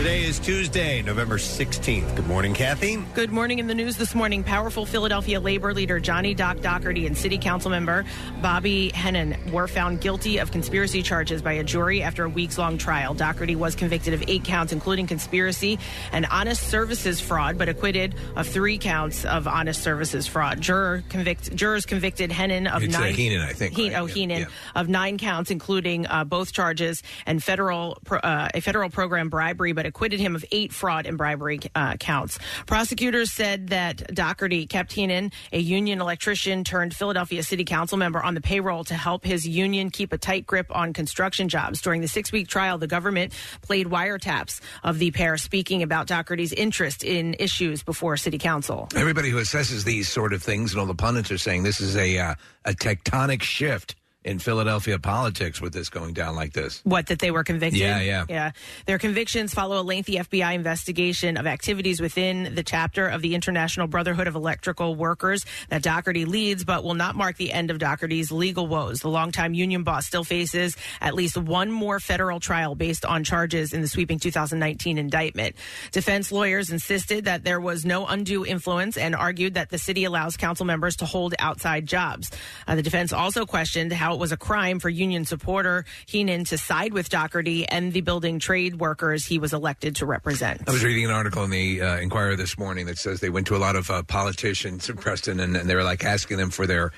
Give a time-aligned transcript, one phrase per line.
[0.00, 2.16] Today is Tuesday, November 16th.
[2.16, 2.96] Good morning, Kathy.
[3.12, 4.42] Good morning in the news this morning.
[4.42, 8.06] Powerful Philadelphia labor leader Johnny Doc Dougherty and city council member
[8.40, 12.78] Bobby Henon were found guilty of conspiracy charges by a jury after a weeks long
[12.78, 13.12] trial.
[13.12, 15.78] Dougherty was convicted of eight counts, including conspiracy
[16.12, 20.62] and honest services fraud, but acquitted of three counts of honest services fraud.
[20.62, 23.12] Juror convict, jurors convicted Henon of It's, uh, nine.
[23.12, 24.00] Heenan, I think, Heen- right?
[24.00, 24.46] oh, Yeah, Heenan yeah.
[24.74, 29.89] of nine counts, including uh, both charges and federal uh, a federal program bribery, but
[29.90, 32.38] acquitted him of eight fraud and bribery uh, counts.
[32.66, 38.34] Prosecutors said that Dougherty kept Heenan, a union electrician turned Philadelphia City Council member, on
[38.34, 41.80] the payroll to help his union keep a tight grip on construction jobs.
[41.82, 43.32] During the six week trial, the government
[43.62, 48.88] played wiretaps of the pair speaking about Dougherty's interest in issues before City Council.
[48.94, 51.96] Everybody who assesses these sort of things and all the pundits are saying this is
[51.96, 56.82] a uh, a tectonic shift in Philadelphia politics with this going down like this.
[56.84, 57.80] What, that they were convicted?
[57.80, 58.26] Yeah, yeah.
[58.28, 58.50] Yeah.
[58.84, 63.86] Their convictions follow a lengthy FBI investigation of activities within the chapter of the International
[63.86, 68.30] Brotherhood of Electrical Workers that Dougherty leads, but will not mark the end of Dougherty's
[68.30, 69.00] legal woes.
[69.00, 73.72] The longtime union boss still faces at least one more federal trial based on charges
[73.72, 75.56] in the sweeping 2019 indictment.
[75.92, 80.36] Defense lawyers insisted that there was no undue influence and argued that the city allows
[80.36, 82.30] council members to hold outside jobs.
[82.68, 86.58] Uh, the defense also questioned how it was a crime for union supporter Heenan to
[86.58, 90.62] side with Dougherty and the building trade workers he was elected to represent.
[90.68, 93.46] I was reading an article in the uh, Inquirer this morning that says they went
[93.48, 96.50] to a lot of uh, politicians in Preston and, and they were like asking them
[96.50, 96.92] for their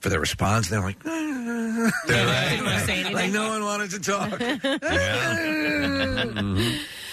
[0.00, 0.70] for their response.
[0.70, 4.40] And they're like, want to like no one wanted to talk.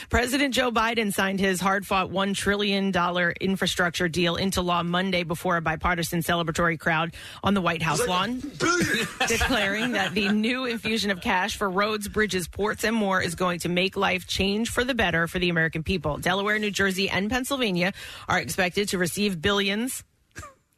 [0.10, 2.94] President Joe Biden signed his hard fought $1 trillion
[3.42, 8.40] infrastructure deal into law Monday before a bipartisan celebratory crowd on the White House lawn,
[9.28, 13.60] declaring that the new infusion of cash for roads, bridges, ports, and more is going
[13.60, 16.18] to make life change for the better for the American people.
[16.18, 17.92] Delaware, New Jersey, and Pennsylvania
[18.30, 20.06] are expected to receive billions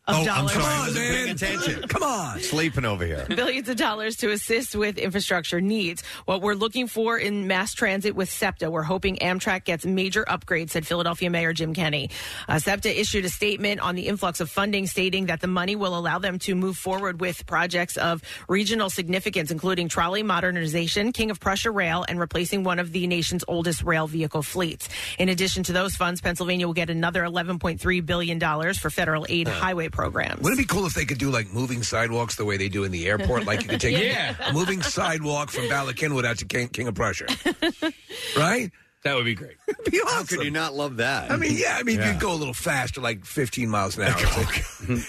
[0.10, 0.52] of Oh, I'm dollars.
[0.54, 0.64] sorry.
[0.66, 1.36] I on, wasn't paying man.
[1.36, 1.82] attention.
[1.88, 2.40] Come on.
[2.42, 3.26] Sleeping over here.
[3.30, 6.04] billions of dollars to assist with infrastructure needs.
[6.26, 10.72] What we're looking for in mass transit with SEPTA, we're hoping Amtrak gets major upgrades,
[10.72, 12.10] said Philadelphia Mayor Jim Kenney.
[12.48, 15.98] Uh, SEPTA issued a statement on the influx of funding stating that the money will
[15.98, 21.40] allow them to move forward with projects of regional significance, including trolley modernization, King of
[21.40, 24.90] Prussia Rail, and replacing one of the nation's oldest rail vehicle fleets.
[25.18, 28.40] In addition to those funds, Pennsylvania will get another $11.3 billion
[28.74, 30.42] for federal aid highway programs.
[30.42, 32.84] Wouldn't it be cool if they could do like moving sidewalks the way they do
[32.84, 33.46] in the airport?
[33.46, 34.36] Like you could take Yeah.
[34.50, 37.26] a moving sidewalk from Bala Cynwyd out to King, King of Prussia,
[38.38, 38.72] right?
[39.04, 39.56] That would be great.
[39.68, 40.28] It'd be How awesome.
[40.38, 41.32] could you not love that?
[41.32, 42.12] I mean, yeah, I mean, Yeah.
[42.12, 44.16] you'd go a little faster, like 15 miles an hour.
[44.18, 45.04] Oh,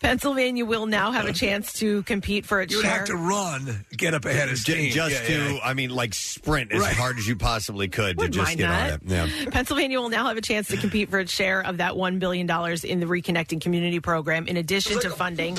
[0.00, 2.98] Pennsylvania will now have a chance to compete for its You would share.
[2.98, 4.92] have to run, get up ahead of J- steam.
[4.92, 5.58] just Yeah, to, yeah.
[5.62, 6.96] I mean, like sprint as Right.
[6.96, 8.92] hard as you possibly could to Wouldn't just mind get that.
[8.92, 9.34] on it.
[9.44, 9.50] Yeah.
[9.50, 12.48] Pennsylvania will now have a chance to compete for its share of that $1 billion
[12.84, 15.56] in the Reconnecting Community Program, in addition to funding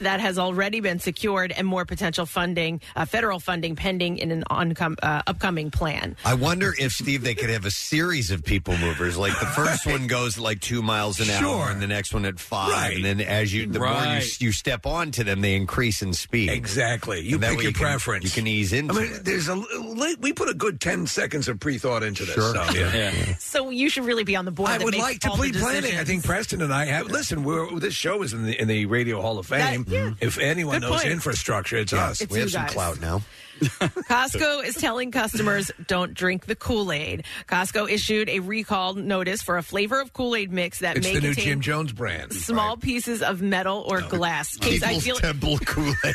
[0.00, 4.44] that has already been secured and more potential funding, uh, federal funding pending in an
[4.50, 6.16] oncom- uh, upcoming plan.
[6.24, 9.16] I wonder if Steve they could have a series of people movers.
[9.16, 11.64] Like the first one goes like two miles an Sure.
[11.64, 12.96] hour, and the next one at five, Right.
[12.96, 14.40] and then as you the more you, Right.
[14.40, 16.50] you step onto them, they increase in speed.
[16.50, 17.20] Exactly.
[17.22, 18.24] You And that pick way your you can- preference.
[18.24, 19.24] you can ease into I mean, it.
[19.24, 22.34] there's a li- we put a good 10 seconds of pre-thought into this.
[22.34, 22.54] Sure.
[22.54, 23.34] So, Yeah.
[23.38, 24.70] So you should really be on the board.
[24.70, 25.78] I that would makes like to all the be planning.
[25.78, 26.08] I decisions.
[26.08, 27.06] think Preston and I have.
[27.10, 29.84] Listen, we're, this show is in the in the Radio Hall of Fame.
[29.84, 30.10] That- yeah.
[30.20, 31.12] If anyone Good knows point.
[31.12, 32.20] infrastructure, it's us.
[32.20, 32.72] It's we have you some guys.
[32.72, 33.22] clout now.
[33.62, 37.24] Costco is telling customers don't drink the Kool Aid.
[37.48, 41.14] Costco issued a recall notice for a flavor of Kool Aid mix that It's may
[41.14, 42.32] the new contain Jim Jones brand.
[42.32, 42.80] small right?
[42.80, 44.56] pieces of metal or glass.
[44.56, 46.14] Case I People's feel Temple Kool Aid.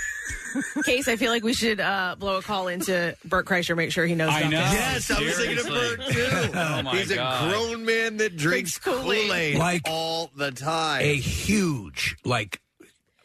[0.86, 4.06] case I feel like we should uh, blow a call into Bert Kreischer, make sure
[4.06, 4.30] he knows.
[4.30, 4.62] I about know.
[4.64, 4.74] this.
[4.74, 5.98] Yes, I was thinking of Seriously.
[5.98, 6.52] Bert too.
[6.58, 7.46] Oh, my He's God.
[7.46, 9.28] a grown man that drinks Drinks Kool-Aid.
[9.28, 11.02] Kool Aid Like all the time.
[11.02, 12.60] A huge like.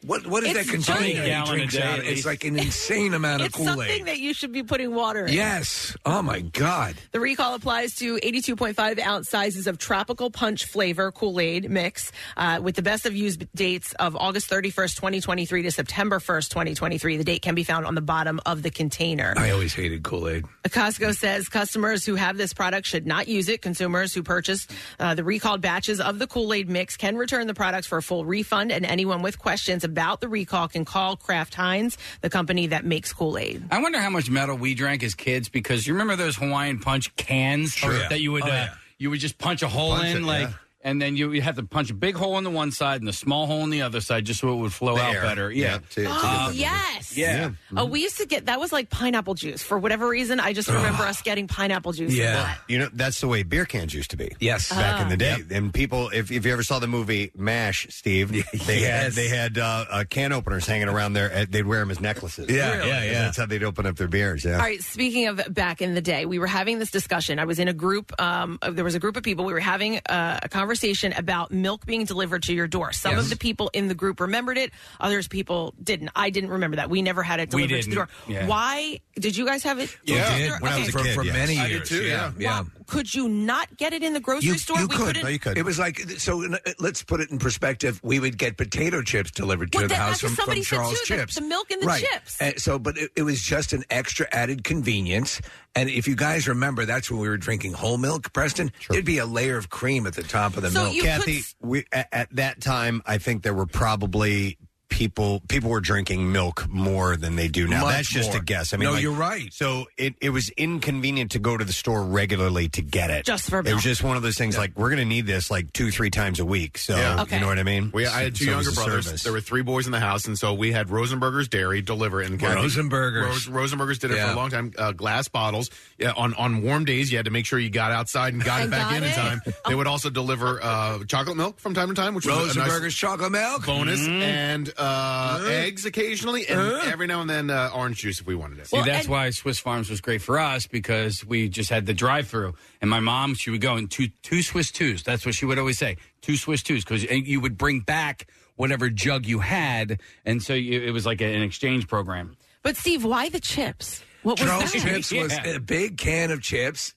[0.04, 1.98] What what is It's that container he Gallon a drinks day out?
[2.00, 2.04] at?
[2.04, 2.26] It's least.
[2.26, 3.88] like an insane amount of It's Kool Aid.
[3.88, 5.32] something that you should be putting water in.
[5.32, 5.96] Yes.
[6.04, 6.96] Oh my God.
[7.12, 12.58] The recall applies to 82.5 ounce sizes of tropical punch flavor Kool Aid mix uh,
[12.60, 17.16] with the best of use dates of August 31st, 2023 to September 1st, 2023.
[17.18, 19.34] The date can be found on the bottom of the container.
[19.36, 20.44] I always hated Kool Aid.
[20.64, 23.62] Costco says customers who have this product should not use it.
[23.62, 24.66] Consumers who purchase
[24.98, 28.02] uh, the recalled batches of the Kool Aid mix can return the products for a
[28.02, 32.30] full refund, and anyone with questions about about the recall can call Kraft Heinz, the
[32.30, 33.62] company that makes Kool Aid.
[33.70, 37.14] I wonder how much metal we drank as kids because you remember those Hawaiian Punch
[37.16, 37.92] cans Sure.
[38.08, 38.74] that you would Oh, uh, yeah.
[38.98, 40.48] you would just punch a hole Punch in it, like.
[40.48, 40.54] yeah.
[40.84, 43.08] And then you, you have to punch a big hole in the one side and
[43.08, 45.22] a small hole in the other side, just so it would flow out There.
[45.22, 45.52] better.
[45.52, 47.16] Yeah, to- to get Oh, the- yes.
[47.16, 47.50] yeah.
[47.76, 49.62] Oh, we used to get that was like pineapple juice.
[49.62, 52.12] For whatever reason, I just remember us getting pineapple juice.
[52.12, 52.36] a Yeah.
[52.42, 52.58] lot.
[52.68, 54.32] You know, that's the way beer cans used to be.
[54.40, 54.70] Yes.
[54.70, 55.36] Back in the day.
[55.52, 58.30] And people, if, if you ever saw the movie MASH, Steve,
[58.66, 59.14] they had Yes.
[59.14, 61.32] they had uh, uh, can openers hanging around there.
[61.32, 62.50] Uh, They'd wear them as necklaces.
[62.50, 62.88] Yeah, Really?
[62.88, 63.12] yeah, yeah.
[63.22, 64.44] That's how they'd open up their beers.
[64.44, 64.54] Yeah.
[64.54, 64.82] All right.
[64.82, 67.38] Speaking of back in the day, we were having this discussion.
[67.38, 68.12] I was in a group.
[68.20, 69.44] Um, uh, there was a group of people.
[69.44, 72.92] We were having uh, a conversation about milk being delivered to your door.
[72.92, 73.24] Some Yes.
[73.24, 74.72] of the people in the group remembered it.
[75.00, 76.08] Others people didn't.
[76.16, 76.88] I didn't remember that.
[76.88, 78.08] We never had it We delivered to the door.
[78.26, 78.46] Yeah.
[78.46, 79.94] Why did you guys have it?
[80.04, 80.88] Yeah, delivered to did when I was Okay.
[80.88, 81.34] a for, kid, for yes.
[81.34, 81.88] many I did years.
[81.90, 82.60] too, yeah, yeah.
[82.62, 84.78] Why- Could you not get it in the grocery You, store?
[84.78, 85.06] you we could.
[85.06, 85.22] couldn't.
[85.22, 85.58] No, you could.
[85.58, 86.44] It was like so.
[86.44, 88.00] uh, Let's put it in perspective.
[88.02, 90.62] We would get potato chips delivered to Well, the that- house that's what from, somebody
[90.62, 91.34] from said, Charles too, the- Chips.
[91.36, 92.04] the milk and the right.
[92.04, 92.36] chips.
[92.40, 95.40] And so, but it, it was just an extra added convenience.
[95.74, 98.72] And if you guys remember, that's when we were drinking whole milk, Preston.
[98.90, 100.96] There'd be a layer of cream at the top of the So milk.
[101.02, 104.58] Kathy, could- we, at, at that time, I think there were probably
[104.92, 107.80] people people were drinking milk more than they do now.
[107.82, 108.38] Much That's just more.
[108.42, 108.74] a guess.
[108.74, 109.50] I mean, No, like- you're right.
[109.52, 113.24] So it, it was inconvenient to go to the store regularly to get it.
[113.24, 113.76] Just for it milk.
[113.76, 114.56] was just one of those things.
[114.58, 116.76] Like we're going to need this like two three times a week.
[116.78, 117.22] So Yeah.
[117.22, 117.36] Okay.
[117.36, 117.90] you know what I mean.
[117.94, 119.04] We, I had two So it was younger a brothers.
[119.06, 119.22] service.
[119.22, 122.30] There were three boys in the house, and so we had Rosenberger's Dairy deliver it.
[122.30, 123.48] And Kathy- Rosenberger's.
[123.48, 124.34] Rose, Rosenberger's did it for Yeah.
[124.34, 124.72] a long time.
[124.76, 125.70] Uh, glass bottles.
[125.98, 128.60] Yeah, on on warm days, you had to make sure you got outside and got
[128.60, 129.14] it And back got in in it.
[129.14, 129.40] time.
[129.68, 132.68] They would also deliver uh, chocolate milk from time to time, which was a nice
[132.68, 133.64] Rosenberger's chocolate milk.
[133.64, 138.34] bonus, and uh, eggs occasionally, and every now and then uh, orange juice if we
[138.34, 138.66] wanted it.
[138.66, 141.86] See, Well, that's and- why Swiss Farms was great for us because we just had
[141.86, 145.02] the drive-through, and my mom she would go in two two Swiss twos.
[145.02, 148.26] That's what she would always say, two Swiss twos, because you would bring back
[148.56, 152.36] whatever jug you had, and so you, it was like an exchange program.
[152.62, 154.02] But Steve, why the chips?
[154.22, 154.82] What was Charles that?
[154.82, 155.56] Chips was Yeah.
[155.56, 156.94] a big can of chips.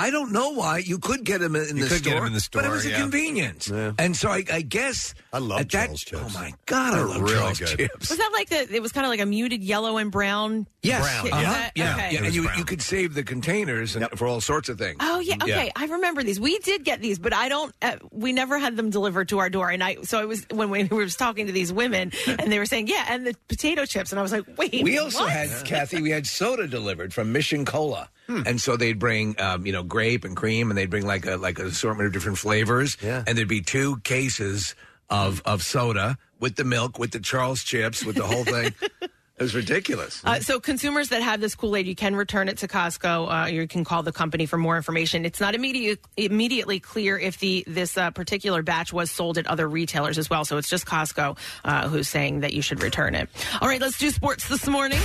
[0.00, 2.26] I don't know why you could get them in You the could store, get 'em
[2.28, 3.00] in the but it store, was a yeah.
[3.00, 3.68] convenience.
[3.68, 3.92] Yeah.
[3.98, 6.22] And so I, I guess I love at that- Charles Chips.
[6.24, 7.68] Oh my god, I They're love really Charles good.
[7.78, 8.08] Chips.
[8.10, 8.74] Was that like the?
[8.74, 10.66] It was kind of like a muted yellow and brown.
[10.82, 11.42] Yes, Brown, Is uh-huh.
[11.52, 12.08] that- yeah, okay.
[12.12, 12.58] yeah, and you brown.
[12.58, 14.96] you could save the containers and for all sorts of things.
[15.00, 15.70] Oh yeah, okay.
[15.76, 16.40] I remember these.
[16.40, 17.74] We did get these, but I don't.
[17.82, 19.70] Uh, we never had them delivered to our door.
[19.70, 22.64] And I, so I was when we were talking to these women, and they were
[22.66, 25.30] saying, "Yeah," and the potato chips, and I was like, "Wait." We also what?
[25.32, 26.00] had Kathy.
[26.00, 28.08] We had soda delivered from Mission Cola.
[28.30, 31.36] And so they'd bring um, you know grape and cream, and they'd bring like a
[31.36, 32.96] like an assortment of different flavors.
[33.02, 33.24] Yeah.
[33.26, 34.74] and there'd be two cases
[35.08, 38.72] of of soda with the milk, with the Charles chips, with the whole thing.
[39.02, 40.22] it was ridiculous.
[40.24, 43.44] Uh, so consumers that have this Kool Aid, you can return it to Costco.
[43.44, 45.24] Uh, you can call the company for more information.
[45.24, 49.68] It's not immediate, immediately clear if the this uh, particular batch was sold at other
[49.68, 50.44] retailers as well.
[50.44, 53.28] So it's just Costco uh, who's saying that you should return it.
[53.60, 55.00] All right, let's do sports this morning.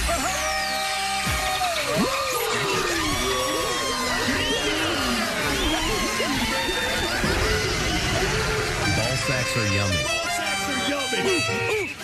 [9.56, 11.96] Ball sacks are yummy.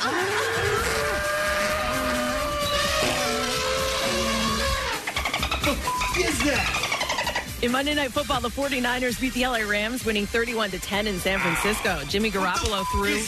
[7.62, 11.20] In Monday Night Football, the 49ers beat the LA Rams, winning 31 to 10 in
[11.20, 12.02] San Francisco.
[12.08, 13.22] Jimmy Garoppolo threw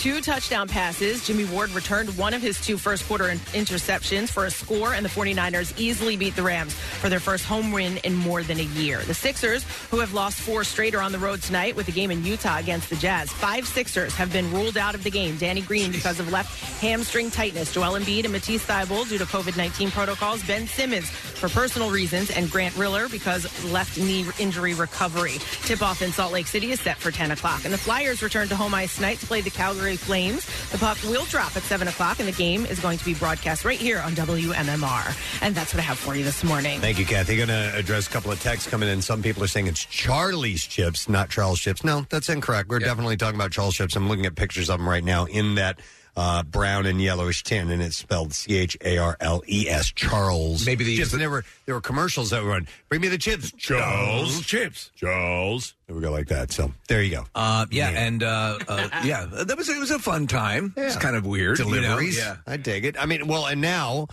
[0.00, 1.26] two touchdown passes.
[1.26, 5.08] Jimmy Ward returned one of his two first quarter interceptions for a score, and the
[5.08, 9.00] 49ers easily beat the Rams for their first home win in more than a year.
[9.00, 12.12] The Sixers, who have lost four straight, are on the road tonight with a game
[12.12, 13.32] in Utah against the Jazz.
[13.32, 15.36] Five Sixers have been ruled out of the game.
[15.36, 17.74] Danny Green because of left hamstring tightness.
[17.74, 20.44] Joel Embiid and Matisse Thybulle due to COVID-19 protocols.
[20.44, 25.38] Ben Simmons for personal reasons, and Grant Riller because left knee injury recovery.
[25.62, 27.64] Tip-off in Salt Lake City is set for 10 o'clock.
[27.64, 30.46] And the Flyers return to home ice tonight to play the Calgary Flames.
[30.70, 33.64] The puck will drop at 7 o'clock, and the game is going to be broadcast
[33.64, 35.42] right here on WMMR.
[35.42, 36.80] And that's what I have for you this morning.
[36.80, 37.36] Thank you, Kathy.
[37.36, 39.02] Going to address a couple of texts coming in.
[39.02, 41.84] Some people are saying it's Charlie's chips, not Charles chips.
[41.84, 42.68] No, that's incorrect.
[42.68, 43.96] We're definitely talking about Charles chips.
[43.96, 45.80] I'm looking at pictures of them right now in that
[46.16, 49.92] uh, brown and yellowish tin, and it's spelled C H A R L E S.
[49.92, 50.66] Charles.
[50.66, 51.12] Maybe the- chips.
[51.12, 52.66] And there were there were commercials that were on.
[52.88, 54.90] Bring me the chips, Charles chips.
[54.96, 55.74] Charles.
[55.86, 56.52] There we go like that.
[56.52, 57.24] So there you go.
[57.34, 60.72] Uh, yeah, and uh, uh, yeah, that was it was a fun time.
[60.76, 61.58] It's kind of weird.
[61.58, 61.70] you know?
[61.74, 62.16] deliveries.
[62.18, 62.36] Yeah.
[62.46, 62.96] I dig it.
[63.00, 64.06] I mean, well, and now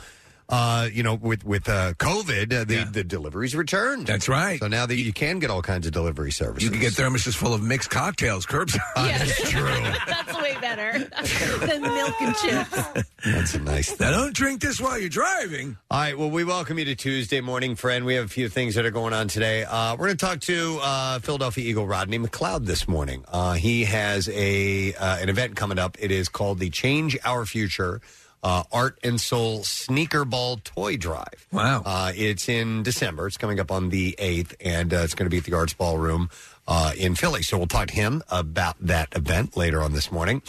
[0.50, 4.08] uh, you know, with with uh, COVID, uh, the the deliveries returned.
[4.08, 4.60] That's right.
[4.60, 7.36] So now that you can get all kinds of delivery services, You can get thermoses
[7.36, 8.80] full of mixed cocktails curbside.
[8.96, 9.62] That's true.
[10.08, 11.00] That's way better
[11.68, 13.04] than milk and chips.
[13.26, 14.10] That's a nice thing.
[14.10, 15.78] Now, don't drink this while you're driving.
[15.92, 16.18] All right.
[16.18, 18.06] Well, we welcome you to Tuesday morning, friend.
[18.06, 19.64] We have a few things that are going on today.
[19.66, 23.26] Uh, we're going to talk to uh, Philadelphia Eagle Rodney McLeod this morning.
[23.28, 25.98] Uh, he has a uh, an event coming up.
[26.00, 28.00] It is called the Change Our Future.
[28.44, 31.48] Uh, Art and Soul Sneaker Ball Toy Drive.
[31.52, 31.82] Wow.
[31.86, 33.28] Uh, it's in December.
[33.28, 35.74] It's coming up on the 8th, and uh, it's going to be at the Arts
[35.74, 36.30] Ballroom
[36.68, 37.42] uh, in Philly.
[37.42, 40.42] So we'll talk to him about that event later on this morning.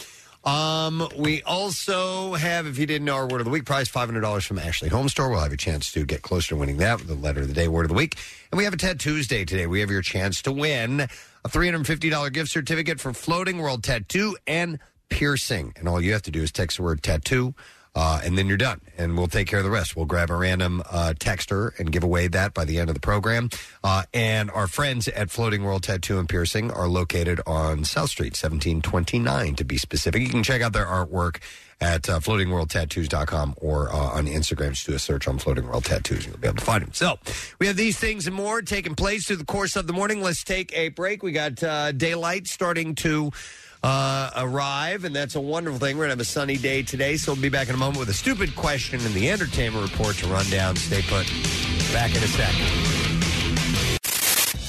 [0.45, 4.07] Um, we also have, if you didn't know, our word of the week prize five
[4.07, 5.29] hundred dollars from Ashley Home Store.
[5.29, 7.53] We'll have a chance to get closer to winning that with the letter of the
[7.53, 8.15] day, word of the week,
[8.51, 9.67] and we have a Ted Tuesday today.
[9.67, 13.57] We have your chance to win a three hundred fifty dollar gift certificate for Floating
[13.57, 14.79] World Tattoo and
[15.09, 17.53] Piercing, and all you have to do is text the word tattoo.
[17.95, 19.95] Uh, and then you're done, and we'll take care of the rest.
[19.95, 23.01] We'll grab a random uh, texter and give away that by the end of the
[23.01, 23.49] program.
[23.83, 28.33] Uh, and our friends at Floating World Tattoo and Piercing are located on South Street,
[28.33, 30.21] 1729 to be specific.
[30.21, 31.39] You can check out their artwork
[31.81, 34.71] at uh, floatingworldtattoos.com or uh, on Instagram.
[34.71, 36.93] Just do a search on Floating World Tattoos and you'll be able to find them.
[36.93, 37.17] So
[37.59, 40.21] we have these things and more taking place through the course of the morning.
[40.21, 41.23] Let's take a break.
[41.23, 43.31] We got uh, daylight starting to
[43.83, 45.97] uh, arrive, and that's a wonderful thing.
[45.97, 47.99] We're going to have a sunny day today, so we'll be back in a moment
[47.99, 50.75] with a stupid question and the entertainment report to run down.
[50.75, 51.25] Stay put.
[51.93, 52.65] Back in a second.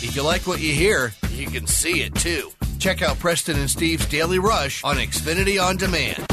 [0.03, 2.51] If you like what you hear, you can see it too.
[2.79, 6.27] Check out Preston and Steve's Daily Rush on Xfinity On Demand.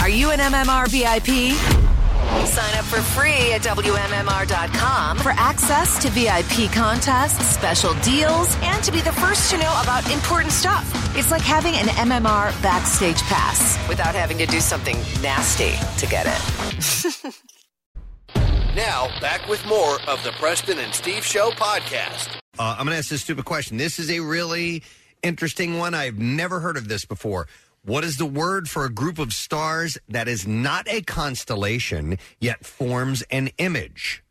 [0.00, 1.81] Are you an MMR VIP?
[2.46, 8.92] Sign up for free at WMMR.com for access to VIP contests, special deals, and to
[8.92, 11.16] be the first to know about important stuff.
[11.16, 16.26] It's like having an MMR backstage pass without having to do something nasty to get
[16.26, 17.34] it.
[18.74, 22.38] Now, back with more of the Preston and Steve Show podcast.
[22.58, 23.76] Uh, I'm going to ask this stupid question.
[23.76, 24.82] This is a really
[25.22, 25.92] interesting one.
[25.92, 27.48] I've never heard of this before.
[27.84, 32.64] What is the word for a group of stars that is not a constellation yet
[32.64, 34.22] forms an image?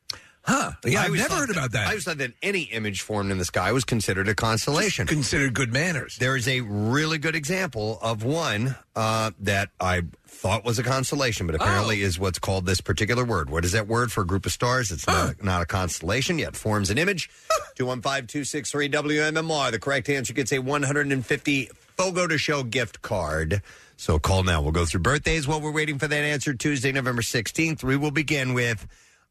[0.43, 0.72] Huh.
[0.86, 1.88] Yeah, I I've always never thought heard about that.
[1.88, 5.05] I always thought that any image formed in the sky was considered a constellation.
[5.05, 6.15] Considered good manners.
[6.15, 10.03] There is a really good example of one uh, that I
[10.41, 12.07] thought was a constellation, but apparently oh.
[12.07, 13.51] is what's called this particular word.
[13.51, 14.89] What is that word for a group of stars?
[14.89, 17.29] It's not, not a constellation yet, forms an image.
[17.75, 19.71] 215 263 WMMR.
[19.71, 23.62] The correct answer gets a 150 Fogo de Chão gift card.
[23.98, 24.63] So call now.
[24.63, 26.55] We'll go through birthdays while we're waiting for that answer.
[26.55, 27.83] Tuesday, November 16th.
[27.83, 28.88] We will begin with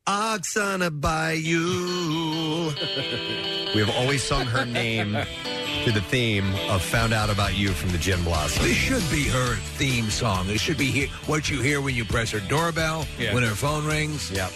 [0.07, 2.75] Oksana Baiul.
[3.75, 5.13] we have always sung her name
[5.85, 8.67] to the theme of Found Out About You from the Gin Blossoms.
[8.67, 10.49] This should be her theme song.
[10.51, 13.35] It should be he- what you hear when you press her doorbell, Yeah.
[13.35, 14.31] when her phone rings.
[14.31, 14.51] Yep.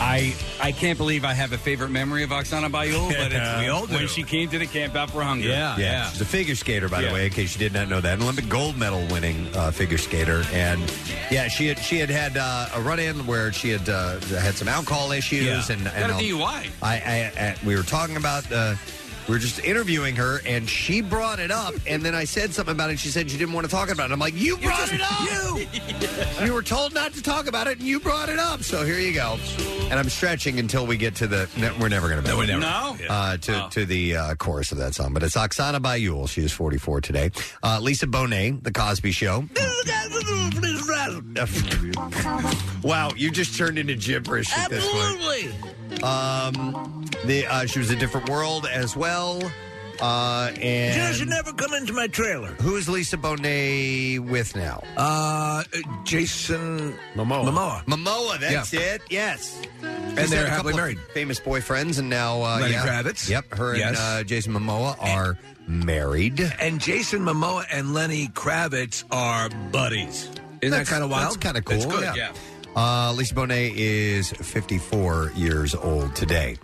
[0.00, 3.68] I I can't believe I have a favorite memory of Oksana Baiul, but it's, We
[3.68, 3.94] all do.
[3.94, 5.46] when she came to the Camp Out for Hunger.
[5.46, 7.08] Yeah, she's a figure skater, by Yeah.
[7.08, 8.14] the way, in case you did not know that.
[8.14, 10.80] An Olympic gold medal winning uh, figure skater, and
[11.30, 14.54] yeah, she had she had had uh, a run in where she had uh, had
[14.54, 15.74] some alcohol issues, Yeah.
[15.74, 16.70] and, Got and a all- DUI.
[16.82, 18.50] I, I, I we were talking about.
[18.52, 18.74] Uh,
[19.28, 22.74] we were just interviewing her, and she brought it up, and then I said something
[22.74, 22.92] about it.
[22.92, 24.12] and She said she didn't want to talk about it.
[24.12, 25.10] I'm like, you brought it up.
[25.54, 26.46] You.
[26.46, 28.62] you were told not to talk about it, and you brought it up.
[28.64, 29.38] So here you go.
[29.84, 31.48] And I'm stretching until we get to the.
[31.56, 32.28] No, we're never going to.
[32.28, 32.60] No, we're never.
[32.60, 32.96] No?
[33.08, 36.28] Uh, to to the uh, chorus of that song, but it's Oksana Baiul.
[36.28, 37.30] She is 44 today.
[37.62, 39.44] Uh, Lisa Bonet, The Cosby Show.
[42.82, 46.02] wow, you just turned into gibberish at this point.
[46.02, 49.13] Um, the uh, she was a different world as well.
[50.00, 52.48] Uh, and never come into my trailer.
[52.60, 54.82] who is Lisa Bonet with now?
[54.96, 55.62] Uh,
[56.02, 57.44] Jason Momoa.
[57.44, 57.84] Momoa.
[57.84, 58.40] Momoa.
[58.40, 58.80] That's Yeah.
[58.80, 59.02] it.
[59.08, 59.60] Yes.
[59.82, 60.98] And She's they're had a couple happily of married.
[61.14, 62.84] Famous boyfriends, and now uh, Lenny yeah.
[62.86, 63.28] Kravitz.
[63.28, 63.88] Yep, her Yes.
[63.90, 66.40] and uh, Jason Momoa are married.
[66.58, 70.28] And Jason Momoa and Lenny Kravitz are buddies.
[70.60, 71.26] Isn't that kind of wild?
[71.26, 71.78] That's kind of cool.
[71.78, 72.02] That's good.
[72.02, 72.14] yeah.
[72.16, 72.32] Yeah.
[72.76, 76.56] Uh, Lisa Bonet is 54 years old today.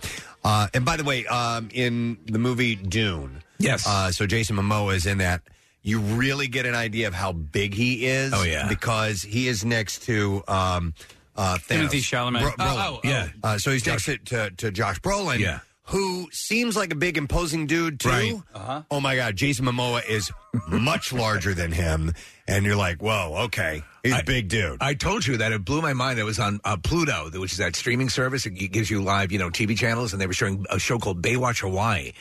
[0.45, 3.87] Uh, and by the way, um, in the movie Dune, Yes.
[3.87, 5.43] uh, so Jason Momoa is in that.
[5.83, 8.33] You really get an idea of how big he is.
[8.35, 8.69] Oh, yeah.
[8.69, 10.93] because he is next to um,
[11.37, 11.89] uh, Thanos.
[11.89, 12.41] Timothée Chalamet.
[12.43, 13.09] Bro- Oh, oh, oh.
[13.09, 13.29] Yeah.
[13.43, 15.39] Uh, so he's next to, to, to Josh Brolin.
[15.39, 15.61] Yeah.
[15.91, 18.09] Who seems like a big imposing dude too?
[18.09, 18.35] Right.
[18.55, 18.83] Uh-huh.
[18.93, 20.31] Oh my God, Jason Momoa is
[20.69, 22.13] much larger than him,
[22.47, 24.79] and you're like, whoa, okay, he's a big dude.
[24.81, 26.21] I told you that it blew my mind.
[26.21, 28.47] It was on uh, Pluto, which is that streaming service.
[28.47, 31.23] It gives you live, you know, TV channels, and they were showing a show called
[31.23, 32.13] Baywatch Hawaii.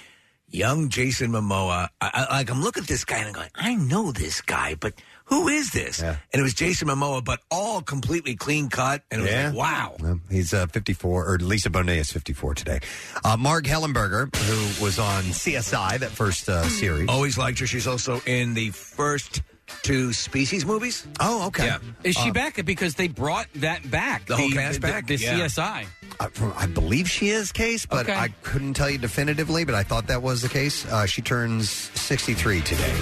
[0.52, 1.90] Young Jason Momoa.
[2.02, 4.74] I, I, like I'm looking at this guy and I'm going, I know this guy,
[4.74, 4.94] but
[5.30, 6.02] who is this?
[6.02, 9.04] And it was Jason Momoa, but all completely clean cut.
[9.12, 9.96] And it was like, wow.
[10.00, 12.80] Well, he's uh, 54, or Lisa Bonet is 54 today.
[13.24, 17.08] Uh, Marg Helgenberger, who was on CSI, that first uh, series.
[17.10, 17.68] Always liked her.
[17.68, 19.42] She's also in the first
[19.82, 21.08] two Species movies.
[21.20, 21.66] Oh, okay.
[21.68, 21.78] Yeah.
[22.04, 22.64] Is she Um, back?
[22.66, 24.26] Because they brought that back.
[24.26, 25.08] The whole cast the, back?
[25.08, 25.40] The, Yeah.
[25.48, 25.86] CSI.
[26.20, 28.14] I, I believe she is, Case, but Okay.
[28.18, 30.86] I couldn't tell you definitively, but I thought that was the case.
[30.86, 32.94] Uh, she turns 63 today.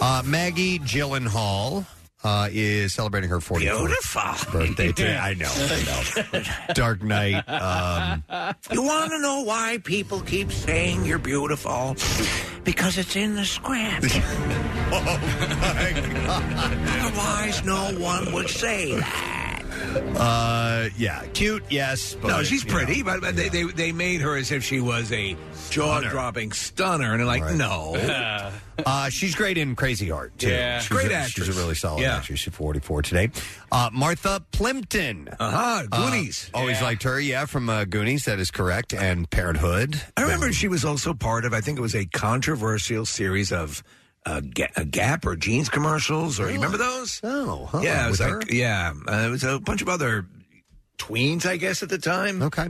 [0.00, 1.84] Uh, Maggie Gyllenhaal
[2.24, 4.52] uh, is celebrating her 44th Beautiful.
[4.52, 5.16] birthday today.
[5.22, 5.50] I know.
[5.54, 6.42] I know.
[6.74, 7.44] Dark Knight.
[7.48, 8.24] Um,
[8.72, 11.96] You want to know why people keep saying you're beautiful?
[12.64, 14.06] Because it's in the script.
[14.92, 15.20] oh
[15.60, 15.92] my
[16.26, 16.78] God.
[16.88, 19.43] Otherwise, no one would say that.
[19.96, 22.14] Uh, yeah, cute, yes.
[22.14, 22.76] But, no, she's you know.
[22.76, 25.36] pretty, but, but they, they they made her as if she was a
[25.70, 28.50] jaw-dropping stunner, and they're like, no.
[28.84, 30.48] Uh, she's great in Crazy Heart, too.
[30.48, 30.80] Yeah.
[30.80, 31.46] she's Great a, actress.
[31.46, 32.16] She's a really solid Yeah.
[32.16, 32.40] actress.
[32.40, 33.30] She's 44 today.
[33.70, 35.28] Uh, Martha Plimpton.
[35.38, 36.50] Uh-huh, Goonies.
[36.52, 38.24] Uh, always liked her, yeah, from uh, Goonies.
[38.24, 38.92] That is correct.
[38.92, 40.02] And Parenthood.
[40.16, 43.84] I remember she was also part of, I think it was a controversial series of
[44.26, 47.20] uh, Ga- uh, Gap or jeans commercials, or you remember those?
[47.22, 48.54] Oh, huh, yeah, it was with like, her?
[48.54, 50.26] yeah, uh, it was a bunch of other
[50.98, 52.42] tweens, I guess, at the time.
[52.42, 52.68] Okay.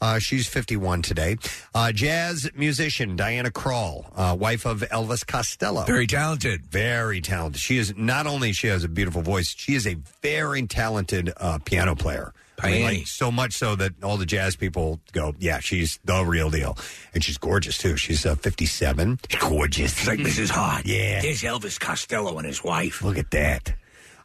[0.00, 1.36] Uh, she's 51 today.
[1.72, 5.84] Uh, jazz musician Diana Krall, uh, wife of Elvis Costello.
[5.84, 6.66] Very talented.
[6.66, 7.60] Very talented.
[7.60, 11.60] She is not only she has a beautiful voice, she is a very talented uh,
[11.64, 12.34] piano player.
[12.62, 16.24] I mean, like, so much so that all the jazz people go, "Yeah, she's the
[16.24, 16.76] real deal,"
[17.14, 17.96] and she's gorgeous too.
[17.96, 19.18] She's uh, 57.
[19.40, 19.92] Gorgeous.
[19.98, 20.50] It's like Mrs.
[20.50, 20.86] Hart.
[20.86, 21.20] Yeah.
[21.22, 23.02] There's Elvis Costello and his wife.
[23.02, 23.74] Look at that.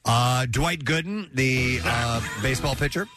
[0.05, 3.07] Uh, Dwight Gooden, the uh, baseball pitcher,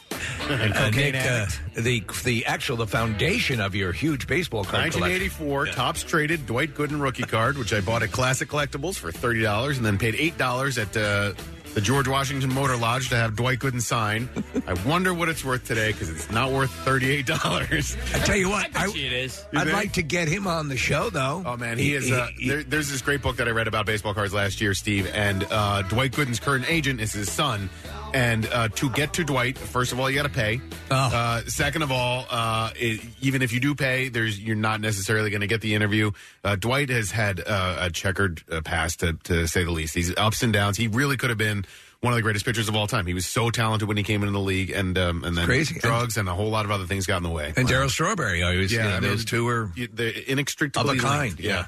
[0.48, 1.60] and Uh, cocaine Nick, uh, addict.
[1.76, 5.02] the the actual the foundation of your huge baseball card collection.
[5.02, 9.40] 1984 Topps traded Dwight Gooden rookie card, which I bought at Classic Collectibles for thirty
[9.40, 11.32] dollars, and then paid eight dollars at uh,
[11.74, 14.28] the George Washington Motor Lodge to have Dwight Gooden sign.
[14.66, 17.96] I wonder what it's worth today because it's not worth thirty eight dollars.
[18.14, 19.44] I tell you what, I, it is.
[19.52, 19.76] You I'd think?
[19.76, 21.42] like to get him on the show, though.
[21.44, 22.10] Oh man, he is.
[22.10, 25.10] Uh, there, there's this great book that I read about baseball cards last year, Steve,
[25.14, 27.70] and uh, Dwight Gooden's current agent is his son.
[28.12, 30.60] And uh, to get to Dwight, first of all, you got to pay.
[30.90, 30.96] Oh.
[30.96, 35.30] Uh, second of all, uh, it, even if you do pay, there's you're not necessarily
[35.30, 36.10] going to get the interview.
[36.42, 39.94] Uh, Dwight has had uh, a checkered uh, past, to, to say the least.
[39.94, 40.76] He's ups and downs.
[40.76, 41.64] He really could have been
[42.00, 43.06] one of the greatest pitchers of all time.
[43.06, 45.78] He was so talented when he came into the league, and um, and then crazy.
[45.78, 47.52] drugs and a whole lot of other things got in the way.
[47.56, 48.42] and Darryl Strawberry.
[48.42, 51.20] I was, yeah, they- those two were they're inextricably of a kind.
[51.22, 51.40] linked.
[51.40, 51.66] Yeah.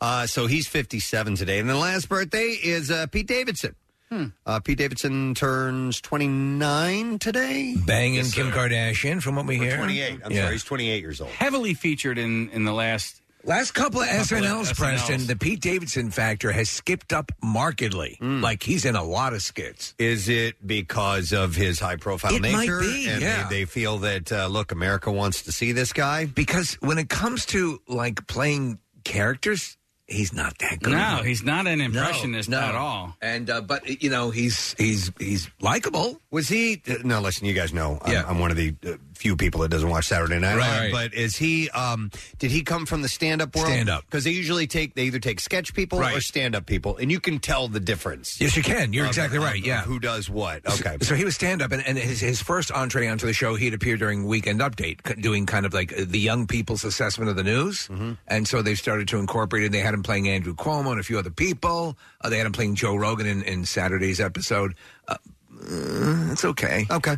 [0.00, 1.58] Uh, so he's 57 today.
[1.58, 3.74] And the last birthday is uh, Pete Davidson.
[4.10, 7.76] Uh, Pete Davidson turns 29 today.
[7.86, 9.76] banging Kim Kardashian, from what we Or hear.
[9.76, 10.20] 28.
[10.24, 10.42] I'm Yeah.
[10.42, 11.30] sorry, he's 28 years old.
[11.30, 13.20] Heavily featured in in the last.
[13.44, 15.26] Last couple of Couple of SNLs, Preston, SNLs.
[15.28, 18.18] the Pete Davidson factor has skipped up markedly.
[18.20, 19.94] Like he's in a lot of skits.
[19.98, 22.80] Is it because of his high profile It might nature?
[22.80, 23.46] be, and yeah.
[23.48, 26.26] they, they feel that, uh, look, America wants to see this guy?
[26.26, 29.77] Because when it comes to like playing characters,
[30.08, 30.92] he's not that good.
[30.94, 32.58] No, he's not an impressionist no.
[32.58, 33.14] at all.
[33.22, 36.20] And uh, but you know he's he's he's likable.
[36.30, 36.82] Was he?
[36.88, 38.24] uh, No, listen, you guys know I'm, Yeah.
[38.26, 40.80] I'm one of the uh, few people that doesn't watch Saturday Night Live.
[40.80, 40.92] right.
[40.92, 41.68] But is he?
[41.70, 43.66] Um, did he come from the stand-up world?
[43.68, 44.04] Stand-up.
[44.06, 46.22] because they usually take they either take sketch people or Right.
[46.22, 48.40] stand-up people, and you can tell the difference.
[48.40, 48.92] Yes, you can.
[48.92, 49.60] You're of- exactly of- right.
[49.60, 49.82] of Yeah.
[49.82, 50.64] who does what?
[50.66, 53.54] Okay, So he was stand up, and, and his, his first entree onto the show,
[53.56, 57.36] he'd appear during Weekend Update, c- doing kind of like the young people's assessment of
[57.36, 57.88] the news.
[57.88, 58.12] Mm-hmm.
[58.28, 59.72] And so they've started to incorporate it.
[59.72, 61.98] They had him playing Andrew Cuomo and a few other people.
[62.20, 64.74] Uh, they had him playing Joe Rogan in, in Saturday's episode.
[65.08, 65.16] Uh,
[65.62, 66.86] uh, it's okay.
[66.90, 67.16] Okay.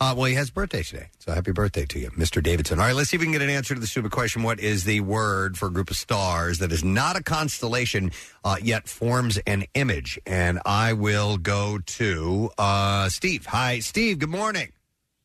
[0.00, 1.06] Uh, well, he has a birthday today.
[1.18, 2.42] So happy birthday to you, Mr.
[2.42, 2.78] Davidson.
[2.78, 4.42] All right, let's see if we can get an answer to the stupid question.
[4.42, 8.12] What is the word for a group of stars that is not a constellation,
[8.44, 10.18] uh, yet forms an image?
[10.26, 13.46] And I will go to uh, Steve.
[13.46, 14.18] Hi, Steve.
[14.18, 14.72] Good morning.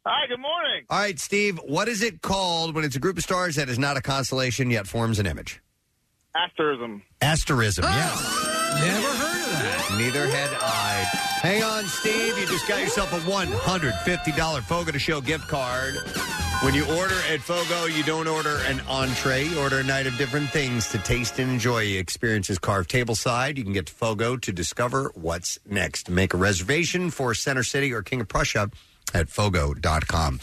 [0.05, 0.85] Hi, good morning.
[0.89, 3.77] All right, Steve, what is it called when it's a group of stars that is
[3.77, 5.61] not a constellation, yet forms an image?
[6.37, 7.01] Asterism.
[7.21, 8.45] Asterism, yes.
[8.79, 9.95] Never heard of that.
[9.97, 11.03] Neither had I.
[11.41, 12.37] Hang on, Steve.
[12.37, 15.95] You just got yourself a $150 Fogo de Chão gift card.
[16.63, 19.45] When you order at Fogo, you don't order an entree.
[19.45, 21.83] You order a night of different things to taste and enjoy.
[21.85, 23.57] Experiences carved tableside.
[23.57, 26.09] You can get to Fogo to discover what's next.
[26.09, 28.69] Make a reservation for Center City or King of Prussia
[29.13, 30.39] at Fogo.com.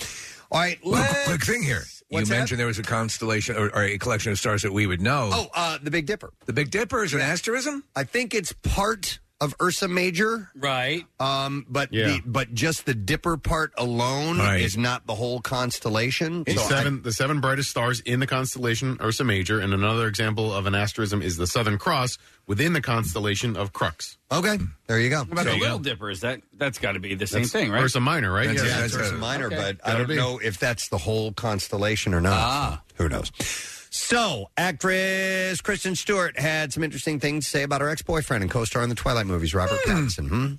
[0.52, 1.24] All right, Well, let's...
[1.26, 1.82] quick thing here.
[2.14, 2.40] What's you that?
[2.40, 5.30] mentioned there was a constellation or, or a collection of stars that we would know.
[5.32, 6.32] Oh, uh, the Big Dipper.
[6.46, 7.84] The Big Dipper is an asterism?
[7.94, 11.04] I think it's part of Ursa Major, right?
[11.20, 12.06] Um, but Yeah.
[12.08, 14.60] the, but just the Dipper part alone Right.
[14.62, 16.44] is not the whole constellation.
[16.44, 20.08] The So I- seven, the seven brightest stars in the constellation Ursa Major, and another
[20.08, 24.16] example of an asterism is the Southern Cross within the constellation of Crux.
[24.32, 25.20] Okay, there you go.
[25.20, 26.10] What about So- the Little Dipper?
[26.10, 27.82] Is that that's got to be the same That's thing, right?
[27.82, 28.48] Ursa Minor, right?
[28.48, 29.20] That's, Yeah, yeah, that's it's Ursa right.
[29.20, 29.56] Minor, Okay.
[29.56, 30.16] but I Gotta don't be.
[30.16, 32.32] know if that's the whole constellation or not.
[32.32, 32.80] Ah.
[32.96, 33.30] Who knows?
[33.96, 38.82] So, actress Kristen Stewart had some interesting things to say about her ex-boyfriend and co-star
[38.82, 40.28] in the Twilight movies, Robert Pattinson.
[40.28, 40.52] Hmm?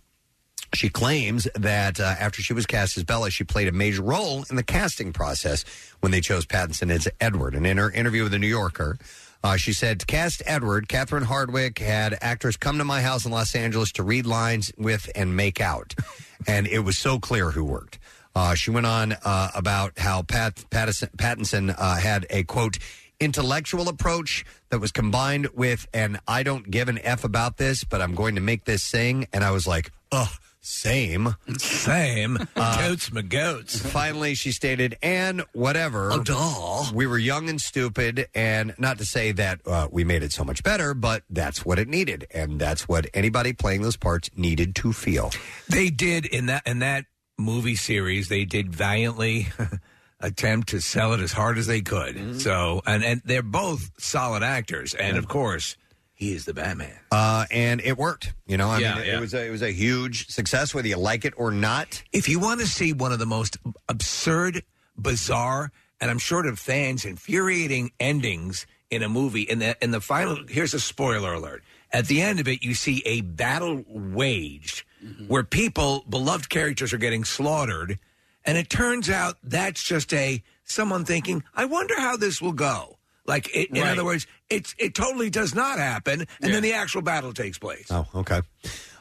[0.73, 4.45] She claims that uh, after she was cast as Bella, she played a major role
[4.49, 5.65] in the casting process
[5.99, 7.55] when they chose Pattinson as Edward.
[7.55, 8.97] And in her interview with the New Yorker,
[9.43, 13.33] uh, she said, to cast Edward, Catherine Hardwicke had actors come to my house in
[13.33, 15.93] Los Angeles to read lines with and make out.
[16.47, 17.99] and it was so clear who worked.
[18.33, 22.79] Uh, she went on uh, about how Pat, Pattison, Pattinson uh, had a, quote,
[23.19, 28.01] intellectual approach that was combined with an I don't give an F about this, but
[28.01, 29.27] I'm going to make this sing.
[29.33, 30.29] And I was like, ugh,
[30.61, 31.35] same.
[31.57, 32.39] Same.
[32.55, 33.79] Uh, goats my goats.
[33.79, 36.11] Finally, she stated, and whatever.
[36.11, 36.91] Oh, duh.
[36.91, 40.43] We were young and stupid, and not to say that uh, we made it so
[40.43, 42.25] much better, but that's what it needed.
[42.33, 45.29] And that's what anybody playing those parts needed to feel.
[45.69, 47.05] They did in that in that
[47.37, 48.29] movie series.
[48.29, 49.49] They did valiantly
[50.19, 52.15] attempt to sell it as hard as they could.
[52.15, 52.37] Mm-hmm.
[52.39, 55.77] So, and and they're both solid actors, and of course,
[56.13, 56.97] he is the Batman.
[57.11, 58.33] Uh, and it worked.
[58.47, 59.17] You know, I Yeah, mean, it, yeah.
[59.17, 62.01] it was a, it was a huge success, whether you like it or not.
[62.13, 63.57] If you want to see one of the most
[63.89, 64.63] absurd,
[64.97, 69.99] bizarre, and I'm sure to fans infuriating endings in a movie, in the in the
[70.01, 71.63] final, here's a spoiler alert.
[71.91, 74.83] At the end of it, you see a battle waged
[75.27, 77.99] where people, beloved characters, are getting slaughtered,
[78.45, 82.97] and it turns out that's just a someone thinking, "I wonder how this will go."
[83.27, 83.91] Like, it, in Right.
[83.91, 87.87] other words, it's it totally does not happen, and then the actual battle takes place.
[87.89, 88.41] Oh, okay.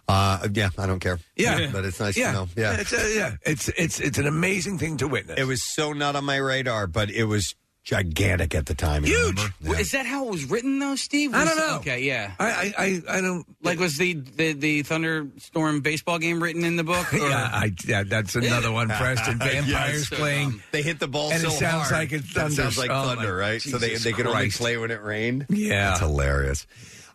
[0.07, 1.19] Uh, yeah, I don't care.
[1.37, 1.69] Yeah.
[1.73, 2.29] but it's nice yeah.
[2.29, 2.49] to know.
[2.57, 5.39] Yeah, it's a, yeah, it's it's it's an amazing thing to witness.
[5.39, 7.55] it was so not on my radar, but it was
[7.85, 9.05] gigantic at the time.
[9.05, 9.37] you Huge.
[9.37, 9.55] remember?
[9.63, 11.35] Well, Is that how it was written, though, Steve?
[11.35, 11.77] I don't know.
[11.77, 12.33] Okay, yeah.
[12.41, 16.77] I, I, I, I don't Like, was the, the the thunderstorm baseball game written in
[16.77, 17.07] the book?
[17.15, 17.19] Or?
[17.19, 18.89] Yeah, I, yeah, that's another one.
[18.89, 20.19] Preston vampires Yes.
[20.19, 20.63] playing.
[20.73, 21.93] They hit the ball And it sounds hard.
[21.93, 22.81] like it's That sounds thunder.
[22.81, 23.61] like Oh, my thunder, right?
[23.63, 24.59] so they Jesus they could only Christ.
[24.59, 25.47] play when it rained.
[25.51, 25.91] Yeah.
[25.91, 26.67] That's hilarious.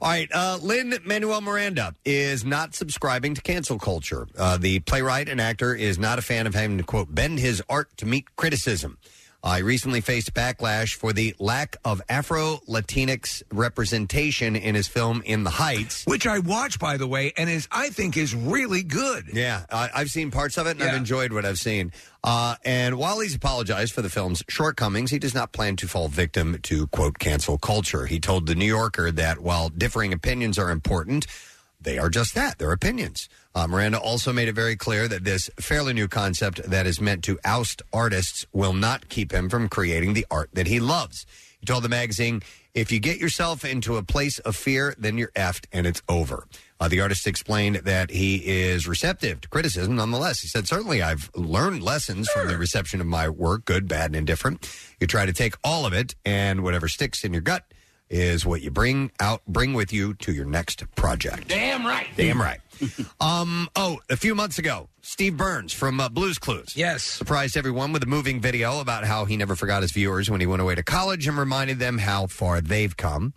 [0.02, 4.28] All right, uh, Lynn Manuel Miranda is not subscribing to cancel culture.
[4.38, 7.62] Uh, the playwright and actor is not a fan of having to quote bend his
[7.68, 8.98] art to meet criticism.
[9.46, 15.44] He recently faced backlash for the lack of Afro Latinx representation in his film In
[15.44, 16.06] the Heights.
[16.06, 19.30] which I watched, by the way, and is I think is really good.
[19.34, 21.92] Yeah, I, I've seen parts of it and I've enjoyed what I've seen.
[22.24, 26.10] Uh, and while he's apologized for the film's shortcomings, he does not plan to fall
[26.10, 28.06] victim to quote cancel culture.
[28.06, 31.28] He told the New Yorker that while differing opinions are important,
[31.82, 32.58] they are just that.
[32.58, 33.30] They're opinions.
[33.56, 37.24] Uh, Miranda also made it very clear that this fairly new concept that is meant
[37.26, 41.26] to oust artists will not keep him from creating the art that he loves.
[41.60, 42.42] He told the magazine,
[42.74, 46.48] if you get yourself into a place of fear, then you're effed and it's over.
[46.80, 50.40] Uh, the artist explained that he is receptive to criticism nonetheless.
[50.40, 54.16] He said, Certainly, I've learned lessons from the reception of my work, good, bad, and
[54.16, 54.70] indifferent.
[55.00, 57.66] You try to take all of it, and whatever sticks in your gut
[58.10, 61.48] is what you bring out, bring with you to your next project.
[61.48, 62.08] Damn right.
[62.16, 62.60] Damn right.
[63.22, 66.76] um, oh, a few months ago, Steve Burns from uh, Blues Clues.
[66.76, 67.04] Yes.
[67.04, 70.48] Surprised everyone with a moving video about how he never forgot his viewers when he
[70.48, 73.34] went away to college and reminded them how far they've come.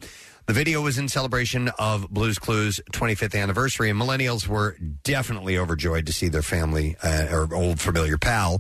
[0.46, 6.06] The video was in celebration of Blues Clues' 25th anniversary, and millennials were definitely overjoyed
[6.06, 8.58] to see their family uh, or old familiar pal.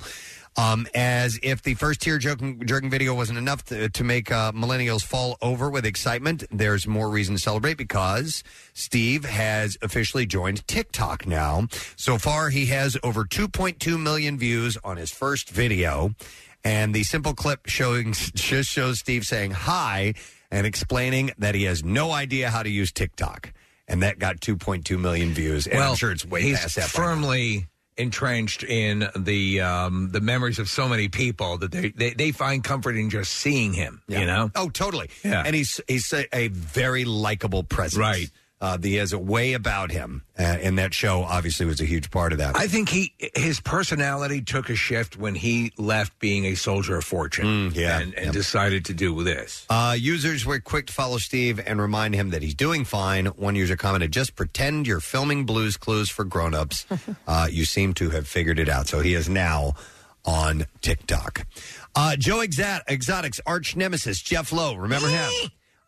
[0.56, 4.52] Um, as if the first tear jerking, jerking video wasn't enough to, to make uh,
[4.52, 10.66] millennials fall over with excitement, there's more reason to celebrate because Steve has officially joined
[10.68, 11.68] TikTok now.
[11.96, 16.14] So far, he has over 2.2 million views on his first video.
[16.64, 20.14] And the simple clip showing just shows Steve saying hi
[20.50, 23.52] and explaining that he has no idea how to use TikTok.
[23.88, 25.66] And that got 2.2 million views.
[25.66, 26.92] And I'm sure it's way he's past that.
[26.94, 27.08] by now.
[27.08, 32.32] firmly entrenched in the um, the memories of so many people that they, they, they
[32.32, 34.02] find comfort in just seeing him.
[34.08, 35.10] You know, Oh, totally.
[35.24, 35.42] Yeah.
[35.44, 38.00] And he's he's a, a very likable presence.
[38.00, 38.30] Right.
[38.62, 42.12] Uh, he has a way about him, uh, and that show obviously was a huge
[42.12, 42.56] part of that.
[42.56, 47.04] I think he his personality took a shift when he left being a soldier of
[47.04, 47.44] fortune.
[47.70, 47.98] Mm, yeah.
[47.98, 49.66] and, and decided to do this.
[49.68, 53.26] Uh, users were quick to follow Steve and remind him that he's doing fine.
[53.26, 56.86] One user commented, "Just pretend you're filming Blues Clues for grown-ups.
[57.26, 59.74] uh, you seem to have figured it out." So he is now
[60.24, 61.48] on TikTok.
[61.96, 65.30] Uh, Joe Exot- Exotic's arch nemesis Jeff Lowe, remember him?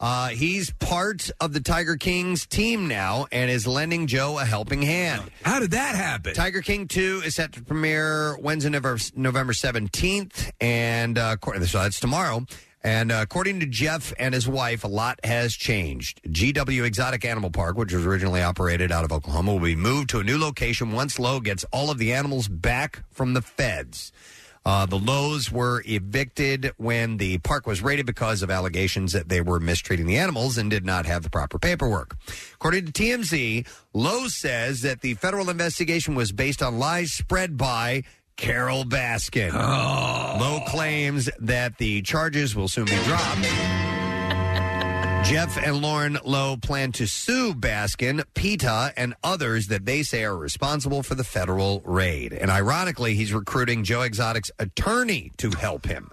[0.04, 4.82] Uh, he's part of the Tiger King's team now and is lending Joe a helping
[4.82, 5.30] hand.
[5.42, 6.34] How did that happen?
[6.34, 11.78] Tiger King 2 is set to premiere Wednesday, November, November 17th, and uh, according- so
[11.78, 12.44] that's tomorrow.
[12.82, 16.20] And uh, according to Jeff and his wife, a lot has changed.
[16.24, 20.20] GW Exotic Animal Park, which was originally operated out of Oklahoma, will be moved to
[20.20, 24.12] a new location once Lowe gets all of the animals back from the feds.
[24.64, 29.40] Uh, the Lowe's were evicted when the park was raided because of allegations that they
[29.40, 32.16] were mistreating the animals and did not have the proper paperwork.
[32.54, 38.04] According to TMZ, Lowe's says that the federal investigation was based on lies spread by
[38.36, 39.52] Carole Baskin.
[39.52, 44.03] Lowe claims that the charges will soon be dropped.
[45.24, 50.36] Jeff and Lauren Lowe plan to sue Baskin, PETA, and others that they say are
[50.36, 52.32] responsible for the federal raid.
[52.34, 56.10] And ironically, he's recruiting Joe Exotic's attorney to help him.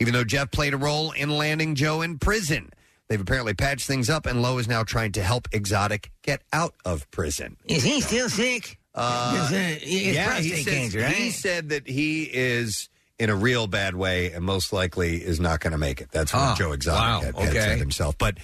[0.00, 2.70] Even though Jeff played a role in landing Joe in prison,
[3.08, 6.74] they've apparently patched things up, and Lowe is now trying to help Exotic get out
[6.84, 7.56] of prison.
[7.66, 8.78] Is he still sick?
[8.94, 11.14] Uh, Is it- it's yeah, prostate he, says- cancer, right?
[11.14, 15.60] he said that he is in a real bad way and most likely is not
[15.60, 16.10] going to make it.
[16.10, 17.60] That's what Ah, Joe Exotic wow, had, had okay.
[17.60, 18.16] said himself.
[18.18, 18.38] But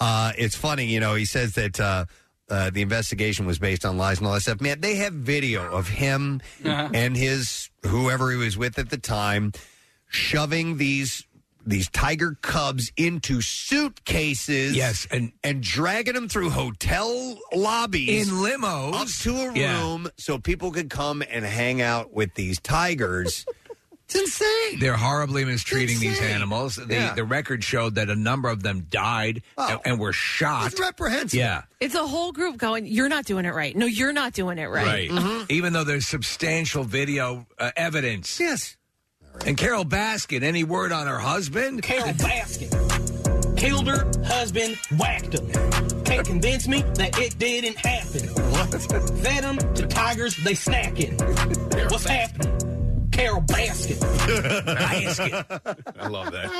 [0.00, 2.04] uh, it's funny, you know, he says that uh,
[2.48, 4.60] uh, the investigation was based on lies and all that stuff.
[4.60, 9.52] Man, they have video of him and his whoever he was with at the time
[10.08, 11.24] shoving these
[11.64, 18.94] these tiger cubs into suitcases Yes, and and dragging them through hotel lobbies In limos.
[18.94, 19.80] up to a Yeah.
[19.80, 23.44] room so people could come and hang out with these tigers.
[24.14, 24.78] it's insane.
[24.80, 26.34] They're horribly mistreating these Insane.
[26.34, 26.76] animals.
[26.76, 27.14] The, Yeah.
[27.14, 30.72] the record showed that a number of them died and, and were shot.
[30.72, 31.38] It's reprehensible.
[31.40, 31.62] Yeah.
[31.80, 33.74] It's a whole group going, you're not doing it right.
[33.76, 35.10] No, you're not doing it right.
[35.10, 35.46] Right.
[35.50, 38.38] Even though there's substantial video uh, evidence.
[38.38, 38.76] Yes.
[39.46, 41.82] And Carole Baskin, any word on her husband?
[41.82, 46.02] Carole Baskin killed her husband, whacked him.
[46.04, 48.28] Can't convince me that it didn't happen.
[49.22, 51.18] Fed them to tigers, they snacking.
[51.90, 52.51] What's happening?
[53.32, 53.96] Carole Baskin.
[54.76, 56.00] Baskin.
[56.00, 56.50] I love that.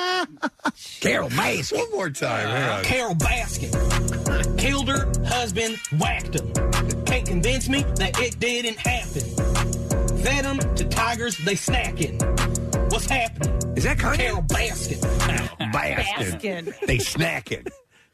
[1.01, 1.79] Carole Baskin.
[1.79, 2.49] One more time.
[2.49, 2.85] Hang on.
[2.85, 6.53] Carole Baskin killed her husband, whacked him.
[7.05, 9.23] Can't convince me that it didn't happen.
[10.23, 12.21] Fed them to tigers, they snacking.
[12.91, 13.77] What's happening?
[13.77, 14.17] Is that Kanye?
[14.17, 15.01] Carole Baskin.
[15.73, 16.87] Baskin.
[16.87, 17.69] They snacking.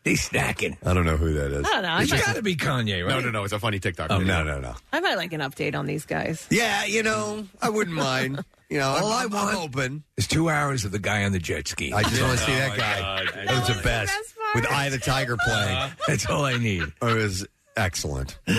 [0.09, 0.79] They snacking.
[0.87, 1.67] I don't know who that is.
[1.67, 1.89] I don't know.
[1.91, 3.11] I It's might, got to be Kanye, right?
[3.11, 3.45] No, no, no.
[3.45, 4.07] It's a funny TikTok.
[4.11, 4.43] Oh, video.
[4.43, 4.75] no, no, no.
[4.91, 6.47] I might like an update on these guys.
[6.51, 8.43] Yeah, you know, I wouldn't mind.
[8.71, 10.05] You know, All I'm, I want- open.
[10.17, 11.93] It's two hours of the guy on the jet ski.
[11.93, 13.27] I just want to see that my guy.
[13.45, 14.15] That was the best.
[14.55, 15.91] With Eye of the Tiger playing.
[16.07, 16.85] That's all I need.
[17.03, 18.39] It was excellent.
[18.49, 18.55] All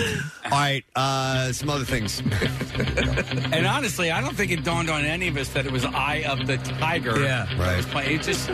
[0.52, 2.22] right, uh, some other things.
[3.52, 6.24] And honestly, I don't think it dawned on any of us that it was Eye
[6.28, 7.20] of the Tiger.
[7.20, 7.46] Yeah.
[7.58, 8.16] that was playing.
[8.20, 8.48] It just,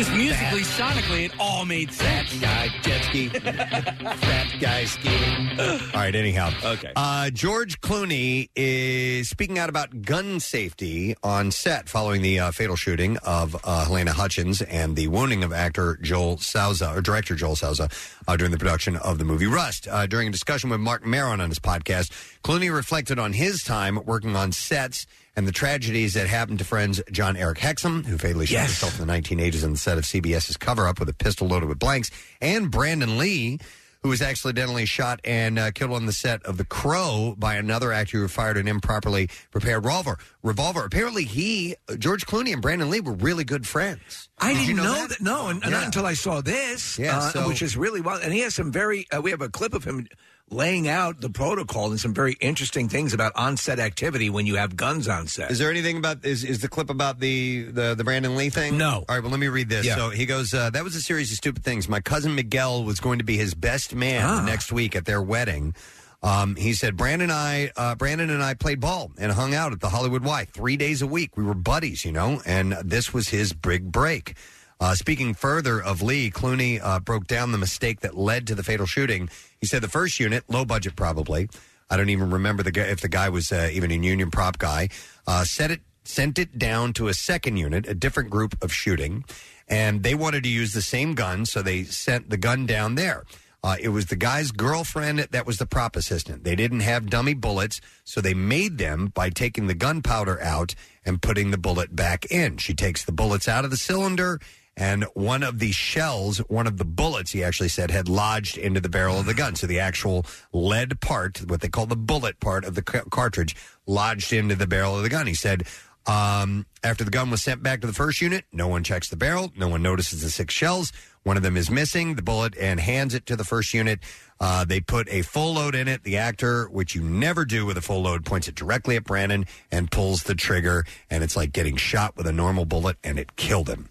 [0.00, 2.32] just musically, sonically, it all made sense.
[2.40, 3.28] guy jet ski.
[3.38, 5.60] Fat guy skiing.
[5.60, 6.50] All right, anyhow.
[6.64, 6.90] Okay.
[6.96, 12.76] Uh, George Clooney is speaking out about gun safety on set following the uh, fatal
[12.76, 17.56] shooting of uh, Halyna Hutchins and the wounding of actor Joel Souza, or director Joel
[17.56, 17.90] Souza,
[18.26, 19.86] uh, during the production of the movie Rust.
[19.86, 22.10] Uh, during a discussion with Marc Maron on his podcast,
[22.42, 25.04] Clooney reflected on his time working on sets
[25.36, 29.12] and the tragedies that happened to friends Jon-Erik Hexum, who fatally shot himself in the
[29.12, 32.70] 1980s on the set of CBS's cover up with a pistol loaded with blanks, and
[32.70, 33.58] Brandon Lee,
[34.02, 37.92] who was accidentally shot and uh, killed on the set of The Crow by another
[37.92, 40.16] actor who fired an improperly prepared revolver.
[40.42, 40.84] Revolver.
[40.86, 44.30] Apparently, he, George Clooney, and Brandon Lee were really good friends.
[44.38, 45.20] I Did didn't you know, that?
[45.20, 45.78] No, and, and Yeah.
[45.80, 48.16] not until I saw this, Yeah, uh, so- which is really well.
[48.22, 49.06] And he has some very.
[49.14, 50.06] Uh, we have a clip of him
[50.50, 54.74] laying out the protocol and some very interesting things about on-set activity when you have
[54.76, 55.50] guns on set.
[55.50, 58.76] Is there anything about is is the clip about the the, the Brandon Lee thing?
[58.76, 59.04] No.
[59.08, 59.86] All right, well let me read this.
[59.86, 59.94] Yeah.
[59.96, 61.88] So he goes, uh, that was a series of stupid things.
[61.88, 64.44] My cousin Miguel was going to be his best man Ah.
[64.44, 65.74] next week at their wedding.
[66.22, 69.72] Um, he said Brandon and I uh, Brandon and I played ball and hung out
[69.72, 71.36] at the Hollywood Y three days a week.
[71.36, 74.34] We were buddies, you know, and this was his big break.
[74.80, 78.62] Uh, speaking further of Lee, Clooney uh, broke down the mistake that led to the
[78.62, 79.28] fatal shooting.
[79.60, 81.48] He said the first unit, low budget probably.
[81.90, 84.56] I don't even remember the guy, if the guy was uh, even a union prop
[84.58, 84.88] guy.
[85.26, 89.24] Uh, set it, sent it down to a second unit, a different group of shooting,
[89.68, 93.24] and they wanted to use the same gun, so they sent the gun down there.
[93.62, 96.44] Uh, it was the guy's girlfriend that was the prop assistant.
[96.44, 101.20] They didn't have dummy bullets, so they made them by taking the gunpowder out and
[101.20, 102.56] putting the bullet back in.
[102.56, 104.40] She takes the bullets out of the cylinder,
[104.80, 108.80] and one of the shells, one of the bullets, he actually said, had lodged into
[108.80, 109.54] the barrel of the gun.
[109.54, 113.54] So the actual lead part, what they call the bullet part of the ca- cartridge,
[113.86, 115.26] lodged into the barrel of the gun.
[115.26, 115.64] He said,
[116.06, 119.16] Um, after the gun was sent back to the first unit, no one checks the
[119.16, 119.52] barrel.
[119.54, 120.92] No one notices the six shells.
[121.24, 124.00] One of them is missing the bullet and hands it to the first unit.
[124.40, 126.02] Uh, they put a full load in it.
[126.04, 129.44] The actor, which you never do with a full load, points it directly at Brandon
[129.70, 130.86] and pulls the trigger.
[131.10, 133.90] And it's like getting shot with a normal bullet, and it killed him.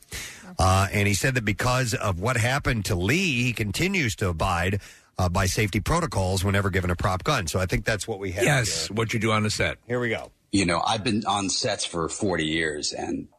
[0.59, 4.81] Uh, and he said that because of what happened to Lee, he continues to abide
[5.17, 7.47] uh, by safety protocols whenever given a prop gun.
[7.47, 8.43] So I think that's what we have.
[8.43, 8.95] Yes, here.
[8.95, 9.77] what you do on the set.
[9.87, 10.31] Here we go.
[10.51, 13.29] You know, I've been on sets for 40 years and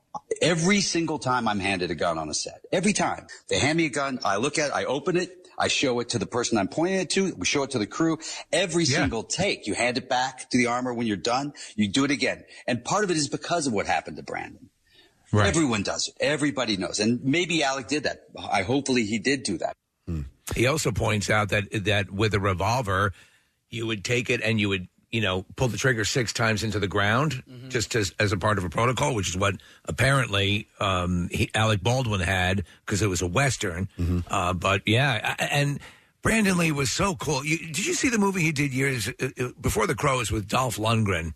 [0.40, 3.86] every single time I'm handed a gun on a set, every time they hand me
[3.86, 6.56] a gun, I look at it, I open it, I show it to the person
[6.56, 8.18] I'm pointing it to, we show it to the crew.
[8.50, 12.04] Every single take, you hand it back to the armor when you're done, you do
[12.04, 12.44] it again.
[12.66, 14.69] And part of it is because of what happened to Brandon.
[15.32, 16.14] Everyone does it.
[16.20, 16.98] Everybody knows.
[16.98, 18.22] And maybe Alec did that.
[18.50, 19.74] I hopefully he did do that.
[20.56, 23.12] He also points out that that with a revolver,
[23.68, 26.80] you would take it and you would you know pull the trigger six times into
[26.80, 31.28] the ground just as as a part of a protocol, which is what apparently um,
[31.30, 33.88] he, Alec Baldwin had because it was a western.
[34.28, 35.78] Uh, but yeah, a- and.
[36.22, 37.42] Brandon Lee was so cool.
[37.46, 40.46] You, did you see the movie he did years uh, uh, before The Crows with
[40.46, 41.32] Dolph Lundgren?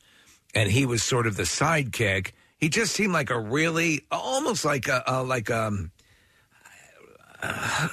[0.55, 2.33] And he was sort of the sidekick.
[2.65, 5.93] He just seemed like a really, almost like a, a like um,
[7.43, 7.89] uh,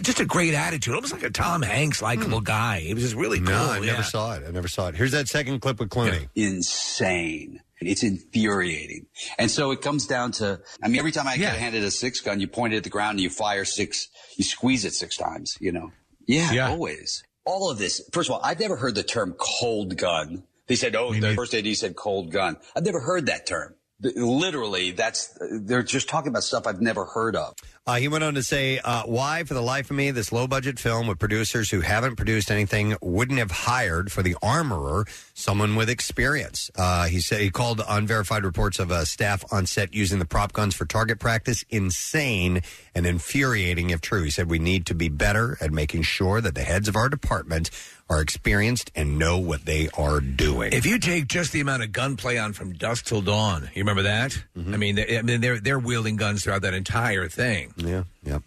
[0.00, 2.80] just a great attitude, almost like a Tom Hanks likable guy.
[2.80, 3.50] He was just really cool.
[3.50, 3.92] No, I yeah.
[3.92, 4.44] never saw it.
[4.48, 4.94] I never saw it.
[4.94, 6.30] Here's that second clip with Clooney.
[6.34, 7.60] Insane.
[7.78, 9.04] It's infuriating.
[9.38, 12.22] And so it comes down to, I mean, every time I get handed a six
[12.22, 14.08] gun, you point it at the ground and you fire six,
[14.38, 15.92] you squeeze it six times, you know?
[16.26, 17.22] Yeah, always.
[17.44, 20.44] All of this, first of all, I've never heard the term cold gun.
[20.68, 22.56] They said, oh, the first AD said cold gun.
[22.74, 23.74] I've never heard that term.
[24.02, 27.54] Literally, that's, they're just talking about stuff I've never heard of.
[27.86, 30.78] Uh, he went on to say, uh, "Why, for the life of me, this low-budget
[30.78, 35.88] film with producers who haven't produced anything wouldn't have hired for the armorer someone with
[35.88, 40.26] experience." Uh, he said he called unverified reports of uh, staff on set using the
[40.26, 42.60] prop guns for target practice insane
[42.94, 44.22] and infuriating if true.
[44.22, 47.08] He said we need to be better at making sure that the heads of our
[47.08, 47.70] department
[48.10, 50.72] are experienced and know what they are doing.
[50.72, 54.02] If you take just the amount of gunplay on from dusk till dawn, you remember
[54.02, 54.32] that?
[54.58, 54.74] Mm-hmm.
[54.74, 57.69] I mean, they, I mean, they're they're wielding guns throughout that entire thing.
[57.76, 58.38] Yeah, yeah.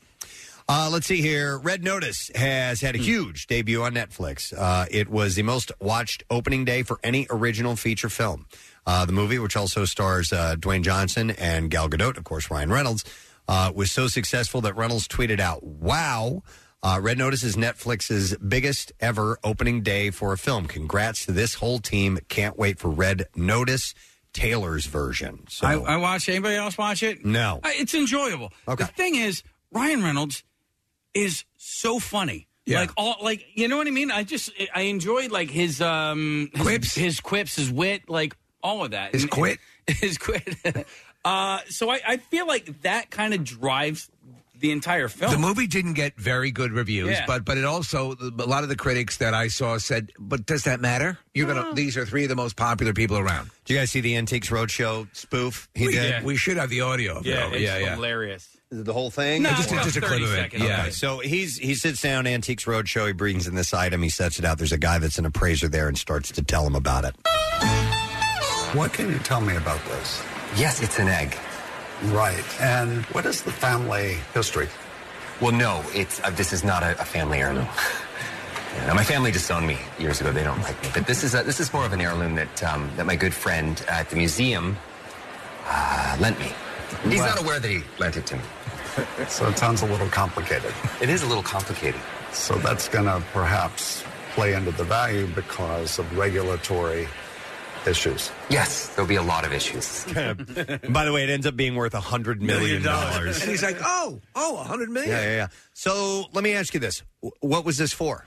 [0.70, 1.58] Uh, let's see here.
[1.58, 3.04] Red Notice has had a Hmm.
[3.04, 4.54] huge debut on Netflix.
[4.58, 8.46] Uh, it was the most watched opening day for any original feature film.
[8.88, 12.72] Uh, the movie, which also stars uh, Dwayne Johnson and Gal Gadot, of course, Ryan
[12.72, 13.04] Reynolds,
[13.48, 16.44] uh, was so successful that Reynolds tweeted out, "Wow."
[16.82, 20.66] Uh, Red Notice is Netflix's biggest ever opening day for a film.
[20.68, 22.20] Congrats to this whole team.
[22.30, 23.94] Can't wait for Red Notice,
[24.34, 25.46] Taylor's version.
[25.48, 26.28] So, I, I watch.
[26.28, 27.24] Anybody else watch it?
[27.24, 27.60] No.
[27.64, 28.52] I, it's enjoyable.
[28.68, 28.84] Okay.
[28.84, 30.44] The thing is, Ryan Reynolds
[31.14, 32.48] is so funny.
[32.66, 32.82] Yeah.
[32.82, 34.10] Like all, like you know what I mean.
[34.10, 38.84] I just I enjoyed like his um his, quips, his quips, his wit, like all
[38.84, 39.14] of that.
[39.14, 39.60] His quit?
[39.88, 40.58] his quit.
[41.26, 44.10] uh, so I, I feel like that kind of drives
[44.64, 45.30] the entire film.
[45.32, 47.26] The movie didn't get very good reviews, Yeah.
[47.28, 50.64] but but it also a lot of the critics that I saw said, "But does
[50.64, 51.20] that matter?
[51.34, 54.00] You're gonna these are three of the most popular people around." Do you guys see
[54.00, 56.24] the Antiques Roadshow spoof he we, did?
[56.24, 57.18] We should have the audio.
[57.18, 57.54] Of Yeah, it.
[57.56, 57.96] it's yeah, yeah.
[57.96, 58.48] hilarious.
[58.72, 59.44] Is it the whole thing?
[59.44, 60.36] No, Just a- about just a clip 30 of it.
[60.36, 60.64] seconds.
[60.64, 60.74] Okay.
[60.82, 60.90] Okay.
[60.92, 63.06] So he's he sits down Antiques Roadshow.
[63.08, 64.02] He brings in this item.
[64.02, 64.58] He sets it out.
[64.60, 67.16] There's a guy that's an appraiser there and starts to tell him about it.
[68.74, 70.24] What can you tell me about this?
[70.56, 71.38] Yes, it's an egg.
[72.12, 72.44] Right.
[72.62, 74.68] And what is the family history?
[75.42, 77.68] Well, no, it's uh, this is not a, a family heirloom.
[78.76, 80.32] Yeah, my family disowned me years ago.
[80.32, 82.64] They don't like me, but this is a, this is more of an heirloom that
[82.64, 84.76] um, that my good friend at the museum
[85.68, 86.52] uh, lent me.
[87.08, 87.28] He's Wow.
[87.28, 88.42] not aware that he lent it to me.
[89.28, 90.74] So it sounds a little complicated.
[91.02, 92.02] It is a little complicated.
[92.32, 97.08] So that's going to perhaps play into the value because of regulatory
[97.88, 98.32] issues.
[98.50, 100.06] Yes, there'll be a lot of issues.
[100.14, 103.42] By the way, it ends up being worth a hundred million dollars.
[103.42, 105.12] and he's like, "Oh, oh, a hundred million.
[105.12, 105.48] Yeah, yeah, yeah.
[105.74, 108.26] So let me ask you this: W- What was this for?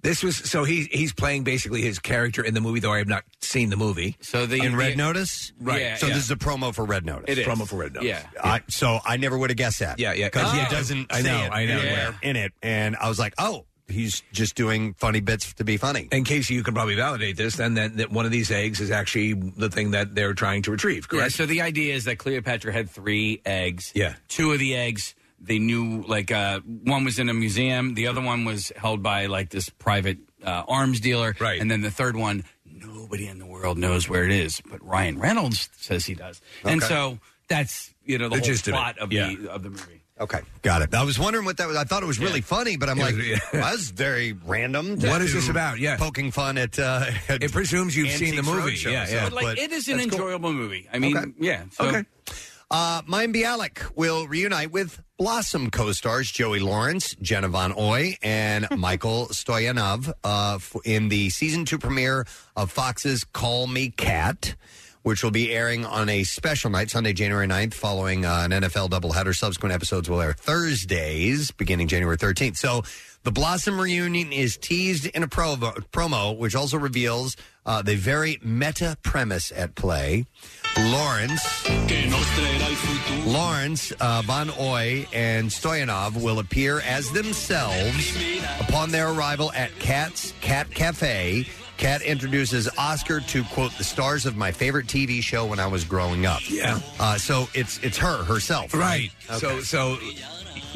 [0.00, 3.08] This was so he's he's playing basically his character in the movie, though I have
[3.08, 4.16] not seen the movie.
[4.20, 5.80] So the In Red the- Notice, Right.
[5.80, 6.14] Yeah, So yeah.
[6.14, 7.24] this is a promo for Red Notice.
[7.26, 7.46] It is.
[7.46, 8.08] promo for Red Notice.
[8.08, 8.22] Yeah.
[8.42, 9.98] I, so I never would have guessed that.
[9.98, 10.26] Yeah, yeah.
[10.26, 10.56] Because Oh.
[10.56, 11.12] he doesn't.
[11.12, 14.54] I know, it I know, anywhere in it, and I was like, oh, he's just
[14.54, 16.08] doing funny bits to be funny.
[16.12, 18.90] In case you can probably validate this, then that, that one of these eggs is
[18.90, 21.06] actually the thing that they're trying to retrieve.
[21.12, 21.34] Yeah, Correct?
[21.34, 23.92] so the idea is that Cleopatra had three eggs.
[23.94, 24.14] Yeah.
[24.28, 28.20] Two of the eggs they knew, like, uh, one was in a museum, the other
[28.20, 31.36] one was held by, like, this private uh, arms dealer.
[31.40, 31.60] Right.
[31.60, 35.18] And then the third one, nobody in the world knows where it is, but Ryan
[35.18, 36.40] Reynolds says he does.
[36.64, 36.88] And Okay.
[36.92, 38.76] so that's, you know, the, The whole gist of it.
[38.76, 39.32] plot of, Yeah.
[39.34, 39.97] the, of the movie.
[40.20, 40.92] Okay, got it.
[40.94, 41.76] I was wondering what that was.
[41.76, 43.38] I thought it was really funny, but I'm like, yeah.
[43.52, 44.96] well, that's very random.
[45.00, 45.78] What is to- this about?
[45.78, 45.96] Yeah.
[45.96, 46.78] poking fun at.
[46.78, 48.72] Uh, at It presumes you've seen the Antiques movie.
[48.76, 48.90] Roadshow.
[48.92, 49.24] Yeah, So- yeah.
[49.24, 50.18] But like, it is an that's cool.
[50.20, 50.88] enjoyable movie.
[50.92, 51.30] I mean, Okay.
[51.38, 51.62] yeah.
[51.72, 52.04] So, Okay.
[52.70, 59.28] Uh, Mayim Bialik will reunite with Blossom co-stars Joey Lawrence, Jenna Von Oy, and Michael
[59.28, 62.26] Stoyanov uh, f- in the season two premiere
[62.56, 64.54] of Fox's Call Me Cat,
[65.08, 68.90] which will be airing on a special night, Sunday, January 9th, following uh, an NFL
[68.90, 69.34] doubleheader.
[69.34, 72.58] Subsequent episodes will air Thursdays, beginning January 13th.
[72.58, 72.82] So
[73.22, 78.38] the Blossom reunion is teased in a provo- promo, which also reveals uh, the very
[78.42, 80.26] meta premise at play.
[80.76, 81.66] Lawrence
[83.24, 88.14] Lawrence, uh, Von Oy, and Stoyanov will appear as themselves
[88.60, 91.46] upon their arrival at Cat's Cat Cafe.
[91.78, 95.84] Cat introduces Oscar to quote the stars of my favorite TV show when I was
[95.84, 96.40] growing up.
[96.50, 96.78] Yeah.
[97.00, 99.10] Uh, so it's it's her herself, Right.
[99.30, 99.38] Okay.
[99.38, 99.96] So so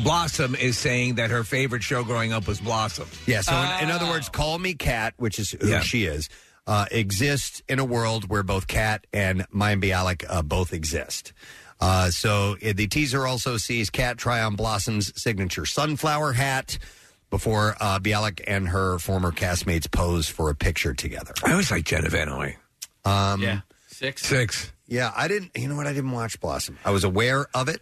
[0.02, 3.08] Blossom is saying that her favorite show growing up was Blossom.
[3.26, 3.40] Yeah.
[3.42, 5.80] So in, in other words, call me Cat, which is who Yeah.
[5.80, 6.28] she is,
[6.66, 11.32] uh, exists in a world where both Cat and Mayim Bialik uh, both exist.
[11.80, 16.78] Uh, so uh, the teaser also sees Cat try on Blossom's signature sunflower hat
[17.32, 21.32] before uh, Bialik and her former castmates pose for a picture together.
[21.42, 22.56] I always like Jenna Von Oy.
[23.06, 23.60] Um, yeah.
[23.88, 24.26] Six.
[24.26, 24.70] Six.
[24.86, 25.52] Yeah, I didn't.
[25.56, 25.86] You know what?
[25.86, 26.78] I didn't watch Blossom.
[26.84, 27.80] I was aware of it.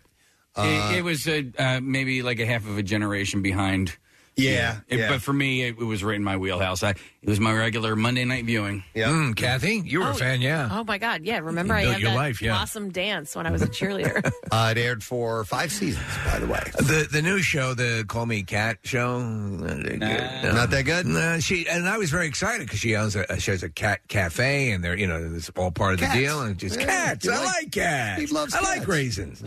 [0.55, 3.97] Uh, it, it was uh, uh, maybe like a half of a generation behind.
[4.43, 5.09] Yeah, It- yeah.
[5.09, 6.83] but for me, it, it was right in my wheelhouse.
[6.83, 8.83] I, it was my regular Monday night viewing.
[8.95, 10.69] Yeah, Mm, Kathy, you were a fan, yeah.
[10.73, 11.23] Oh my God!
[11.25, 12.53] Yeah, remember I built had your that life, yeah.
[12.53, 14.31] blossom dance when I was a cheerleader.
[14.53, 16.61] Uh, it aired for five seasons, by the way.
[16.79, 20.01] The the new show, the Call Me Cat show, not that good.
[20.43, 20.53] No.
[20.53, 21.07] Not that good.
[21.07, 24.01] No, she and I was very excited because she owns a she has a cat
[24.09, 26.15] cafe and they're you know it's all part of Cats.
[26.15, 27.25] the deal and just Yeah, cats.
[27.27, 28.21] you I like- like cats.
[28.21, 28.89] he loves I like cats.
[28.89, 29.43] raisins.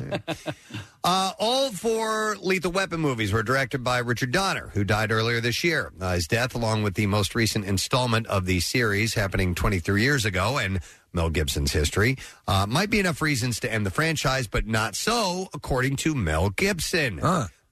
[1.05, 5.61] Uh, all four Lethal Weapon movies were directed by Richard Donner, who died earlier this
[5.61, 5.91] year.
[5.99, 10.23] Uh, his death, along with the most recent installment of the series happening 23 years
[10.23, 10.79] ago and
[11.11, 15.49] Mel Gibson's history, uh, might be enough reasons to end the franchise, but not so,
[15.53, 17.19] according to Mel Gibson.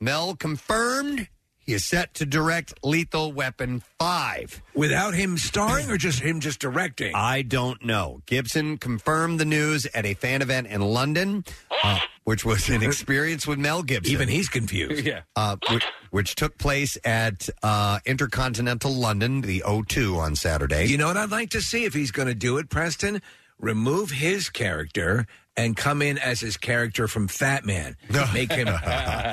[0.01, 1.29] Mel confirmed
[1.65, 4.61] he is set to direct Lethal Weapon 5.
[4.73, 7.13] Without him starring or just him just directing?
[7.15, 8.21] I don't know.
[8.25, 11.45] Gibson confirmed the news at a fan event in London,
[11.83, 14.11] uh, which was an experience with Mel Gibson.
[14.11, 15.05] Even he's confused.
[15.05, 15.21] Yeah.
[15.35, 20.85] uh, which, which took place at uh, Intercontinental London, the O2 on Saturday.
[20.85, 23.21] You know what I'd like to see if he's going to do it, Preston?
[23.59, 25.27] Remove his character
[25.57, 27.95] and come in as his character from Fat Man.
[28.33, 28.67] Make him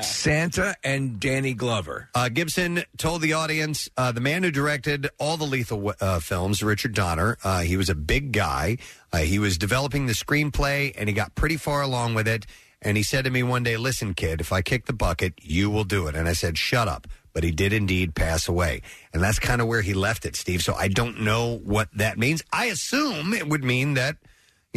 [0.03, 2.09] Santa and Danny Glover.
[2.15, 6.63] Uh, Gibson told the audience uh, the man who directed all the lethal uh, films,
[6.63, 8.79] Richard Donner, uh, he was a big guy.
[9.13, 12.47] Uh, he was developing the screenplay and he got pretty far along with it.
[12.81, 15.71] And he said to me one day, Listen, kid, if I kick the bucket, you
[15.71, 16.15] will do it.
[16.15, 17.07] And I said, Shut up.
[17.33, 18.83] But he did indeed pass away.
[19.13, 20.63] And that's kind of where he left it, Steve.
[20.63, 22.43] So I don't know what that means.
[22.53, 24.17] I assume it would mean that,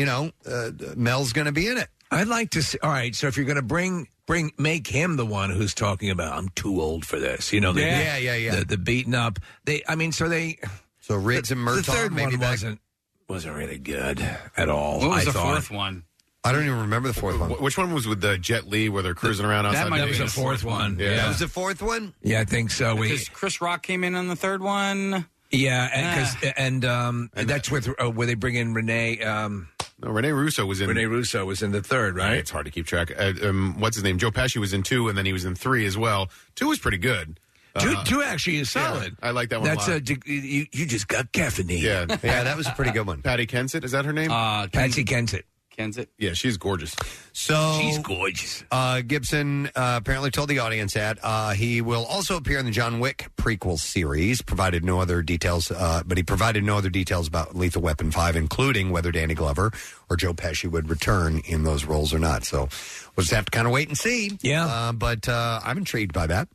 [0.01, 1.87] you know, uh, Mel's going to be in it.
[2.09, 2.79] I'd like to see.
[2.81, 6.09] All right, so if you're going to bring bring make him the one who's talking
[6.09, 7.53] about, I'm too old for this.
[7.53, 8.55] You know, the, Yeah, yeah, yeah.
[8.55, 9.37] The, the beaten up.
[9.65, 10.57] They, I mean, so they.
[11.01, 12.79] So Riggs and The third maybe one back- wasn't
[13.27, 14.19] wasn't really good
[14.57, 14.99] at all.
[15.01, 15.53] What was I the thought.
[15.53, 16.03] fourth one?
[16.43, 17.51] I don't even remember the fourth one.
[17.51, 19.83] Which one was with the Jet Li where they're cruising around outside?
[19.85, 20.97] That might be was the the fourth one.
[20.99, 21.15] Yeah.
[21.17, 22.13] That was the fourth one?
[22.23, 22.95] Yeah, I think so.
[22.95, 25.27] We, Because Chris Rock came in on the third one.
[25.51, 26.53] yeah, and, 'cause- Ah.
[26.57, 29.21] and um, that's with uh, where they bring in Rene.
[29.21, 29.69] Um,
[30.03, 30.87] No, Rene Russo was in.
[30.89, 32.37] Rene Russo was in the third, Right?
[32.37, 33.11] It's hard to keep track.
[33.17, 34.17] Uh, um, what's his name?
[34.17, 36.29] Joe Pesci was in two, and then he was in three as well.
[36.55, 37.39] Two was pretty good.
[37.79, 39.15] Two, Uh, two actually is solid.
[39.21, 39.69] I like that one.
[39.69, 40.03] That's a lot.
[40.03, 41.81] d- you, you just got caffeinated.
[41.81, 43.21] yeah, Yeah, that was a pretty good one.
[43.21, 44.29] Patty Kensett is that her name?
[44.31, 45.43] Uh, Patsy Kensit.
[45.77, 46.07] Kensett.
[46.17, 46.95] yeah, she's gorgeous.
[47.33, 48.63] So She's gorgeous.
[48.71, 52.71] Uh, Gibson uh, apparently told the audience that uh, he will also appear in the
[52.71, 54.41] John Wick prequel series.
[54.41, 58.35] Provided no other details, uh, but he provided no other details about Lethal Weapon Five,
[58.35, 59.71] including whether Danny Glover
[60.09, 62.43] or Joe Pesci would return in those roles or not.
[62.43, 62.67] So
[63.15, 64.37] we'll just have to kind of wait and see.
[64.41, 64.65] Yeah.
[64.65, 66.47] uh, but uh, I'm intrigued by that.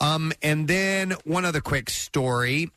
[0.00, 2.70] Um, and then one other quick story.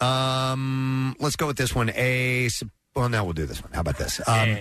[0.00, 1.90] Um, let's go with this one.
[1.90, 2.48] A
[2.94, 3.72] well, now we'll do this one.
[3.72, 4.20] How about this?
[4.26, 4.58] Um,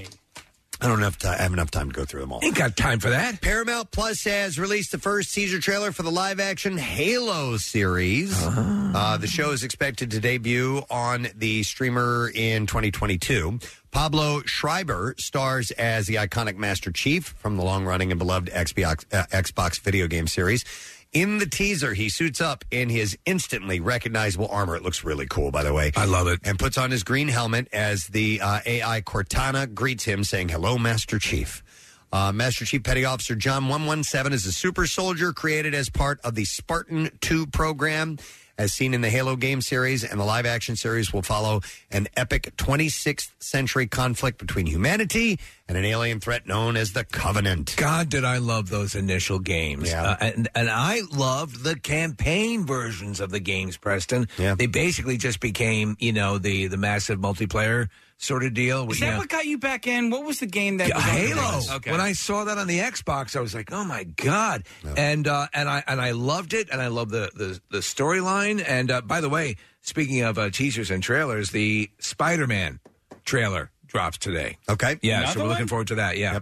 [0.81, 2.39] I don't have, to, I have enough time to go through them all.
[2.41, 3.41] Ain't got time for that.
[3.41, 8.33] Paramount Plus has released the first teaser trailer for the live action Halo series.
[8.45, 13.59] Uh, the show is expected to debut on the streamer in 2022.
[13.91, 19.05] Pablo Schreiber stars as the iconic Master Chief from the long running and beloved Xbox,
[19.11, 20.63] uh, Xbox video game series.
[21.11, 24.75] In the teaser, he suits up in his instantly recognizable armor.
[24.75, 25.91] It looks really cool, by the way.
[25.95, 26.39] I love it.
[26.43, 30.77] And puts on his green helmet as the uh, AI Cortana greets him, saying, Hello,
[30.77, 31.63] Master Chief.
[32.11, 36.35] Uh, Master Chief Petty Officer John 117 is a super soldier created as part of
[36.35, 38.17] the Spartan 2 program.
[38.59, 42.09] As seen in the Halo game series and the live action series, will follow an
[42.17, 45.39] epic 26th century conflict between humanity
[45.69, 47.73] and an alien threat known as the Covenant.
[47.77, 49.89] God, did I love those initial games.
[49.89, 50.03] Yeah.
[50.03, 54.27] Uh, and, and I loved the campaign versions of the games, Preston.
[54.37, 54.55] Yeah.
[54.55, 57.87] They basically just became, you know, the, the massive multiplayer
[58.21, 58.87] sort of deal.
[58.91, 60.09] Is that know, what got you back in?
[60.11, 61.55] What was the game that Yeah, was on the Halo.
[61.55, 61.71] list?
[61.73, 61.91] Okay.
[61.91, 64.63] When I saw that on the Xbox, I was like, "Oh my god!"
[64.95, 68.63] And uh, and I and I loved it, and I love the the, the storyline.
[68.67, 72.79] And uh, by the way, speaking of uh, teasers and trailers, the Spider-Man
[73.25, 74.57] trailer drops today.
[74.69, 74.99] Okay.
[75.01, 75.49] Yeah, Another so we're one?
[75.53, 76.17] looking forward to that.
[76.17, 76.41] Yeah.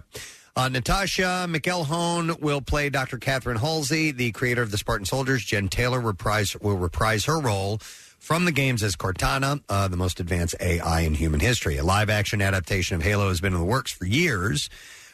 [0.56, 3.18] Uh, Natasha McElhone will play Dr.
[3.18, 5.44] Catherine Halsey, the creator of the Spartan Soldiers.
[5.44, 7.78] Jen Taylor reprise, will reprise her role
[8.18, 11.78] from the games as Cortana, uh, the most advanced AI in human history.
[11.78, 14.68] A live action adaptation of Halo has been in the works for years.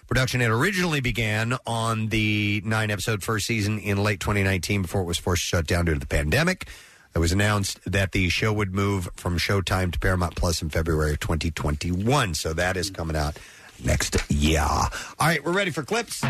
[0.07, 5.07] Production had originally began on the nine episode first season in late 2019 before it
[5.07, 6.69] was forced to shut down due to the pandemic.
[7.15, 11.13] It was announced that the show would move from Showtime to Paramount Plus in February
[11.13, 12.35] of 2021.
[12.35, 13.39] So that is coming out
[13.83, 14.61] next year.
[14.61, 14.91] All
[15.21, 16.23] right, we're ready for clips.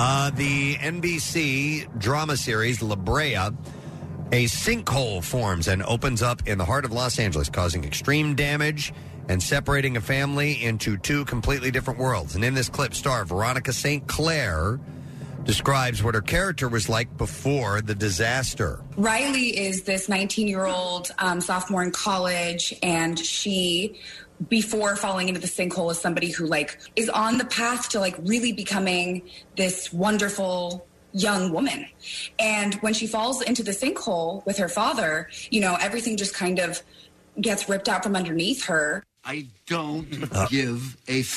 [0.00, 3.34] Uh, the NBC drama series La Brea,
[4.30, 8.94] a sinkhole forms and opens up in the heart of Los Angeles, causing extreme damage
[9.28, 12.36] and separating a family into two completely different worlds.
[12.36, 14.06] And in this clip, star Veronica St.
[14.06, 14.78] Clair
[15.42, 18.80] describes what her character was like before the disaster.
[18.96, 23.98] Riley is this 19 year old um, sophomore in college, and she,
[24.48, 28.16] before falling into the sinkhole, is somebody who like is on the path to like
[28.22, 29.22] really becoming
[29.56, 31.86] this wonderful young woman.
[32.38, 36.58] And when she falls into the sinkhole with her father, you know, everything just kind
[36.58, 36.82] of
[37.40, 39.04] gets ripped out from underneath her.
[39.24, 40.46] I don't Uh.
[40.48, 41.36] give a f-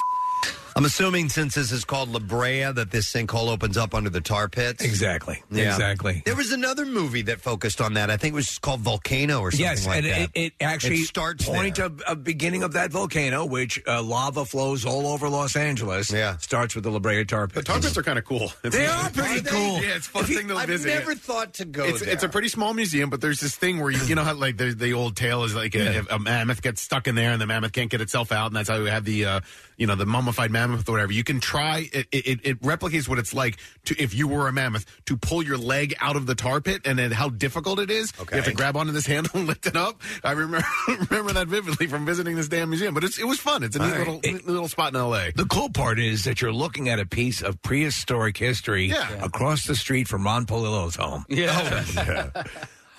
[0.76, 4.22] I'm assuming since this is called La Brea that this sinkhole opens up under the
[4.22, 4.84] tar pits.
[4.84, 5.44] Exactly.
[5.52, 5.66] Yeah.
[5.74, 6.22] Exactly.
[6.26, 8.10] There was another movie that focused on that.
[8.10, 10.22] I think it was called Volcano or something Yes, like and that.
[10.22, 11.86] it, it actually It starts point there.
[11.88, 16.12] of a beginning of that volcano, which uh, lava flows all over Los Angeles.
[16.12, 17.56] Yeah, starts with the La Brea tar pits.
[17.56, 18.52] The tar pits are kind of cool.
[18.64, 19.82] They are pretty cool.
[19.84, 20.58] Yeah, it's a fun thing to visit.
[20.58, 20.88] I've visit.
[20.88, 22.10] never thought to go it's, there.
[22.10, 24.58] it's a pretty small museum, but there's this thing where you, you know how like
[24.58, 27.46] the, the old tale is like a, a mammoth gets stuck in there and the
[27.48, 29.40] mammoth can't get itself out, and that's how you have the uh,
[29.82, 31.12] you know the mummified mammoth or whatever.
[31.12, 32.40] You can try it, it.
[32.44, 35.96] It replicates what it's like to if you were a mammoth to pull your leg
[36.00, 38.14] out of the tar pit, and then how difficult it is.
[38.20, 38.36] Okay.
[38.36, 40.00] You have to grab onto this handle and lift it up.
[40.24, 40.64] I remember
[41.10, 43.64] remember that vividly from visiting this damn museum, but it's, it was fun.
[43.64, 44.00] It's a neat All right.
[44.08, 45.32] little neat little spot in L.A.
[45.36, 49.26] The cool part is that you're looking at a piece of prehistoric history Yeah.
[49.26, 51.26] across the street from Ron Polillo's home.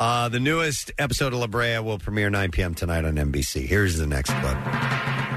[0.01, 2.75] Uh, the newest episode of La Brea will premiere 9 p.m.
[2.75, 3.67] tonight on NBC.
[3.67, 5.32] Here's the next clip.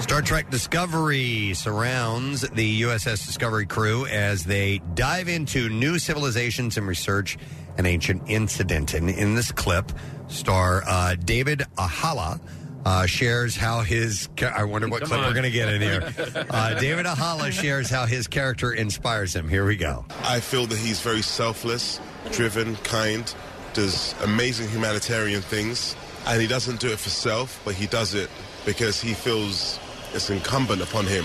[0.00, 6.86] Star Trek Discovery surrounds the USS Discovery crew as they dive into new civilizations and
[6.86, 7.38] research
[7.78, 8.94] an ancient incident.
[8.94, 9.92] And in this clip,
[10.28, 12.40] star uh, David Ajala.
[12.82, 15.26] Uh, shares how his ca- I wonder what Come clip on.
[15.26, 16.00] we're going to get in here.
[16.48, 19.50] Uh, David Ajala shares how his character inspires him.
[19.50, 20.06] Here we go.
[20.22, 22.00] I feel that he's very selfless,
[22.32, 23.32] driven, kind,
[23.74, 25.94] does amazing humanitarian things,
[26.26, 28.30] and he doesn't do it for self, but he does it
[28.64, 29.78] because he feels
[30.14, 31.24] it's incumbent upon him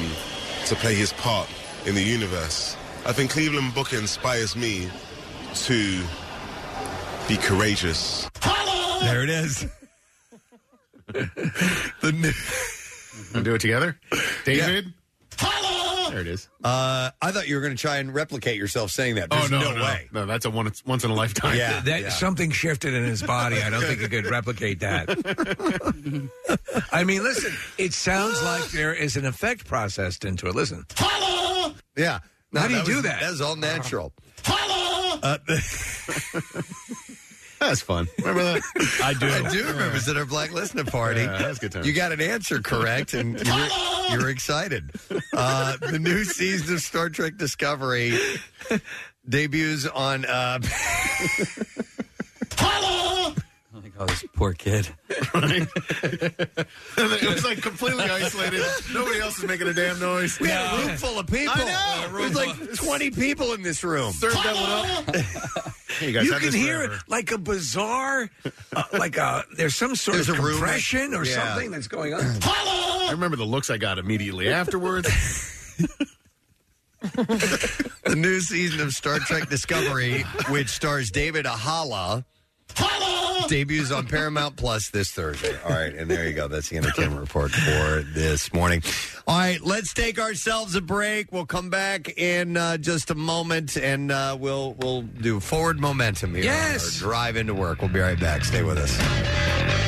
[0.65, 1.49] to play his part
[1.85, 2.75] in the universe.
[3.05, 4.89] I think Cleveland Booker inspires me
[5.65, 6.03] to
[7.27, 8.29] be courageous.
[9.01, 9.67] There it is.
[11.07, 13.97] the new- do it together,
[14.43, 14.93] David.
[16.09, 16.49] There it is.
[16.63, 19.29] Uh, I thought you were going to try and replicate yourself saying that.
[19.29, 20.09] There's oh no, no, way.
[20.11, 21.57] No, that's a once once in a lifetime.
[21.57, 22.09] Yeah, that yeah.
[22.09, 23.61] something shifted in his body.
[23.61, 25.09] I don't think he could replicate that.
[26.91, 30.55] I mean, listen, it sounds like there is an effect processed into it.
[30.55, 30.85] Listen.
[30.95, 31.73] Hello.
[31.97, 32.19] Yeah.
[32.53, 33.21] How do you that do that?
[33.21, 34.13] That was all natural.
[35.23, 35.37] Uh,
[37.67, 38.07] That's fun.
[38.19, 38.61] Remember that?
[39.03, 39.27] I do.
[39.27, 41.21] I do remember it's at our Black Listener party.
[41.21, 41.83] Yeah, that was a good time.
[41.83, 43.67] You got an answer correct, and you're,
[44.11, 44.91] you were excited.
[45.33, 48.17] Uh, the new season of Star Trek Discovery
[49.27, 50.25] debuts on.
[50.25, 50.59] Uh,
[53.97, 54.87] Oh, this poor kid.
[55.33, 55.67] Right?
[56.03, 58.63] it was like completely isolated.
[58.93, 60.39] Nobody else is making a damn noise.
[60.39, 61.53] we had a room full of people.
[61.55, 62.17] I know.
[62.17, 64.11] There's like 20 people in this room.
[64.13, 65.25] Serve that one up.
[65.99, 66.95] Hey, you guys you have can this hear forever.
[66.95, 68.29] it like a bizarre,
[68.75, 71.35] uh, like a there's some sort There's of a room compression or yeah.
[71.53, 72.21] something that's going on.
[72.43, 75.07] I remember the looks I got immediately afterwards.
[77.01, 82.25] the new season of Star Trek Discovery, which stars David Ajala,
[83.47, 85.55] Debuts on Paramount Plus this Thursday.
[85.63, 86.47] All right, and there you go.
[86.47, 88.81] That's the entertainment report for this morning.
[89.27, 91.31] All right, let's take ourselves a break.
[91.31, 96.35] We'll come back in uh, just a moment, and uh, we'll we'll do forward momentum
[96.35, 96.45] here.
[96.45, 96.97] Yes.
[96.99, 97.81] drive into work.
[97.81, 98.45] We'll be right back.
[98.45, 99.84] Stay with us.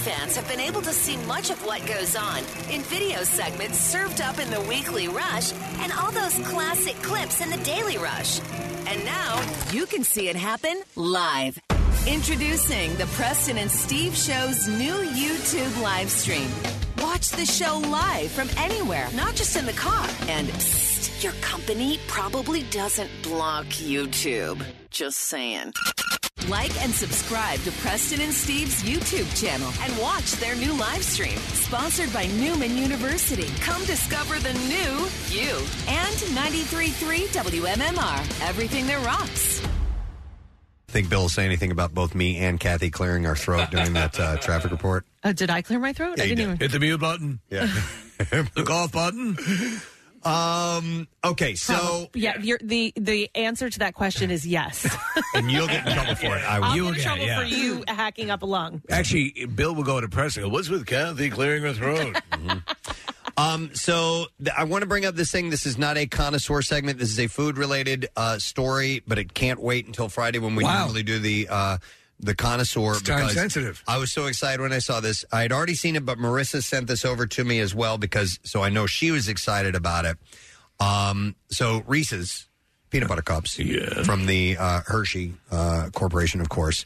[0.00, 2.38] Fans have been able to see much of what goes on
[2.70, 7.50] in video segments served up in the weekly rush and all those classic clips in
[7.50, 8.40] the daily rush.
[8.86, 9.42] And now
[9.72, 11.58] you can see it happen live.
[12.06, 16.48] Introducing the Preston and Steve Show's new YouTube live stream.
[17.00, 20.06] Watch the show live from anywhere, not just in the car.
[20.28, 24.62] And psst, your company probably doesn't block YouTube.
[24.90, 25.72] Just saying.
[26.48, 31.38] Like and subscribe to Preston and Steve's YouTube channel and watch their new live stream.
[31.38, 33.48] Sponsored by Neumann University.
[33.60, 35.56] Come discover the new you.
[35.88, 38.48] And 93.3 WMMR.
[38.48, 39.62] Everything that rocks.
[40.90, 44.18] Think Bill will say anything about both me and Kathy clearing our throat during that
[44.18, 45.06] uh, traffic report?
[45.22, 46.18] Uh, did I clear my throat?
[46.18, 46.54] Yeah, I you didn't did.
[46.54, 46.58] even.
[46.58, 47.38] Hit the mute button.
[47.48, 47.66] Yeah.
[48.18, 49.38] the golf button.
[50.24, 51.06] Um.
[51.24, 51.54] Okay.
[51.54, 54.84] So yeah, you're, the the answer to that question is yes.
[55.34, 56.42] and you'll get in trouble for it.
[56.42, 56.64] I will.
[56.66, 57.38] I'll get in trouble yeah.
[57.38, 58.82] for you hacking up a lung.
[58.90, 62.20] Actually, Bill will go to press and go, What's with Kathy clearing her throat?
[63.40, 65.50] Um, so th- I want to bring up this thing.
[65.50, 66.98] This is not a connoisseur segment.
[66.98, 70.64] This is a food related uh, story, but it can't wait until Friday when we
[70.64, 70.80] Wow.
[70.80, 71.78] normally do the uh,
[72.18, 72.92] the connoisseur.
[72.92, 73.82] It's time because sensitive.
[73.88, 75.24] I was so excited when I saw this.
[75.32, 78.38] I had already seen it, but Marissa sent this over to me as well because
[78.42, 80.18] so I know she was excited about it.
[80.78, 82.46] Um, so Reese's
[82.90, 83.58] peanut butter cups
[84.04, 86.84] from the uh, Hershey uh, Corporation, of course.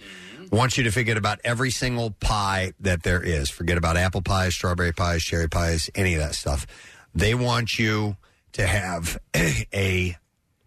[0.54, 3.50] Want you to forget about every single pie that there is.
[3.50, 6.64] Forget about apple pies, strawberry pies, cherry pies, any of that stuff.
[7.12, 8.16] They want you
[8.52, 9.18] to have
[9.74, 10.16] a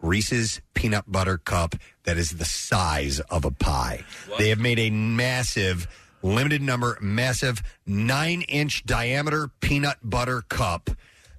[0.02, 4.04] Reese's peanut butter cup that is the size of a pie.
[4.38, 5.88] They have made a massive,
[6.22, 10.90] limited number, massive nine inch diameter peanut butter cup,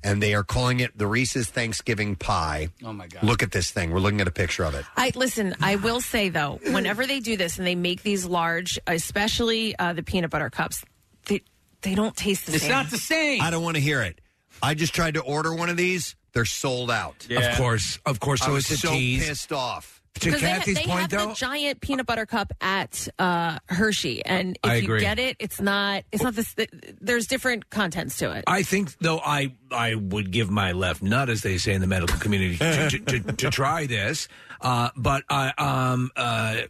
[0.05, 2.69] and they are calling it the Reese's Thanksgiving Pie.
[2.85, 3.23] Oh, my God.
[3.23, 3.91] Look at this thing.
[3.91, 4.85] We're looking at a picture of it.
[4.97, 5.55] I listen.
[5.61, 9.93] I will say though, whenever they do this and they make these large, especially uh,
[9.93, 10.85] the peanut butter cups,
[11.27, 11.43] they
[11.83, 12.57] they don't taste the same.
[12.57, 13.43] It's not the same.
[13.43, 14.21] I don't want to hear it.
[14.63, 16.17] I just tried to order one of these.
[16.33, 17.27] They're sold out.
[17.31, 18.43] Of course, of course.
[18.43, 19.27] I So was it's a so tease.
[19.27, 19.98] pissed off.
[20.19, 23.59] To Because they, ha- they point, have though, the giant peanut butter cup at uh,
[23.69, 25.01] Hershey, and if I you agree.
[25.01, 26.05] get it, it's not.
[26.13, 26.55] It's not this.
[27.01, 28.45] There's different contents to it.
[28.47, 31.87] I think though I I would give my left nut, as they say in the
[31.87, 34.29] medical community, to, to, to, to try this.
[34.61, 36.63] Uh, but I um uh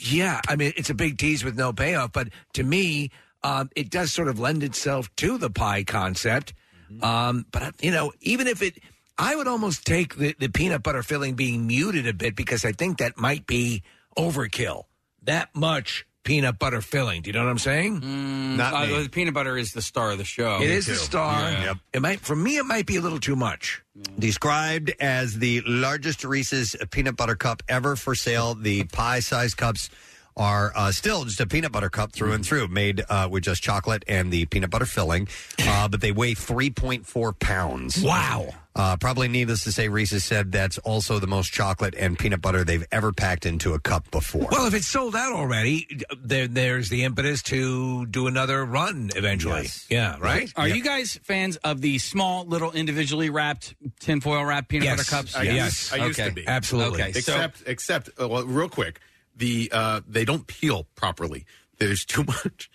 [0.00, 2.12] yeah, I mean it's a big tease with no payoff.
[2.12, 3.10] But to me,
[3.42, 6.54] um, it does sort of lend itself to the pie concept.
[7.02, 8.78] Um, but uh, you know, even if it.
[9.18, 12.72] I would almost take the, the peanut butter filling being muted a bit because I
[12.72, 13.82] think that might be
[14.16, 14.84] overkill.
[15.24, 17.22] That much peanut butter filling.
[17.22, 18.56] Do you know what I'm saying?
[18.56, 19.02] Not Uh, me.
[19.02, 20.60] the peanut butter is the star of the show.
[20.62, 21.50] It is a star.
[21.50, 21.74] Yeah.
[21.92, 22.58] It might for me.
[22.58, 23.82] It might be a little too much.
[24.18, 29.88] Described as the largest Reese's peanut butter cup ever for sale, the pie sized cups
[30.36, 33.60] are uh, still just a peanut butter cup through and through, made uh, with just
[33.62, 35.26] chocolate and the peanut butter filling.
[35.66, 38.00] Uh, but they weigh 3.4 pounds.
[38.02, 38.50] Wow.
[38.78, 42.62] Uh, probably needless to say, Reese's said that's also the most chocolate and peanut butter
[42.62, 44.46] they've ever packed into a cup before.
[44.52, 49.66] Well, if it's sold out already, there, there's the impetus to do another run eventually.
[49.90, 50.52] Yeah, right.
[50.54, 54.96] Are you guys fans of the small, little, individually wrapped tinfoil wrapped peanut Yes.
[54.98, 55.34] butter cups?
[55.34, 56.28] I used, I used okay.
[56.28, 57.02] to be Absolutely.
[57.02, 59.00] Okay, so Except, except, uh, well, real quick,
[59.34, 61.46] the uh, they don't peel properly.
[61.78, 62.70] There's too much.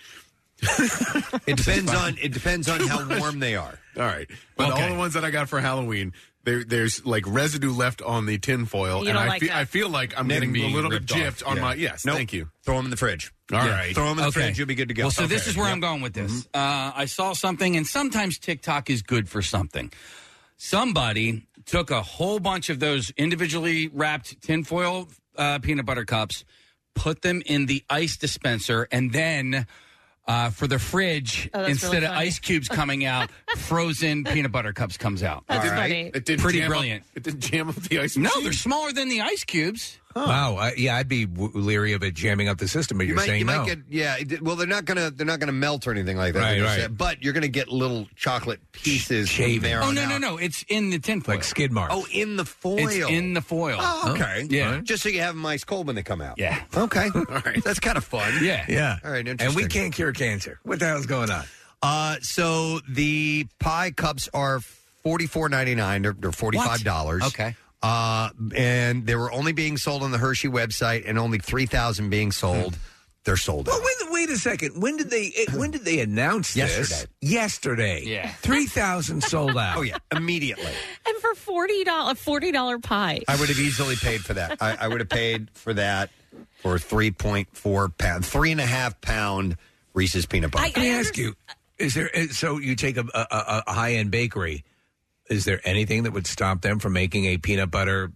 [1.48, 3.78] it depends on it depends on how warm they are.
[3.98, 4.82] All right, but Okay.
[4.84, 6.14] all the ones that I got for Halloween,
[6.46, 9.50] there, there's like residue left on the tin foil, You and don't I, like feel,
[9.50, 9.58] that.
[9.58, 11.18] I feel like I'm Them getting a being little bit ripped off.
[11.18, 11.62] gypped on Yeah.
[11.62, 11.74] my.
[11.76, 12.16] Yes, Nope.
[12.18, 12.50] thank you.
[12.66, 13.32] Throw them in the fridge.
[13.52, 13.72] All Yeah.
[13.72, 13.94] right.
[13.96, 14.42] Throw them in the Okay.
[14.42, 14.58] fridge.
[14.58, 15.04] You'll be good to go.
[15.04, 15.52] Well, so this Okay.
[15.52, 15.74] is where Yep.
[15.74, 16.48] I'm going with this.
[16.54, 19.92] Uh, I saw something, and sometimes TikTok is good for something.
[20.58, 26.46] Somebody took a whole bunch of those individually wrapped tinfoil uh, peanut butter cups,
[26.94, 29.68] put them in the ice dispenser, and then.
[30.26, 32.28] Uh, for the fridge, Oh, that's instead really of funny.
[32.28, 35.44] ice cubes coming out, frozen peanut butter cups comes out.
[35.50, 35.82] That's All right.
[35.82, 36.12] funny.
[36.14, 37.04] It didn't Pretty jam up- brilliant.
[37.14, 38.16] it didn't jam up the ice.
[38.16, 38.44] No, machine?
[38.44, 40.00] they're smaller than the ice cubes.
[40.16, 40.56] Wow.
[40.58, 43.16] I, yeah, I'd be w- leery of it jamming up the system, but You you're
[43.18, 43.58] might, saying you no.
[43.60, 44.16] might get yeah.
[44.20, 46.40] it- Well, they're not gonna they're not gonna melt or anything like that.
[46.40, 46.98] Right, like you right.
[46.98, 49.62] But you're gonna get little chocolate pieces from Shaving.
[49.62, 50.22] there Oh on no, no, out.
[50.22, 50.38] no!
[50.38, 51.36] It's in the tinfoil.
[51.36, 51.94] like skid marks.
[51.96, 52.80] Oh, in the foil.
[52.80, 53.78] it's in the foil.
[53.80, 54.46] Oh, okay.
[54.50, 54.82] Yeah.
[54.84, 56.38] Just so you have them ice cold when they come out.
[56.38, 56.62] Yeah.
[56.76, 57.10] Okay.
[57.16, 57.64] All right.
[57.64, 58.34] That's kind of fun.
[58.44, 58.66] Yeah.
[58.70, 58.98] yeah.
[59.04, 59.28] All right.
[59.28, 59.48] Interesting.
[59.48, 60.60] And we can't cure cancer.
[60.64, 61.44] What the hell's going on?
[61.82, 64.60] Uh, so the pie cups are
[65.04, 66.02] forty four ninety nine.
[66.04, 67.24] They're, they're forty five dollars.
[67.24, 67.56] Okay.
[67.84, 72.10] Uh, and they were only being sold on the Hershey website, and only three thousand
[72.10, 72.78] being sold.
[73.26, 73.74] They're sold out.
[73.74, 74.82] Well, wait, wait a second.
[74.82, 75.32] When did they?
[75.38, 76.78] eh, When did they announce this?
[76.90, 77.12] Yesterday.
[77.22, 78.02] Yesterday.
[78.06, 78.28] Yeah.
[78.42, 79.78] Three thousand sold out.
[79.78, 80.72] Oh yeah, immediately.
[81.08, 83.22] And for forty dollars, a forty dollar pie.
[83.28, 84.58] I would have easily paid for that.
[84.62, 86.10] I, I would have paid for that
[86.62, 89.58] for three point four pound, three and a half pound
[89.94, 90.64] Reese's peanut butter.
[90.66, 91.36] Let me ask you:
[91.78, 92.10] Is there?
[92.32, 94.64] So you take a, a, a, a high end bakery.
[95.34, 98.12] Is there anything that would stop them from making a peanut butter?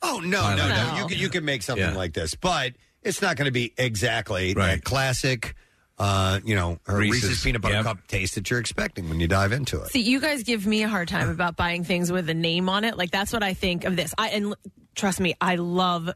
[0.00, 0.96] Oh no, no, no!
[0.98, 1.94] You can you can make something Yeah.
[1.96, 5.54] like this, but it's not going to be exactly that classic.
[5.98, 7.84] Uh, you know, her Reese's, Reese's, peanut butter yep.
[7.84, 9.88] cup taste that you're expecting when you dive into it.
[9.88, 12.84] See, you guys give me a hard time about buying things with a name on
[12.84, 12.96] it.
[12.96, 14.12] Like that's what I think of this.
[14.18, 14.54] I and l-
[14.96, 16.10] trust me, I love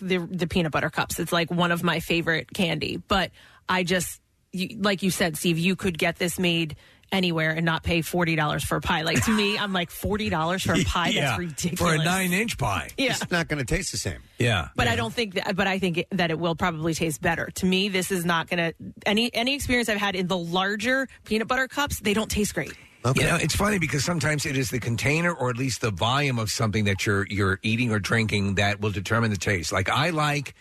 [0.00, 1.18] the the peanut butter cups.
[1.18, 2.98] It's like one of my favorite candy.
[2.98, 3.30] But
[3.68, 4.20] I just
[4.52, 6.76] you, like you said, Steve, you could get this made
[7.14, 9.02] anywhere and not pay forty dollars for a pie.
[9.02, 11.12] Like to me, I'm like forty dollars for a pie.
[11.12, 12.90] That's ridiculous For a nine inch pie.
[12.98, 13.12] Yeah.
[13.12, 14.18] It's not going to taste the same.
[14.38, 14.68] Yeah.
[14.76, 15.56] But I don't think that.
[15.56, 17.50] But I think it, that it will probably taste better.
[17.54, 18.74] To me, this is not going to
[19.06, 22.00] any any experience I've had in the larger peanut butter cups.
[22.00, 22.72] They don't taste great.
[23.14, 26.38] You know, it's funny because sometimes it is the container or at least the volume
[26.38, 29.72] of something that you're you're eating or drinking that will determine the taste.
[29.72, 30.54] Like I like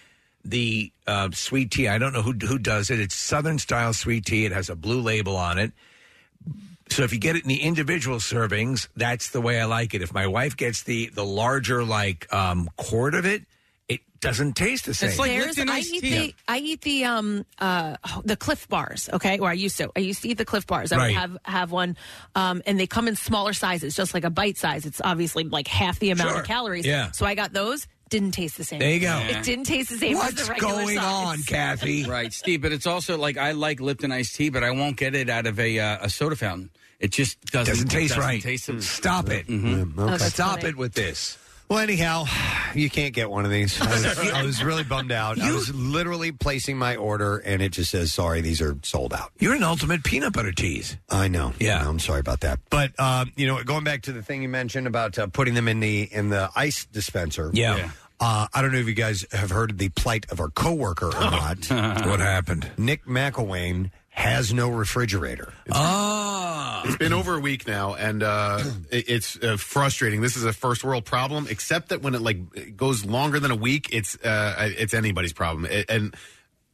[0.43, 1.87] the uh, sweet tea.
[1.87, 2.99] I don't know who who does it.
[2.99, 4.43] It's Southern style sweet tea.
[4.45, 5.71] It has a blue label on it.
[6.93, 10.01] So if you get it in the individual servings, that's the way I like it.
[10.01, 13.43] If my wife gets the the larger like um, quart of it,
[13.89, 15.09] it doesn't taste the same.
[15.17, 19.09] There's- I eat the I eat the um uh the Clif bars.
[19.11, 19.91] Okay, or I used to.
[19.95, 20.91] I used to eat the Clif bars.
[20.91, 21.07] I Right.
[21.07, 21.97] would have have one,
[22.35, 24.85] um, and they come in smaller sizes, just like a bite size.
[24.85, 26.39] It's obviously like half the amount Sure.
[26.41, 26.85] of calories.
[26.85, 27.11] Yeah.
[27.11, 27.87] So I got those.
[28.09, 28.77] Didn't taste the same.
[28.77, 29.17] There you go.
[29.27, 31.45] It didn't taste the same as the regular size.
[31.47, 32.03] Kathy?
[32.07, 32.61] Right, Steve.
[32.61, 35.47] But it's also like I like Lipton iced tea, but I won't get it out
[35.47, 36.69] of a uh, a soda fountain.
[37.03, 38.41] It just doesn't, Doesn't taste right.
[38.41, 39.47] Taste the- Stop it.
[39.47, 39.97] Mhm.
[39.99, 40.17] Okay.
[40.29, 41.37] Stop it with this.
[41.69, 42.25] Well, anyhow,
[42.75, 43.79] you can't get one of these.
[43.81, 45.39] I was, I was really bummed out.
[45.41, 49.31] I was literally placing my order, and it just says, "Sorry, these are sold out."
[49.39, 50.97] You're an ultimate peanut butter tease.
[51.09, 51.53] I know.
[51.59, 51.85] Yeah.
[51.87, 52.59] I'm sorry about that.
[52.69, 55.67] But um, you know, going back to the thing you mentioned about uh, putting them
[55.67, 57.49] in the in the ice dispenser.
[57.53, 57.75] Yeah.
[57.77, 57.89] Yeah.
[58.19, 61.07] Uh, I don't know if you guys have heard of the plight of our coworker
[61.07, 61.65] or not.
[62.05, 62.69] what happened?
[62.77, 65.53] Nick McElwain has no refrigerator.
[65.71, 66.83] Ah.
[66.85, 68.61] It's been over a week now, and uh,
[68.91, 70.21] it- it's uh, frustrating.
[70.21, 73.51] This is a first world problem, except that when it like it goes longer than
[73.51, 75.65] a week, it's uh, it's anybody's problem.
[75.65, 76.15] It- and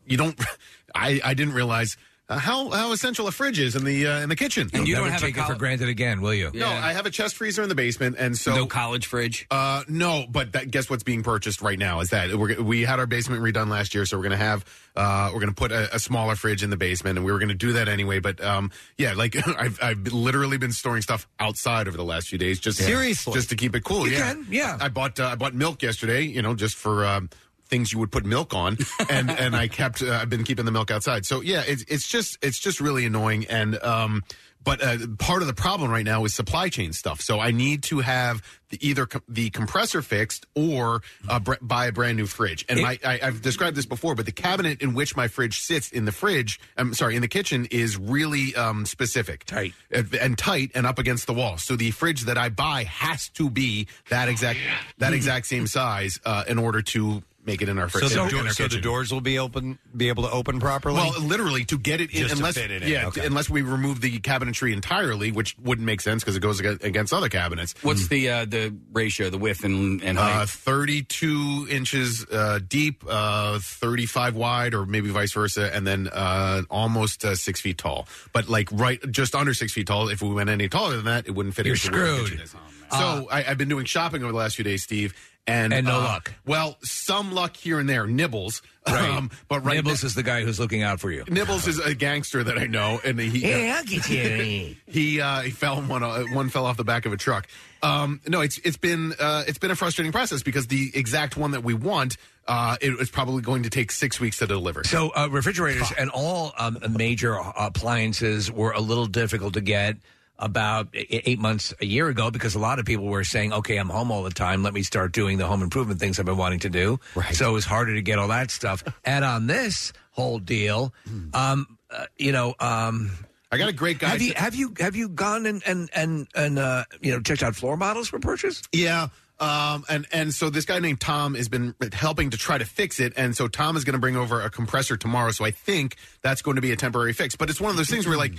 [0.06, 0.40] you don't.
[0.96, 1.96] I I didn't realize.
[2.30, 4.96] Uh, how how essential a fridge is in the uh, in the kitchen, And you
[4.96, 6.52] don't have take it for granted again, will you?
[6.54, 9.48] No, I have a chest freezer in the basement, and so no college fridge.
[9.50, 13.00] Uh, no, but that, guess what's being purchased right now is that we're, we had
[13.00, 14.64] our basement redone last year, so we're gonna have
[14.96, 17.56] uh, we're gonna put a, a smaller fridge in the basement, and we were gonna
[17.56, 18.20] do that anyway.
[18.20, 22.38] But um, yeah, like I've I've literally been storing stuff outside over the last few
[22.38, 23.34] days, just Seriously?
[23.34, 24.06] just to keep it cool.
[24.08, 24.78] You yeah, can, yeah.
[24.80, 27.08] I bought uh, I bought milk yesterday, you know, just for.
[27.08, 27.32] Um,
[27.70, 28.78] Things you would put milk on,
[29.10, 31.26] and and I kept uh, I've been keeping the milk outside.
[31.26, 33.46] So yeah, it's it's just it's just really annoying.
[33.46, 34.24] And um,
[34.64, 37.22] but uh, part of the problem right now is supply chain stuff.
[37.22, 41.88] So I need to have the, either com- the compressor fixed or uh, br- buy
[41.88, 42.66] a brand new fridge.
[42.68, 45.92] And my, I, I've described this before, but the cabinet in which my fridge sits
[45.92, 50.38] in the fridge, I'm sorry, in the kitchen is really um, specific, tight and, and
[50.38, 51.58] tight, and up against the wall.
[51.58, 54.60] So the fridge that I buy has to be that exact
[54.98, 58.14] that exact same size uh, in order to make it in our So, fridge.
[58.14, 60.96] the, in door- our so the doors will be open, be able to open properly.
[60.98, 63.26] Well, literally to get it in, Just to unless fit it in, yeah, okay.
[63.26, 67.12] unless we remove the cabinetry entirely, which wouldn't make sense because it goes aga- against
[67.14, 67.74] other cabinets.
[67.82, 70.42] What's the uh, the ratio, the width and, and height?
[70.44, 76.62] Uh, 32 inches uh, deep, uh, 35 wide, or maybe vice versa, and then uh,
[76.70, 78.08] almost uh, six feet tall.
[78.34, 80.10] But like right, just under six feet tall.
[80.10, 81.66] If we went any taller than that, it wouldn't fit.
[81.66, 82.30] You're into where the screwed.
[82.32, 82.56] kitchen is.
[82.92, 85.14] So I, I've been doing shopping over the last few days, Steve,
[85.50, 86.34] and And no uh, luck.
[86.46, 88.62] Well, some luck here and there, nibbles.
[88.90, 91.24] Um, but right Nibbles now- is the guy who's looking out for you.
[91.30, 94.76] Nibbles is a gangster that I know, and he Hey, I'll get you.
[94.88, 97.48] he uh, he fell one uh, one fell off the back of a truck.
[97.84, 101.52] Um, no, it's it's been uh, it's been a frustrating process because the exact one
[101.52, 104.84] that we want uh, it was probably going to take six weeks to deliver.
[104.86, 107.36] So uh, refrigerators and all um, major
[107.80, 109.98] appliances were a little difficult to get
[110.40, 113.90] about eight months a year ago because a lot of people were saying, "Okay, I'm
[113.90, 114.64] home all the time.
[114.64, 117.36] Let me start doing the home improvement things I've been wanting to do." Right.
[117.36, 118.84] So it was harder to get all that stuff.
[119.06, 120.94] and on this whole deal,
[121.34, 123.12] um, uh, you know, um,
[123.52, 124.10] I got a great guy.
[124.10, 127.44] Have you have you have you gone and and and and uh, you know checked
[127.44, 128.64] out floor models for purchase?
[128.72, 129.10] Yeah.
[129.40, 133.00] Um, and, and so this guy named Tom has been helping to try to fix
[133.00, 133.14] it.
[133.16, 135.32] And so Tom is going to bring over a compressor tomorrow.
[135.32, 137.36] So I think that's going to be a temporary fix.
[137.36, 138.34] But it's one of those things where like,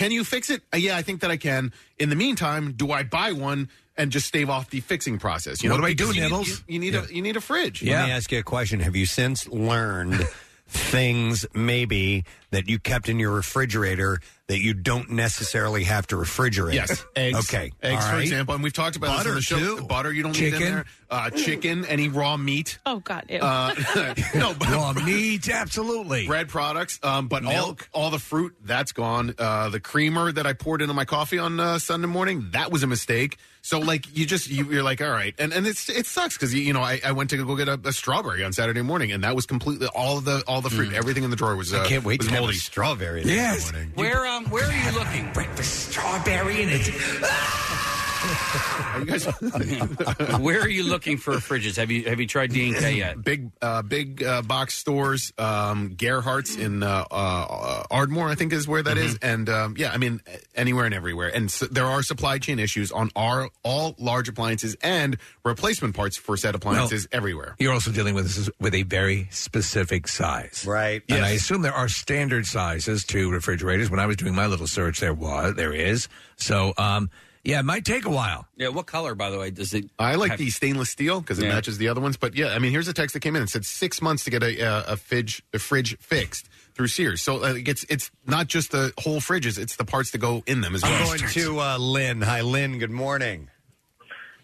[0.00, 0.62] can you fix it?
[0.72, 1.72] Uh, yeah, I think that I can.
[1.98, 5.62] In the meantime, do I buy one and just stave off the fixing process.
[5.62, 6.48] You What know, do I do, because you need- Nibbles?
[6.48, 7.82] You, you need a you need a fridge.
[7.82, 8.80] Let me ask you a question.
[8.80, 10.26] Have you since learned
[10.68, 14.20] things maybe that you kept in your refrigerator
[14.50, 16.74] that you don't necessarily have to refrigerate?
[16.74, 17.38] Yes, eggs.
[17.38, 18.22] Okay, eggs All for right.
[18.22, 19.76] example, and we've talked about Butter, this on the show.
[19.78, 19.84] too.
[19.86, 20.72] Butter you don't need in Chicken.
[20.74, 20.84] there.
[21.10, 22.78] Uh, chicken, any raw meat.
[22.86, 23.38] Oh God, ew.
[23.40, 23.74] Uh,
[24.36, 26.26] no, but raw meat, absolutely.
[26.26, 27.88] Bread products, um, but Milk.
[27.92, 29.34] all all the fruit that's gone.
[29.38, 32.82] Uh, the creamer that I poured into my coffee on uh, Sunday morning that was
[32.82, 33.38] a mistake.
[33.62, 36.54] So like you just you, you're like all right, and and it's it sucks because
[36.54, 39.10] you, you know I, I went to go get a, a strawberry on Saturday morning,
[39.12, 41.74] and that was completely all the all the fruit, everything in the drawer was.
[41.74, 43.22] Uh, I can't wait was to have a strawberry.
[43.24, 43.70] Yes.
[43.94, 45.30] Where where are you looking?
[45.32, 46.90] Breakfast strawberry in it.
[47.22, 48.09] Ah!
[48.22, 49.24] Are you guys?
[50.40, 51.76] Where are you looking for fridges?
[51.76, 53.22] Have you have you tried D and K yet?
[53.24, 58.68] big uh, big uh, box stores, um, Gerhard's in uh, uh, Ardmore, I think is
[58.68, 60.20] where that is, and um, yeah, I mean
[60.54, 61.28] anywhere and everywhere.
[61.34, 66.16] And so there are supply chain issues on our all large appliances and replacement parts
[66.16, 67.56] for said appliances everywhere.
[67.58, 71.02] You're also dealing with this with a very specific size, right?
[71.08, 71.26] And Yes.
[71.26, 73.90] I assume there are standard sizes to refrigerators.
[73.90, 76.08] When I was doing my little search, there was, there is.
[76.36, 77.10] So, um,
[77.44, 78.46] yeah, it might take a while.
[78.56, 81.38] Yeah, what color by the way does it I like have- the stainless steel because
[81.38, 81.54] it Yeah.
[81.54, 82.16] matches the other ones.
[82.16, 83.42] But yeah, I mean, here's a text that came in.
[83.42, 87.22] It said six months to get a a, a fridge a fridge fixed through Sears.
[87.22, 90.60] So uh, it's it's not just the whole fridges; it's the parts that go in
[90.60, 90.92] them as well.
[90.92, 92.22] I'm going to uh, Lynn.
[92.22, 92.78] Hi, Lynn.
[92.78, 93.48] Good morning.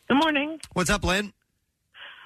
[0.08, 0.58] Good morning.
[0.72, 1.32] What's up, Lynn?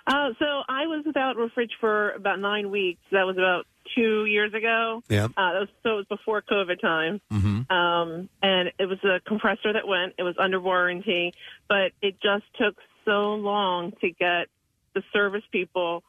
[0.06, 3.00] Uh, so I was without a fridge for about nine weeks.
[3.12, 5.02] That was about two years ago.
[5.08, 5.24] Yeah.
[5.24, 7.20] Uh, that was, so it was before COVID time.
[7.32, 7.72] Mm-hmm.
[7.72, 10.14] Um, and it was a compressor that went.
[10.18, 11.34] It was under warranty,
[11.68, 14.46] but it just took so long to get
[14.94, 16.02] the service people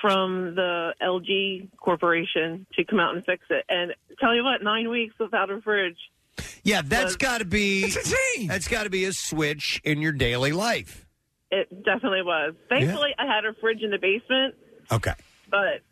[0.00, 3.64] from the LG Corporation to come out and fix it.
[3.68, 5.98] And tell you what, nine weeks without a fridge.
[6.62, 7.90] Yeah, that's got to be
[8.46, 11.06] that's got to be a switch in your daily life.
[11.50, 12.54] It definitely was.
[12.68, 14.54] Thankfully, I had a fridge in the basement,
[14.92, 15.12] Okay.
[15.50, 15.82] but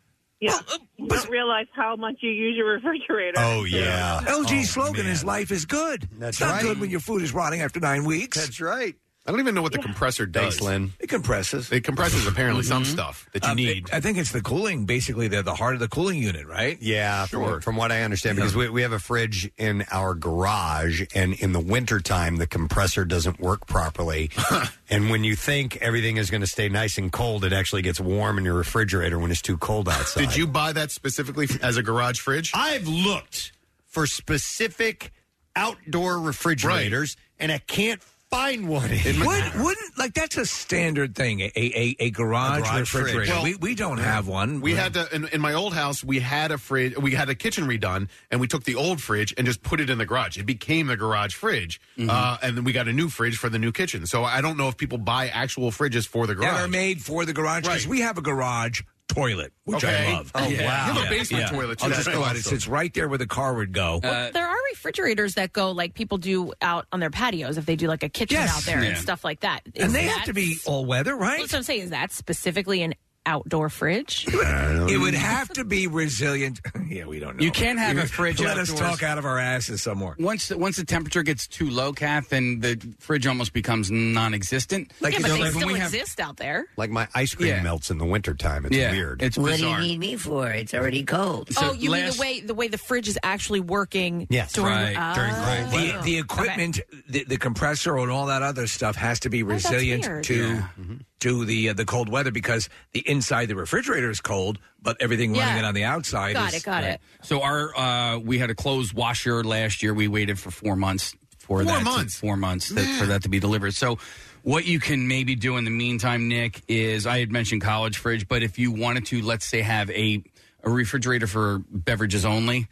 [0.41, 3.39] yeah, uh, you don't realize how much you use your refrigerator.
[3.39, 4.21] Oh yeah.
[4.25, 6.63] LG's oh, slogan is "Life is good." That's it's not right.
[6.63, 8.39] good when your food is rotting after nine weeks.
[8.39, 8.95] That's right.
[9.29, 10.55] I don't even know what the compressor does.
[10.55, 10.95] Thanks, Lynn.
[10.99, 11.71] It compresses.
[11.71, 12.93] It compresses apparently some Mm-hmm.
[12.93, 13.91] stuff that you Um, need.
[13.93, 14.87] I think it's the cooling.
[14.87, 16.79] Basically, they're the heart of the cooling unit, right?
[16.81, 17.55] Yeah, Sure.
[17.55, 21.35] from, from what I understand, because we, we have a fridge in our garage, and
[21.35, 24.31] in the wintertime, the compressor doesn't work properly.
[24.89, 28.01] and when you think everything is going to stay nice and cold, it actually gets
[28.01, 30.21] warm in your refrigerator when it's too cold outside.
[30.21, 32.53] Did you buy that specifically as a garage fridge?
[32.55, 33.53] I've looked
[33.85, 35.13] for specific
[35.55, 38.01] outdoor refrigerators, and I can't
[38.31, 38.89] find one.
[38.91, 41.41] Would, wouldn't like that's a standard thing?
[41.41, 43.33] A a, a garage, A garage refrigerator.
[43.33, 44.61] Well, we we don't have one.
[44.61, 46.03] We had to in, in my old house.
[46.05, 46.97] We had a fridge.
[46.99, 49.91] We had a kitchen redone, and we took the old fridge and just put it
[49.91, 50.37] in the garage.
[50.39, 52.11] It became the garage fridge, Mm-hmm.
[52.11, 54.07] uh, and then we got a new fridge for the new kitchen.
[54.07, 56.61] So I don't know if people buy actual fridges for the that garage.
[56.65, 57.91] are made for the garage because Right.
[57.91, 60.09] we have a garage toilet, which Okay.
[60.09, 60.31] I love.
[60.35, 60.65] Oh, Yeah.
[60.67, 60.87] wow.
[60.87, 61.49] You have a basement Yeah.
[61.51, 61.79] toilet.
[61.79, 61.85] Too.
[61.85, 62.37] I'll just That's go out.
[62.37, 62.51] It awesome.
[62.51, 64.01] sits right there where the car would go.
[64.03, 67.77] Well, there are refrigerators that go like people do out on their patios if they
[67.77, 68.57] do like a kitchen Yes.
[68.57, 68.91] out there Yeah.
[68.91, 69.63] and stuff like that.
[69.67, 71.41] and Is they that- have to be all weather, right?
[71.41, 71.83] That's what I'm saying.
[71.83, 72.95] Is that specifically an
[73.29, 74.25] outdoor fridge?
[74.29, 76.61] It would have to be resilient.
[76.89, 77.45] yeah, we don't know.
[77.45, 78.91] You can't have a fridge Let us outdoors.
[78.91, 80.17] talk out of our asses some more.
[80.19, 84.93] Once the, once the temperature gets too low, Kath, then the fridge almost becomes non-existent.
[85.01, 86.67] yeah, but So, they like, when still we have- exist out there.
[86.77, 87.63] Like my ice cream Yeah.
[87.63, 88.65] melts in the wintertime.
[88.67, 89.23] It's yeah, weird.
[89.23, 89.81] It's What do you bizarre.
[89.81, 90.49] need me for?
[90.51, 91.51] It's already cold.
[91.59, 94.27] oh, you mean the way the way the fridge is actually working?
[94.31, 94.53] Yes.
[94.53, 95.45] during, Right, during Oh.
[95.45, 96.03] cold The, weather.
[96.05, 99.65] the equipment, the, the compressor, and all that other stuff has to be oh, that's
[99.65, 100.25] resilient weird.
[100.25, 100.69] to Yeah.
[100.81, 100.95] Mm-hmm.
[101.21, 105.33] To the uh, the cold weather because the inside the refrigerator is cold, but everything
[105.33, 105.59] running Yeah.
[105.59, 106.63] it on the outside Got is it.
[106.65, 107.01] Got it.
[107.23, 109.93] So our uh, we had a clothes washer last year.
[109.93, 111.79] We waited for four months for Four that.
[111.79, 112.17] to- months?
[112.17, 113.75] four months that, for that to be delivered.
[113.75, 113.99] So.
[114.45, 118.29] What you can maybe do in the meantime, Nick, is I had mentioned college fridge,
[118.29, 120.23] but if you wanted to, let's say, have a,
[120.63, 122.69] a refrigerator for beverages only,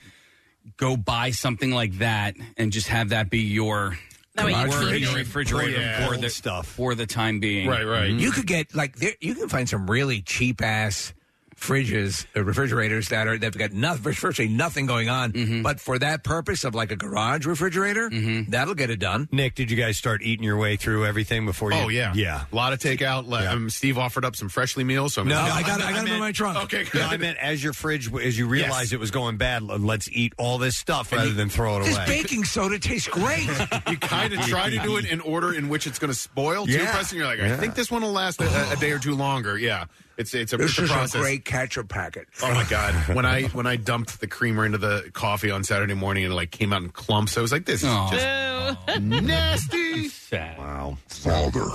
[0.78, 3.98] go buy something like that and just have that be your
[4.36, 5.14] That way you your- keep your it.
[5.16, 6.08] refrigerator oh, Yeah.
[6.08, 6.66] for the stuff.
[6.66, 7.68] for the time being.
[7.68, 8.10] Right, right.
[8.10, 8.18] Mm-hmm.
[8.18, 11.14] You could get like there, you can find some really cheap ass
[11.58, 15.32] fridges, uh, refrigerators that are that've got nothing, virtually nothing going on.
[15.32, 15.62] Mm-hmm.
[15.62, 18.10] But for that purpose of like a garage refrigerator,
[18.48, 19.28] that'll get it done.
[19.32, 21.78] Nick, did you guys start eating your way through everything before you?
[21.78, 22.44] Oh yeah, yeah.
[22.52, 23.26] A lot of takeout.
[23.26, 25.14] Like, um, Steve offered up some freshly meals.
[25.14, 26.58] So I'm No, gonna- I got I got them in my trunk.
[26.64, 27.00] Okay, good.
[27.00, 28.92] No, I meant as your fridge, as you realized Yes.
[28.92, 31.96] it was going bad, l- let's eat all this stuff rather than throw it This
[31.96, 32.06] away.
[32.06, 33.46] baking soda tastes great.
[33.90, 36.66] you kind of try to do it in order in which it's going to spoil
[36.66, 36.92] too, Yeah.
[36.92, 37.18] Preston.
[37.18, 37.56] You're like, I Yeah.
[37.56, 39.58] think this one will last a, a day or two longer.
[39.58, 39.84] Yeah.
[40.18, 41.14] It's it's a, This it's a is process.
[41.14, 42.26] a great ketchup packet.
[42.42, 42.94] Oh my god!
[43.14, 46.36] When I when I dumped the creamer into the coffee on Saturday morning and it
[46.36, 48.10] like came out in clumps, I was like, "This is Aw.
[48.86, 50.58] just nasty." Sad.
[50.58, 50.96] Wow.
[51.08, 51.68] Father.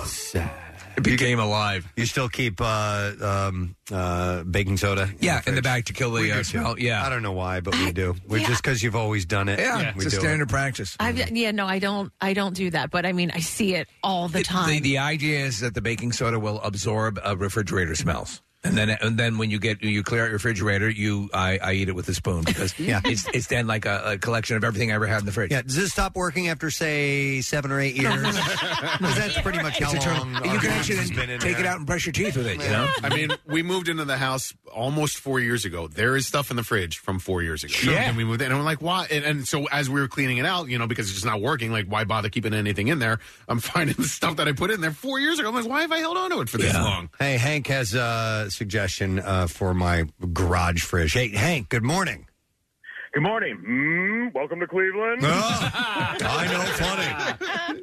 [0.96, 1.90] It became alive.
[1.96, 5.10] You still keep uh, um, uh, baking soda?
[5.20, 5.64] Yeah, in the fridge?
[5.64, 7.04] bag to kill the, We uh, smell, yeah.
[7.04, 8.14] I don't know why, but we do.
[8.26, 8.48] We yeah.
[8.48, 9.58] just because you've always done it.
[9.58, 10.20] Yeah, we it's a do it.
[10.20, 10.96] standard practice.
[11.00, 12.12] I've, yeah, no, I don't.
[12.20, 12.90] I don't do that.
[12.90, 14.68] But I mean, I see it all the time.
[14.68, 18.42] The, the idea is that the baking soda will absorb uh, refrigerator smells.
[18.64, 21.72] And then, and then when you get you clear out your refrigerator, you I, I
[21.72, 23.00] eat it with a spoon because Yeah.
[23.04, 25.50] it's it's then like a, a collection of everything I ever had in the fridge.
[25.50, 28.22] Yeah, does this stop working after say seven or eight years?
[28.22, 30.24] 'Cause that's pretty much how It's eternal.
[30.26, 31.72] long You our can food actually has been in take it there.
[31.72, 32.62] out and brush your teeth with it.
[32.62, 32.88] You know.
[33.02, 35.88] I mean, we moved into the house almost four years ago.
[35.88, 37.72] There is stuff in the fridge from four years ago.
[37.72, 37.94] Sure.
[37.94, 39.06] And we moved in, and we're like, why?
[39.10, 41.40] And, and so as we were cleaning it out, you know, because it's just not
[41.40, 43.18] working, like, why bother keeping anything in there?
[43.48, 45.48] I'm finding the stuff that I put in there four years ago.
[45.48, 47.10] I'm like, why have I held on to it for this long?
[47.18, 51.12] Hey, Hank has a suggestion uh, for my garage fridge.
[51.12, 52.26] Hey, Hank, good morning.
[53.12, 53.58] Good morning.
[53.68, 55.20] Mm, welcome to Cleveland.
[55.22, 57.82] I know, funny.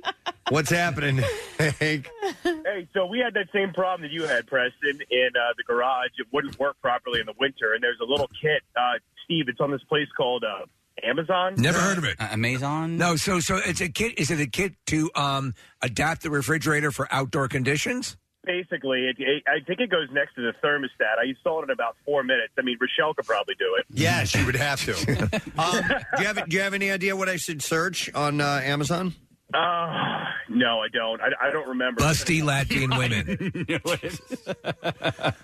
[0.49, 1.17] What's happening,
[1.59, 2.09] Hank?
[2.43, 6.09] hey, so we had that same problem that you had, Preston, in uh, the garage.
[6.17, 8.63] It wouldn't work properly in the winter, and there's a little kit.
[8.75, 8.93] Uh,
[9.25, 10.65] Steve, it's on this place called uh,
[11.03, 11.53] Amazon.
[11.57, 12.15] Never heard of it.
[12.19, 12.97] Uh, Amazon?
[12.97, 14.17] No, so so it's a kit.
[14.17, 18.17] Is it a kit to um, adapt the refrigerator for outdoor conditions?
[18.49, 21.19] Basically, it, it, I think it goes next to the thermostat.
[21.23, 22.51] I installed it in about four minutes.
[22.57, 23.85] I mean, Rochelle could probably do it.
[23.91, 24.93] Yeah, she would have to.
[25.59, 25.83] um,
[26.17, 29.13] do you have Do you have any idea what I should search on uh, Amazon?
[29.53, 31.21] Uh, no, I don't.
[31.21, 32.01] I, I don't remember.
[32.01, 33.67] Busty Latvian women.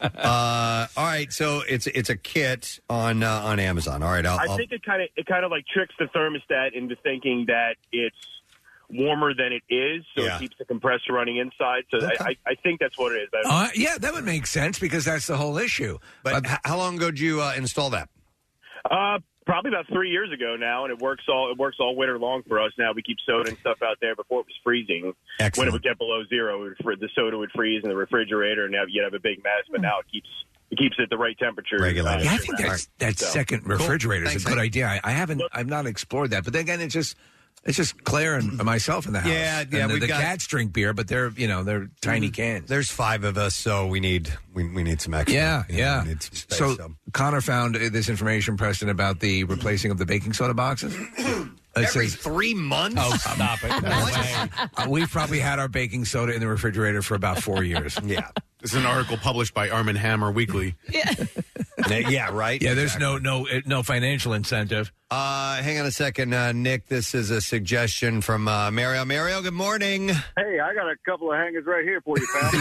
[0.01, 4.01] Uh, all right, so it's it's a kit on uh, on Amazon.
[4.01, 6.05] All right, I'll, I I'll think it kind of it kind of like tricks the
[6.05, 8.17] thermostat into thinking that it's
[8.89, 10.35] warmer than it is, so Yeah.
[10.35, 11.83] it keeps the compressor running inside.
[11.91, 13.29] So I, I, I think that's what it is.
[13.33, 15.97] I don't- Uh, yeah, that would make sense because that's the whole issue.
[16.23, 18.09] But h- how long ago did you uh, install that?
[18.89, 22.19] Uh, probably about three years ago now, and it works all it works all winter
[22.19, 22.71] long for us.
[22.77, 24.15] Now we keep sodaing stuff out there.
[24.15, 25.13] Before it was freezing,
[25.55, 27.95] when it would get below zero, it would, fr- the soda would freeze in the
[27.95, 29.63] refrigerator, and now you'd have a big mess.
[29.71, 30.29] But now it keeps
[30.71, 31.77] it keeps it at the right temperature.
[31.79, 32.25] Regulated.
[32.25, 34.87] Yeah, I think that's that So- second refrigerator is a good idea.
[34.87, 36.43] I, I haven't, I've not explored that.
[36.43, 37.15] But then again, it's just,
[37.65, 39.31] it's just Claire and myself in the house.
[39.31, 41.89] Yeah, And yeah, The, we've the got- cats drink beer, but they're, you know, they're
[42.01, 42.69] tiny cans.
[42.69, 45.33] There's five of us, so we need we, we need some extra.
[45.33, 46.03] Yeah, You know, yeah.
[46.03, 46.95] we need some space, so, so.
[47.13, 50.95] Connor found uh, this information, Preston, about the replacing of the baking soda boxes.
[51.77, 52.95] It Every says, three months.
[52.97, 53.83] Oh, stop it.
[53.83, 54.49] No way.
[54.77, 57.99] uh, we've probably had our baking soda in the refrigerator for about four years.
[58.05, 58.29] Yeah.
[58.65, 60.73] This is an article published by Arm& Hammer Weekly.
[60.89, 61.13] yeah,
[61.87, 62.59] yeah, right.
[62.59, 64.91] Yeah, there's no no uh, no financial incentive.
[65.11, 66.87] Uh, hang on a second, uh, Nick.
[66.87, 69.05] This is a suggestion from uh, Mario.
[69.05, 70.07] Mario, good morning.
[70.07, 72.51] Hey, I got a couple of hangers right here for you, pal.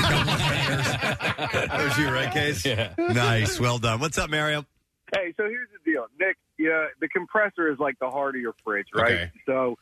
[1.52, 2.66] That was you, right, Case?
[2.66, 2.92] Yeah.
[2.98, 3.58] Nice.
[3.58, 3.98] Well done.
[3.98, 4.66] What's up, Mario?
[5.14, 6.36] Hey, so here's the deal, Nick.
[6.58, 9.04] Yeah, the compressor is like the heart of your fridge, right?
[9.10, 9.30] Okay.
[9.46, 9.78] So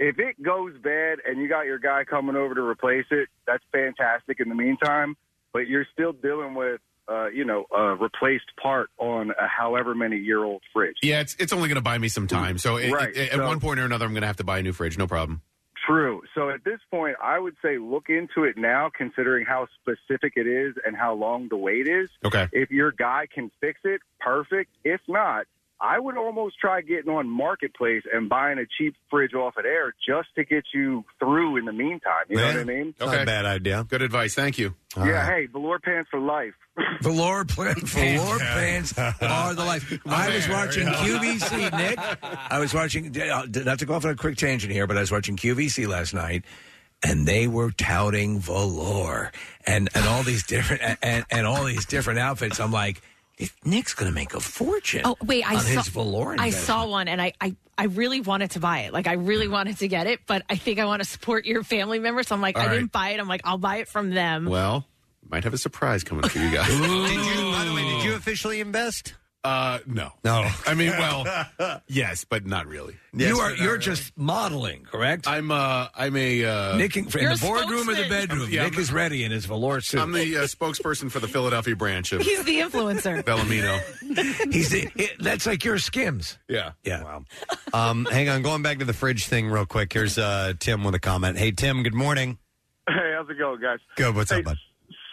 [0.00, 3.62] if it goes bad and you got your guy coming over to replace it, that's
[3.70, 4.40] fantastic.
[4.40, 5.16] In the meantime,
[5.52, 10.16] but you're still dealing with, uh, you know, a replaced part on a however many
[10.16, 10.96] year old fridge.
[11.02, 12.58] Yeah, it's it's only going to buy me some time.
[12.58, 14.44] So it, Right, it- at so- one point or another, I'm going to have to
[14.44, 14.96] buy a new fridge.
[14.98, 15.42] No problem.
[15.86, 16.22] True.
[16.34, 20.46] So at this point, I would say look into it now, considering how specific it
[20.46, 22.10] is and how long the wait is.
[22.24, 22.48] Okay.
[22.52, 24.70] If your guy can fix it, perfect.
[24.84, 25.46] If not,
[25.82, 29.94] I would almost try getting on Marketplace and buying a cheap fridge off of there
[30.06, 32.24] just to get you through in the meantime.
[32.28, 32.94] You know what I mean?
[33.00, 33.84] Not a bad idea.
[33.88, 34.34] Good advice.
[34.34, 34.74] Thank you.
[34.96, 35.24] yeah.
[35.26, 36.52] Hey, velour pants for life.
[37.02, 39.98] Velour, pla- velour pants are the life.
[40.06, 41.98] I was watching QVC, Nick.
[42.22, 45.00] I was watching, uh, not to go off on a quick tangent here, but I
[45.00, 46.44] was watching QVC last night,
[47.02, 49.32] and they were touting velour
[49.66, 52.60] and, and all these different and, and all these different outfits.
[52.60, 53.02] I'm like,
[53.64, 55.02] Nick's going to make a fortune.
[55.04, 56.36] Oh wait, I on saw his velour.
[56.38, 58.92] I saw one, and I, I I really wanted to buy it.
[58.92, 61.62] Like I really wanted to get it, but I think I want to support your
[61.62, 62.72] family member, so I'm like, All I right.
[62.74, 63.20] didn't buy it.
[63.20, 64.46] I'm like, I'll buy it from them.
[64.46, 64.86] Well,
[65.28, 66.68] might have a surprise coming for you guys.
[66.68, 69.14] Did you, by the way, did you officially invest?
[69.42, 70.10] Uh, no.
[70.22, 70.46] No.
[70.66, 72.96] I mean, well, yes, but not really.
[73.14, 75.26] you are you're just modeling, correct?
[75.26, 78.08] I'm uh, I'm a uh, Nick in, in You're the a boardroom or the spokesman.
[78.28, 78.48] bedroom.
[78.50, 79.98] Yeah, Nick I'm- is ready in his velour suit.
[80.00, 83.22] I'm the uh, spokesperson for the Philadelphia branch of He's the influencer.
[83.24, 84.52] Bellamino.
[84.52, 86.38] He's the, it, that's like your Skims.
[86.46, 86.72] Yeah.
[86.84, 87.02] Yeah.
[87.02, 87.24] Wow.
[87.72, 89.90] Um, hang on, going back to the fridge thing real quick.
[89.92, 91.38] Here's uh, Tim with a comment.
[91.38, 91.82] Hey, Tim.
[91.82, 92.36] Good morning.
[92.86, 93.78] Hey, how's it going, guys?
[93.96, 94.14] Good.
[94.14, 94.56] What's Hey, up, bud?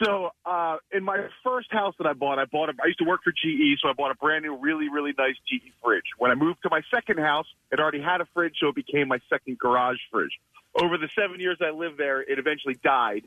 [0.03, 3.05] So, uh, in my first house that I bought, I bought a, I used to
[3.05, 6.03] work for GE, so I bought a brand new, really, really nice GE fridge.
[6.19, 9.07] When I moved to my second house, it already had a fridge, so it became
[9.07, 10.39] my second garage fridge.
[10.75, 13.23] Over the seven years I lived there, it eventually died.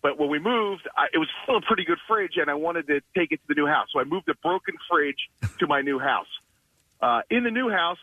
[0.00, 2.86] But when we moved, I, it was still a pretty good fridge, and I wanted
[2.88, 3.88] to take it to the new house.
[3.92, 6.26] So I moved a broken fridge to my new house.
[7.00, 7.98] Uh, in the new house,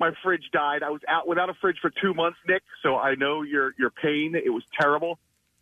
[0.00, 0.82] my fridge died.
[0.82, 2.62] I was out without a fridge for two months, Nick.
[2.82, 4.34] So I know your your pain.
[4.34, 5.18] It was terrible.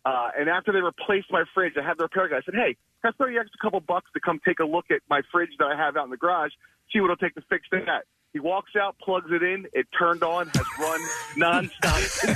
[0.07, 2.37] Uh, and after they replaced my fridge, I had the repair guy.
[2.37, 4.89] I said, "Hey, can I throw you extra couple bucks to come take a look
[4.89, 6.53] at my fridge that I have out in the garage?
[6.93, 8.05] See what it'll take to fix that."
[8.37, 9.65] He walks out, plugs it in.
[9.73, 11.01] It turned on, has run
[11.37, 12.27] nonstop.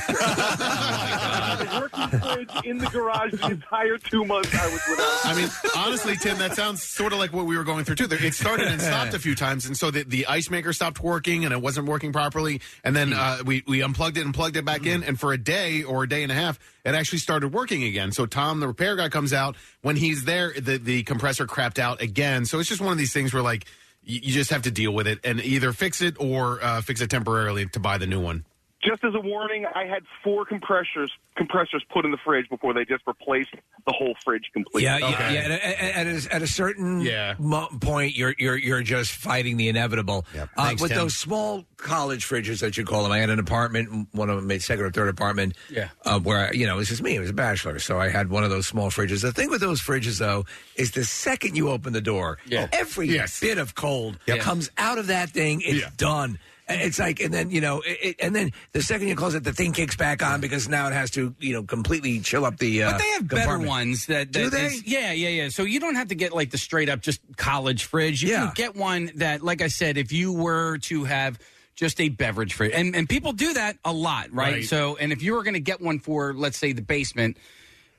[1.80, 5.20] working fridge in the garage the entire two months I was without.
[5.26, 5.48] I mean,
[5.78, 8.08] honestly, Tim, that sounds sort of like what we were going through too.
[8.10, 11.46] It started and stopped a few times, and so the, the ice maker stopped working,
[11.46, 12.62] and it wasn't working properly.
[12.84, 15.38] And then uh, we we unplugged it and plugged it back in, and for a
[15.38, 18.12] day or a day and a half, it actually started working again.
[18.12, 19.56] So Tom, the repair guy, comes out.
[19.84, 22.46] When he's there, the the compressor crapped out again.
[22.46, 23.68] So it's just one of these things where like
[24.04, 27.10] you, just have to deal with it and either fix it or uh, fix it
[27.10, 28.46] temporarily to buy the new one.
[28.84, 32.84] Just as a warning, I had four compressors compressors put in the fridge before they
[32.84, 33.52] just replaced
[33.86, 34.84] the whole fridge completely.
[34.84, 35.40] Yeah, yeah, yeah.
[35.40, 37.08] At, at, at a, at a certain
[37.40, 40.26] mo- point, you're you're you're just fighting the inevitable.
[40.38, 41.00] Uh, Thanks, with Tim.
[41.00, 44.48] those small college fridges that you call them, I had an apartment, one of them,
[44.48, 45.90] my second or third apartment, Yeah.
[46.06, 48.10] uh, where I, you know it was just me, it was a bachelor, so I
[48.10, 49.22] had one of those small fridges.
[49.22, 52.68] The thing with those fridges, though, is the second you open the door, Yeah.
[52.74, 55.62] every bit of cold comes out of that thing.
[55.64, 56.40] It's done.
[56.80, 59.54] It's like, and then you know, it, and then the second you close it, the
[59.54, 62.84] thing kicks back on because now it has to, you know, completely chill up the.
[62.84, 63.70] Uh, But they have better compartment.
[63.70, 64.66] ones that, that Do they?
[64.68, 65.50] is- yeah, yeah, yeah.
[65.50, 68.24] So you don't have to get like the straight up just college fridge.
[68.24, 71.40] You can get one that, like I said, if you were to have
[71.76, 74.54] just a beverage fridge, and and people do that a lot, right?
[74.54, 74.66] Right.
[74.66, 77.38] So, and if you were going to get one for, let's say, the basement.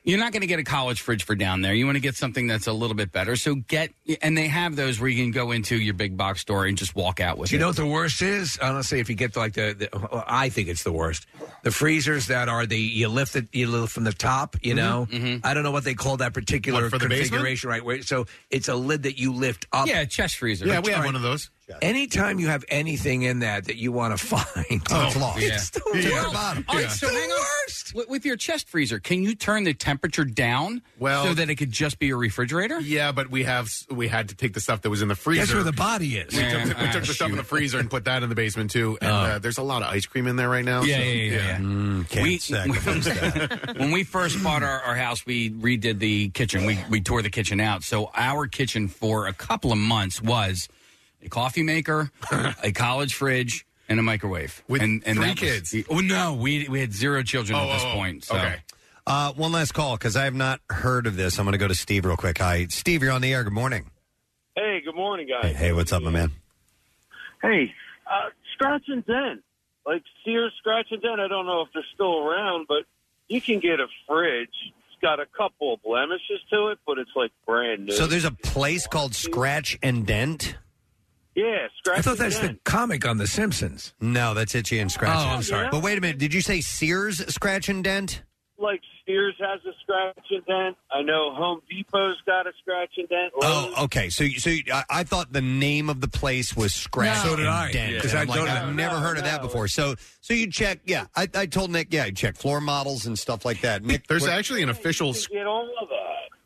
[0.05, 1.73] You're not going to get a college fridge for down there.
[1.73, 3.37] You want to get something that's a little bit better.
[3.37, 3.91] So get,
[4.21, 6.93] and they have those where you can go into your big box store and just
[6.93, 7.61] walk out with Do you it.
[7.61, 8.59] know what the worst is?
[8.61, 11.25] Honestly, if you get like the, the well, I think it's the worst.
[11.61, 14.57] The freezers that are the you lift it you lift from the top.
[14.61, 15.45] You mm-hmm, know, mm-hmm.
[15.45, 17.29] I don't know what they call that particular What, for the basement?
[17.29, 17.69] configuration.
[17.69, 19.87] Right, where, so it's a lid that you lift up.
[19.87, 20.67] Yeah, chest freezer.
[20.67, 21.05] Yeah, we have Right.
[21.05, 21.49] one of those.
[21.81, 25.41] Anytime you have anything in that that you want to find, Oh, it's lost.
[25.41, 25.57] Yeah.
[25.57, 26.23] the Yeah.
[26.27, 26.63] worst.
[26.67, 27.45] All right, so hang on.
[27.95, 31.55] With, with your chest freezer, can you turn the temperature down Well- so that it
[31.55, 32.79] could just be a refrigerator?
[32.79, 35.41] Yeah, but we have we had to take the stuff that was in the freezer.
[35.41, 36.33] That's where the body is.
[36.33, 36.65] We Yeah.
[36.65, 38.71] took, we Ah, took the stuff in the freezer and put that in the basement
[38.71, 38.97] too.
[39.01, 40.83] And uh, there's a lot of ice cream in there right now.
[40.83, 41.57] Yeah, so, yeah, yeah, yeah.
[41.57, 43.77] Mm, can't We- sacrifice that.
[43.77, 46.65] when we first bought our, our house, we redid the kitchen.
[46.65, 47.83] We we tore the kitchen out.
[47.83, 50.67] So our kitchen for a couple of months was
[51.23, 52.11] a coffee maker,
[52.63, 54.63] a college fridge, and a microwave.
[54.67, 55.87] With and, and three that was- kids?
[55.89, 57.93] oh no, we we had zero children Oh, at this oh, oh.
[57.95, 58.23] point.
[58.25, 58.35] So.
[58.35, 58.55] Okay.
[59.05, 61.37] Uh, one last call because I have not heard of this.
[61.37, 62.37] I'm going to go to Steve real quick.
[62.37, 63.03] Hi, Steve.
[63.03, 63.43] You're on the air.
[63.43, 63.89] Good morning.
[64.55, 65.55] Hey, good morning, guys.
[65.57, 66.31] Hey, what's up, my man?
[67.41, 67.73] Hey,
[68.09, 69.41] uh, Scratch and Dent.
[69.85, 72.83] Like Sears Scratch and Dent, I don't know if they're still around, but
[73.27, 74.47] you can get a fridge.
[74.77, 77.91] It's got a couple of blemishes to it, but it's like brand new.
[77.91, 80.55] So there's a place called Scratch and Dent.
[81.35, 83.93] Yeah, Scratch I thought and that's the comic on The Simpsons.
[83.99, 85.17] No, that's Itchy and Scratch.
[85.17, 85.67] Oh, I'm sorry.
[85.71, 86.19] But wait a minute.
[86.19, 88.21] Did you say Sears Scratch and Dent?
[88.59, 90.77] Like Sears has a Scratch and Dent.
[90.91, 93.33] I know Home Depot's got a Scratch and Dent.
[93.41, 94.09] Oh, okay.
[94.09, 97.31] So, so you- I, I thought the name of the place was Scratch No.
[97.31, 97.71] So did and I.
[97.71, 97.93] Dent.
[97.93, 97.99] Yeah.
[98.01, 98.21] 'Cause Yeah.
[98.21, 99.67] I'm like, No, no, I've never no, heard of that before.
[99.67, 100.79] So, so you check.
[100.85, 101.87] Yeah, I, I told Nick.
[101.91, 103.83] Yeah, you check floor models and stuff like that.
[103.83, 105.07] Nick, There's what- actually an official.
[105.07, 105.95] You can get all of that.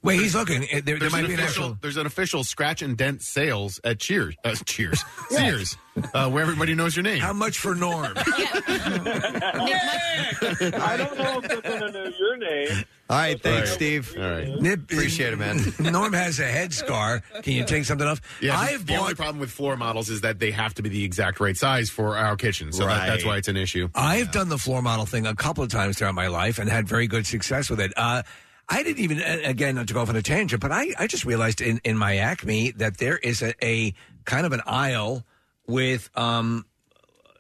[0.08, 0.64] Wait, he's looking.
[0.64, 1.78] Uh, There, there might an be an official, actual.
[1.82, 5.78] there's an official scratch and dent sales at Cheers, uh, Cheers, Sears,
[6.14, 7.20] uh, where everybody knows your name.
[7.20, 8.14] How much for Norm?
[8.18, 8.24] I
[10.98, 12.86] don't know if they're going to know your name.
[13.10, 13.76] All right, thanks, Right.
[13.76, 14.14] Steve.
[14.18, 14.48] All right.
[14.62, 15.60] Nip, Appreciate it, man.
[15.92, 17.22] Norm has a head scar.
[17.42, 18.22] Can you take something off?
[18.42, 19.18] Yeah, I have the only bought.
[19.18, 22.18] problem with floor models is that they have to be the exact right size for
[22.18, 23.08] our kitchen, so that, Right.
[23.08, 23.90] that's why it's an issue.
[23.96, 26.88] I've done the floor model thing a couple of times throughout my life and had
[26.88, 27.94] very good success with it.
[27.96, 28.24] Uh,
[28.70, 31.24] I didn't even, again, not to go off on a tangent, but I, I just
[31.24, 33.94] realized in, in my Acme that there is a, a
[34.26, 35.24] kind of an aisle
[35.68, 36.66] with, um,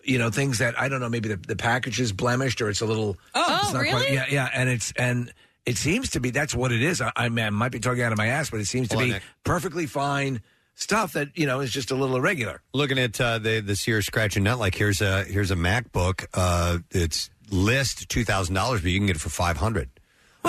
[0.03, 1.09] you know, things that I don't know.
[1.09, 3.17] Maybe the, the package is blemished or it's a little.
[3.36, 4.05] Oh, it's not really?
[4.05, 5.34] Quite, yeah, yeah, and it's and
[5.65, 7.01] it seems to be that's what it is.
[7.01, 8.95] I, I, mean, I might be talking out of my ass, but it seems to
[8.95, 9.23] Hold on, be Nick.
[9.43, 10.41] perfectly fine
[10.75, 12.61] stuff that you know is just a little irregular.
[12.73, 16.25] Looking at uh, the the Sears Scratch and Dent, like here's a here's a MacBook.
[16.34, 19.89] Uh, it's list two thousand dollars, but you can get it for five hundred.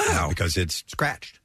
[0.06, 1.40] Wow, because it's scratched.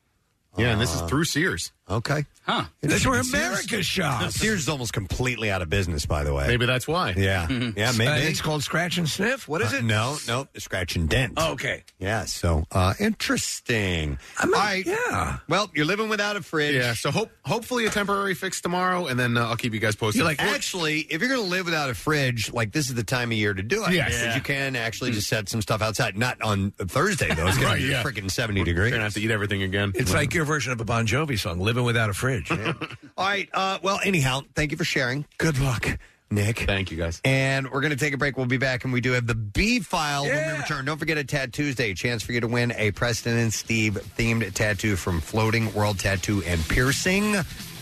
[0.57, 1.71] Yeah, and this is uh, through Sears.
[1.89, 2.25] Okay.
[2.45, 2.65] Huh.
[2.81, 4.35] That's where Sears- America shops.
[4.35, 6.47] Sears is almost completely out of business, by the way.
[6.47, 7.13] Maybe that's why.
[7.17, 7.47] Yeah.
[7.75, 8.07] Yeah, maybe.
[8.11, 9.47] Uh, it's called Scratch and Sniff.
[9.47, 9.83] What is Uh, it?
[9.83, 11.33] no, no, scratch and dent.
[11.37, 11.83] Oh, okay.
[11.99, 14.17] Yeah, so uh, interesting.
[14.43, 14.85] All right.
[14.85, 15.37] Yeah.
[15.49, 16.75] Well, you're living without a fridge.
[16.75, 19.95] Yeah, so hope hopefully a temporary fix tomorrow, and then uh, I'll keep you guys
[19.95, 20.19] posted.
[20.19, 23.03] You're like, actually, if you're going to live without a fridge, like this is the
[23.03, 23.91] time of year to do it.
[23.93, 24.09] Yes.
[24.09, 24.35] Because Yeah.
[24.35, 26.17] you can actually just set some stuff outside.
[26.17, 27.47] Not on Thursday, though.
[27.47, 28.03] It's going Right, to be yeah.
[28.03, 28.91] freaking 70 degrees.
[28.91, 29.91] Gonna have to eat everything again.
[29.95, 32.32] It's like your version of a Bon Jovi song, "Living Without a Fridge."
[33.18, 33.49] All right.
[33.53, 35.26] Uh, well, anyhow, thank you for sharing.
[35.38, 35.99] Good luck,
[36.31, 36.60] Nick.
[36.60, 37.22] Thank you, guys.
[37.23, 38.38] And we're going to take a break.
[38.38, 40.85] We'll be back, and we do have the B file when we return.
[40.85, 43.93] Don't forget a Tat Tuesday, a chance for you to win a Preston and Steve
[44.18, 47.35] themed tattoo from Floating World Tattoo and Piercing.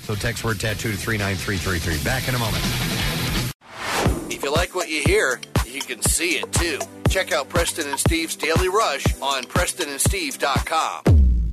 [0.03, 2.03] So text word tattoo to 39333.
[2.03, 2.63] Back in a moment.
[4.31, 6.79] If you like what you hear, you can see it too.
[7.09, 11.30] Check out Preston and Steve's Daily Rush on PrestonandSteve.com.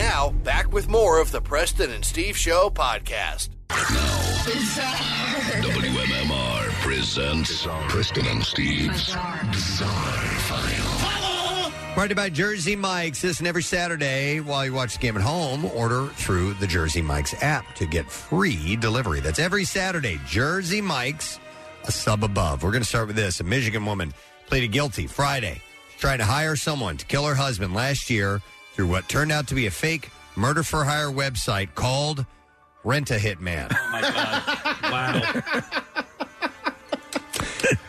[0.00, 3.50] Now, back with more of the Preston and Steve Show podcast.
[5.60, 9.14] WMMR presents Preston and Steve's
[9.52, 11.72] Bizarre, File.
[11.94, 13.22] Brought to you by Jersey Mike's.
[13.22, 15.66] Listen every Saturday while you watch the game at home.
[15.66, 19.20] Order through the Jersey Mike's app to get free delivery.
[19.20, 20.18] That's every Saturday.
[20.24, 21.38] Jersey Mike's,
[21.84, 22.62] a sub above.
[22.62, 23.40] We're going to start with this.
[23.40, 24.14] A Michigan woman
[24.46, 25.60] pleaded guilty Friday,
[25.98, 28.40] trying to hire someone to kill her husband last year
[28.74, 32.24] through what turned out to be a fake murder for hire website called
[32.84, 33.68] Rent a Hitman.
[33.70, 35.62] Oh my god!
[35.62, 35.62] Wow.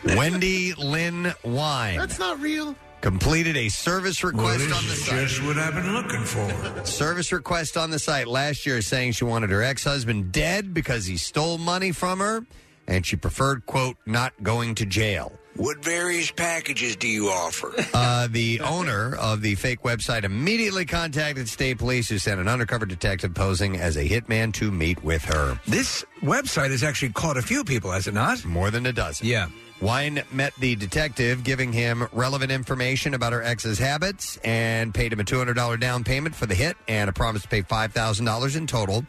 [0.16, 1.98] Wendy Lynn Wein.
[1.98, 2.74] That's not real.
[3.00, 5.18] completed a service request Well, on the this site.
[5.18, 6.84] is just what I've been looking for.
[6.84, 11.06] Service request on the site last year saying she wanted her ex husband dead because
[11.06, 12.44] he stole money from her
[12.86, 15.32] and she preferred, quote, not going to jail.
[15.56, 17.72] What various packages do you offer?
[17.94, 22.86] Uh, the owner of the fake website immediately contacted state police, who sent an undercover
[22.86, 25.58] detective posing as a hitman to meet with her.
[25.66, 28.44] This website has actually caught a few people, has it not?
[28.44, 29.26] More than a dozen.
[29.26, 29.48] Yeah.
[29.80, 35.20] Wein met the detective, giving him relevant information about her ex's habits, and paid him
[35.20, 39.04] a $200 down payment for the hit and a promise to pay $5,000 in total.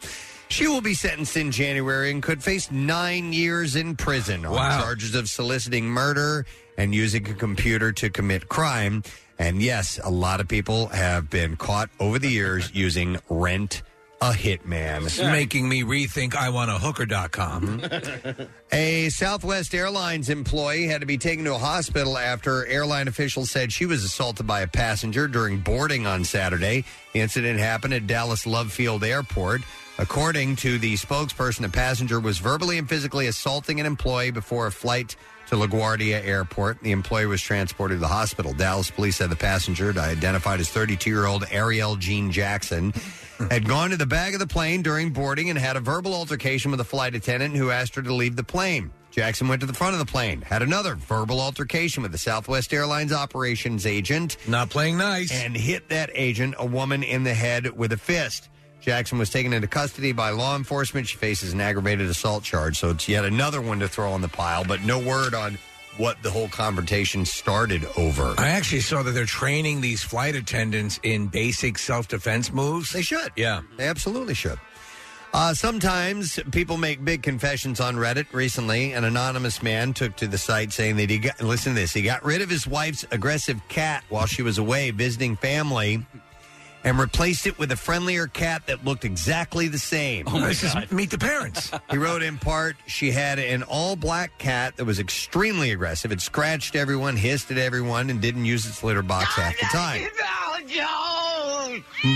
[0.48, 4.80] She will be sentenced in January and could face nine years in prison on Wow.
[4.80, 6.46] charges of soliciting murder
[6.78, 9.02] and using a computer to commit crime.
[9.38, 13.82] And yes, a lot of people have been caught over the years using Rent
[14.20, 15.04] a Hitman.
[15.06, 17.82] It's making me rethink iwantahooker.com.
[18.72, 23.72] A Southwest Airlines employee had to be taken to a hospital after airline officials said
[23.72, 26.84] she was assaulted by a passenger during boarding on Saturday.
[27.12, 29.60] The incident happened at Dallas Love Field Airport.
[29.98, 34.72] According to the spokesperson, a passenger was verbally and physically assaulting an employee before a
[34.72, 35.14] flight
[35.46, 36.80] to LaGuardia Airport.
[36.80, 38.52] The employee was transported to the hospital.
[38.52, 42.92] Dallas police said the passenger, identified as 32 year old Ariel Jean Jackson,
[43.50, 46.72] had gone to the back of the plane during boarding and had a verbal altercation
[46.72, 48.90] with a flight attendant who asked her to leave the plane.
[49.12, 52.72] Jackson went to the front of the plane, had another verbal altercation with the Southwest
[52.72, 54.38] Airlines operations agent.
[54.48, 55.30] Not playing nice.
[55.30, 58.48] And hit that agent, a woman, in the head with a fist.
[58.84, 61.08] Jackson was taken into custody by law enforcement.
[61.08, 64.28] She faces an aggravated assault charge, so it's yet another one to throw on the
[64.28, 65.56] pile, but no word on
[65.96, 68.34] what the whole confrontation started over.
[68.36, 72.92] I actually saw that they're training these flight attendants in basic self defense moves.
[72.92, 73.32] They should.
[73.36, 73.62] Yeah.
[73.78, 74.58] They absolutely should.
[75.32, 78.32] Uh, sometimes people make big confessions on Reddit.
[78.32, 81.92] Recently, an anonymous man took to the site saying that he got, listen to this,
[81.92, 86.06] he got rid of his wife's aggressive cat while she was away visiting family
[86.84, 90.24] and replaced it with a friendlier cat that looked exactly the same.
[90.28, 90.92] Oh, my This is God.
[90.92, 91.70] meet the parents.
[91.90, 96.12] he wrote in part, she had an all black cat that was extremely aggressive.
[96.12, 100.02] It scratched everyone, hissed at everyone, and didn't use its litter box half the time.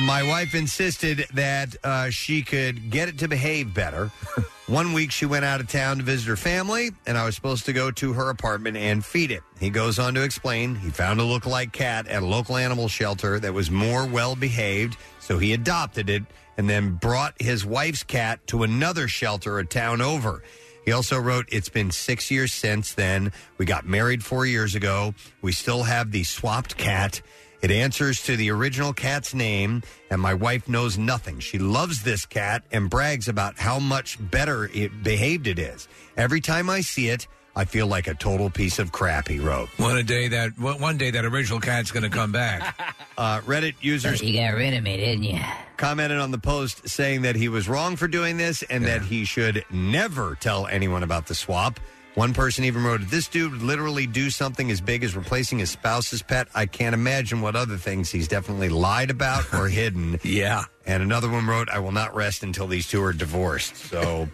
[0.06, 4.10] My wife insisted that uh, she could get it to behave better.
[4.68, 7.64] One week she went out of town to visit her family, and I was supposed
[7.64, 9.42] to go to her apartment and feed it.
[9.58, 13.40] He goes on to explain he found a lookalike cat at a local animal shelter
[13.40, 16.22] that was more well behaved, so he adopted it
[16.58, 20.42] and then brought his wife's cat to another shelter a town over.
[20.84, 23.32] He also wrote, It's been six years since then.
[23.56, 25.14] We got married four years ago.
[25.40, 27.22] We still have the swapped cat.
[27.60, 31.40] It answers to the original cat's name, and my wife knows nothing.
[31.40, 35.88] She loves this cat and brags about how much better it behaved it is.
[36.16, 37.26] Every time I see it,
[37.56, 39.68] I feel like a total piece of crap, he wrote.
[39.80, 42.78] One a day that one one day that original cat's going to come back.
[43.18, 44.22] Uh, Reddit users.
[44.22, 45.40] You got rid of me, didn't you?
[45.76, 49.24] Commented on the post saying that he was wrong for doing this and that he
[49.24, 51.80] should never tell anyone about the swap.
[52.18, 55.70] One person even wrote, This dude would literally do something as big as replacing his
[55.70, 56.48] spouse's pet.
[56.52, 60.18] I can't imagine what other things he's definitely lied about or hidden.
[60.24, 60.64] yeah.
[60.84, 63.76] And another one wrote, I will not rest until these two are divorced.
[63.76, 64.28] So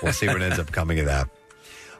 [0.00, 1.28] we'll see what ends up coming of that.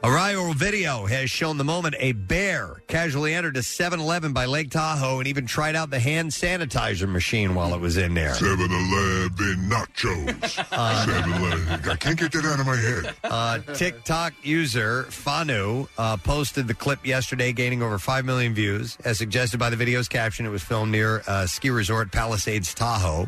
[0.05, 4.45] A viral video has shown the moment a bear casually entered a 7 Eleven by
[4.45, 8.35] Lake Tahoe and even tried out the hand sanitizer machine while it was in there.
[8.35, 10.65] 7 Eleven nachos.
[10.71, 11.89] Uh, 7 Eleven.
[11.89, 13.15] I can't get that out of my head.
[13.23, 18.99] Uh, TikTok user Fanu uh, posted the clip yesterday, gaining over 5 million views.
[19.03, 23.25] As suggested by the video's caption, it was filmed near uh, ski resort Palisades, Tahoe.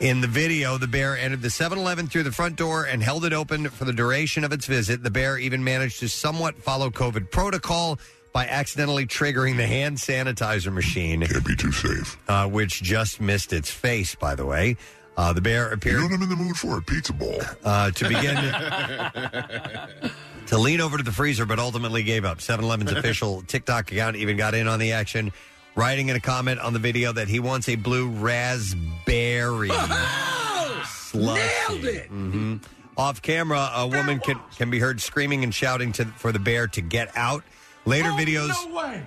[0.00, 3.24] In the video, the bear entered the 7 Eleven through the front door and held
[3.24, 5.02] it open for the duration of its visit.
[5.02, 7.98] The bear even managed to somewhat follow COVID protocol
[8.32, 11.22] by accidentally triggering the hand sanitizer machine.
[11.22, 12.18] Can't be too safe.
[12.28, 14.76] Uh, which just missed its face, by the way.
[15.16, 15.94] Uh, the bear appeared.
[15.94, 16.78] You know what I'm in the mood for?
[16.78, 17.40] A pizza ball.
[17.64, 18.36] Uh, to begin
[20.46, 22.40] to lean over to the freezer, but ultimately gave up.
[22.40, 25.32] 7 Eleven's official TikTok account even got in on the action,
[25.74, 29.68] writing in a comment on the video that he wants a blue raspberry
[30.84, 31.40] slushy.
[31.72, 32.06] Nailed it!
[32.08, 32.56] hmm
[32.96, 36.66] Off camera, a woman can, can be heard screaming and shouting to, for the bear
[36.68, 37.42] to get out.
[37.86, 38.54] Later videos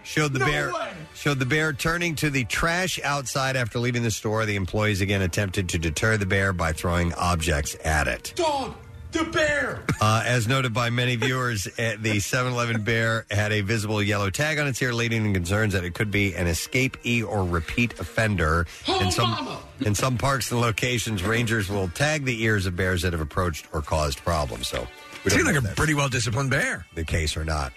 [0.03, 0.89] showed the No bear way.
[1.15, 4.45] showed the bear turning to the trash outside after leaving the store.
[4.45, 8.33] The employees again attempted to deter the bear by throwing objects at it.
[8.35, 8.75] Dog,
[9.17, 9.83] the bear.
[9.99, 14.29] Uh, as noted by many viewers, uh, the 7 Eleven bear had a visible yellow
[14.29, 17.99] tag on its ear, leading to concerns that it could be an escapee or repeat
[17.99, 18.67] offender.
[18.87, 23.13] in, some, in some parks and locations, rangers will tag the ears of bears that
[23.13, 24.67] have approached or caused problems.
[24.67, 24.87] So,
[25.23, 26.85] we don't Seems know like if a that's pretty well disciplined bear.
[26.95, 27.73] the case or not.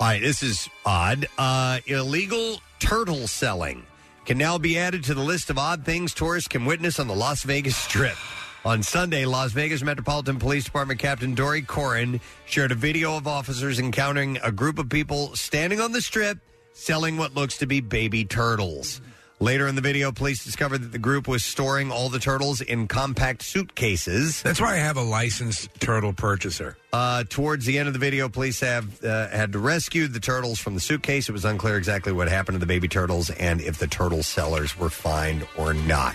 [0.00, 1.26] All right, this is odd.
[1.38, 3.84] Uh, illegal turtle selling
[4.24, 7.14] can now be added to the list of odd things tourists can witness on the
[7.14, 8.16] Las Vegas Strip.
[8.64, 13.80] On Sunday, Las Vegas Metropolitan Police Department Captain Dori Koren shared a video of officers
[13.80, 16.38] encountering a group of people standing on the strip
[16.72, 19.00] selling what looks to be baby turtles.
[19.40, 22.86] Later in the video, police discovered that the group was storing all the turtles in
[22.86, 24.40] compact suitcases.
[24.42, 26.76] That's why I have a licensed turtle purchaser.
[26.92, 30.60] Uh, towards the end of the video, police have uh, had to rescue the turtles
[30.60, 31.28] from the suitcase.
[31.28, 34.78] It was unclear exactly what happened to the baby turtles and if the turtle sellers
[34.78, 36.14] were fined or not.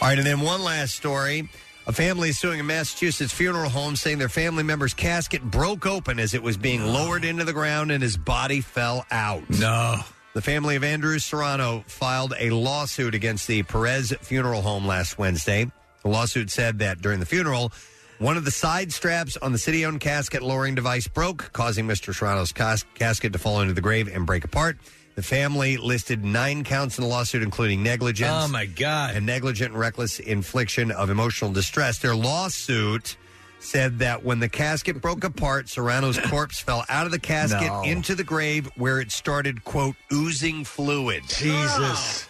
[0.00, 1.48] All right, and then one last story.
[1.88, 6.20] A family is suing a Massachusetts funeral home saying their family member's casket broke open
[6.20, 9.42] as it was being lowered into the ground and his body fell out.
[9.50, 9.96] No.
[10.34, 15.66] The family of Andrew Serrano filed a lawsuit against the Perez Funeral Home last Wednesday.
[16.02, 17.72] The lawsuit said that during the funeral,
[18.18, 22.14] one of the side straps on the city owned casket lowering device broke, causing Mr.
[22.14, 24.78] Serrano's cas- casket to fall into the grave and break apart.
[25.18, 28.30] The family listed nine counts in the lawsuit, including negligence.
[28.32, 29.16] Oh, my God.
[29.16, 31.98] And negligent and reckless infliction of emotional distress.
[31.98, 33.16] Their lawsuit
[33.58, 37.82] said that when the casket broke apart, Serrano's corpse fell out of the casket No.
[37.82, 41.24] into the grave where it started, quote, oozing fluid.
[41.26, 42.28] Jesus.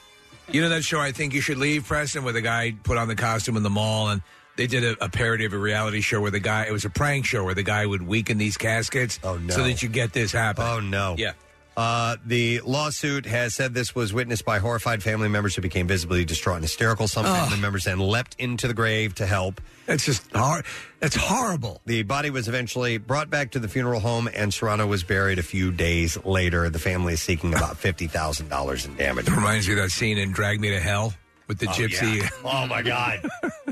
[0.51, 3.07] You know that show I think you should leave, Preston, where the guy put on
[3.07, 4.23] the costume in the mall and
[4.57, 6.91] they did a, a parody of a reality show where the guy it was a
[6.91, 9.53] prank show where the guy would weaken these caskets Oh, no.
[9.55, 10.65] so that you get this happen.
[10.67, 11.17] Oh, no.
[11.19, 11.33] Yeah.
[11.79, 16.25] Uh, the lawsuit has said this was witnessed by horrified family members who became visibly
[16.25, 17.07] distraught and hysterical.
[17.07, 19.61] Some family members then leapt into the grave to help.
[19.87, 20.65] It's just hard.
[20.99, 21.81] That's horrible.
[21.87, 25.43] The body was eventually brought back to the funeral home, and Serrano was buried a
[25.45, 26.69] few days later.
[26.69, 29.29] The family is seeking about fifty thousand dollars in damage.
[29.29, 31.15] It reminds me of that scene in Drag Me to Hell
[31.47, 32.23] with the Oh, gypsy.
[32.23, 32.29] yeah.
[32.45, 33.25] Oh my God,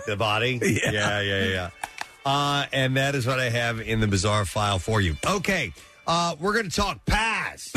[0.07, 0.61] the body.
[0.63, 0.93] Yeah.
[0.93, 1.71] yeah, yeah, yeah.
[2.25, 5.17] Uh, and that is what I have in the bizarre file for you.
[5.27, 5.73] Okay,
[6.07, 7.73] uh, we're going to talk pies.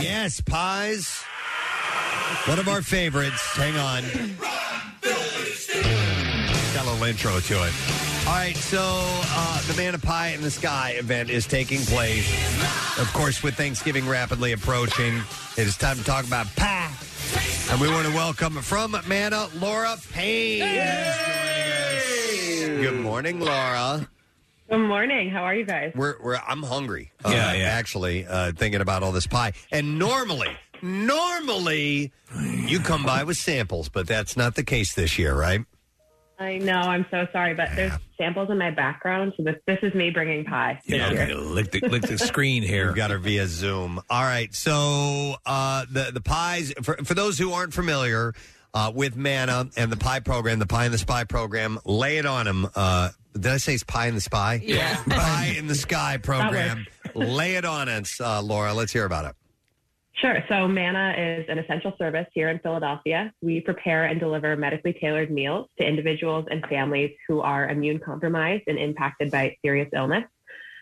[0.00, 1.22] Yes, pies.
[2.46, 3.40] One of our favorites.
[3.56, 4.02] Hang on.
[6.74, 7.72] Got a little intro to it.
[8.26, 12.26] All right, so uh, the Manna Pie in the Sky event is taking place.
[12.98, 15.20] Of course, with Thanksgiving rapidly approaching,
[15.56, 16.90] it is time to talk about pie.
[17.70, 20.62] And we want to welcome from Manna, Laura Payne.
[20.62, 22.90] is joining us.
[22.90, 24.08] Good morning, Laura.
[24.72, 25.28] Good morning.
[25.28, 25.92] How are you guys?
[25.94, 27.12] We're, we're I'm hungry.
[27.26, 27.64] Yeah, uh, yeah.
[27.64, 30.48] Actually, uh, thinking about all this pie, and normally,
[30.80, 35.60] normally, you come by with samples, but that's not the case this year, right?
[36.38, 36.80] I know.
[36.80, 40.46] I'm so sorry, but there's samples in my background, so this, this is me bringing
[40.46, 40.80] pie.
[40.86, 41.34] This year.
[41.36, 42.86] lick the, lick the screen here.
[42.86, 44.00] We've got her via Zoom.
[44.08, 44.54] All right.
[44.54, 48.32] So uh, the the pies for for those who aren't familiar
[48.72, 52.24] uh, with Manna and the pie program, the Pie in the Spy program, lay it
[52.24, 52.66] on them.
[52.74, 54.60] Uh, did I say it's Pie in the Spy?
[54.62, 55.02] Yeah.
[55.08, 56.86] pie in the Sky program.
[57.14, 58.74] lay it on us, uh, Laura.
[58.74, 59.36] Let's hear about it.
[60.14, 60.44] Sure.
[60.48, 63.32] So MANNA is an essential service here in Philadelphia.
[63.40, 68.64] We prepare and deliver medically tailored meals to individuals and families who are immune compromised
[68.66, 70.24] and impacted by serious illness.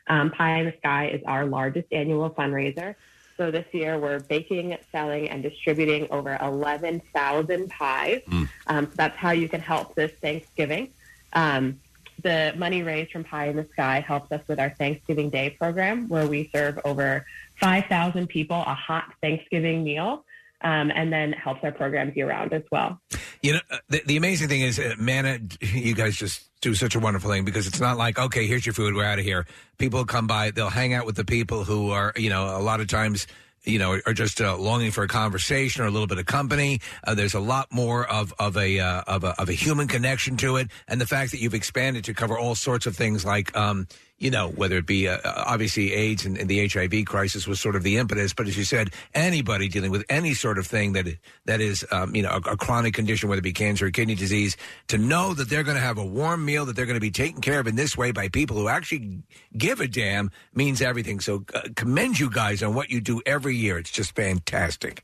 [0.08, 2.96] Um, Pie in the Sky is our largest annual fundraiser.
[3.36, 8.20] So this year we're baking, selling, and distributing over 11,000 pies.
[8.66, 10.92] Um, so that's how you can help this Thanksgiving.
[11.32, 11.79] Um,
[12.22, 16.08] the money raised from Pie in the Sky helps us with our Thanksgiving Day program,
[16.08, 17.26] where we serve over
[17.56, 20.24] 5,000 people a hot Thanksgiving meal,
[20.62, 23.00] um, and then helps our programs year round as well.
[23.42, 26.94] You know, uh, the, the amazing thing is, uh, Manna, you guys just do such
[26.94, 29.46] a wonderful thing because it's not like, okay, here's your food, we're out of here.
[29.78, 32.80] People come by, they'll hang out with the people who are, you know, a lot
[32.80, 33.26] of times,
[33.64, 36.80] you know, are just uh, longing for a conversation or a little bit of company.
[37.04, 40.36] Uh, there's a lot more of of a, uh, of a of a human connection
[40.38, 43.54] to it, and the fact that you've expanded to cover all sorts of things like.
[43.56, 43.86] Um,
[44.20, 47.74] you know, whether it be uh, obviously AIDS and, and the HIV crisis was sort
[47.74, 51.06] of the impetus, but as you said, anybody dealing with any sort of thing that
[51.46, 54.14] that is, um, you know, a, a chronic condition, whether it be cancer or kidney
[54.14, 57.00] disease, to know that they're going to have a warm meal, that they're going to
[57.00, 59.22] be taken care of in this way by people who actually
[59.56, 61.18] give a damn means everything.
[61.20, 63.78] So uh, commend you guys on what you do every year.
[63.78, 65.02] It's just fantastic.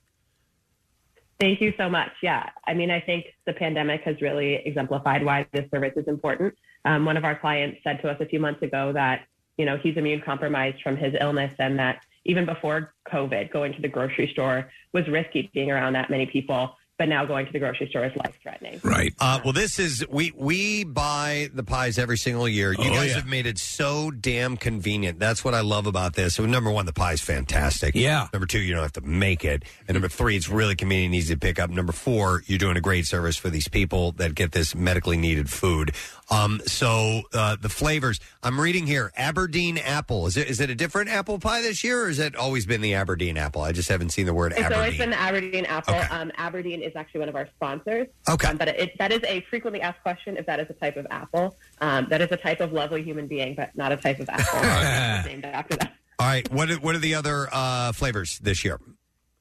[1.38, 2.12] Thank you so much.
[2.22, 6.54] Yeah, I mean, I think the pandemic has really exemplified why this service is important.
[6.86, 9.26] Um, one of our clients said to us a few months ago that,
[9.58, 13.82] you know, he's immune compromised from his illness and that even before COVID, going to
[13.82, 16.74] the grocery store was risky being around that many people.
[16.98, 18.80] But now going to the grocery store is life threatening.
[18.82, 19.14] Right.
[19.20, 22.72] Uh, well, this is we we buy the pies every single year.
[22.72, 23.16] You Oh, guys yeah.
[23.16, 25.18] have made it so damn convenient.
[25.18, 26.36] That's what I love about this.
[26.36, 27.94] So number one, the pie's fantastic.
[27.94, 28.28] Yeah.
[28.32, 29.64] Number two, you don't have to make it.
[29.86, 31.68] And number three, it's really convenient, and easy to pick up.
[31.68, 35.50] Number four, you're doing a great service for these people that get this medically needed
[35.50, 35.92] food.
[36.30, 40.26] Um, so uh, the flavors I'm reading here: Aberdeen apple.
[40.26, 42.80] Is it is it a different apple pie this year, or has it always been
[42.80, 43.62] the Aberdeen apple?
[43.62, 44.78] I just haven't seen the word It's Aberdeen.
[44.78, 45.94] always been the Aberdeen apple.
[45.94, 46.06] Okay.
[46.08, 48.08] Um, Aberdeen is actually one of our sponsors.
[48.28, 48.48] Okay.
[48.48, 51.06] Um, but it, that is a frequently asked question if that is a type of
[51.10, 51.56] apple.
[51.80, 54.44] Um, that is a type of lovely human being, but not a type of apple
[54.62, 55.92] It's named after that.
[56.18, 56.50] All right.
[56.50, 58.80] What are, what are the other uh, flavors this year?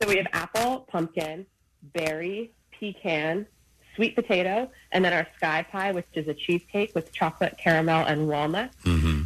[0.03, 1.45] So we have apple, pumpkin,
[1.81, 3.47] berry, pecan,
[3.95, 8.27] sweet potato, and then our sky pie, which is a cheesecake with chocolate, caramel, and
[8.27, 8.71] walnut.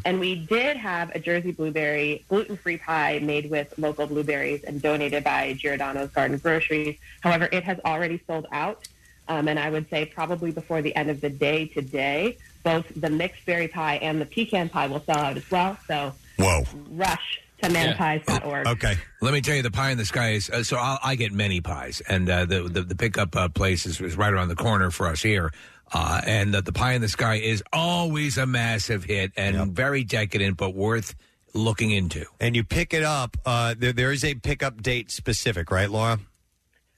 [0.05, 5.23] And we did have a Jersey blueberry gluten-free pie made with local blueberries and donated
[5.23, 6.97] by Giordano's Garden Groceries.
[7.21, 8.87] However, it has already sold out.
[9.27, 13.09] Um, and I would say probably before the end of the day today, both the
[13.09, 15.77] mixed berry pie and the pecan pie will sell out as well.
[15.87, 16.63] So Whoa.
[16.89, 18.95] rush to Okay.
[19.21, 20.77] Let me tell you, the pie in the sky is uh, so.
[20.77, 24.17] I'll, I get many pies, and uh, the, the the pickup uh, place is, is
[24.17, 25.51] right around the corner for us here.
[25.91, 30.03] Uh, and uh, the pie in the sky is always a massive hit and very
[30.03, 31.15] decadent, but worth
[31.53, 32.25] looking into.
[32.39, 33.37] And you pick it up.
[33.45, 36.19] Uh, there, there is a pickup date specific, right, Laura?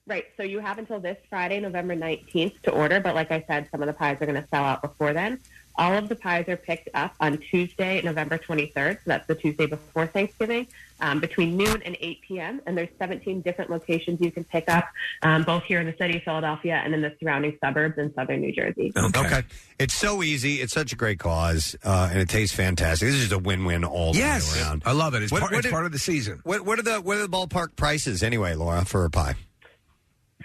[0.07, 0.25] Right.
[0.35, 2.99] So you have until this Friday, November 19th to order.
[2.99, 5.39] But like I said, some of the pies are going to sell out before then.
[5.75, 8.95] All of the pies are picked up on Tuesday, November 23rd.
[8.95, 10.67] So that's the Tuesday before Thanksgiving,
[10.99, 12.61] um, between noon and 8 p.m.
[12.65, 14.87] And there's 17 different locations you can pick up,
[15.23, 18.41] um, both here in the city of Philadelphia and in the surrounding suburbs in southern
[18.41, 18.91] New Jersey.
[18.97, 19.43] Okay.
[19.79, 20.55] It's so easy.
[20.61, 23.07] It's such a great cause, uh, and it tastes fantastic.
[23.07, 24.55] This is just a win-win all the Yes.
[24.55, 24.83] way around.
[24.85, 25.23] I love it.
[25.23, 26.41] It's What- part- what it's did- part of the season.
[26.43, 29.35] What, what are the what are the ballpark prices anyway, Laura, for a pie?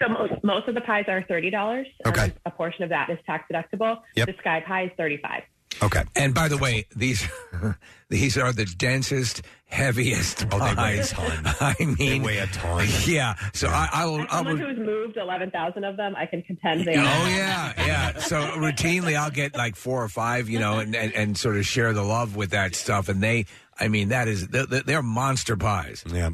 [0.01, 1.55] So most, most of the pies are $30.
[1.79, 2.33] Um, okay.
[2.45, 4.01] a portion of that is tax deductible.
[4.17, 4.27] Yep.
[4.27, 5.43] The Sky Pie is 35
[5.83, 6.03] Okay.
[6.15, 7.29] And by the way, these
[8.09, 11.11] these are the densest, heaviest Oh, they weigh a pies.
[11.11, 11.43] ton.
[11.61, 12.87] I mean, weigh a ton.
[13.05, 13.35] Yeah.
[13.53, 14.21] So I, I will.
[14.23, 17.29] As I someone will who's moved 11,000 of them, I can contend they Oh are.
[17.29, 18.19] yeah, yeah.
[18.19, 21.67] So routinely, I'll get like four or five, you know, and, and, and sort of
[21.67, 23.11] share the love with that stuff.
[23.11, 23.45] And they,
[23.79, 26.03] I mean, that is they're, they're monster pies.
[26.07, 26.31] Yeah.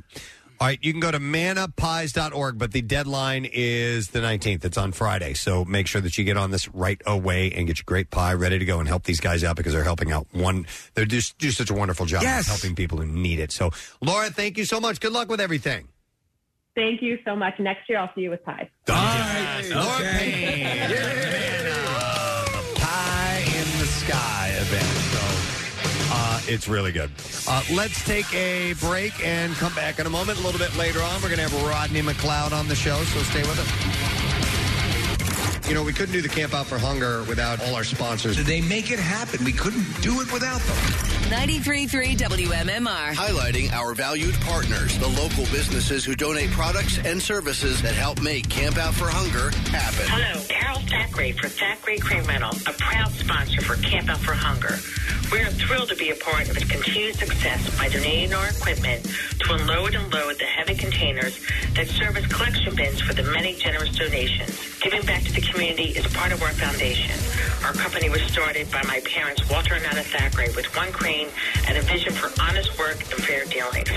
[0.63, 4.65] All right, you can go to mannapies.org, but the deadline is the 19th.
[4.65, 5.35] It's on Friday.
[5.35, 8.35] So make sure that you get on this right away and get your great pie
[8.35, 10.69] ready to go and help these guys out because they're helping out one.
[10.95, 12.43] They just do such a wonderful job Yes.
[12.47, 13.51] of helping people who need it.
[13.51, 15.01] So, Laura, thank you so much.
[15.01, 15.89] Good luck with everything.
[16.77, 17.59] Thank you so much.
[17.59, 18.69] Next year, I'll see you with pies.
[18.87, 20.91] Laura Payne.
[20.91, 21.75] the
[22.77, 24.41] Pie in the Sky event.
[24.41, 24.42] So
[26.49, 27.11] it's really good.
[27.49, 30.39] Uh, let's take a break and come back in a moment.
[30.39, 33.21] A little bit later on, we're going to have Rodney McLeod on the show, so
[33.23, 34.32] stay with us.
[35.69, 38.43] You know, we couldn't do the Camp Out for Hunger without all our sponsors.
[38.45, 39.45] They make it happen.
[39.45, 40.77] We couldn't do it without them.
[41.33, 43.13] 93.3 WMMR.
[43.15, 48.49] Highlighting our valued partners, the local businesses who donate products and services that help make
[48.49, 50.07] Camp Out for Hunger happen.
[50.09, 54.79] Hello, Carol Thackeray for Thackeray Crane Rental, a proud sponsor for Camp Out for Hunger.
[55.33, 59.09] We're thrilled to be a part of its continued success by donating our equipment
[59.41, 61.41] to unload and load the heavy containers
[61.75, 64.79] that serve as collection bins for the many generous donations.
[64.81, 67.13] Giving back to the community is part of our foundation.
[67.65, 71.29] Our company was started by my parents, Walter and Anna Thackeray, with one crane
[71.69, 73.91] and a vision for honest work and fair dealings.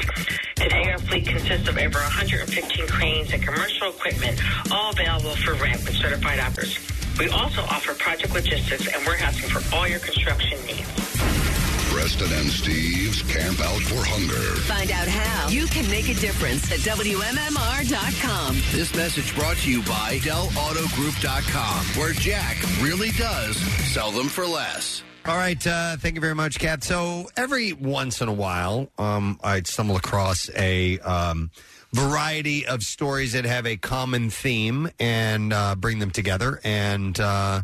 [0.56, 4.40] Today, our fleet consists of over 115 cranes and commercial equipment,
[4.72, 6.78] all available for rent with certified operators.
[7.18, 11.15] We also offer project logistics and warehousing for all your construction needs.
[11.96, 14.60] Preston and Steve's Camp Out for Hunger.
[14.64, 18.56] Find out how you can make a difference at WMMR.com.
[18.74, 23.56] This message brought to you by DellAutoGroup.com, where Jack really does
[23.94, 25.04] sell them for less.
[25.26, 26.84] All right, uh, thank you very much, Kat.
[26.84, 31.50] So every once in a while, um, I stumble across a um,
[31.94, 36.60] variety of stories that have a common theme and uh, bring them together.
[36.66, 37.62] And uh,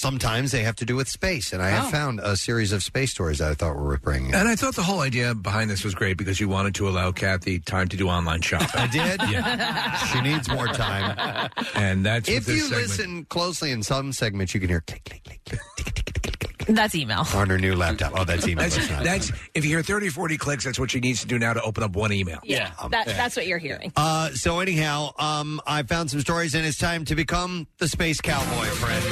[0.00, 1.52] sometimes they have to do with space.
[1.52, 1.90] And I have Oh.
[1.90, 4.34] found a series of space stories that I thought were worth bringing.
[4.34, 7.12] And I thought the whole idea behind this was great because you wanted to allow
[7.12, 8.68] Kathy time to do online shopping.
[8.80, 9.20] I did.
[9.30, 9.94] Yeah.
[10.06, 11.50] she needs more time.
[11.74, 14.80] And that's what if this you segment- listen closely in some segments, you can hear
[14.80, 17.26] click, click, click, click That's email.
[17.34, 18.12] on her new laptop.
[18.16, 18.64] Oh, that's email.
[18.64, 21.26] That's, That's not- that's if you hear 30, 40 clicks, that's what she needs to
[21.26, 22.38] do now to open up one email.
[22.42, 23.92] Yeah, that, that's what you're hearing.
[23.96, 28.20] Uh, so anyhow, um, I found some stories, and it's time to become the space
[28.20, 29.04] cowboy, friends.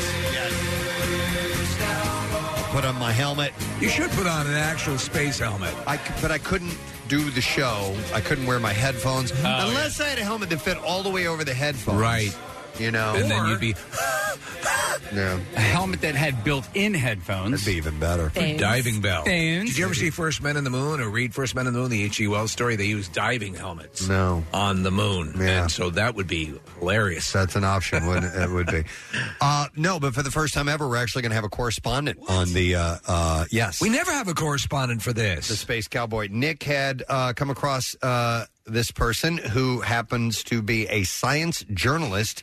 [2.70, 3.52] Put on my helmet.
[3.80, 5.74] You should put on an actual space helmet.
[5.86, 6.76] I, c- but I couldn't
[7.08, 7.96] do the show.
[8.12, 11.08] I couldn't wear my headphones oh, unless I had a helmet that fit all the
[11.08, 11.98] way over the headphones.
[11.98, 12.36] Right.
[12.78, 13.74] You know, And then you'd be
[15.12, 15.38] yeah.
[15.56, 17.52] a helmet that had built-in headphones.
[17.64, 18.30] That'd be even better.
[18.58, 19.24] diving bell.
[19.24, 19.70] Thanks.
[19.72, 21.78] Did you ever see First Men in the Moon or read First Men in the
[21.80, 22.28] Moon, the H.G.
[22.28, 22.76] Wells story?
[22.76, 24.44] They use diving helmets No.
[24.52, 25.34] on the moon.
[25.38, 25.62] Yeah.
[25.62, 27.32] And so that would be hilarious.
[27.32, 28.42] That's an option, wouldn't it?
[28.42, 28.84] it would be.
[29.40, 32.18] Uh, no, but for the first time ever, we're actually going to have a correspondent
[32.28, 32.74] on the.
[32.74, 35.48] Uh, uh, yes, We never have a correspondent for this.
[35.48, 36.28] the space cowboy.
[36.30, 42.42] Nick had uh, come across uh, this person who happens to be a science journalist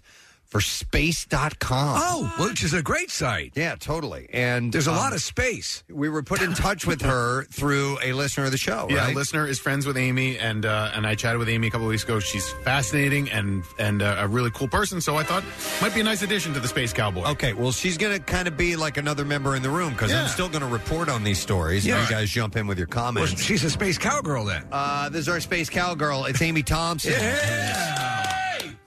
[0.55, 1.99] for space.com.
[2.01, 3.51] Oh, which is a great site.
[3.55, 4.29] Yeah, totally.
[4.31, 5.83] And There's a um, lot of space.
[5.89, 9.13] We were put in touch with her through a listener of the show, Yeah, right?
[9.15, 11.89] listener is friends with Amy, and uh, and I chatted with Amy a couple of
[11.89, 12.21] weeks ago.
[12.21, 15.01] She's fascinating and and uh, a really cool person.
[15.01, 15.43] So I thought
[15.81, 17.25] might be a nice addition to the Space Cowboy.
[17.31, 20.13] Okay, well, she's going to kind of be like another member in the room because
[20.13, 21.85] I'm still going to report on these stories.
[21.85, 22.01] Yeah.
[22.01, 23.41] You guys jump in with your comments.
[23.43, 24.65] she's a space cowgirl then.
[24.71, 26.23] Uh, this is our space cowgirl.
[26.29, 27.11] It's Amy Thompson.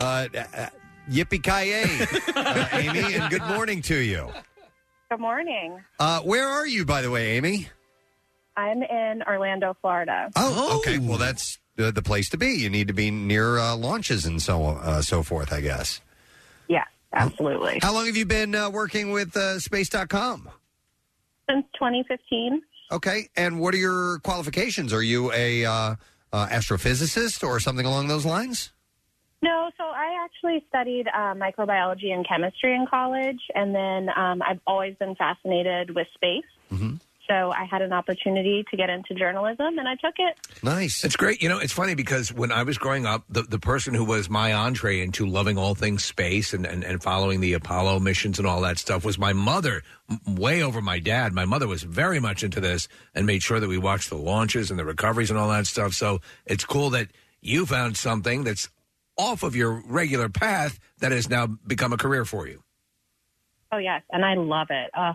[0.01, 0.69] Uh, uh,
[1.09, 4.31] yippee ki uh, Amy, and good morning to you.
[5.11, 5.81] Good morning.
[5.99, 7.69] Uh, where are you, by the way, Amy?
[8.57, 10.31] I'm in Orlando, Florida.
[10.37, 10.99] Oh, okay.
[10.99, 12.49] Well, that's uh, the place to be.
[12.49, 16.01] You need to be near uh, launches and so uh, so forth, I guess.
[16.69, 17.79] Yeah, absolutely.
[17.81, 20.51] How long have you been uh, working with uh, Space.com?
[21.49, 22.63] Since 2015.
[22.91, 24.93] Okay, and what are your qualifications?
[24.93, 25.95] Are you a uh,
[26.33, 28.73] uh, astrophysicist or something along those lines?
[29.41, 34.61] No, so I actually studied uh, microbiology and chemistry in college, and then um, I've
[34.67, 36.45] always been fascinated with space.
[36.73, 36.97] Mm-hmm.
[37.29, 40.39] So I had an opportunity to get into journalism, and I took it.
[40.63, 41.05] Nice.
[41.05, 41.43] It's great.
[41.43, 44.31] You know, it's funny because when I was growing up, the, the person who was
[44.31, 48.49] my entree into loving all things space and, and, and following the Apollo missions and
[48.49, 51.35] all that stuff was my mother, m- way over my dad.
[51.35, 54.71] My mother was very much into this and made sure that we watched the launches
[54.71, 55.93] and the recoveries and all that stuff.
[55.93, 57.09] So it's cool that
[57.43, 58.71] you found something that's
[59.19, 62.63] off of your regular path that has now become a career for you.
[63.71, 64.91] Oh, yes, and I love it.
[64.97, 65.13] Oh,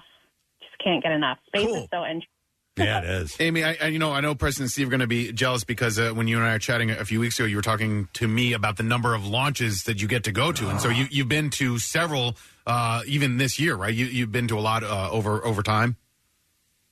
[0.60, 1.40] just can't get enough.
[1.48, 2.28] Space is so interesting.
[2.76, 3.38] Yeah, it is.
[3.40, 5.64] Amy, I, I you know I know Preston and Steve are going to be jealous
[5.64, 8.10] because uh, when you and I are chatting a few weeks ago, you were talking
[8.14, 10.90] to me about the number of launches that you get to go to, and so
[10.90, 12.36] you you've been to several,
[12.66, 13.94] uh, even this year, right?
[13.94, 15.98] You you've been to a lot uh, over over time.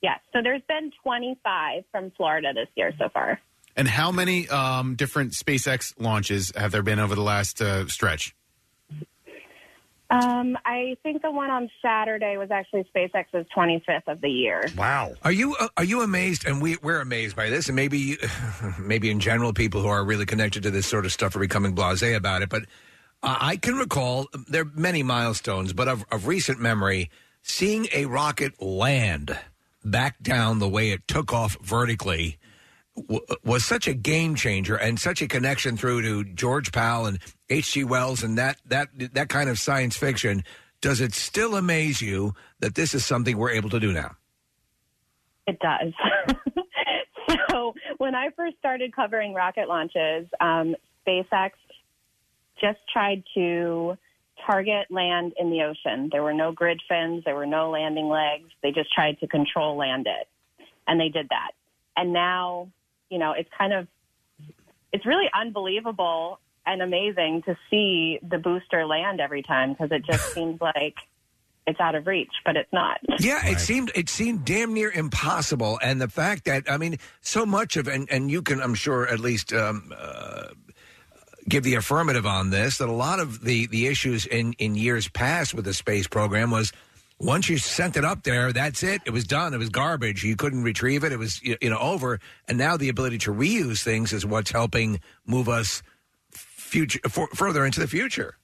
[0.02, 3.40] Yes, so there's been 25 from Florida this year so far.
[3.76, 8.34] And how many um, different SpaceX launches have there been over the last uh, stretch?
[10.12, 14.62] Um, I think the one on Saturday was actually SpaceX's 25th of the year.
[14.76, 15.14] Wow.
[15.22, 16.46] Are you uh, are you amazed?
[16.46, 18.18] And we we're amazed by this, and maybe
[18.78, 21.74] maybe in general, people who are really connected to this sort of stuff are becoming
[21.74, 22.50] blasé about it.
[22.50, 22.64] But
[23.22, 27.10] uh, I can recall there are many milestones, but of, of recent memory,
[27.42, 29.38] seeing a rocket land
[29.82, 32.38] back down the way it took off vertically
[33.44, 37.84] was such a game changer and such a connection through to George Pal and H.G.
[37.84, 40.44] Wells and that that that kind of science fiction.
[40.80, 44.16] does it still amaze you that this is something we're able to do now?
[45.46, 45.92] It does.
[47.50, 51.52] so when I first started covering rocket launches, um, SpaceX
[52.60, 53.96] just tried to
[54.46, 56.08] target land in the ocean.
[56.10, 58.50] There were no grid fins, there were no landing legs.
[58.62, 60.28] They just tried to control land it.
[60.86, 61.52] And they did that.
[61.96, 62.68] And now,
[63.12, 63.86] you know, it's kind of
[64.90, 70.32] it's really unbelievable and amazing to see the booster land every time because it just
[70.34, 70.96] seems like
[71.66, 72.98] it's out of reach, but it's not.
[73.20, 77.44] Yeah, it seemed it seemed damn near impossible, and the fact that I mean, so
[77.44, 80.48] much of and and you can, I'm sure, at least um, uh,
[81.46, 85.06] give the affirmative on this that a lot of the the issues in in years
[85.08, 86.72] past with the space program was
[87.22, 89.00] once you sent it up there, that's it.
[89.06, 89.54] It was done.
[89.54, 90.24] It was garbage.
[90.24, 91.12] You couldn't retrieve it.
[91.12, 92.20] It was you you know over.
[92.48, 95.82] And now the ability to reuse things is what's helping move us
[96.30, 98.36] future for, further into the future.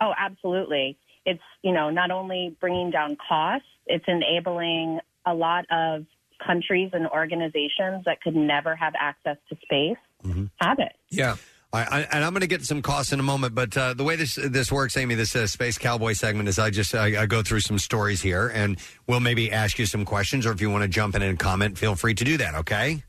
[0.00, 0.98] Oh, absolutely.
[1.24, 6.04] It's, you know, not only bringing down costs, it's enabling a lot of
[6.44, 10.46] countries and organizations that could never have access to space mm-hmm.
[10.60, 10.92] have it.
[11.10, 11.36] Yeah.
[11.74, 14.04] I, I, and I'm going to get some costs in a moment, but uh, the
[14.04, 17.26] way this this works, Amy, this uh, space cowboy segment is I just I, I
[17.26, 18.78] go through some stories here, and
[19.08, 21.76] we'll maybe ask you some questions, or if you want to jump in and comment,
[21.76, 22.54] feel free to do that.
[22.54, 23.02] Okay.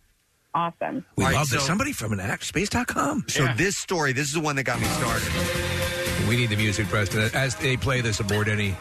[0.55, 1.05] Awesome.
[1.17, 1.61] We All right, love this.
[1.61, 3.25] so- Somebody from an act space.com.
[3.27, 5.84] So this story, this is the one that got me started.
[6.27, 8.75] We need the music, Preston, as they play this aboard any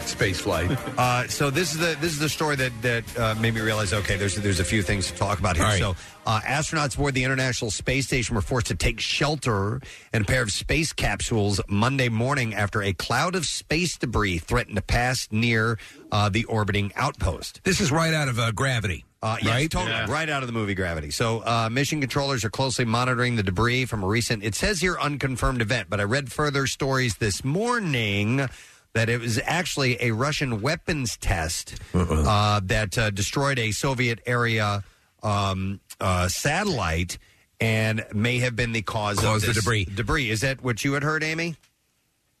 [0.00, 0.70] space flight.
[0.98, 3.92] Uh, so this is the this is the story that that uh, made me realize.
[3.92, 5.64] Okay, there's there's a few things to talk about here.
[5.64, 5.80] All right.
[5.80, 9.80] So uh, astronauts aboard the International Space Station were forced to take shelter
[10.12, 14.76] in a pair of space capsules Monday morning after a cloud of space debris threatened
[14.76, 15.78] to pass near
[16.12, 17.60] uh, the orbiting outpost.
[17.64, 19.04] This is right out of uh, Gravity.
[19.20, 19.70] Uh, yes, right?
[19.70, 20.12] totally.
[20.12, 21.10] Right out of the movie Gravity.
[21.10, 24.96] So, uh, mission controllers are closely monitoring the debris from a recent, it says here,
[25.00, 28.48] unconfirmed event, but I read further stories this morning
[28.94, 34.84] that it was actually a Russian weapons test uh, that uh, destroyed a Soviet area
[35.22, 37.18] um, uh, satellite
[37.60, 39.84] and may have been the cause Caused the of this debris.
[39.84, 40.30] Debris.
[40.30, 41.56] Is that what you had heard, Amy?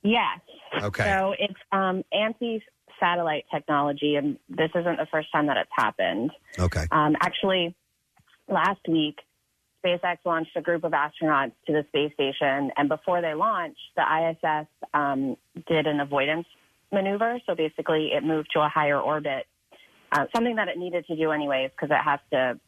[0.02, 0.40] Yes.
[0.80, 1.04] Okay.
[1.04, 2.04] So it's um,
[3.00, 6.30] anti-satellite technology, and this isn't the first time that it's happened.
[6.58, 6.86] Okay.
[6.90, 7.74] Um, actually,
[8.48, 9.18] last week,
[9.84, 14.02] SpaceX launched a group of astronauts to the space station, and before they launched, the
[14.02, 16.46] ISS um, did an avoidance
[16.92, 17.38] maneuver.
[17.46, 19.46] So basically, it moved to a higher orbit,
[20.12, 22.58] uh, something that it needed to do anyways because it has to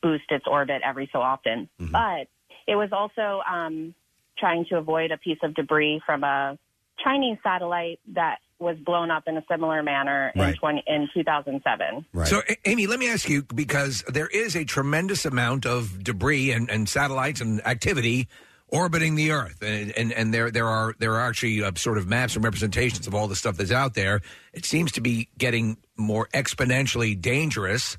[0.00, 1.68] boost its orbit every so often.
[1.78, 2.28] But
[2.68, 3.94] it was also um,
[4.38, 6.56] trying to avoid a piece of debris from a
[7.02, 10.56] Chinese satellite that was blown up in a similar manner in, Right.
[10.56, 12.04] 20, in 2007.
[12.26, 16.52] So, A- Amy, let me ask you because there is a tremendous amount of debris
[16.52, 18.28] and, and satellites and activity
[18.68, 22.06] orbiting the Earth, and and, and there there are there are actually uh, sort of
[22.06, 24.20] maps and representations of all the stuff that's out there.
[24.52, 27.98] It seems to be getting more exponentially dangerous,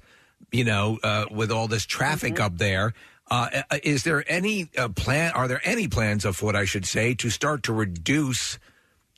[0.51, 2.93] you know, uh, with all this traffic up there.
[3.29, 5.31] Uh, uh, is there any uh, plan?
[5.33, 8.57] Are there any plans afoot, I should say, to start to reduce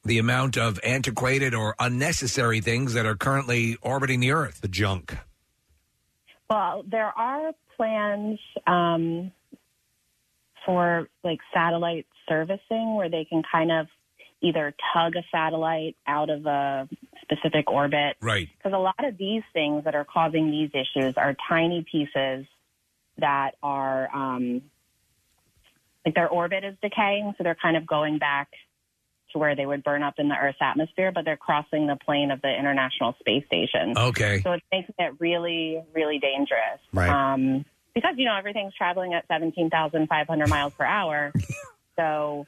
[0.05, 4.61] the amount of antiquated or unnecessary things that are currently orbiting the Earth?
[4.61, 5.17] The junk.
[6.49, 9.31] Well, there are plans um,
[10.65, 13.87] for like satellite servicing where they can kind of
[14.41, 16.87] either tug a satellite out of a
[17.21, 18.17] specific orbit.
[18.21, 18.49] Right.
[18.57, 22.45] Because a lot of these things that are causing these issues are tiny pieces
[23.17, 24.61] that are um,
[26.05, 28.49] like their orbit is decaying, so they're kind of going back
[29.33, 32.31] to where they would burn up in the Earth's atmosphere, but they're crossing the plane
[32.31, 33.93] of the International Space Station.
[33.97, 34.41] Okay.
[34.41, 36.79] So it's making it really, really dangerous.
[36.93, 37.09] Right.
[37.09, 41.31] Um, because, you know, everything's traveling at 17,500 miles per hour.
[41.95, 42.47] so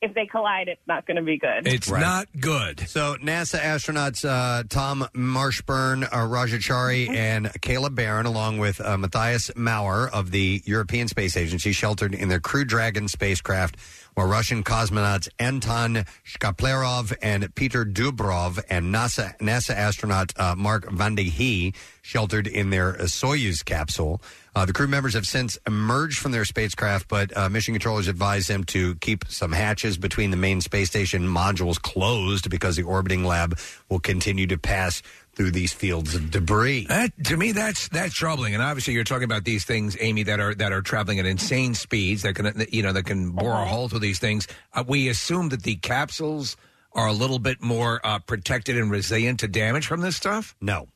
[0.00, 1.66] if they collide, it's not going to be good.
[1.66, 2.00] It's Right.
[2.00, 2.88] Not good.
[2.88, 8.96] So NASA astronauts uh, Tom Marshburn, uh, Raja Chari, and Caleb Barron, along with uh,
[8.96, 13.76] Matthias Maurer of the European Space Agency, sheltered in their Crew Dragon spacecraft,
[14.18, 21.30] while Russian cosmonauts Anton Shkaplerov and Peter Dubrov and NASA, NASA astronaut uh, Mark Vande
[21.30, 21.72] Hei
[22.02, 24.20] sheltered in their uh, Soyuz capsule.
[24.56, 28.48] Uh, the crew members have since emerged from their spacecraft, but uh, mission controllers advise
[28.48, 33.22] them to keep some hatches between the main space station modules closed because the orbiting
[33.22, 33.56] lab
[33.88, 35.00] will continue to pass
[35.38, 36.84] through these fields of debris.
[36.88, 38.54] That, to me, that's that's troubling.
[38.54, 41.74] And obviously, you're talking about these things, Amy, that are that are traveling at insane
[41.74, 44.48] speeds that can you know that can bore a hole through these things.
[44.74, 46.56] Uh, we assume that the capsules
[46.92, 50.56] are a little bit more uh, protected and resilient to damage from this stuff.
[50.60, 50.88] No,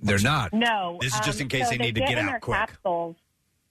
[0.00, 0.52] they're not.
[0.52, 0.98] No.
[1.00, 2.40] This is just um, in case so they need to get get in out their
[2.40, 2.58] quick.
[2.58, 3.16] Capsules,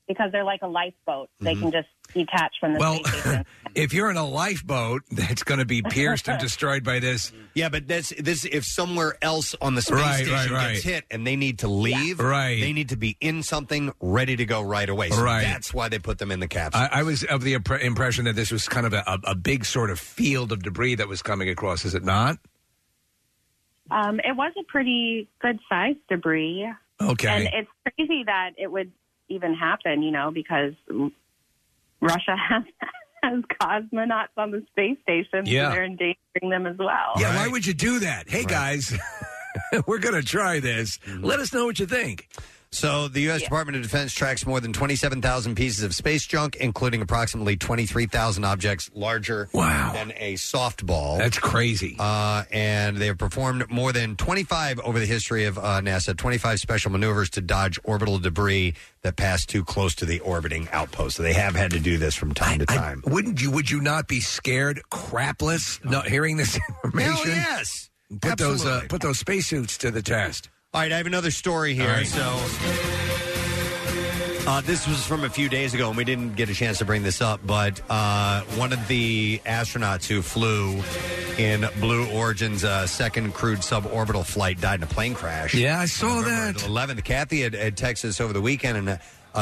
[0.08, 1.30] because they're like a lifeboat.
[1.40, 1.62] They Mm-hmm.
[1.64, 3.46] can just detach from the Well, space station.
[3.76, 7.70] if you're in a lifeboat that's going to be pierced and destroyed by this, Yeah,
[7.70, 8.44] but that's this.
[8.46, 10.74] If somewhere else on the space Right, station right, right.
[10.74, 12.60] gets hit and they need to leave, Right.
[12.60, 15.10] They need to be in something ready to go right away.
[15.10, 15.44] So Right.
[15.44, 16.82] That's why they put them in the capsule.
[16.82, 19.36] I, I was of the impre- impression that this was kind of a, a, a
[19.36, 21.86] big sort of field of debris that was coming across.
[21.86, 22.38] Is it not?
[23.92, 26.68] Um, it was a pretty good sized debris.
[27.02, 27.28] Okay.
[27.28, 28.92] And it's crazy that it would
[29.34, 30.74] even happen, you know, because
[32.02, 32.64] Russia has
[33.24, 35.46] has cosmonauts on the space station.
[35.46, 35.70] Yeah.
[35.70, 37.14] So they're endangering them as well.
[37.18, 38.30] Yeah, why would you do that?
[38.30, 38.94] Hey, guys,
[39.88, 40.98] we're going to try this.
[40.98, 41.24] Mm-hmm.
[41.24, 42.28] Let us know what you think.
[42.74, 43.44] So the U.S.
[43.44, 48.90] Department of Defense tracks more than 27,000 pieces of space junk, including approximately 23,000 objects
[48.96, 51.20] larger than a softball.
[51.20, 51.96] That's crazy.
[52.00, 56.60] Uh, and they have performed more than 25 over the history of uh, NASA, 25
[56.60, 58.74] special maneuvers to dodge orbital debris
[59.04, 61.18] that pass too close to the orbiting outpost.
[61.18, 63.04] So they have had to do this from time to time.
[63.06, 63.52] Wouldn't you?
[63.52, 67.32] Would you not be scared crapless not hearing this information?
[67.32, 67.90] yes.
[68.22, 68.88] Put those uh, Absolutely.
[68.90, 70.50] put those spacesuits to the test.
[70.74, 71.88] All right, I have another story here.
[71.88, 72.08] All right.
[72.08, 72.36] So,
[74.50, 76.86] uh, this was from a few days ago, and we didn't get a chance to
[76.86, 77.42] bring this up.
[77.46, 80.82] But uh, one of the astronauts who flew
[81.38, 85.54] in Blue Origin's uh, second crewed suborbital flight died in a plane crash.
[85.54, 86.56] Yeah, I saw that.
[86.56, 87.04] 11th.
[87.04, 88.98] Kathy had, had texted us over the weekend, and uh,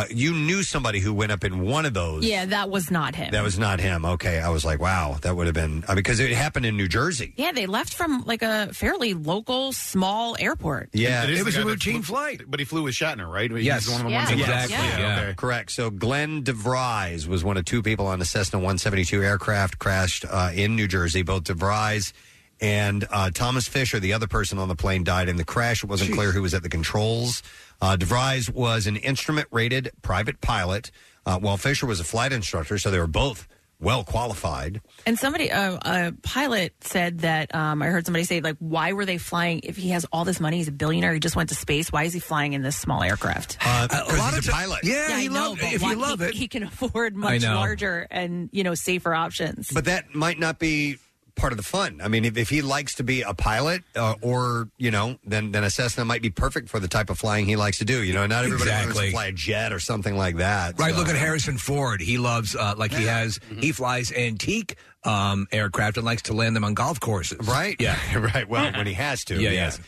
[0.10, 2.26] you knew somebody who went up in one of those.
[2.26, 3.32] Yeah, that was not him.
[3.32, 4.06] That was not him.
[4.06, 6.88] Okay, I was like, wow, that would have been uh, because it happened in New
[6.88, 7.34] Jersey.
[7.38, 10.90] yeah, they left from like a fairly local, small airport.
[10.94, 12.42] Yeah, It is it was a routine flew- flight.
[12.48, 13.52] But he flew with Shatner, right?
[13.52, 13.88] He's Yes.
[13.90, 14.30] one of the ones.
[14.30, 14.76] that- Exactly.
[14.76, 15.20] Yeah.
[15.22, 15.34] Okay.
[15.36, 15.72] Correct.
[15.72, 20.52] So Glenn DeVries was one of two people on the Cessna 172 aircraft crashed uh,
[20.54, 21.22] in New Jersey.
[21.22, 22.14] Both DeVries
[22.62, 25.84] and uh, Thomas Fisher, the other person on the plane, died in the crash.
[25.84, 27.42] It wasn't clear who was at the controls.
[27.82, 30.92] Uh, DeVries was an instrument-rated private pilot,
[31.26, 32.78] uh, while Fisher was a flight instructor.
[32.78, 33.48] So they were both
[33.80, 34.80] well qualified.
[35.08, 39.06] And somebody, uh, a pilot said that um, I heard somebody say, like, why were
[39.08, 39.62] they flying?
[39.64, 41.14] If he has all this money, he's a billionaire.
[41.16, 41.92] He just went to space.
[41.92, 43.58] Why is he flying in this small aircraft?
[43.60, 44.82] Uh, a lot he's of a pilot.
[44.84, 46.34] Yeah, I he know, loved- but if why- you love he, it.
[46.36, 47.56] he can afford I much know.
[47.56, 49.72] larger and you know safer options.
[49.74, 50.98] But that might not be
[51.36, 52.02] part of the fun.
[52.04, 55.52] I mean, if, if he likes to be a pilot, uh, or you know, then
[55.52, 58.04] then a Cessna might be perfect for the type of flying he likes to do.
[58.04, 59.06] You know, not everybody wants Exactly.
[59.08, 60.80] to fly a jet or something like that.
[60.80, 60.94] Right.
[60.94, 62.02] So- Look at Harrison Ford.
[62.02, 63.40] He loves uh, like he has.
[63.60, 67.48] He flies antique um, aircraft and likes to land them on golf courses.
[67.48, 67.76] Right.
[67.80, 67.98] Yeah.
[68.36, 68.48] right.
[68.48, 69.36] Well, when he has to.
[69.42, 69.80] Yeah, yes.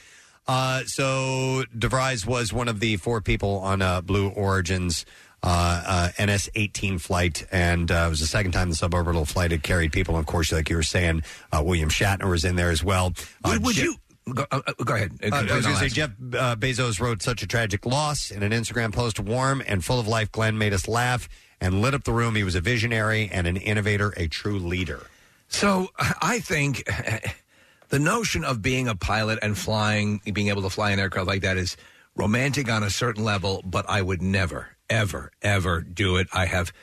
[0.48, 5.06] Uh, so DeVries was one of the four people on uh, Blue Origin's
[5.44, 9.62] uh, uh, NS-18 flight, and uh, it was the second time the suborbital flight had
[9.62, 10.16] carried people.
[10.16, 13.14] And of course, like you were saying, uh, William Shatner was in there as well.
[13.44, 13.96] Uh, Would, you
[14.34, 15.12] go, uh, uh, go ahead?
[15.22, 15.90] Uh, I was going to say.
[15.90, 19.20] Jeff uh, Bezos wrote such a tragic loss in an Instagram post.
[19.20, 21.28] Warm and full of life, Glenn made us laugh
[21.60, 22.36] and lit up the room.
[22.36, 25.08] He was a visionary and an innovator, a true leader.
[25.50, 25.90] So
[26.22, 26.84] I think
[27.90, 31.42] the notion of being a pilot and flying, being able to fly an aircraft like
[31.42, 31.78] that is
[32.16, 36.28] romantic on a certain level, but I would never, ever, ever do it.
[36.34, 36.74] I have,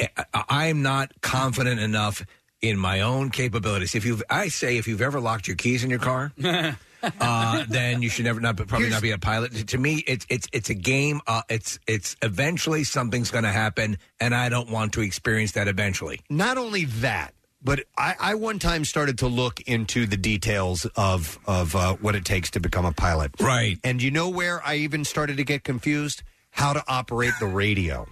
[0.00, 2.24] I- I'm not confident enough
[2.60, 3.94] in my own capabilities.
[3.94, 6.32] If you've, I say, if you've ever locked your keys in your car.
[7.20, 9.68] uh, then you should never not probably not be a pilot.
[9.68, 11.20] To me, it's it's it's a game.
[11.26, 15.68] Uh, it's it's eventually something's going to happen, and I don't want to experience that
[15.68, 16.20] eventually.
[16.30, 21.38] Not only that, but I, I one time started to look into the details of
[21.46, 23.32] of uh, what it takes to become a pilot.
[23.40, 23.78] Right.
[23.84, 26.22] And you know where I even started to get confused?
[26.54, 28.06] How to operate the radio.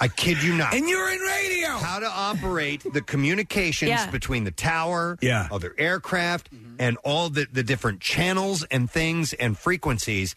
[0.00, 0.74] I kid you not.
[0.74, 1.68] And you're in radio.
[1.76, 4.10] How to operate the communications Yeah.
[4.10, 5.46] between the tower, Yeah.
[5.50, 6.48] other aircraft,
[6.78, 10.34] and all the, the different channels and things and frequencies.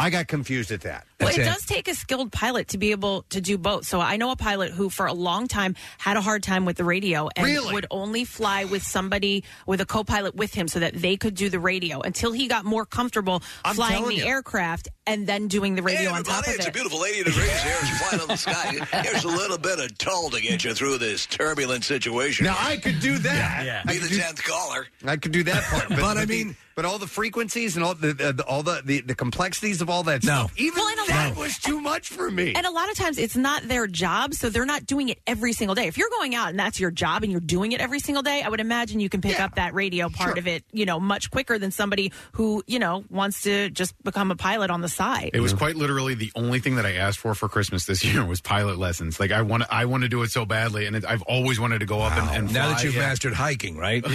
[0.00, 1.06] I got confused at that.
[1.20, 3.86] Well, it, does take a skilled pilot to be able to do both.
[3.86, 6.78] So I know a pilot who, for a long time, had a hard time with
[6.78, 7.74] the radio and Really?
[7.74, 11.50] would only fly with somebody with a co-pilot with him, so that they could do
[11.50, 14.26] the radio until he got more comfortable I'm flying telling the you.
[14.26, 17.76] aircraft and then doing the radio on top of it's a beautiful 80 degrees here.
[17.80, 19.02] It's flying on the sky.
[19.02, 22.46] Here's a little bit of toll to get you through this turbulent situation.
[22.46, 23.86] Now I could do that.
[23.86, 24.86] Be the 10th caller.
[25.04, 27.84] I could do that part, but, But I the- mean- but all the frequencies and
[27.84, 30.46] all the, the, the all the, the the complexities of all that No.
[30.46, 32.54] stuff, even Well, and a that lot- was too much for me.
[32.54, 35.52] And a lot of times it's not their job, so they're not doing it every
[35.52, 35.86] single day.
[35.86, 38.42] If you're going out and that's your job and you're doing it every single day,
[38.42, 41.30] I would imagine you can pick up that radio part of it, you know, much
[41.30, 45.30] quicker than somebody who, you know, wants to just become a pilot on the side.
[45.34, 48.24] It was quite literally the only thing that I asked for for Christmas this year
[48.24, 49.18] was pilot lessons.
[49.20, 51.80] Like I want, I want to do it so badly, and it, I've always wanted
[51.80, 53.00] to go up and, and now fly, that you've yeah.
[53.00, 54.04] mastered hiking, right?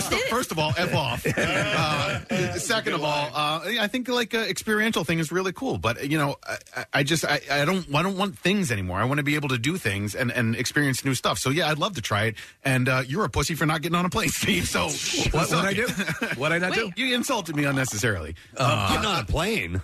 [0.00, 1.26] First, first of all, f off.
[1.36, 5.78] Uh, second of all, uh, I think like uh, experiential thing is really cool.
[5.78, 6.36] But you know,
[6.76, 8.98] I, I- just I, I don't I don't want things anymore.
[8.98, 11.38] I want to be able to do things and, and experience new stuff.
[11.38, 12.34] So yeah, I'd love to try it.
[12.64, 14.66] And uh, you're a pussy for not getting on a plane, Steve.
[14.68, 14.88] So
[15.30, 15.86] What- what'd I do?
[16.36, 18.34] What'd I not Wait, You insulted me unnecessarily.
[18.56, 19.82] Uh, Getting on a plane.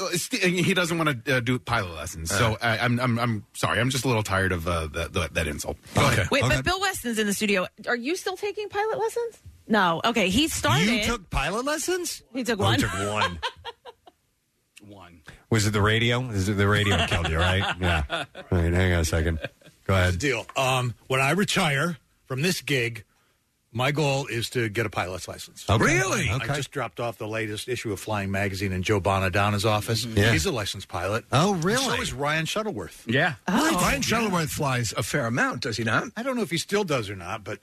[0.00, 3.46] Uh, Ste- He doesn't want to uh, do pilot lessons, so I, I'm, I'm I'm
[3.54, 3.78] sorry.
[3.78, 5.76] I'm just a little tired of uh, that, that that insult.
[5.96, 6.24] Okay.
[6.30, 7.66] Wait, but Bill Weston's in the studio.
[7.86, 9.38] Are you still taking pilot lessons?
[9.68, 10.00] No.
[10.04, 10.88] Okay, he started.
[10.88, 12.22] You took pilot lessons?
[12.32, 12.74] He took Oh, one.
[12.76, 13.38] he took one.
[14.84, 15.20] One.
[15.48, 16.22] Was it the radio?
[16.30, 17.62] Is it the radio killed you, right?
[17.80, 18.02] Yeah.
[18.10, 19.38] All right, hang on a second.
[19.86, 20.18] Go ahead.
[20.18, 20.44] Deal.
[20.56, 23.04] Um, when I retire from this gig,
[23.72, 25.64] my goal is to get a pilot's license.
[25.68, 25.82] Okay.
[25.82, 26.28] Really?
[26.28, 26.54] I Okay.
[26.54, 30.04] just dropped off the latest issue of Flying Magazine in Joe Bonadonna's office.
[30.04, 30.18] Mm-hmm.
[30.18, 30.32] Yeah.
[30.32, 31.24] He's a licensed pilot.
[31.32, 31.96] Oh, And really?
[31.96, 33.04] So is Ryan Shuttleworth.
[33.06, 33.34] Yeah.
[33.48, 33.74] Oh.
[33.74, 36.04] Ryan Shuttleworth flies a fair amount, does he not?
[36.16, 37.60] I don't know if he still does or not, but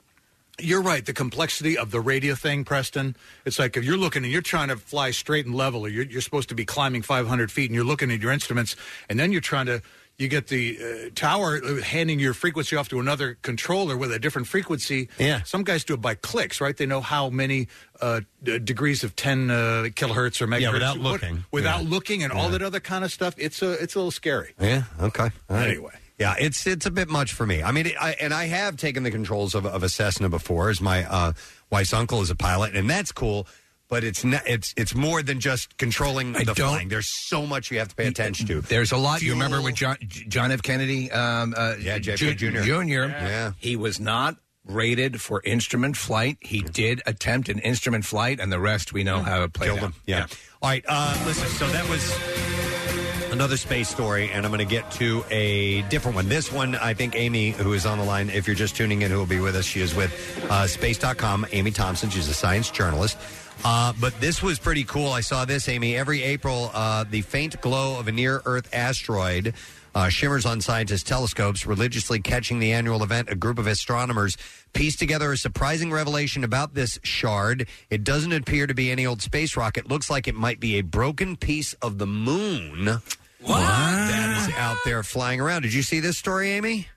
[0.58, 1.06] you're right.
[1.06, 3.16] The complexity of the radio thing, Preston.
[3.46, 6.04] It's like if you're looking and you're trying to fly straight and level, or you're,
[6.04, 8.76] you're supposed to be climbing 500 feet, and you're looking at your instruments,
[9.08, 9.80] and then you're trying to.
[10.20, 14.18] You get the uh, tower uh, handing your frequency off to another controller with a
[14.18, 15.08] different frequency.
[15.18, 15.42] Yeah.
[15.44, 16.76] Some guys do it by clicks, right?
[16.76, 17.68] They know how many
[18.02, 19.54] uh, d- degrees of 10 uh,
[19.94, 20.60] kilohertz or megahertz.
[20.60, 21.44] Yeah, without what- looking.
[21.50, 21.88] Without Yeah.
[21.88, 23.34] looking and all that other kind of stuff.
[23.38, 24.52] It's a, it's a little scary.
[24.60, 24.82] Yeah.
[25.00, 25.24] Okay.
[25.48, 25.68] All right.
[25.70, 25.92] Anyway.
[26.18, 27.62] Yeah, it's it's a bit much for me.
[27.62, 30.78] I mean, I, and I have taken the controls of, of a Cessna before, as
[30.78, 31.32] my uh,
[31.70, 33.46] wife's uncle is a pilot, and that's cool.
[33.90, 36.88] But it's not, it's it's more than just controlling I the don't- flying.
[36.88, 38.60] There's so much you have to pay attention to.
[38.60, 39.20] There's a lot.
[39.20, 40.62] You remember with John, John F.
[40.62, 41.10] Kennedy?
[41.10, 42.60] Um, uh, Yeah, JFK Jr..
[42.62, 43.06] Junior.
[43.08, 43.52] Yeah.
[43.58, 46.36] He was not rated for instrument flight.
[46.40, 49.78] He did attempt an instrument flight, and the rest we know how it played Killed
[49.80, 49.84] out.
[49.86, 49.94] him.
[50.06, 50.26] Yeah.
[50.62, 50.84] All right.
[50.86, 51.48] Uh, listen.
[51.48, 56.28] So that was another space story, and I'm going to get to a different one.
[56.28, 59.10] This one, I think Amy, who is on the line, if you're just tuning in,
[59.10, 60.12] who will be with us, she is with
[60.50, 61.46] uh, Space.com.
[61.52, 62.10] Amy Thompson.
[62.10, 63.16] She's a science journalist.
[63.64, 65.12] Uh, but this was pretty cool.
[65.12, 65.96] I saw this, Amy.
[65.96, 69.54] Every April, uh, the faint glow of a near Earth asteroid
[69.94, 73.28] uh, shimmers on scientists' telescopes, religiously catching the annual event.
[73.28, 74.36] A group of astronomers
[74.72, 77.66] pieced together a surprising revelation about this shard.
[77.90, 79.88] It doesn't appear to be any old space rocket.
[79.88, 82.86] Looks like it might be a broken piece of the moon.
[82.86, 83.60] What?
[83.60, 85.62] That is out there flying around.
[85.62, 86.88] Did you see this story, Amy?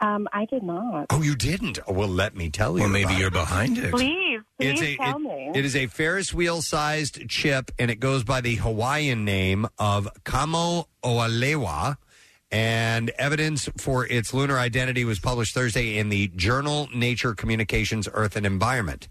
[0.00, 1.06] Um, I did not.
[1.10, 1.78] Oh, you didn't?
[1.88, 2.82] Oh, well, let me tell you.
[2.84, 3.32] Well, maybe about you're it.
[3.32, 3.90] behind it.
[3.90, 4.27] Please, please
[4.58, 5.52] It's a, tell it- me.
[5.54, 10.08] it is a Ferris wheel sized chip, and it goes by the Hawaiian name of
[10.24, 11.96] Kamo Oalewa.
[12.50, 18.36] And evidence for its lunar identity was published Thursday in the journal Nature Communications Earth
[18.36, 19.06] and Environment.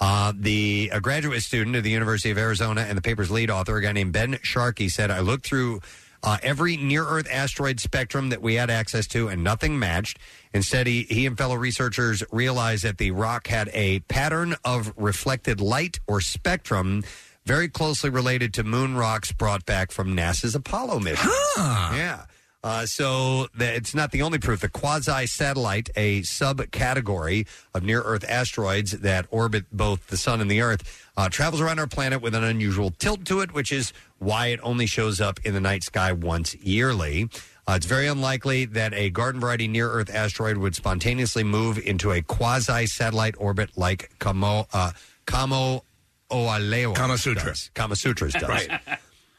[0.00, 3.76] Uh, the a graduate student at the University of Arizona and the paper's lead author,
[3.76, 5.80] a guy named Ben Sharkey, said, "I looked through
[6.22, 10.18] uh, every near Earth asteroid spectrum that we had access to, and nothing matched.
[10.52, 15.60] Instead, he, he and fellow researchers realized that the rock had a pattern of reflected
[15.60, 17.04] light or spectrum."
[17.46, 21.30] Very closely related to moon rocks brought back from NASA's Apollo mission.
[21.56, 22.26] Yeah.
[22.62, 24.60] Uh, so the, it's not the only proof.
[24.60, 30.50] The quasi satellite, a subcategory of near Earth asteroids that orbit both the sun and
[30.50, 33.92] the Earth, uh, travels around our planet with an unusual tilt to it, which is
[34.18, 37.28] why it only shows up in the night sky once yearly.
[37.68, 42.12] Uh, it's very unlikely that a garden variety near Earth asteroid would spontaneously move into
[42.12, 44.92] a quasi satellite orbit like Kamo, uh,
[45.26, 45.84] Kamo
[46.30, 46.94] Oalewa.
[46.94, 47.44] Kama Sutra.
[47.50, 47.70] does.
[47.74, 48.48] Kama Sutras does.
[48.48, 48.70] Right.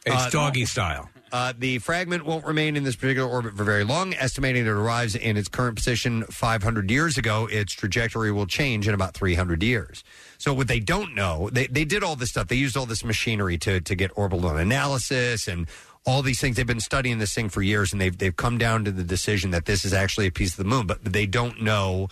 [0.06, 1.10] It's Uh, doggy style.
[1.32, 4.14] Uh, the fragment won't remain in this particular orbit for very long.
[4.16, 8.94] Estimating it arrives in its current position 500 years ago, its trajectory will change in
[8.94, 10.04] about 300 years.
[10.40, 12.48] So what they don't know, they, they did all this stuff.
[12.48, 15.68] They used all this machinery to to get orbital analysis and
[16.10, 16.56] all these things.
[16.56, 19.52] They've been studying this thing for years, and they've they've come down to the decision
[19.52, 22.08] that this is actually a piece of the moon, but they don't know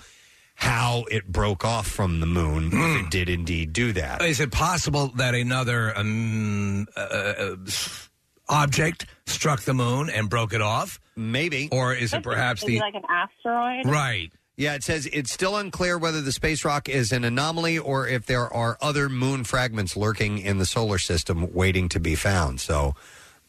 [0.55, 4.21] how it broke off from the moon if it did indeed do that.
[4.23, 7.55] Is it possible that another um, uh, uh,
[8.49, 10.99] object struck the moon and broke it off?
[11.15, 11.69] Maybe.
[11.71, 13.85] Or is it perhaps Is the like an asteroid?
[13.85, 14.31] right?
[14.55, 18.25] Yeah, it says it's still unclear whether the space rock is an anomaly or if
[18.25, 22.59] there are other moon fragments lurking in the solar system waiting to be found.
[22.59, 22.95] So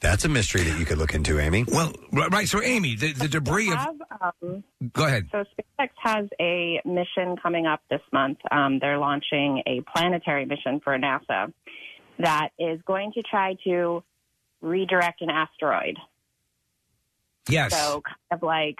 [0.01, 1.65] that's a mystery that you could look into, Amy.
[1.65, 2.49] Well, right.
[2.49, 3.79] So, Amy, the, the debris of.
[3.79, 3.97] Have,
[4.43, 5.29] um, Go ahead.
[5.33, 5.45] So
[5.79, 8.39] SpaceX has a mission coming up this month.
[8.51, 11.53] Um, they're launching a planetary mission for NASA
[12.19, 14.03] that is going to try to
[14.61, 15.97] redirect an asteroid.
[17.49, 17.73] Yes.
[17.73, 18.77] So kind of like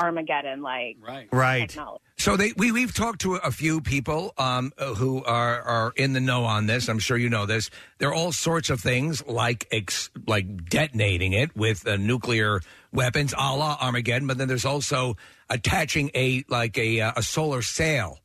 [0.00, 1.68] Armageddon, like right, Right.
[1.68, 2.02] technology.
[2.24, 6.20] So they we we've talked to a few people um, who are are in the
[6.20, 6.88] know on this.
[6.88, 7.68] I'm sure you know this.
[7.98, 12.62] There are all sorts of things like ex, like detonating it with uh, nuclear
[12.94, 14.26] weapons, a la Armageddon.
[14.26, 15.18] But then there's also
[15.50, 18.20] attaching a like a uh, a solar sail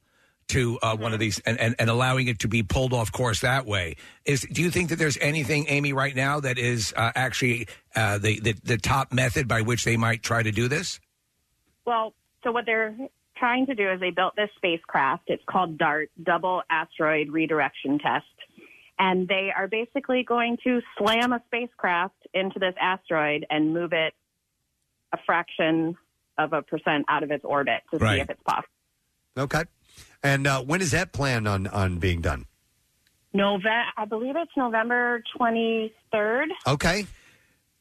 [0.47, 3.41] to uh, one of these and, and, and allowing it to be pulled off course
[3.41, 3.97] that way.
[4.23, 7.67] Is do you think that there's anything, Amy, right now that is uh, actually
[7.97, 11.01] uh, the, the the top method by which they might try to do this?
[11.83, 12.13] Well,
[12.45, 12.95] so what they're
[13.39, 15.23] trying to do is they built this spacecraft.
[15.27, 18.25] It's called DART, Double Asteroid Redirection Test.
[18.99, 24.13] And they are basically going to slam a spacecraft into this asteroid and move it
[25.13, 25.95] a fraction
[26.37, 28.17] of a percent out of its orbit to Right.
[28.17, 28.67] see if it's possible.
[29.37, 29.63] Okay.
[30.21, 32.45] And uh, when is that planned on on being done?
[33.33, 36.47] November, I believe it's November 23rd.
[36.67, 37.05] Okay.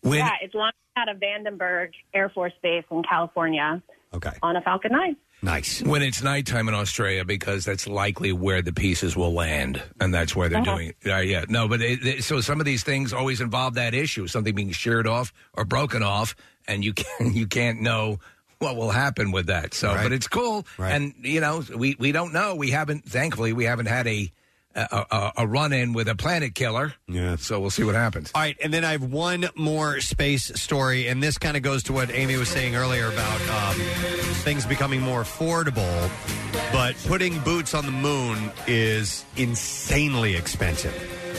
[0.04, 3.82] yeah, it's launched out of Vandenberg Air Force Base in California.
[4.14, 4.30] Okay.
[4.42, 5.16] On a Falcon 9.
[5.40, 5.82] Nice.
[5.82, 10.34] When it's nighttime in Australia, because that's likely where the pieces will land, and that's
[10.34, 10.74] where they're Uh-huh.
[10.74, 10.94] doing.
[11.04, 11.10] it.
[11.10, 14.26] Uh, yeah, no, but it, it- so some of these things always involve that issue,
[14.26, 16.34] something being sheared off or broken off,
[16.66, 18.18] and you can you can't know
[18.58, 19.74] what will happen with that.
[19.74, 22.56] So, but it's cool, and you know, we we don't know.
[22.56, 24.32] We haven't, thankfully, we haven't had a
[24.74, 26.94] a, a, a run in with a planet killer.
[27.08, 27.36] Yeah.
[27.36, 28.30] So we'll see what happens.
[28.34, 31.82] All right, and then I have one more space story, and this kind of goes
[31.84, 33.74] to what Amy was saying earlier about um,
[34.44, 36.10] things becoming more affordable.
[36.72, 40.94] But putting boots on the moon is insanely expensive.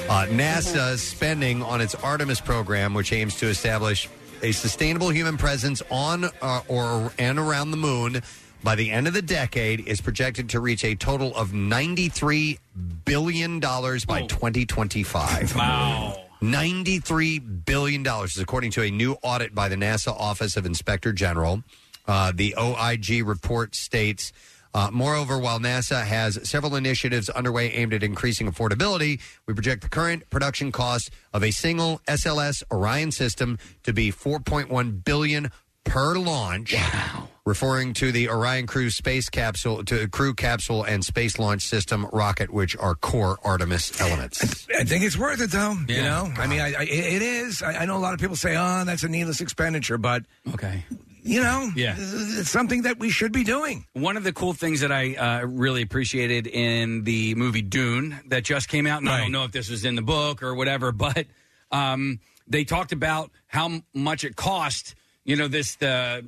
[0.09, 4.09] Uh, NASA's spending on its Artemis program, which aims to establish
[4.41, 8.21] a sustainable human presence on uh, or and around the moon
[8.63, 12.59] by the end of the decade, is projected to reach a total of ninety-three
[13.05, 15.55] billion dollars by 2025.
[15.55, 16.25] Wow.
[16.41, 21.63] $93 billion, is according to a new audit by the NASA Office of Inspector General.
[22.07, 24.31] Uh, the OIG report states.
[24.73, 29.89] Uh, moreover, while NASA has several initiatives underway aimed at increasing affordability, we project the
[29.89, 35.51] current production cost of a single SLS Orion system to be 4.1 billion
[35.83, 36.73] per launch.
[36.73, 37.29] Wow.
[37.49, 42.51] Referring to the Orion Crew space capsule, to Crew capsule and space launch system rocket,
[42.51, 44.67] which are core Artemis elements.
[44.77, 45.75] I think it's worth it, though.
[45.87, 47.63] You know, I mean, I, I, it is.
[47.63, 50.85] I, I know a lot of people say, "Oh, that's a needless expenditure," but okay,
[51.23, 51.95] you know, Yeah.
[51.97, 53.83] it's something that we should be doing.
[53.93, 58.43] One of the cool things that I uh, really appreciated in the movie Dune that
[58.43, 60.91] just came out, and I don't know if this was in the book or whatever,
[60.91, 61.25] but
[61.71, 64.93] um, they talked about how m- much it cost.
[65.29, 66.25] You know, this the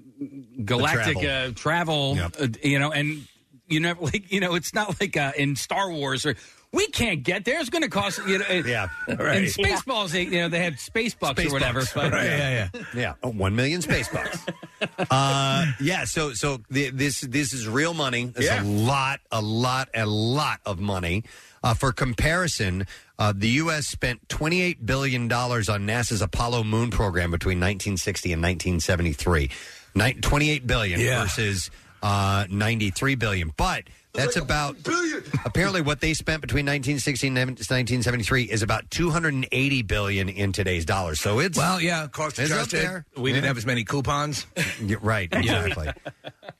[0.64, 1.50] galactic travel.
[1.50, 2.18] uh, travel.
[2.40, 3.26] Uh, you know, and
[3.68, 6.36] you know, like you know, it's not like uh, in Star Wars or.
[6.74, 7.60] We can't get there.
[7.60, 8.46] It's going to cost you know.
[8.50, 9.40] Yeah, right.
[9.40, 11.82] In Spaceballs, they, you know, they had space bucks Space or whatever.
[11.82, 11.92] bucks.
[11.94, 13.14] but- Right, yeah, yeah.
[13.22, 14.40] Oh, one million space bucks.
[15.10, 16.06] uh, yeah.
[16.06, 18.32] So, so the, this this is real money.
[18.38, 18.64] It's Yeah.
[18.64, 21.26] a lot, a lot, a lot of money.
[21.62, 22.88] Uh, for comparison,
[23.22, 23.86] uh, the U.S.
[23.88, 29.50] spent twenty eight billion dollars on NASA's Apollo Moon program between 1960 and 1973.
[29.94, 31.22] Ni- 28 billion Yeah.
[31.24, 31.70] versus
[32.02, 33.52] uh, 93 billion.
[33.56, 33.84] But
[34.14, 34.76] that's about
[35.46, 41.20] apparently what they spent between 1960 and 1973 is about 280 billion in today's dollars.
[41.22, 42.78] So it's Well, yeah, cost it's up adjusted.
[42.82, 43.06] there.
[43.18, 43.48] We didn't Yeah.
[43.50, 44.48] have as many coupons.
[45.02, 45.90] Right, exactly.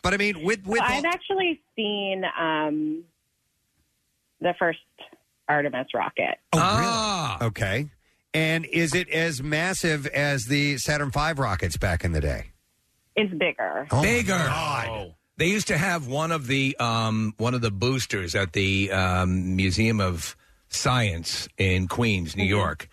[0.04, 3.04] but I mean, with with Well, I've actually seen um,
[4.42, 4.80] the first
[5.52, 6.38] Artemis rocket.
[6.54, 7.48] Oh, really?
[7.50, 7.90] Okay.
[8.34, 12.52] And is it as massive as the Saturn V rockets back in the day?
[13.16, 13.88] It's bigger.
[14.02, 15.14] Bigger.
[15.38, 19.56] They used to have one of the um, one of the boosters at the um,
[19.56, 20.38] Museum of
[20.74, 22.88] Science in Queens, New York,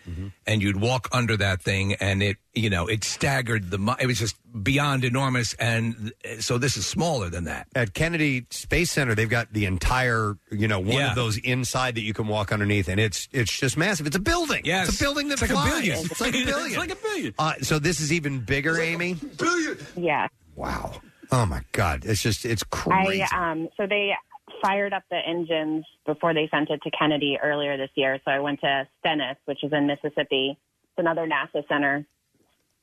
[0.45, 3.77] and you'd walk under that thing, and it you know it staggered the.
[3.77, 7.67] mi- It was just beyond enormous, and th- so this is smaller than that.
[7.75, 11.09] At Kennedy Space Center, they've got the entire, you know, one Yeah.
[11.09, 14.07] of those inside that you can walk underneath, and it's it's just massive.
[14.07, 14.61] It's a building.
[14.65, 14.89] Yes.
[14.89, 15.71] it's a building that It's like a flies.
[15.71, 15.99] billion.
[16.05, 16.65] It's like a billion.
[16.69, 17.33] It's like a billion.
[17.39, 19.15] Uh, so this is even bigger, Amy.
[19.37, 19.77] Billion.
[19.95, 20.27] Yeah.
[20.55, 21.01] Wow.
[21.31, 22.05] Oh my God!
[22.05, 23.21] It's just it's crazy.
[23.21, 24.13] I um so they
[24.61, 28.19] fired up the engines before they sent it to Kennedy earlier this year.
[28.25, 30.57] So I went to Stennis, which is in Mississippi.
[30.57, 32.05] It's another NASA center,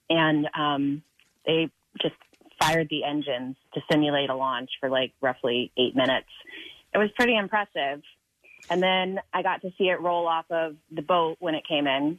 [0.09, 1.03] and um,
[1.44, 1.70] they
[2.01, 2.15] just
[2.61, 6.28] fired the engines to simulate a launch for like roughly eight minutes.
[6.94, 8.03] It was pretty impressive.
[8.70, 11.86] And then I got to see it roll off of the boat when it came
[11.86, 12.19] in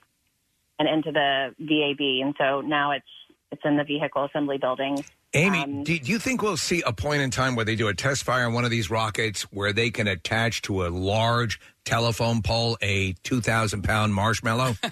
[0.80, 2.26] and into the VAB.
[2.26, 3.06] And so now it's
[3.52, 5.03] it's in the vehicle assembly building.
[5.34, 7.88] Amy, Um, do, do you think we'll see a point in time where they do
[7.90, 11.60] a test fire on one of these rockets where they can attach to a large
[11.86, 14.74] telephone pole a 2,000 pound marshmallow?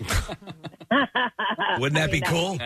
[1.79, 2.57] Wouldn't that be cool?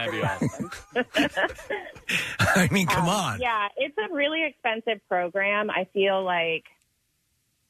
[2.40, 3.40] I mean, come Um, on.
[3.40, 5.70] Yeah, it's a really expensive program.
[5.70, 6.66] I feel like,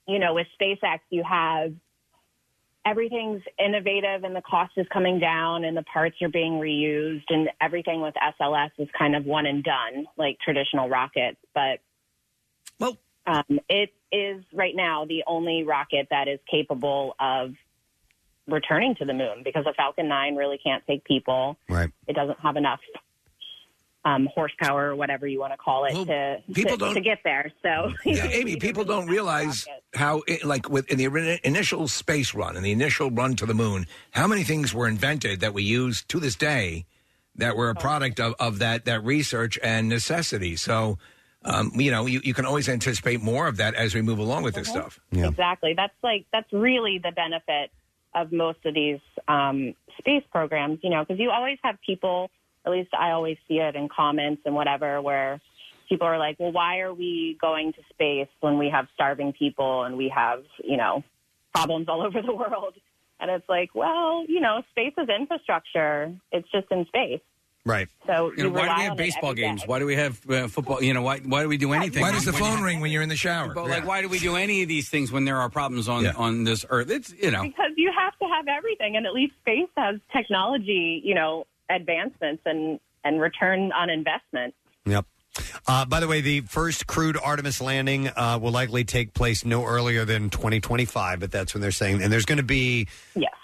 [0.08, 1.74] you know, with SpaceX, you have
[2.86, 7.50] everything's innovative and the cost is coming down and the parts are being reused and
[7.62, 11.38] everything with SLS is kind of one and done, like traditional rockets.
[11.54, 11.80] But
[12.80, 12.98] well,
[13.28, 17.54] um, it is right now the only rocket that is capable of
[18.48, 21.58] returning to the moon because the Falcon 9 really can't take people.
[21.70, 21.92] Right.
[22.08, 22.80] It doesn't have enough
[24.06, 27.20] um, horsepower or whatever you want to call it to, people to, don't- to get
[27.24, 27.52] there.
[27.62, 32.56] So, Yeah, Amy, people don't realize how, it, like, with in the initial space run
[32.56, 36.04] and the initial run to the moon, how many things were invented that we use
[36.04, 36.86] to this day
[37.36, 40.56] that were a product of, of that that research and necessity.
[40.56, 40.98] So,
[41.46, 44.44] um, you know, you, you can always anticipate more of that as we move along
[44.44, 45.00] with this stuff.
[45.12, 45.74] Exactly.
[45.74, 47.72] That's like that's really the benefit
[48.16, 52.30] of most of these um, space programs, you know, because you always have people.
[52.66, 55.40] At least I always see it in comments and whatever, where
[55.88, 59.84] people are like, "Well, why are we going to space when we have starving people
[59.84, 61.04] and we have, you know,
[61.54, 62.76] problems all over the world?"
[63.20, 66.14] And it's like, well, you know, space is infrastructure.
[66.32, 67.20] It's just in space.
[67.66, 67.90] Right.
[68.08, 69.48] So You know, why do we have baseball every day.
[69.50, 69.64] games?
[69.66, 70.82] Why do we have uh, football?
[70.82, 72.02] You know, why why do we do anything?
[72.02, 73.54] Why does the phone ring when you're in the shower?
[73.54, 76.08] But like, why do we do any of these things when there are problems on
[76.08, 76.90] on this earth?
[76.90, 77.44] It's you know.
[77.44, 82.44] Because you have to have everything, and at least space has technology, you know, advancements
[82.46, 84.54] and and return on investment.
[84.86, 85.06] Yep.
[85.68, 89.64] Uh, by the way, the first crewed Artemis landing uh, will likely take place no
[89.64, 92.02] earlier than 2025, but that's when they're saying.
[92.02, 92.88] And there's going to be,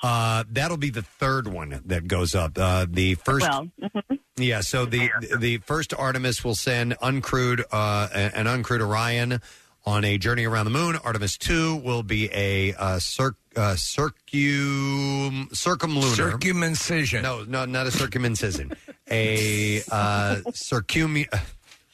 [0.03, 2.57] uh, that'll be the third one that goes up.
[2.57, 4.19] Uh, the first, Well, mhm.
[4.35, 4.61] yeah.
[4.61, 9.41] So the the first Artemis will send uncrewed uh, an uncrewed Orion
[9.85, 10.97] on a journey around the moon.
[11.03, 17.21] Artemis two will be a uh, circ, uh, circum circumlunar circumcision.
[17.21, 18.71] No, no, not a circumcision.
[19.09, 21.25] a uh, circum.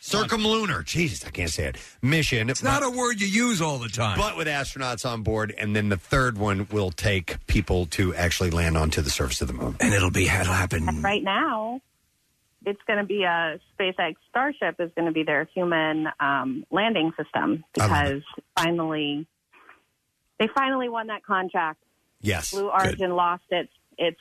[0.02, 1.78] Circumlunar, Jesus, I can't say it.
[2.02, 2.50] Mission.
[2.50, 4.18] It's not a word you use all the time.
[4.18, 8.50] but with astronauts on board, and then the third one will take people to actually
[8.50, 9.78] land onto the surface of the moon.
[9.80, 11.04] And it'll be it'll happen.
[11.04, 11.82] right now,
[12.66, 17.12] it's going to be a SpaceX Starship is going to be their human um, landing
[17.22, 18.22] system because
[18.58, 19.26] finally,
[20.40, 21.82] they finally won that contract.
[22.22, 24.20] Yes, Blue Origin lost its its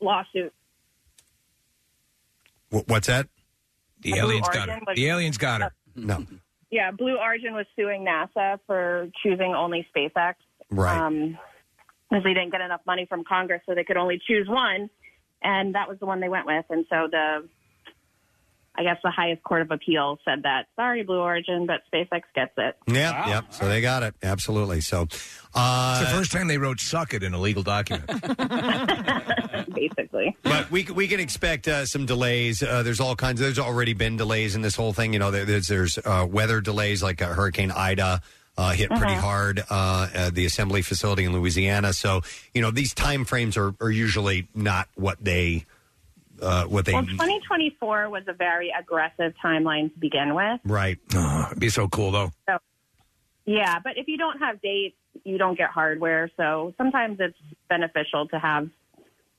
[0.00, 0.52] lawsuit.
[2.70, 3.28] Wh- What's that?
[4.00, 4.80] The Blue aliens got her.
[4.86, 5.72] Was- The aliens got her.
[5.96, 6.26] No.
[6.72, 10.34] Yeah, Blue Origin was suing NASA for choosing only SpaceX.
[10.70, 10.98] Right.
[10.98, 11.38] Um,
[12.10, 14.90] because they didn't get enough money from Congress, so they could only choose one,
[15.44, 16.64] and that was the one they went with.
[16.70, 17.46] And so the,
[18.74, 22.52] I guess the highest court of appeal said that sorry, Blue Origin, but SpaceX gets
[22.56, 22.76] it.
[22.88, 23.44] Yep, yep.
[23.52, 24.14] So they got it.
[24.22, 24.80] Absolutely.
[24.80, 25.06] So,
[25.54, 28.10] uh, it's the first time they wrote "suck it" in a legal document.
[29.72, 30.36] Basically.
[30.42, 32.62] But we we can expect uh, some delays.
[32.64, 33.38] Uh, there's all kinds.
[33.38, 35.12] There's already been delays in this whole thing.
[35.12, 38.22] You know, there, there's there's uh, weather delays like uh, Hurricane Ida.
[38.56, 39.18] Uh, hit pretty Mhm.
[39.20, 41.92] hard uh, at the assembly facility in Louisiana.
[41.92, 42.20] So
[42.54, 45.64] you know these time frames are, are usually not what they
[46.40, 50.60] uh, what they Well, 2024 was a very aggressive timeline to begin with.
[50.64, 50.98] right.
[51.12, 52.30] It'd be so cool though.
[52.48, 52.58] So,
[53.44, 56.30] yeah, but if you don't have dates, you don't get hardware.
[56.36, 57.36] So sometimes it's
[57.68, 58.68] beneficial to have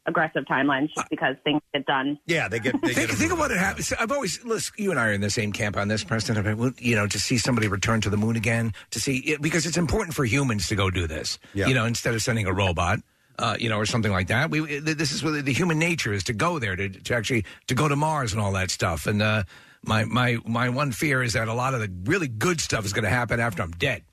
[0.06, 2.20] aggressive timelines just because things get done.
[2.26, 2.80] Yeah, they get.
[2.82, 3.92] They think, think of what it happens.
[3.94, 6.38] I've always listen, you and I are in the same camp on this, Preston.
[6.38, 9.66] About well, you know to see somebody return to the moon again, to see because
[9.66, 11.40] it's important for humans to go do this.
[11.54, 11.68] Yeah.
[11.68, 13.00] You know, instead of sending a robot.
[13.38, 14.50] Uh, you know, or something like that.
[14.50, 17.76] We this is what the human nature is to go there to, to actually to
[17.76, 19.08] go to Mars and all that stuff.
[19.08, 19.44] And uh,
[19.84, 22.94] my my my one fear is that a lot of the really good stuff is
[22.94, 24.04] going to happen after I'm dead.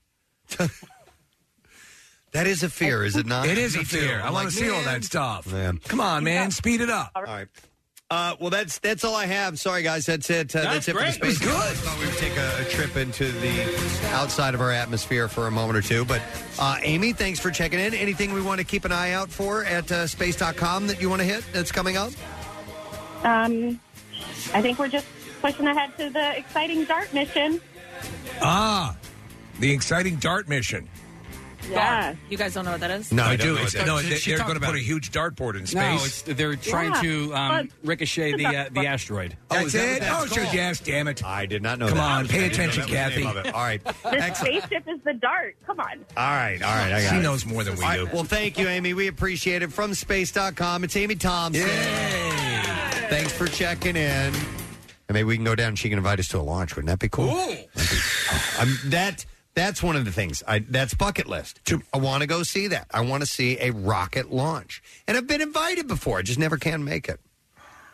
[2.32, 3.46] That is a fear, is it not?
[3.46, 3.98] It is a Me too.
[3.98, 4.20] fear.
[4.20, 4.84] I I'm want like, to see all man.
[4.86, 5.52] that stuff.
[5.52, 5.78] Man.
[5.86, 7.10] Come on, man, speed it up.
[7.14, 7.46] All right.
[8.10, 9.58] Uh, well, that's that's all I have.
[9.58, 10.04] Sorry, guys.
[10.04, 10.54] That's it.
[10.54, 11.14] Uh, that's, That's it for the great.
[11.14, 11.40] space.
[11.40, 11.54] It was News.
[11.56, 15.46] I thought we would take a, a trip into the outside of our atmosphere for
[15.46, 16.04] a moment or two.
[16.04, 16.20] But
[16.58, 17.94] uh, Amy, thanks for checking in.
[17.94, 21.20] Anything we want to keep an eye out for at uh, space.com that you want
[21.22, 22.12] to hit that's coming up?
[23.24, 23.80] Um,
[24.52, 25.06] I think we're just
[25.40, 27.62] pushing ahead to the exciting DART mission.
[28.42, 28.94] Ah,
[29.58, 30.86] the exciting DART mission.
[31.70, 32.14] Yeah.
[32.28, 33.12] You guys don't know what that is?
[33.12, 33.54] I, I don't do.
[33.54, 34.82] know It's, no, they, they're going to put a it.
[34.82, 35.74] huge dartboard in space.
[35.74, 37.02] No, it's, they're trying Yeah.
[37.02, 39.36] to um, ricochet the uh, the asteroid.
[39.48, 40.00] That's is that it.
[40.00, 40.54] that's Oh, sure, called?
[40.54, 40.80] yes.
[40.80, 41.24] Damn it.
[41.24, 42.10] I did not know Come that.
[42.18, 43.38] on, pay I didn't know attention, that was the name Kathy.
[43.40, 43.54] of it.
[43.54, 43.84] All right.
[43.84, 45.56] The spaceship is the DART.
[45.66, 45.86] Come on.
[46.16, 47.22] All right, all right, I got She it.
[47.22, 48.08] knows more than we All do.
[48.12, 48.92] well, thank you, Amy.
[48.94, 49.72] We appreciate it.
[49.72, 51.66] From space.com, it's Amy Thompson.
[53.08, 54.32] Thanks for checking in.
[55.08, 56.74] And maybe we can go down and she can invite us to a launch.
[56.76, 57.26] Wouldn't that be cool?
[57.26, 60.42] That'd be- oh, I'm, that, that's one of the things.
[60.46, 61.60] I, that's bucket list.
[61.92, 62.86] I want to go see that.
[62.90, 64.82] I want to see a rocket launch.
[65.06, 66.18] And I've been invited before.
[66.18, 67.20] I just never can make it.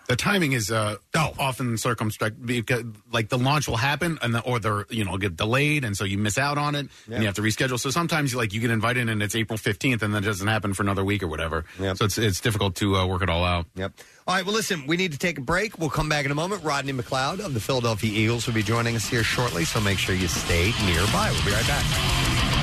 [0.09, 2.83] The timing is uh, often circumspect because,
[3.13, 6.05] like, the launch will happen, and the, or the you know get delayed, and so
[6.05, 7.15] you miss out on it, Yeah.
[7.17, 7.79] and you have to reschedule.
[7.79, 10.73] So sometimes, like, you get invited, and it's April fifteenth, and then it doesn't happen
[10.73, 11.67] for another week or whatever.
[11.95, 13.67] So it's it's difficult to uh, work it all out.
[13.75, 13.93] Yep.
[14.27, 15.79] All right, well, listen, we need to take a break.
[15.79, 16.65] We'll come back in a moment.
[16.65, 20.15] Rodney McLeod of the Philadelphia Eagles will be joining us here shortly, so make sure
[20.15, 21.31] you stay nearby.
[21.33, 22.58] We'll be right back.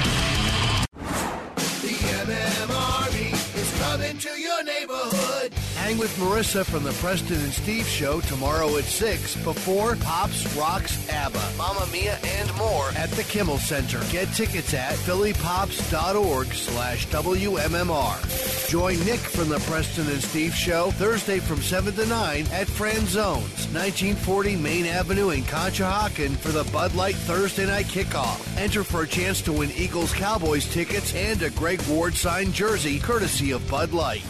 [5.86, 11.07] Hang with Marissa from the Preston and Steve Show tomorrow at 6 before Pops Rocks
[11.10, 11.52] ABBA.
[11.60, 14.02] Mamma Mia and more at the Kimmel Center.
[14.12, 18.68] Get tickets at phillypops.org slash WMMR.
[18.68, 23.72] Join Nick from the Preston and Steve Show Thursday from 7 to 9 at Franzones,
[23.72, 28.57] 1940 Main Avenue in Conshohocken for the Bud Light Thursday night kickoff.
[28.57, 32.98] Enter for a chance to win Eagles Cowboys tickets and a Greg Ward signed jersey
[32.98, 34.24] courtesy of Bud Light.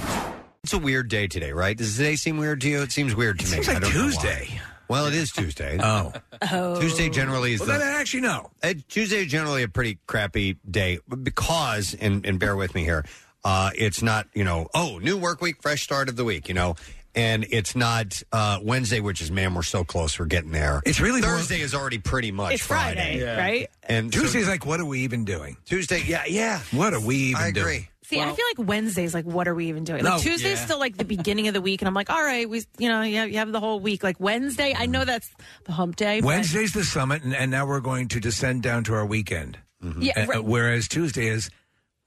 [0.65, 1.77] It's a weird day today, right?
[1.77, 2.81] Does today seem weird to you?
[2.81, 3.51] It seems weird to me.
[3.51, 4.09] seems like I don't know why.
[4.09, 4.59] Tuesday.
[4.87, 5.77] Well, it is Tuesday.
[5.83, 6.11] Oh.
[6.51, 6.81] Oh.
[6.81, 8.49] Tuesday generally is Well, the, then I actually know.
[8.63, 13.05] Uh, Tuesday is generally a pretty crappy day because, and, and bear with me here,
[13.43, 16.55] uh, it's not, you know, oh, new work week, fresh start of the week, you
[16.55, 16.73] know,
[17.13, 20.81] and it's not uh, Wednesday, which is, man, we're so close, we're getting there.
[20.83, 23.69] It's really more- Thursday is already pretty much It's Friday, right?
[23.83, 25.57] And so- Tuesday's like, what are we even doing?
[25.65, 26.59] Tuesday, yeah, yeah.
[26.71, 27.65] What are we even doing?
[27.67, 27.89] I agree.
[28.09, 28.21] Doing?
[28.23, 30.03] See, I feel like Wednesday's like, what are we even doing?
[30.03, 30.11] No.
[30.11, 30.65] Like Tuesday's Yeah.
[30.65, 33.01] still like the beginning of the week, and I'm like, all right, we, you know,
[33.01, 34.03] you have, you have the whole week.
[34.03, 35.29] Like Wednesday, I know that's
[35.65, 36.21] the hump day.
[36.21, 39.57] but- Wednesday's the summit, and, and now we're going to descend down to our weekend.
[39.99, 40.43] Yeah, Uh, right.
[40.43, 41.49] whereas Tuesday is,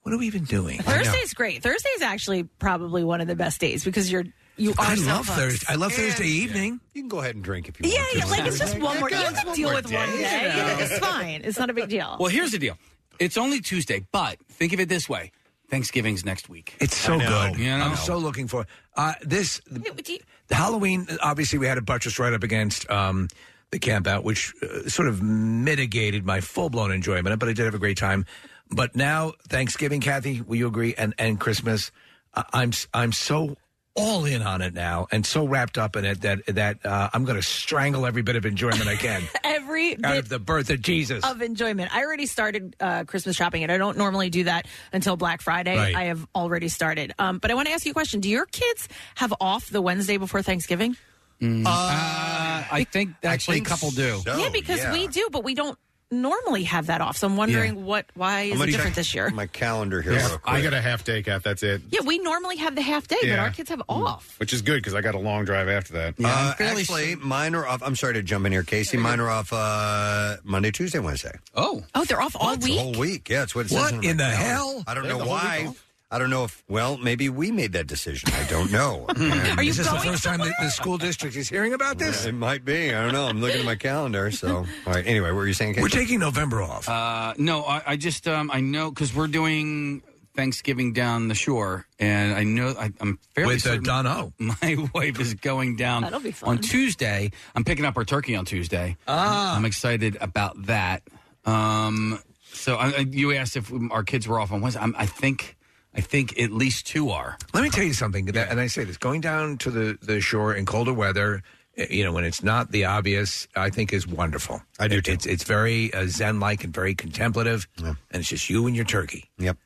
[0.03, 0.81] what are we even doing?
[0.81, 1.62] Thursday's great.
[1.62, 4.25] Thursday's actually probably one of the best days because you're
[4.57, 4.75] you are.
[4.81, 5.39] I so love hooked.
[5.39, 5.66] Thursday.
[5.69, 6.81] I love Thursday evening.
[6.93, 8.19] You can go ahead and drink if you Yeah, want to.
[8.19, 9.09] yeah, like it's just one more.
[9.11, 10.20] You can deal with one day.
[10.23, 10.79] Yeah.
[10.81, 11.43] It's fine.
[11.45, 12.16] It's not a big deal.
[12.19, 12.77] Well, here's the deal.
[13.20, 15.31] It's only Tuesday, but think of it this way:
[15.70, 16.77] Thanksgiving's next week.
[16.81, 17.57] It's so good.
[17.59, 17.85] You know?
[17.85, 18.66] I'm so looking for
[18.97, 19.61] uh, this.
[19.70, 23.28] The, the Halloween, obviously, we had a buttress right up against um,
[23.70, 27.28] the camp out, which uh, sort of mitigated my full blown enjoyment.
[27.28, 28.24] of it, But I did have a great time.
[28.70, 30.95] But now Thanksgiving, Kathy, will you agree?
[30.97, 31.90] And and Christmas,
[32.35, 33.57] I'm I'm so
[33.99, 37.25] all in on it now, and so wrapped up in it that that uh, I'm
[37.25, 40.70] going to strangle every bit of enjoyment I can Every out bit of the birth
[40.70, 41.25] of Jesus.
[41.25, 41.95] of enjoyment.
[41.95, 45.77] I already started uh, Christmas shopping, and I don't normally do that until Black Friday.
[45.77, 45.95] Right.
[45.95, 47.15] I have already started.
[47.19, 49.83] Um, but I want to ask you a question: Do your kids have off the
[49.83, 50.97] Wednesday before Thanksgiving?
[51.41, 54.20] Uh, I think actually a couple do.
[54.27, 55.79] yeah, because we do, but we don't
[56.10, 57.16] normally have that off.
[57.18, 59.30] So I'm wondering what why is it gonna different check this year?
[59.30, 60.12] My calendar here.
[60.14, 60.55] Yeah, real quick.
[60.55, 61.43] I got a half day, Kath.
[61.43, 61.82] That's it.
[61.90, 63.43] Yeah, we normally have the half day, but Yeah.
[63.43, 64.35] our kids have off.
[64.39, 66.14] Which is good because I got a long drive after that.
[66.24, 67.82] uh, actually, mine are off.
[67.82, 68.97] I'm sorry to jump in here, Casey.
[68.97, 71.32] Mine are off uh, Monday, Tuesday, Wednesday.
[71.55, 72.80] Oh, oh, they're off all It's the week.
[72.80, 73.28] whole week.
[73.28, 73.78] Yeah, that's what it says.
[73.80, 74.05] What says.
[74.10, 74.44] in the calendar.
[74.44, 74.85] hell?
[74.86, 75.66] I don't They know the whole why.
[75.68, 75.85] off?
[76.10, 76.64] I don't know if.
[76.68, 78.30] Well, maybe we made that decision.
[78.32, 79.05] I don't know.
[79.56, 82.24] Are you is this the first time that the school district is hearing about this?
[82.24, 82.94] It might be.
[82.94, 83.26] I don't know.
[83.26, 84.30] I'm looking at my calendar.
[84.30, 85.06] So, all right.
[85.06, 85.74] Anyway, what were you saying?
[85.74, 85.82] Casey?
[85.82, 86.89] We're taking November off.
[86.89, 90.02] Uh, no, I, I just um, I know because we're doing
[90.35, 94.32] Thanksgiving down the shore, and I know I, I'm fairly With, uh, certain Don Ho.
[94.39, 96.48] My wife is going down That'll be fun.
[96.48, 97.32] on Tuesday.
[97.55, 98.97] I'm picking up our turkey on Tuesday.
[99.06, 99.55] Ah.
[99.55, 101.02] I'm excited about that.
[101.44, 102.18] Um,
[102.51, 104.80] so I, I- you asked if our kids were off on Wednesday.
[104.80, 105.56] I'm, I think
[105.99, 107.37] I think at least two are.
[107.53, 110.20] Let me tell you something, that, and I say this: going down to the, the
[110.20, 111.43] shore in colder weather,
[111.77, 114.62] eh, you know, when it's not the obvious, I think is wonderful.
[114.79, 115.11] I do too.
[115.11, 119.29] It's it's very uh, zen-like and very contemplative, and it's just you and your turkey.
[119.39, 119.57] Yep.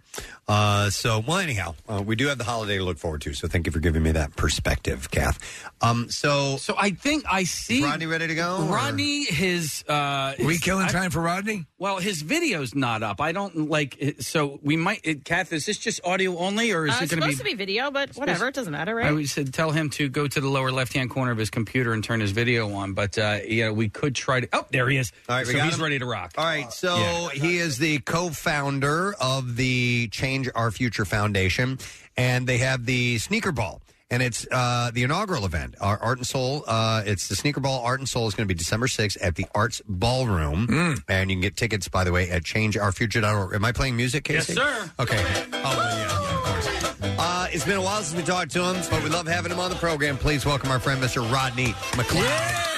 [0.49, 3.33] Uh, so, well, anyhow, uh, we do have the holiday to look forward to.
[3.33, 5.39] So, thank you for giving me that perspective, Kath.
[5.81, 8.57] Um, so, so I think I see Rodney ready to go?
[8.59, 11.67] or- Rodney, his uh, we his- killing I- time for Rodney?
[11.79, 13.21] Well, his video's not up.
[13.21, 13.97] I don't like.
[13.99, 15.01] It, so we might.
[15.05, 17.45] It, Kath, is this just audio only, or is Uh, it it's going supposed to
[17.45, 19.07] be video, but whatever, it doesn't matter, right?
[19.07, 21.51] I would said tell him to go to the lower left hand corner of his
[21.51, 22.93] computer and turn his video on.
[22.93, 24.49] But uh, yeah, we could try to.
[24.53, 25.11] Oh, there he is.
[25.29, 25.83] All right, we so got he's him?
[25.83, 26.35] ready to rock.
[26.39, 27.29] All right, so Yeah.
[27.31, 31.79] he is the co-founder of the Change Our Future Foundation,
[32.17, 33.81] and they have the Sneaker Ball,
[34.11, 35.75] and it's uh, the inaugural event.
[35.81, 36.65] Our Art and Soul.
[36.67, 39.37] Uh, it's the Sneaker Ball Art and Soul is going to be December sixth at
[39.37, 43.55] the Arts Ballroom, and you can get tickets by the way at ChangeOurFuture.org.
[43.55, 44.55] Am I playing music, Casey?
[44.55, 44.61] Yes, Casey?
[44.61, 44.91] sir.
[45.01, 45.19] Okay.
[45.53, 47.19] Oh, yeah, yeah, of course.
[47.19, 49.59] Uh, it's been a while since we talked to him, but we love having him
[49.61, 50.17] on the program.
[50.19, 51.23] Please welcome our friend, Mr.
[51.33, 52.69] Rodney McLeod.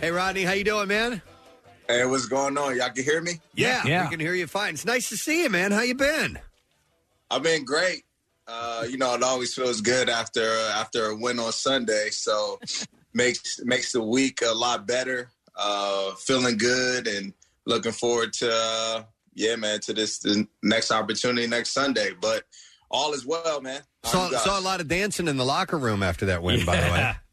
[0.00, 1.20] Hey, Rodney, how you doing, man?
[1.88, 2.76] Hey, what's going on?
[2.76, 3.40] Y'all can hear me?
[3.54, 4.74] Yeah, we can hear you fine.
[4.74, 5.72] It's nice to see you, man.
[5.72, 6.38] How you been?
[7.30, 8.04] I've been great.
[8.46, 12.10] Uh, you know, it always feels good after after a win on Sunday.
[12.10, 12.60] So
[13.14, 15.30] makes makes the week a lot better.
[15.56, 17.32] Uh, feeling good and
[17.64, 19.02] looking forward to uh,
[19.34, 22.10] yeah, man, to this the next opportunity next Sunday.
[22.20, 22.44] But
[22.90, 23.80] all is well, man.
[24.04, 26.76] How Saw, saw a lot of dancing in the locker room after that win, by
[26.76, 27.14] the way.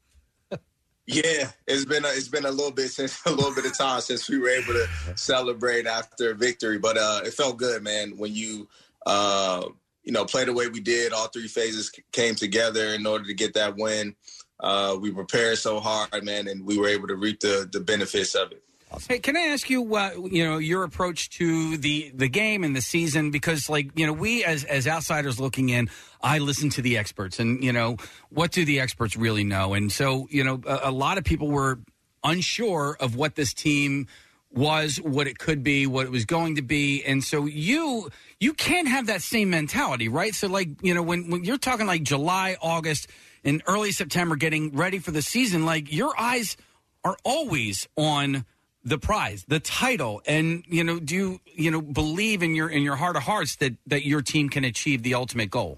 [1.08, 4.02] Yeah, it's been a, it's been a little bit since a little bit of time
[4.02, 8.18] since we were able to celebrate after victory, but uh, it felt good, man.
[8.18, 8.68] When you
[9.06, 9.68] uh,
[10.04, 13.34] you know play the way we did, all three phases came together in order to
[13.34, 14.16] get that win.
[14.60, 18.34] Uh, we prepared so hard, man, and we were able to reap the the benefits
[18.34, 18.64] of it.
[19.10, 22.76] Hey, can I ask you, uh, you know, your approach to the the game and
[22.76, 23.30] the season?
[23.30, 25.90] Because, like, you know, we as as outsiders looking in,
[26.26, 27.98] I listen to the experts, and you know,
[28.30, 29.76] what do the experts really know?
[29.76, 31.78] And so, you know, a, a lot of people were
[32.24, 34.08] unsure of what this team
[34.52, 38.54] was, what it could be, what it was going to be, and so you you
[38.54, 40.34] can't have that same mentality, right?
[40.34, 43.08] So, like, you know, when when you're talking like July, August,
[43.44, 46.58] and early September, getting ready for the season, like your eyes
[47.04, 48.46] are always on
[48.84, 52.82] the prize, the title, and you know, do you you know believe in your in
[52.82, 55.78] your heart of hearts that that your team can achieve the ultimate goal?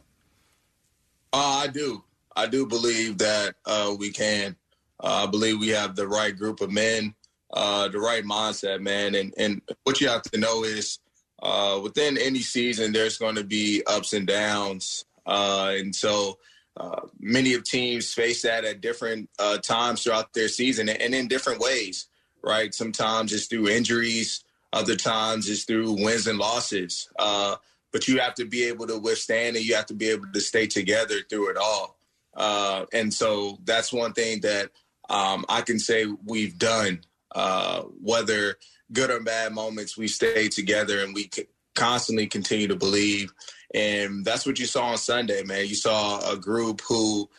[1.34, 2.04] Uh, I do.
[2.36, 4.56] I do believe that uh, we can.
[5.04, 7.14] Uh, I believe we have the right group of men,
[7.54, 9.16] uh, the right mindset, man.
[9.16, 11.00] And and what you have to know is
[11.42, 16.38] uh, within any season, there's going to be ups and downs, uh, and so
[16.78, 21.28] uh, many of teams face that at different uh, times throughout their season, and in
[21.28, 22.08] different ways.
[22.44, 22.74] Right?
[22.74, 24.44] Sometimes it's through injuries.
[24.72, 27.10] Other times it's through wins and losses.
[27.18, 27.56] Uh,
[27.92, 30.42] but you have to be able to withstand and you have to be able to
[30.42, 31.98] stay together through it all.
[32.36, 34.70] Uh, and so that's one thing that
[35.10, 37.02] um, I can say we've done.
[37.36, 38.56] Uh, whether
[38.92, 41.30] good or bad moments, we stay together and we
[41.76, 43.32] constantly continue to believe.
[43.74, 45.68] And that's what you saw on Sunday, man.
[45.68, 47.30] You saw a group who,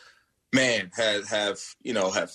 [0.53, 2.31] man, have have you know have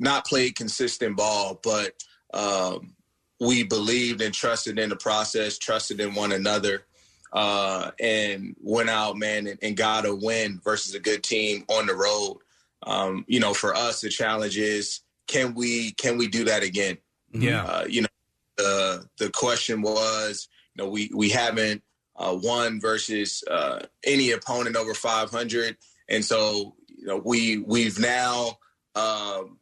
[0.00, 1.92] not played consistent ball, but
[2.32, 2.94] um,
[3.40, 6.84] we believed and trusted in the process, trusted in one another,
[7.32, 11.86] uh, and went out, man, and, and got a win versus a good team on
[11.86, 12.38] the road.
[12.84, 16.98] Um, you know, for us, the challenge is can we can we do that again?
[17.32, 17.64] Yeah.
[17.64, 18.08] Uh, you know,
[18.56, 21.82] the the question was, you know, we we haven't
[22.16, 25.76] uh, won versus uh, any opponent over 500,
[26.08, 28.58] and so you know we we've now
[28.94, 29.58] um,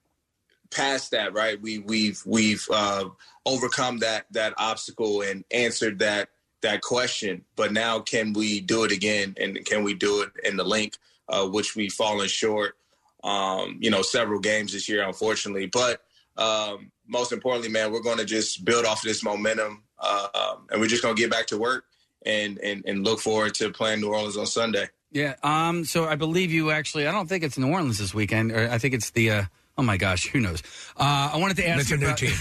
[0.71, 1.61] passed that, right?
[1.61, 3.07] We we've we've uh,
[3.45, 6.31] overcome that that obstacle and answered that
[6.67, 7.45] that question.
[7.55, 9.35] But now, can we do it again?
[9.41, 10.97] And can we do it in the link,
[11.29, 12.77] uh, which we've fallen short?
[13.25, 15.67] Um, you know, several games this year, unfortunately.
[15.67, 16.03] But
[16.37, 20.87] um, most importantly, man, we're going to just build off this momentum, uh, and we're
[20.87, 21.85] just going to get back to work
[22.25, 24.89] and, and and look forward to playing New Orleans on Sunday.
[25.13, 25.35] Yeah.
[25.43, 25.85] Um.
[25.85, 27.07] So I believe you actually.
[27.07, 28.53] I don't think it's New Orleans this weekend.
[28.53, 29.31] Or I think it's the.
[29.31, 29.45] Uh,
[29.79, 30.63] oh my gosh, who knows?
[30.97, 31.81] Uh, I wanted to ask.
[31.83, 32.33] It's you a new about- team.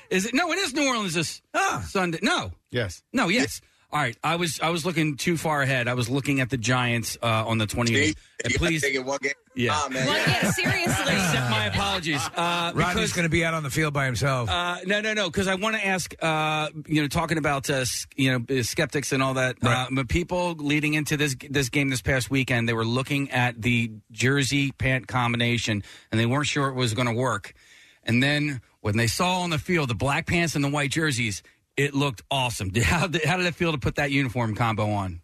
[0.10, 0.34] is it?
[0.34, 1.42] No, it is New Orleans this
[1.88, 2.18] Sunday.
[2.22, 2.52] No.
[2.70, 3.02] Yes.
[3.12, 3.28] No.
[3.28, 3.60] Yes.
[3.96, 4.18] All right.
[4.22, 5.88] I was I was looking too far ahead.
[5.88, 8.20] I was looking at the Giants uh, on the twenty eighth.
[8.44, 8.82] And please.
[8.82, 9.32] Taking one game.
[9.54, 9.70] Yeah.
[9.72, 10.06] Ah, man.
[10.06, 10.82] Well, yeah, seriously.
[11.14, 12.20] Accept my apologies.
[12.36, 14.50] Uh, Rodney's going to be out on the field by himself.
[14.50, 15.30] Uh, no, no, no.
[15.30, 17.86] Because I want to ask, uh, you know, talking about uh,
[18.16, 19.56] you know skeptics and all that.
[19.62, 23.62] Uh, but people leading into this this game this past weekend, they were looking at
[23.62, 25.82] the jersey pant combination,
[26.12, 27.54] and they weren't sure it was going to work.
[28.04, 31.42] And then when they saw on the field the black pants and the white jerseys,
[31.76, 32.72] it looked awesome.
[32.82, 35.20] How, did, how did it feel to put that uniform combo on?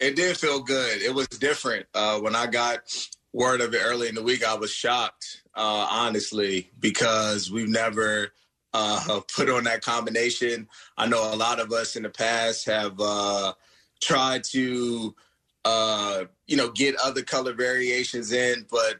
[0.00, 1.02] It did feel good.
[1.02, 1.86] It was different.
[1.94, 2.80] Uh, when I got
[3.32, 8.32] word of it early in the week, I was shocked, uh, honestly, because we've never
[8.72, 10.68] uh, put on that combination.
[10.96, 13.54] I know a lot of us in the past have uh,
[14.02, 15.14] tried to,
[15.64, 18.96] uh, you know, get other color variations in, but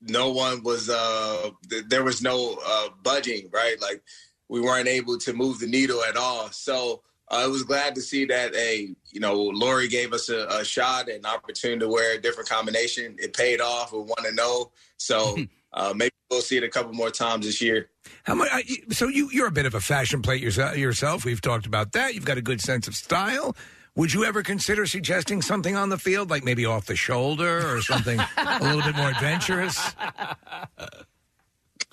[0.00, 0.88] no one was.
[0.88, 2.58] Uh, th- there was no
[3.02, 3.80] budging, right?
[3.82, 4.02] Like
[4.48, 6.50] we weren't able to move the needle at all.
[6.52, 8.54] So uh, I was glad to see that.
[8.54, 12.48] A you know, Lurie gave us a, a shot and opportunity to wear a different
[12.48, 13.16] combination.
[13.18, 13.92] It paid off.
[13.92, 14.70] We want to know.
[14.96, 15.36] So
[15.72, 17.88] uh, maybe we'll see it a couple more times this year.
[18.24, 18.48] How much?
[18.52, 20.76] uh, you- So you you're a bit of a fashion plate yourself.
[20.76, 22.14] Yourself, we've talked about that.
[22.14, 23.56] You've got a good sense of style.
[23.96, 27.80] Would you ever consider suggesting something on the field, like maybe off the shoulder or
[27.80, 29.94] something a little bit more adventurous?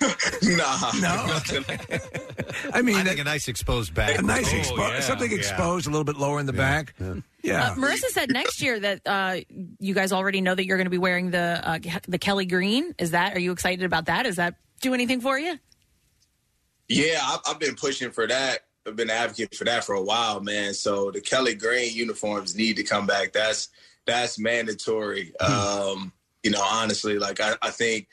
[0.42, 1.38] nah, no.
[2.74, 4.18] I mean, I think a nice exposed back.
[4.18, 5.00] a nice Oh, expo- yeah.
[5.00, 5.36] something Yeah.
[5.38, 6.94] exposed, a little bit lower in the back.
[7.42, 7.70] Yeah.
[7.70, 9.36] Uh, Marissa said next year that uh,
[9.78, 12.94] you guys already know that you're going to be wearing the uh, the Kelly Green.
[12.98, 13.36] Is that?
[13.36, 14.24] Are you excited about that?
[14.24, 15.58] Does that do anything for you?
[16.88, 18.60] Yeah, I've, I've been pushing for that.
[18.86, 20.74] I've been an advocate for that for a while, man.
[20.74, 23.32] So the Kelly Green uniforms need to come back.
[23.32, 23.68] That's
[24.06, 25.34] that's mandatory.
[25.40, 26.12] Um,
[26.42, 28.06] you know, honestly, like I, I think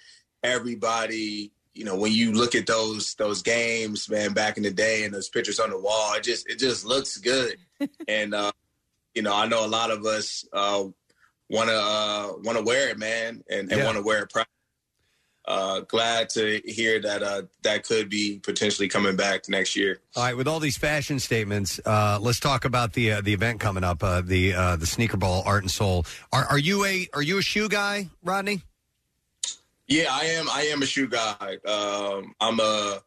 [0.44, 1.52] everybody,
[1.82, 5.12] you know, when you look at those those games, man, back in the day and
[5.12, 7.56] those pictures on the wall, it just it just looks good.
[8.08, 8.52] and uh,
[9.16, 10.84] you know, I know a lot of us uh,
[11.50, 13.86] want to uh, want to wear it, man, and, and Yeah.
[13.86, 14.46] want to wear it proud.
[15.48, 20.02] Uh, glad to hear that uh, that could be potentially coming back next year.
[20.16, 23.60] All right, with all these fashion statements, uh, let's talk about the uh, the event
[23.60, 26.06] coming up, uh, the uh, the Sneaker Ball Art and Soul.
[26.32, 28.62] Are, are you a are you a shoe guy, Rodney?
[29.92, 30.50] Yeah, I am.
[30.50, 31.58] I am a shoe guy.
[31.66, 33.02] Um, I'm a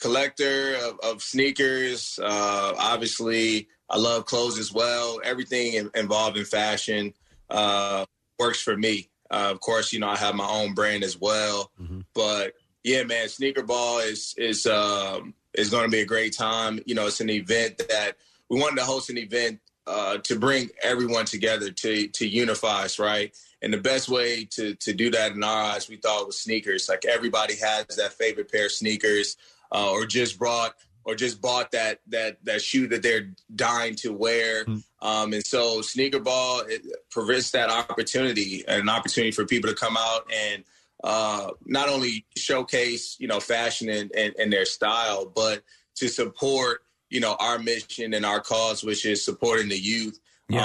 [0.00, 2.18] collector of, of sneakers.
[2.18, 5.20] Uh, obviously, I love clothes as well.
[5.22, 7.12] Everything in, involved in fashion
[7.50, 8.06] uh,
[8.38, 9.10] works for me.
[9.30, 11.72] Uh, of course, you know I have my own brand as well.
[12.14, 12.54] But
[12.84, 16.80] yeah, man, sneaker ball is is um, is going to be a great time.
[16.86, 18.12] You know, it's an event that
[18.48, 22.98] we wanted to host an event uh, to bring everyone together to to unify us,
[22.98, 23.36] right?
[23.62, 26.88] And the best way to to do that in our eyes, we thought was sneakers.
[26.88, 29.36] Like everybody has that favorite pair of sneakers,
[29.72, 30.74] uh, or just brought
[31.04, 34.64] or just bought that that that shoe that they're dying to wear.
[35.02, 39.96] Um, and so sneaker ball it presents that opportunity, an opportunity for people to come
[39.98, 40.64] out and
[41.02, 45.62] uh, not only showcase you know fashion and, and, and their style, but
[45.96, 50.18] to support you know our mission and our cause, which is supporting the youth,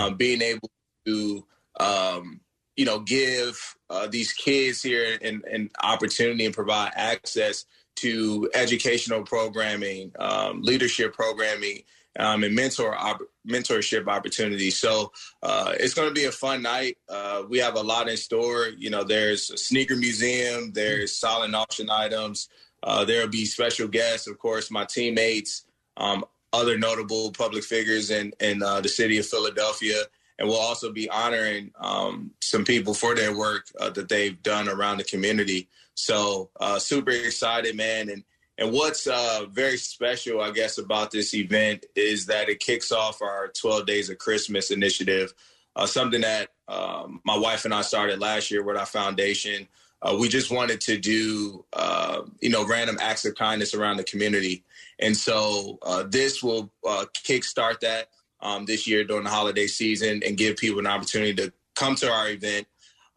[0.06, 0.70] um, being able
[1.06, 1.46] to
[1.80, 2.42] um,
[2.76, 7.66] you know give uh, these kids here an, an opportunity and provide access
[7.96, 11.84] to educational programming, um, leadership programming,
[12.20, 14.78] um, and mentor op- mentorship opportunities.
[14.78, 15.12] So
[15.44, 16.98] uh, it's going to be a fun night.
[17.08, 18.68] Uh, we have a lot in store.
[18.78, 22.50] You know, there's a sneaker museum, there's silent auction items.
[22.84, 25.66] Uh, there'll be special guests, of course, my teammates,
[25.98, 26.24] um,
[26.54, 30.04] other notable public figures in in uh, the city of Philadelphia.
[30.38, 34.68] And we'll also be honoring um, some people for their work uh, that they've done
[34.68, 35.70] around the community.
[35.94, 38.10] So uh, super excited, man.
[38.10, 38.24] And
[38.58, 43.22] and what's uh, very special, I guess, about this event is that it kicks off
[43.22, 45.34] our 12 Days of Christmas initiative,
[45.76, 49.68] uh, something that um, my wife and I started last year with our foundation.
[50.02, 54.06] Uh, we just wanted to do, uh, you know, random acts of kindness around the
[54.06, 54.64] community.
[55.00, 55.78] And so
[56.10, 58.08] this will kickstart that
[58.46, 62.10] um, this year during the holiday season and give people an opportunity to come to
[62.10, 62.68] our event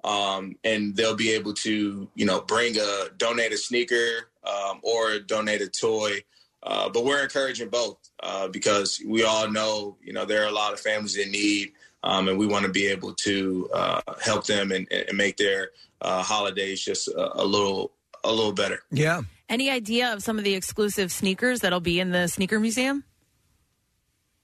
[0.05, 5.19] um, and they'll be able to, you know, bring a donate a sneaker um, or
[5.19, 6.23] donate a toy.
[6.63, 10.53] Uh, but we're encouraging both uh, because we all know, you know, there are a
[10.53, 11.73] lot of families in need,
[12.03, 15.71] um, and we want to be able to uh, help them and, and make their
[16.01, 17.93] uh, holidays just a, a little
[18.25, 18.81] a little better.
[18.91, 19.23] Yeah.
[19.49, 23.05] Any idea of some of the exclusive sneakers that'll be in the sneaker museum?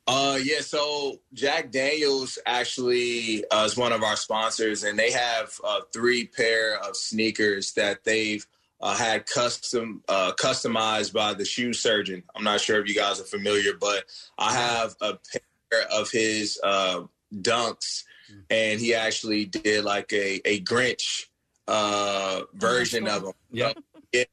[0.07, 0.61] Uh, yeah.
[0.61, 6.27] So Jack Daniels actually uh, is one of our sponsors, and they have uh, three
[6.27, 8.47] pair of sneakers that they've
[8.81, 12.23] uh, had custom uh, customized by the shoe surgeon.
[12.35, 14.05] I'm not sure if you guys are familiar, but
[14.39, 17.05] I have a pair of his uh,
[17.35, 18.05] dunks,
[18.51, 21.27] and he actually did like a a Grinch
[21.67, 23.33] uh, version of them.
[23.53, 23.79] Yep.
[24.13, 24.25] Yeah,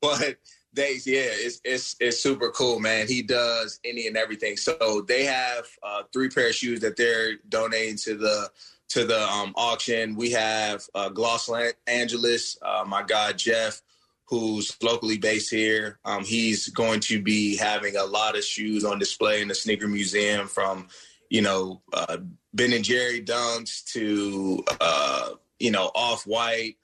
[0.00, 0.36] but
[0.72, 3.08] they yeah, it's it's it's super cool, man.
[3.08, 4.56] He does any and everything.
[4.56, 8.50] So they have uh, three pair of shoes that they're donating to the
[8.90, 10.14] to the um, auction.
[10.14, 11.50] We have uh, Los
[11.86, 13.82] Angeles, uh, my guy Jeff,
[14.26, 15.98] who's locally based here.
[16.04, 19.88] Um, he's going to be having a lot of shoes on display in the sneaker
[19.88, 20.88] museum, from
[21.30, 22.18] you know uh,
[22.54, 26.76] Ben and Jerry dunks to uh, you know off white.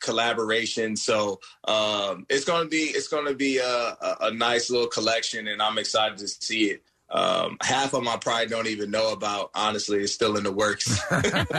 [0.00, 0.96] Collaboration.
[0.96, 5.60] So um, it's to be it's to be a, a, a nice little collection, and
[5.62, 6.82] I'm excited to see it.
[7.10, 9.50] Um, half of them I probably don't even know about.
[9.54, 11.00] Honestly, it's still in the works.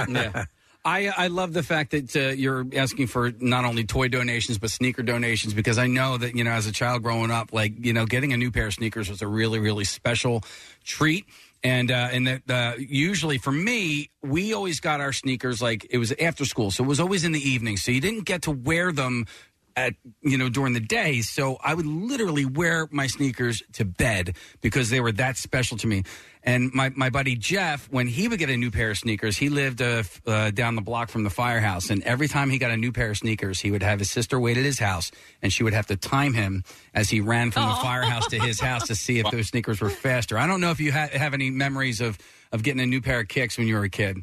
[0.10, 0.46] yeah.
[0.84, 4.72] I, I love the fact that uh, you're asking for not only toy donations but
[4.72, 7.94] sneaker donations because I know that you know as a child growing up, like you
[7.94, 10.44] know, getting a new pair of sneakers was a really really special
[10.84, 11.26] treat.
[11.64, 16.00] And uh, and that uh, usually for me, we always got our sneakers like it
[16.00, 17.78] was after school, so it was always in the evening.
[17.78, 19.28] So you didn't get to wear them
[19.76, 21.22] at you know during the day.
[21.22, 25.88] So I would literally wear my sneakers to bed because they were that special to
[25.88, 26.04] me.
[26.44, 29.50] And my, my buddy Jeff, when he would get a new pair of sneakers, he
[29.50, 31.92] lived uh, f- uh, down the block from the firehouse.
[31.92, 34.40] And every time he got a new pair of sneakers, he would have his sister
[34.40, 35.12] wait at his house,
[35.44, 36.64] and she would have to time him
[36.96, 39.92] as he ran from the firehouse to his house to see if those sneakers were
[39.92, 40.36] faster.
[40.38, 42.18] I don't know if you ha- have any memories of
[42.52, 44.18] of getting a new pair of kicks when you were a kid.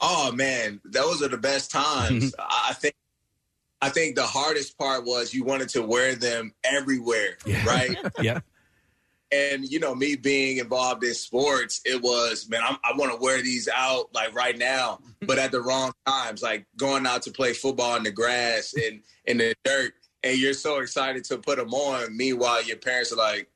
[0.00, 2.34] Oh man, those are the best times.
[2.38, 2.94] I I think
[3.82, 7.96] I think the hardest part was you wanted to wear them everywhere, right?
[8.20, 8.44] yep.
[9.32, 13.18] And you know, me being involved in sports, it was man, I'm, I want to
[13.22, 15.26] wear these out like right now, mm-hmm.
[15.26, 19.00] but at the wrong times, like going out to play football in the grass and
[19.26, 19.94] in the dirt,
[20.24, 22.16] and you're so excited to put them on.
[22.16, 23.48] Meanwhile, your parents are like,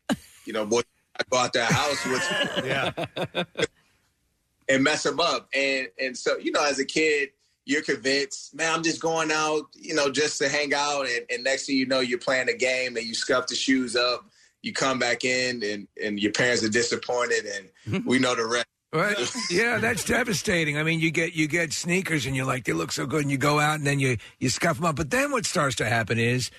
[0.46, 0.82] you know, boy,
[1.18, 2.64] I bought that house with
[3.26, 3.44] yeah
[4.68, 5.48] and mess them up.
[5.55, 7.30] And and so you know, as a kid,
[7.66, 11.06] you're convinced, man, I'm just going out, you know, just to hang out.
[11.06, 13.96] And, and next thing you know, you're playing a game and you scuff the shoes
[13.96, 14.26] up.
[14.62, 18.66] You come back in and and your parents are disappointed, and we know the rest.
[18.94, 19.16] Right.
[19.50, 20.78] Yeah, that's devastating.
[20.78, 23.30] I mean, you get you get sneakers and you're like, they look so good, and
[23.30, 24.96] you go out and then you you scuff them up.
[24.96, 26.50] But then what starts to happen is,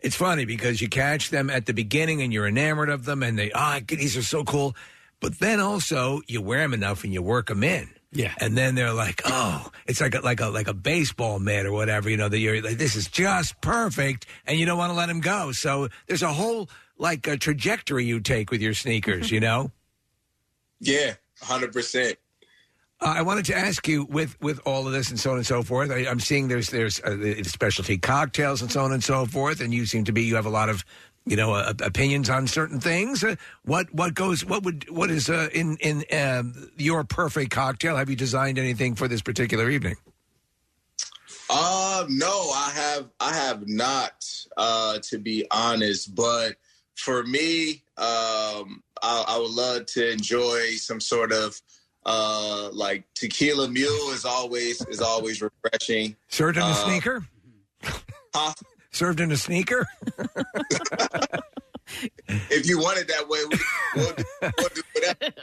[0.00, 3.36] it's funny because you catch them at the beginning and you're enamored of them, and
[3.36, 4.76] they ah, these are so cool.
[5.18, 7.88] But then also you wear them enough and you work them in.
[8.10, 11.66] Yeah, and then they're like, oh, it's like a, like a like a baseball mitt
[11.66, 12.08] or whatever.
[12.08, 15.06] You know, that you're like, this is just perfect, and you don't want to let
[15.06, 15.52] them go.
[15.52, 19.30] So there's a whole like a trajectory you take with your sneakers.
[19.30, 19.72] You know.
[20.80, 22.16] Yeah, hundred percent.
[23.00, 25.46] Uh, I wanted to ask you with with all of this and so on and
[25.46, 25.90] so forth.
[25.90, 29.60] I, I'm seeing there's there's uh, the specialty cocktails and so on and so forth,
[29.60, 30.84] and you seem to be you have a lot of
[31.28, 33.22] you know uh, opinions on certain things.
[33.22, 37.96] Uh, what what goes what would what is uh, in in um, your perfect cocktail?
[37.96, 39.96] Have you designed anything for this particular evening?
[41.50, 44.24] Uh no, I have I have not
[44.56, 46.56] uh to be honest, but
[46.96, 51.60] for me, um I, I would love to enjoy some sort of
[52.04, 56.16] uh like tequila mule is always is always refreshing.
[56.38, 57.26] In a Uh, sneaker.
[58.34, 58.52] Huh?
[58.90, 59.86] Served in a sneaker.
[62.28, 63.58] If you want it that way, we,
[63.96, 64.24] we'll, do-
[64.58, 65.34] we'll do whatever.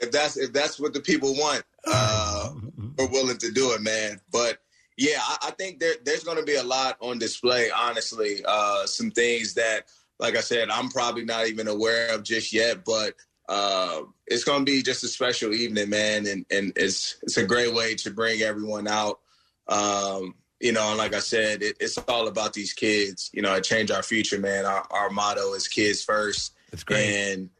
[0.00, 2.52] If that's if that's what the people want, uh,
[2.98, 4.20] we're willing to do it, man.
[4.32, 4.58] But
[4.98, 7.70] yeah, I, I think there, there's going to be a lot on display.
[7.70, 9.86] Honestly, uh, some things that,
[10.18, 12.84] like I said, I'm probably not even aware of just yet.
[12.84, 13.14] But
[13.48, 17.72] uh, it's to be just a special evening, man, and and it's it's a great
[17.72, 19.20] way to bring everyone out.
[19.68, 23.30] Um, you know, and like I said, it, it's all about these kids.
[23.32, 24.64] You know, change our future, man.
[24.64, 26.54] Our, our motto is kids first.
[26.70, 27.06] That's great.
[27.06, 27.50] And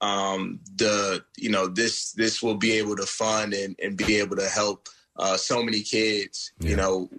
[0.00, 4.36] um, the you know this this will be able to fund and, and be able
[4.36, 6.52] to help uh, so many kids.
[6.60, 7.10] You know,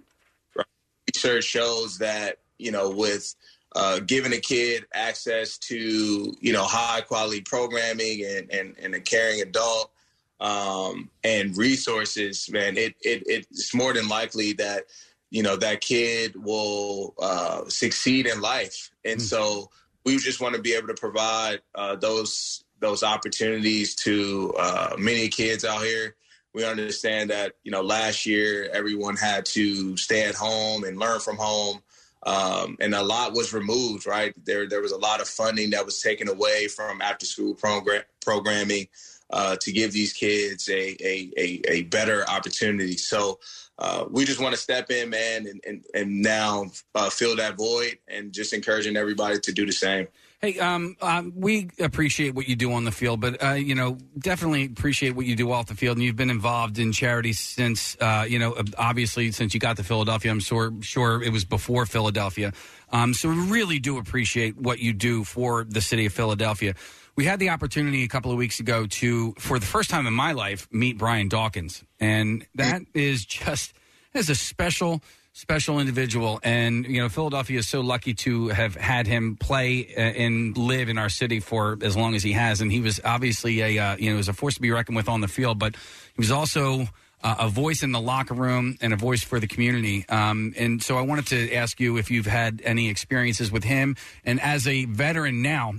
[1.13, 3.33] research shows that you know with
[3.75, 8.99] uh, giving a kid access to you know high quality programming and and, and a
[8.99, 9.91] caring adult
[10.39, 14.83] um, and resources, man, it, it it's more than likely that
[15.29, 19.69] you know that kid will uh, succeed in life, and so
[20.05, 25.27] we just want to be able to provide uh, those those opportunities to uh, many
[25.27, 26.15] kids out here.
[26.53, 31.19] We understand that you know last year everyone had to stay at home and learn
[31.19, 31.81] from home,
[32.23, 34.07] um, and a lot was removed.
[34.07, 37.53] Right there, there was a lot of funding that was taken away from after school
[37.53, 38.87] program programming
[39.29, 42.95] uh, to give these kids a a, a, a better opportunity.
[42.95, 43.39] So
[43.79, 47.57] uh, we just want to step in, man, and and, and now uh, fill that
[47.57, 50.07] void, and just encouraging everybody to do the same.
[50.39, 53.97] Hey, um, um, we appreciate what you do on the field, but uh, you know,
[54.19, 55.97] definitely appreciate what you do off the field.
[55.97, 59.83] And you've been involved in charities since, uh, you know, obviously since you got to
[59.83, 60.29] Philadelphia.
[60.29, 62.53] I'm sure, sure it was before Philadelphia.
[62.91, 66.75] Um, so we really do appreciate what you do for the city of Philadelphia.
[67.17, 70.13] We had the opportunity a couple of weeks ago to, for the first time in
[70.13, 73.73] my life, meet Brian Dawkins, and that is just
[74.13, 75.01] as a special
[75.33, 76.39] special individual.
[76.43, 80.89] And you know philadelphia is so lucky to have had him play uh, and live
[80.89, 82.61] in our city for as long as he has.
[82.61, 85.09] And he was obviously a uh, you know was a force to be reckoned with
[85.09, 86.87] on the field but he was also
[87.23, 90.07] uh, a voice in the locker room and a voice for the community.
[90.07, 93.95] Um, and so i wanted to ask you if you've had any experiences with him.
[94.23, 95.75] And as a veteran now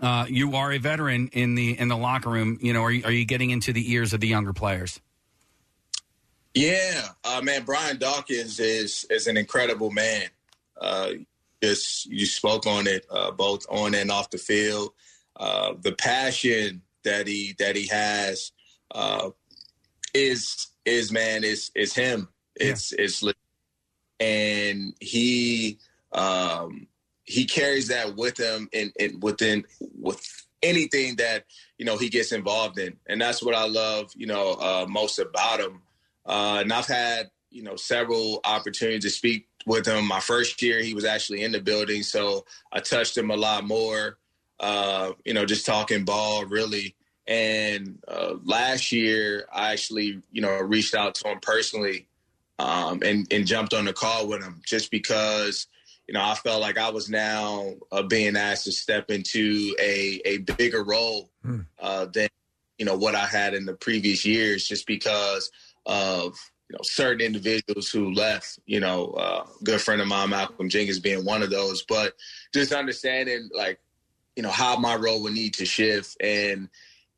[0.00, 3.04] uh, you are a veteran in the in the locker room you know are you,
[3.04, 5.00] are you getting into the ears of the younger players
[6.54, 10.28] Yeah, uh, man, Brian Dawkins is is an incredible man.
[10.80, 11.10] Uh,
[11.62, 14.92] just you spoke on it, uh, both on and off the field.
[15.36, 18.52] Uh, the passion that he that he has
[18.94, 19.30] uh,
[20.14, 22.28] is is man is is him.
[22.54, 23.22] It's it's
[24.18, 25.78] and he
[26.12, 26.88] um,
[27.26, 29.64] he carries that with him in within
[29.98, 30.24] with
[30.62, 31.44] anything that
[31.78, 34.10] you know he gets involved in, and that's what I love.
[34.16, 35.82] You know uh, most about him.
[36.24, 40.06] Uh, and I've had, you know, several opportunities to speak with him.
[40.06, 43.64] My first year, he was actually in the building, so I touched him a lot
[43.64, 44.18] more.
[44.58, 46.96] Uh, you know, just talking ball, really.
[47.26, 52.06] And uh, last year, I actually, you know, reached out to him personally
[52.58, 55.66] um, and and jumped on the call with him, just because,
[56.06, 60.20] you know, I felt like I was now uh, being asked to step into a
[60.24, 61.30] a bigger role
[61.80, 62.28] uh, than
[62.78, 65.50] you know what I had in the previous years, just because
[65.84, 66.38] of
[66.70, 68.60] you know certain individuals who left.
[68.66, 71.82] You know, uh, good friend of mine, Malcolm Jenkins, being one of those.
[71.82, 72.14] But
[72.54, 73.80] just understanding like
[74.36, 76.68] you know how my role would need to shift and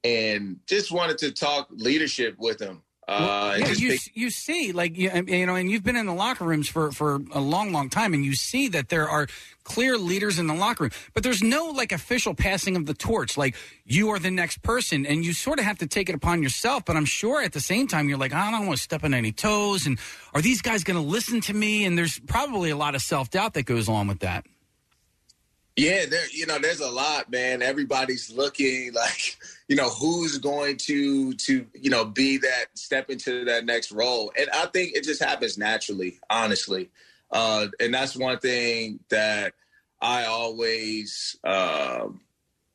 [0.02, 2.82] and just wanted to talk leadership with him.
[3.09, 6.12] Uh, yeah, you pick- you see, like you, you know, and you've been in the
[6.12, 9.26] locker rooms for for a long, long time, and you see that there are
[9.64, 13.39] clear leaders in the locker room, but there's no like official passing of the torch.
[13.39, 13.56] Like
[13.86, 16.85] you are the next person, and you sort of have to take it upon yourself.
[16.85, 19.14] But I'm sure at the same time, you're like, I don't want to step on
[19.14, 19.98] any toes, and
[20.35, 21.86] are these guys going to listen to me?
[21.86, 24.44] And there's probably a lot of self doubt that goes along with that.
[25.76, 27.62] Yeah, there you know, there's a lot, man.
[27.62, 29.39] Everybody's looking like,
[29.69, 34.32] you know, who's going to to, you know, be that step into that next role.
[34.39, 36.90] And I think it just happens naturally, honestly.
[37.31, 39.53] Uh and that's one thing that
[40.01, 42.20] I always um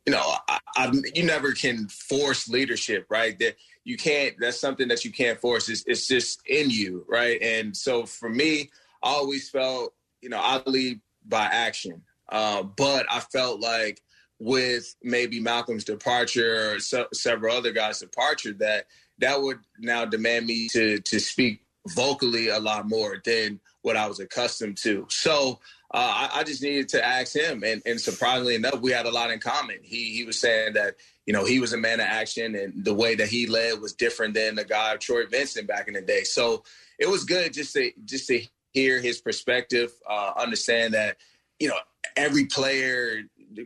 [0.05, 3.39] you know, I, I, you never can force leadership, right?
[3.39, 3.55] That
[3.85, 4.35] you can't.
[4.39, 5.69] That's something that you can't force.
[5.69, 7.41] It's, it's just in you, right?
[7.41, 8.69] And so for me,
[9.01, 12.01] I always felt, you know, I lead by action.
[12.29, 14.01] Uh, but I felt like
[14.39, 18.87] with maybe Malcolm's departure or se- several other guys' departure, that
[19.19, 24.07] that would now demand me to to speak vocally a lot more than what I
[24.07, 25.05] was accustomed to.
[25.09, 25.59] So
[25.93, 29.11] uh, I, I just needed to ask him, and, and surprisingly enough, we had a
[29.11, 29.77] lot in common.
[29.83, 30.95] He he was saying that
[31.25, 33.93] you know he was a man of action, and the way that he led was
[33.93, 36.23] different than the guy Troy Vincent back in the day.
[36.23, 36.63] So
[36.97, 38.41] it was good just to just to
[38.71, 41.17] hear his perspective, uh, understand that
[41.59, 41.77] you know
[42.15, 43.21] every player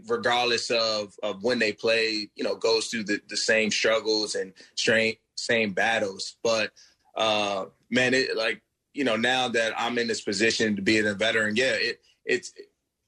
[0.08, 4.54] regardless of of when they play you know goes through the, the same struggles and
[4.76, 6.36] strain, same battles.
[6.44, 6.72] But
[7.16, 8.62] uh man it like
[8.94, 12.54] you know now that i'm in this position to be a veteran yeah it it's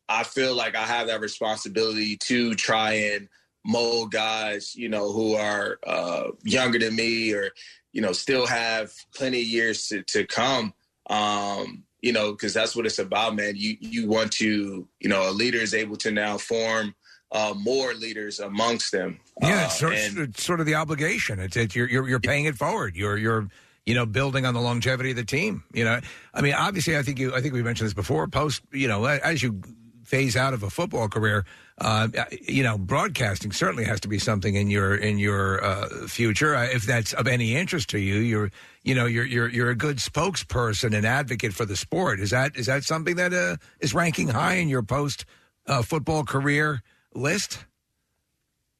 [0.07, 3.29] i feel like i have that responsibility to try and
[3.65, 7.51] mold guys you know who are uh younger than me or
[7.91, 10.73] you know still have plenty of years to, to come.
[11.09, 13.53] Um you know, because that's what it's about, man.
[13.55, 16.95] You you want to, you know, a leader is able to now form
[17.31, 19.19] uh, more leaders amongst them.
[19.41, 21.39] Yeah, Uh, it's sort, and- it's sort of the obligation.
[21.39, 22.95] It's, it's you're, you're you're paying it forward.
[22.95, 23.47] You're you're
[23.85, 25.63] you know building on the longevity of the team.
[25.73, 25.99] You know,
[26.33, 28.27] I mean, obviously, I think you I think we mentioned this before.
[28.27, 29.61] Post, you know, as you
[30.03, 31.45] phase out of a football career,
[31.81, 32.07] uh,
[32.41, 36.55] you know, broadcasting certainly has to be something in your in your uh, future.
[36.55, 38.51] Uh, if that's of any interest to you, you're
[38.83, 42.19] you know you're you're you're a good spokesperson and advocate for the sport.
[42.19, 45.25] Is that is that something that uh, is ranking high in your post
[45.67, 46.83] uh, football career
[47.13, 47.65] list?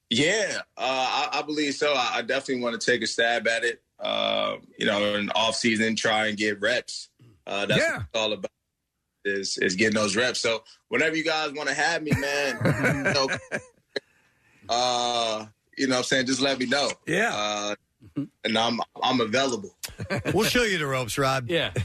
[0.10, 0.82] Yeah, uh,
[1.32, 1.94] I, I believe so.
[1.94, 3.82] I, I definitely want to take a stab at it.
[4.00, 7.10] Uh, you know, in off season, try and get reps.
[7.46, 8.52] Uh, that's what it's all about.
[9.30, 10.39] Is is getting those reps.
[10.39, 13.30] So whenever you guys want to have me, man, you know,
[14.69, 15.45] uh,
[15.77, 16.91] you know, what I'm saying, just let me know.
[17.07, 17.76] Yeah, uh,
[18.43, 19.76] and I'm I'm available.
[20.34, 21.49] We'll show you the ropes, Rob.
[21.49, 21.72] Yeah.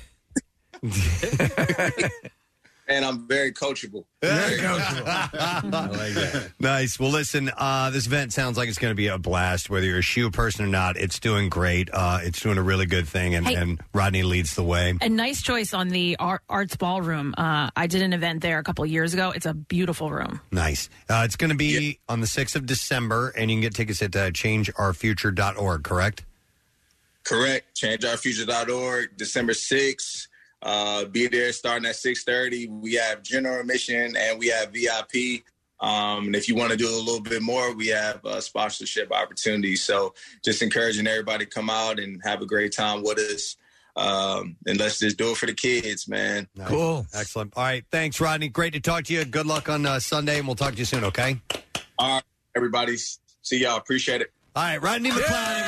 [2.89, 4.05] and I'm very coachable.
[4.23, 4.61] Very
[6.61, 6.99] Nice.
[6.99, 9.71] Well, listen, uh, this event sounds like it's going to be a blast.
[9.71, 11.89] Whether you're a shoe person or not, it's doing great.
[11.93, 13.55] Uh, it's doing a really good thing, and, Hey.
[13.55, 14.95] and Rodney leads the way.
[15.01, 17.35] A nice choice on the Art, Arts Ballroom.
[17.37, 19.31] Uh, I did an event there a couple years ago.
[19.31, 20.41] It's a beautiful room.
[20.51, 20.89] Nice.
[21.09, 24.03] Uh, it's going to be on the 6th of December, and you can get tickets
[24.03, 26.25] at uh, changeourfuture.org, correct?
[27.25, 27.75] Correct.
[27.77, 30.27] ChangeOurFuture.org, December 6th.
[30.65, 32.69] Uh, be there starting at 6.30.
[32.81, 35.45] We have general admission and we have VIP.
[35.79, 39.13] Um, and if you want to do a little bit more, we have uh, sponsorship
[39.13, 39.83] opportunities.
[39.83, 43.57] So just encouraging everybody to come out and have a great time with us.
[43.97, 46.49] Um, and let's just do it for the kids, man.
[46.65, 47.07] Cool.
[47.15, 47.53] Excellent.
[47.57, 47.85] All right.
[47.91, 48.49] Thanks, Rodney.
[48.49, 49.25] Great to talk to you.
[49.25, 51.41] Good luck on uh, Sunday, and we'll talk to you soon, okay?
[51.99, 52.23] All right,
[52.57, 52.97] everybody.
[53.43, 53.77] See y'all.
[53.77, 54.33] Appreciate it.
[54.57, 55.63] All right, Rodney McLeod,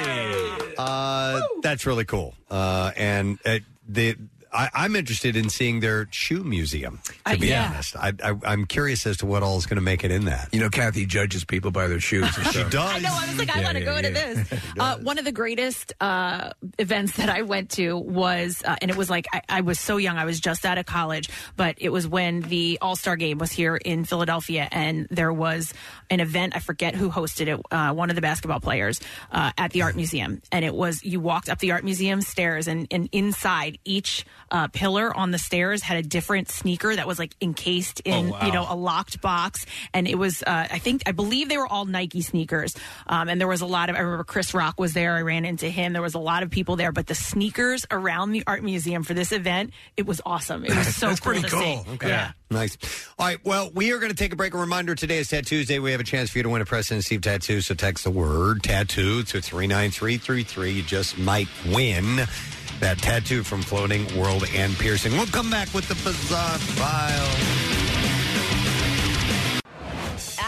[0.00, 0.74] everybody.
[0.78, 2.34] Uh, that's really cool.
[2.50, 3.58] Uh, and uh,
[3.88, 4.16] the
[4.52, 7.00] I, I'm interested in seeing their shoe museum.
[7.26, 7.70] To Uh, be yeah.
[7.72, 10.24] honest, I, I, I'm curious as to what all is going to make it in
[10.26, 10.48] that.
[10.52, 12.24] You know, Kathy judges people by their shoes.
[12.36, 12.70] And She stuff.
[12.70, 12.94] does.
[12.96, 13.10] I know.
[13.12, 14.60] I was like, I Yeah, want to yeah, go to this.
[14.78, 18.96] Uh, one of the greatest uh, events that I went to was, uh, and it
[18.96, 20.16] was like I, I was so young.
[20.16, 23.50] I was just out of college, but it was when the All Star Game was
[23.50, 25.74] here in Philadelphia, and there was
[26.10, 26.54] an event.
[26.54, 27.60] I forget who hosted it.
[27.72, 29.00] Uh, one of the basketball players
[29.32, 32.68] uh, at the art museum, and it was you walked up the art museum stairs,
[32.68, 37.18] and, and inside each uh, pillar on the stairs had a different sneaker that was
[37.18, 38.46] like encased in Oh, wow.
[38.46, 41.66] you know a locked box, and it was uh, I think I believe they were
[41.66, 42.74] all Nike sneakers,
[43.06, 45.14] um, and there was a lot of I remember Chris Rock was there.
[45.16, 45.92] I ran into him.
[45.92, 49.14] There was a lot of people there, but the sneakers around the art museum for
[49.14, 50.64] this event, it was awesome.
[50.64, 51.84] It was so That's cool pretty to cool.
[51.84, 51.90] see.
[51.94, 52.08] Okay.
[52.08, 52.32] Yeah.
[52.50, 52.78] Nice.
[53.18, 53.38] All right.
[53.44, 54.54] Well, we are going to take a break.
[54.54, 55.78] A reminder today is Tattoo Tuesday.
[55.78, 57.60] We have a chance for you to win a President Steve tattoo.
[57.60, 60.70] So text the word tattoo to 39333.
[60.70, 62.26] You just might win
[62.80, 65.12] that tattoo from Floating World and Piercing.
[65.12, 67.97] We'll come back with the Bizarre File.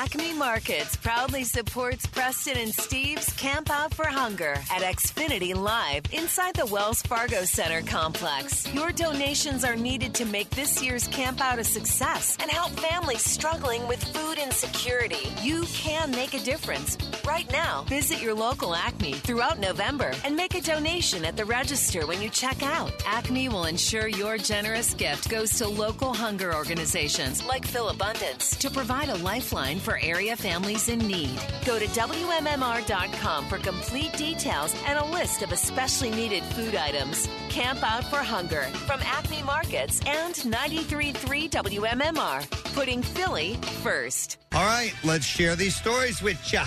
[0.03, 6.55] Acme Markets proudly supports Preston and Steve's Camp Out for Hunger at Xfinity Live inside
[6.55, 8.67] the Wells Fargo Center complex.
[8.73, 13.21] Your donations are needed to make this year's Camp Out a success and help families
[13.21, 15.29] struggling with food insecurity.
[15.43, 16.97] You can make a difference.
[17.27, 22.07] Right now, visit your local Acme throughout November and make a donation at the register
[22.07, 22.91] when you check out.
[23.05, 29.11] Acme will ensure your generous gift goes to local hunger organizations like Philabundance to provide
[29.11, 31.41] a lifeline for area families in need.
[31.65, 37.29] Go to WMMR.com for complete details and a list of especially needed food items.
[37.49, 44.39] Camp Out for Hunger from Acme Markets and 93.3 WMMR, putting Philly first.
[44.53, 46.59] All right, let's share these stories with you.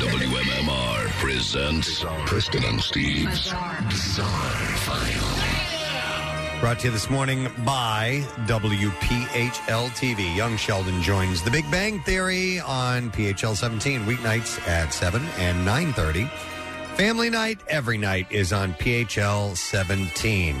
[0.00, 3.52] WMMR presents Preston and Steve's
[3.88, 4.26] Bizarre,
[4.78, 5.59] File.
[6.60, 10.36] Brought to you this morning by WPHL TV.
[10.36, 16.30] Young Sheldon joins The Big Bang Theory on PHL 17 weeknights at 7 and 9:30.
[16.96, 20.58] Family night every night is on PHL 17.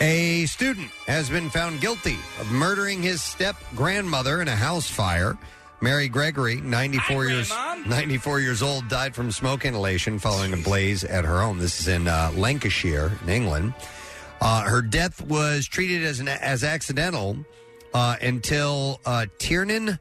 [0.00, 5.36] A student has been found guilty of murdering his step grandmother in a house fire.
[5.80, 7.52] Mary Gregory, 94 years
[7.84, 11.58] 94 years old, died from smoke inhalation following a blaze at her home.
[11.58, 13.74] This is in uh, Lancashire, in England.
[14.40, 17.36] Uh, her death was treated as an as accidental
[17.94, 19.98] uh, until uh, Tiernan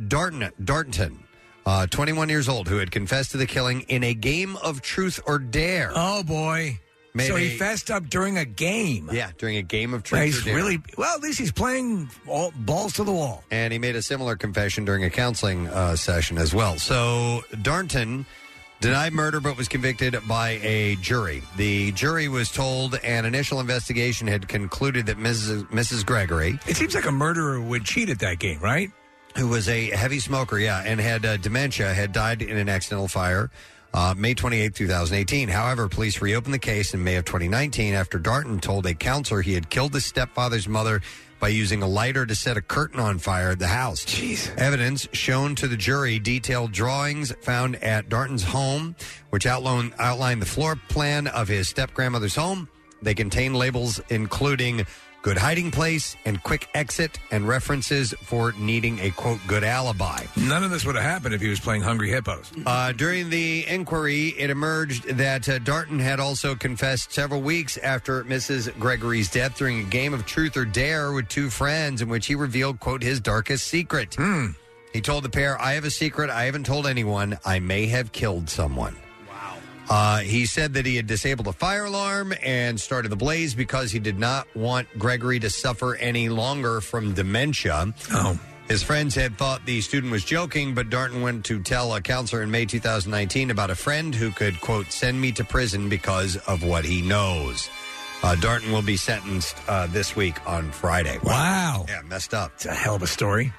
[0.00, 1.18] Darnton, Darnton,
[1.66, 5.20] uh, 21 years old, who had confessed to the killing in a game of truth
[5.26, 5.92] or dare.
[5.94, 6.80] Oh boy!
[7.14, 9.08] Made so he a- fessed up during a game.
[9.12, 10.56] Yeah, during a game of truth He's or dare.
[10.56, 11.14] really well.
[11.14, 13.44] At least he's playing all, balls to the wall.
[13.52, 16.76] And he made a similar confession during a counseling uh, session as well.
[16.78, 18.26] So Darnton
[18.84, 21.42] denied murder but was convicted by a jury.
[21.56, 25.64] The jury was told an initial investigation had concluded that Mrs.
[25.70, 26.04] Mrs.
[26.04, 26.58] Gregory.
[26.66, 28.90] It seems like a murderer would cheat at that game, right?
[29.38, 33.08] Who was a heavy smoker, yeah, and had uh, dementia, had died in an accidental
[33.08, 33.50] fire.
[33.94, 35.48] Uh, May 28, 2018.
[35.48, 39.54] However, police reopened the case in May of 2019 after Darnton told a counselor he
[39.54, 41.00] had killed his stepfather's mother
[41.44, 44.06] by using a lighter to set a curtain on fire at the house.
[44.06, 44.56] Jeez.
[44.56, 48.96] Evidence shown to the jury detailed drawings found at Darnton's home,
[49.28, 52.66] which outline, outlined the floor plan of his step grandmother's home.
[53.02, 54.86] They contain labels including
[55.24, 60.22] good hiding place and quick exit and references for needing a quote good alibi.
[60.36, 62.52] None of this would have happened if he was playing Hungry Hippos.
[62.66, 68.22] Uh, during the inquiry, it emerged that uh, Darnton had also confessed several weeks after
[68.24, 68.78] Mrs.
[68.78, 72.34] Gregory's death during a game of truth or dare with two friends in which he
[72.34, 74.16] revealed, quote, his darkest secret.
[74.92, 77.38] He told the pair, I have a secret I haven't told anyone.
[77.46, 78.94] I may have killed someone.
[79.88, 83.90] Uh, he said that he had disabled a fire alarm and started the blaze because
[83.90, 87.92] he did not want Gregory to suffer any longer from dementia.
[88.12, 88.38] Oh.
[88.68, 92.42] His friends had thought the student was joking, but Darnton went to tell a counselor
[92.42, 96.64] in May 2019 about a friend who could, quote, send me to prison because of
[96.64, 97.68] what he knows.
[98.22, 101.18] Uh, Darnton will be sentenced uh, this week on Friday.
[101.22, 101.84] Wow.
[101.86, 102.52] Yeah, messed up.
[102.54, 103.52] It's a hell of a story.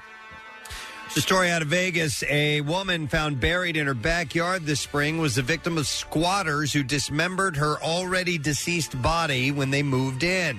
[1.16, 5.36] The story out of Vegas a woman found buried in her backyard this spring was
[5.36, 10.58] the victim of squatters who dismembered her already deceased body when they moved in.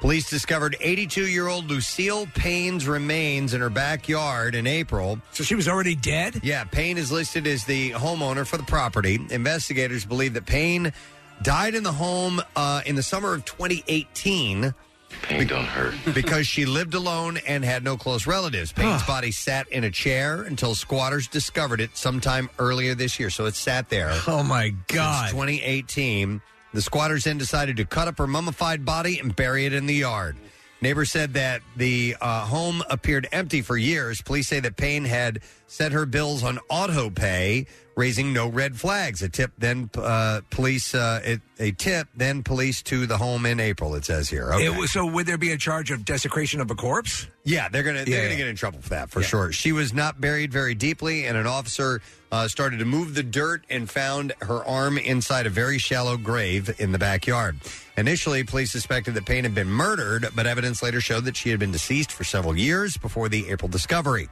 [0.00, 5.22] Police discovered 82 year old Lucille Payne's remains in her backyard in April.
[5.32, 6.38] So she was already dead?
[6.42, 9.18] Yeah, Payne is listed as the homeowner for the property.
[9.30, 10.92] Investigators believe that Payne
[11.42, 14.74] died in the home uh, in the summer of 2018.
[15.22, 15.94] Pain don't hurt.
[16.14, 18.72] because she lived alone and had no close relatives.
[18.72, 23.30] Payne's body sat in a chair until squatters discovered it sometime earlier this year.
[23.30, 24.12] So it sat there.
[24.28, 25.30] Oh my God.
[25.30, 26.42] Since 2018.
[26.74, 29.94] The squatters then decided to cut up her mummified body and bury it in the
[29.94, 30.36] yard.
[30.80, 34.22] Neighbors said that the uh, home appeared empty for years.
[34.22, 37.66] Police say that Payne had set her bills on auto pay,
[37.98, 39.22] raising no red flags.
[39.22, 43.58] A tip then uh, police uh, it, a tip then police to the home in
[43.58, 43.96] April.
[43.96, 44.52] It says here.
[44.52, 44.66] Okay.
[44.66, 47.26] It was, so would there be a charge of desecration of a corpse?
[47.44, 48.22] Yeah, they're gonna they're Yeah.
[48.24, 49.50] gonna get in trouble for that for sure.
[49.52, 53.64] She was not buried very deeply, and an officer uh, started to move the dirt
[53.68, 57.56] and found her arm inside a very shallow grave in the backyard.
[57.96, 61.58] Initially, police suspected that Payne had been murdered, but evidence later showed that she had
[61.58, 64.28] been deceased for several years before the April discovery.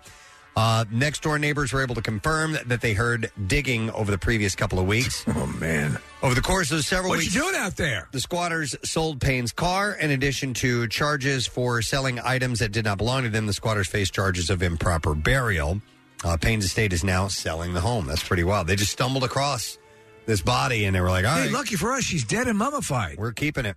[0.56, 4.54] Uh, next door neighbors were able to confirm that they heard digging over the previous
[4.54, 5.24] couple of weeks.
[5.36, 5.98] Oh man!
[6.22, 8.08] Over the course of several What weeks, you doing out there?
[8.12, 9.92] the squatters sold Payne's car.
[9.92, 13.86] In addition to charges for selling items that did not belong to them, the squatters
[13.86, 15.80] faced charges of improper burial.
[16.24, 18.06] Uh, Payne's estate is now selling the home.
[18.06, 18.66] That's pretty wild.
[18.66, 19.76] They just stumbled across
[20.24, 22.56] this body and they were like, all hey, right, lucky for us, she's dead and
[22.58, 23.18] mummified.
[23.18, 23.76] we're keeping it.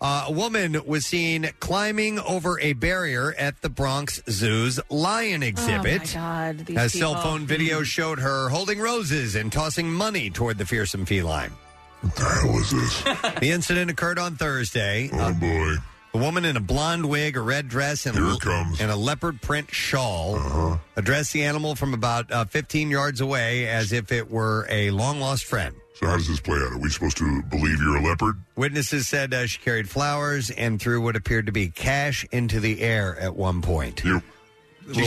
[0.00, 6.14] Uh, a woman was seen climbing over a barrier at the Bronx Zoo's lion exhibit.
[6.16, 7.30] Oh my God, these As cell people.
[7.30, 11.52] phone video showed her holding roses and tossing money toward the fearsome feline.
[12.02, 13.02] What the hell was this?
[13.40, 15.08] The incident occurred on Thursday.
[15.12, 15.76] Oh, boy.
[16.12, 18.36] A woman in a blonde wig, a red dress, and, a,
[18.80, 20.76] and a leopard print shawl Uh-huh.
[20.96, 25.18] addressed the animal from about uh, 15 yards away as if it were a long
[25.18, 25.74] lost friend.
[25.94, 26.72] So how does this play out?
[26.72, 28.36] Are we supposed to believe you're a leopard?
[28.56, 32.80] Witnesses said uh, she carried flowers and threw what appeared to be cash into the
[32.82, 34.02] air at one point.
[34.04, 34.20] We're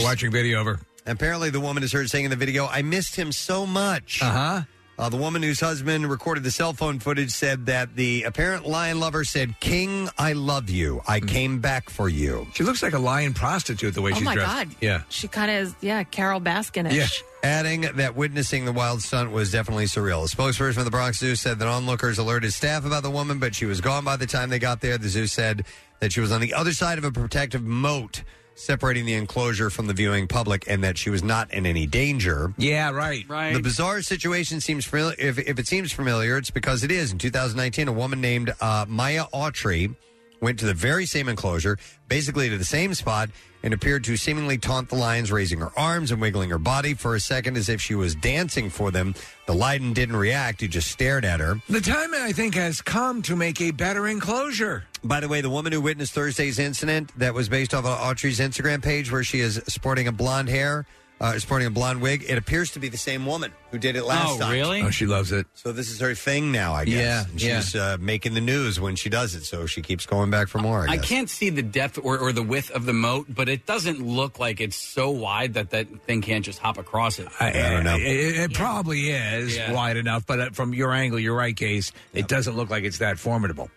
[0.02, 0.80] watching video of her.
[1.06, 4.22] Apparently, the woman is heard saying in the video, I missed him so much.
[4.22, 4.62] Uh-huh.
[4.98, 8.98] Uh, the woman whose husband recorded the cell phone footage said that the apparent lion
[8.98, 11.00] lover said, King, I love you.
[11.06, 12.48] I came back for you.
[12.54, 14.50] She looks like a lion prostitute the way oh she's my dressed.
[14.50, 14.68] God.
[14.80, 15.02] Yeah.
[15.08, 17.22] She kind of is, yeah, Carole Baskin-ish.
[17.44, 20.24] Adding that witnessing the wild stunt was definitely surreal.
[20.24, 23.54] A spokesperson for the Bronx Zoo said that onlookers alerted staff about the woman, but
[23.54, 24.98] she was gone by the time they got there.
[24.98, 25.64] The zoo said
[26.00, 28.24] that she was on the other side of a protective moat
[28.58, 32.52] separating the enclosure from the viewing public and that she was not in any danger.
[32.58, 33.24] Yeah, right.
[33.28, 33.54] Right.
[33.54, 35.16] The bizarre situation seems familiar.
[35.18, 37.12] If, if it seems familiar, it's because it is.
[37.12, 39.94] In 2019, a woman named uh, Myah Autry
[40.40, 41.78] went to the very same enclosure,
[42.08, 43.30] basically to the same spot,
[43.62, 47.14] and appeared to seemingly taunt the lions, raising her arms and wiggling her body for
[47.14, 49.14] a second as if she was dancing for them.
[49.46, 51.60] The lion didn't react; he just stared at her.
[51.68, 54.84] The time, I think, has come to make a better enclosure.
[55.04, 58.40] By the way, the woman who witnessed Thursday's incident that was based off of Autry's
[58.40, 60.86] Instagram page, where she is sporting a blonde hair,
[61.20, 64.04] uh, sporting a blonde wig, it appears to be the same woman who did it
[64.04, 64.52] last Oh, time.
[64.52, 64.82] really?
[64.82, 65.46] Oh, she loves it.
[65.54, 66.94] So this is her thing now, I guess.
[66.94, 67.60] Yeah, And yeah.
[67.60, 70.58] she's uh, making the news when she does it, so she keeps going back for
[70.58, 70.88] more.
[70.88, 71.08] I, I guess.
[71.08, 74.38] can't see the depth or, or the width of the moat, but it doesn't look
[74.38, 77.26] like it's so wide that that thing can't just hop across it.
[77.40, 77.96] I, don't know.
[77.96, 79.72] It, it probably is Yeah.
[79.72, 81.90] wide enough, but uh, from your angle, you're right, Case.
[82.14, 83.70] It doesn't look like it's that formidable.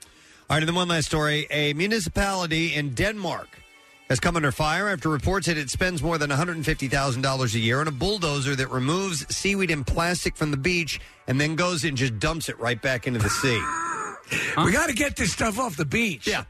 [0.49, 1.47] All right, and then one last story.
[1.49, 3.47] A municipality in Denmark
[4.11, 7.87] has come under fire after reports that it spends more than $150,000 a year on
[7.87, 12.19] a bulldozer that removes seaweed and plastic from the beach and then goes and just
[12.19, 13.61] dumps it right back into the sea.
[14.63, 16.25] We got to get this stuff off the beach.
[16.25, 16.45] Yeah.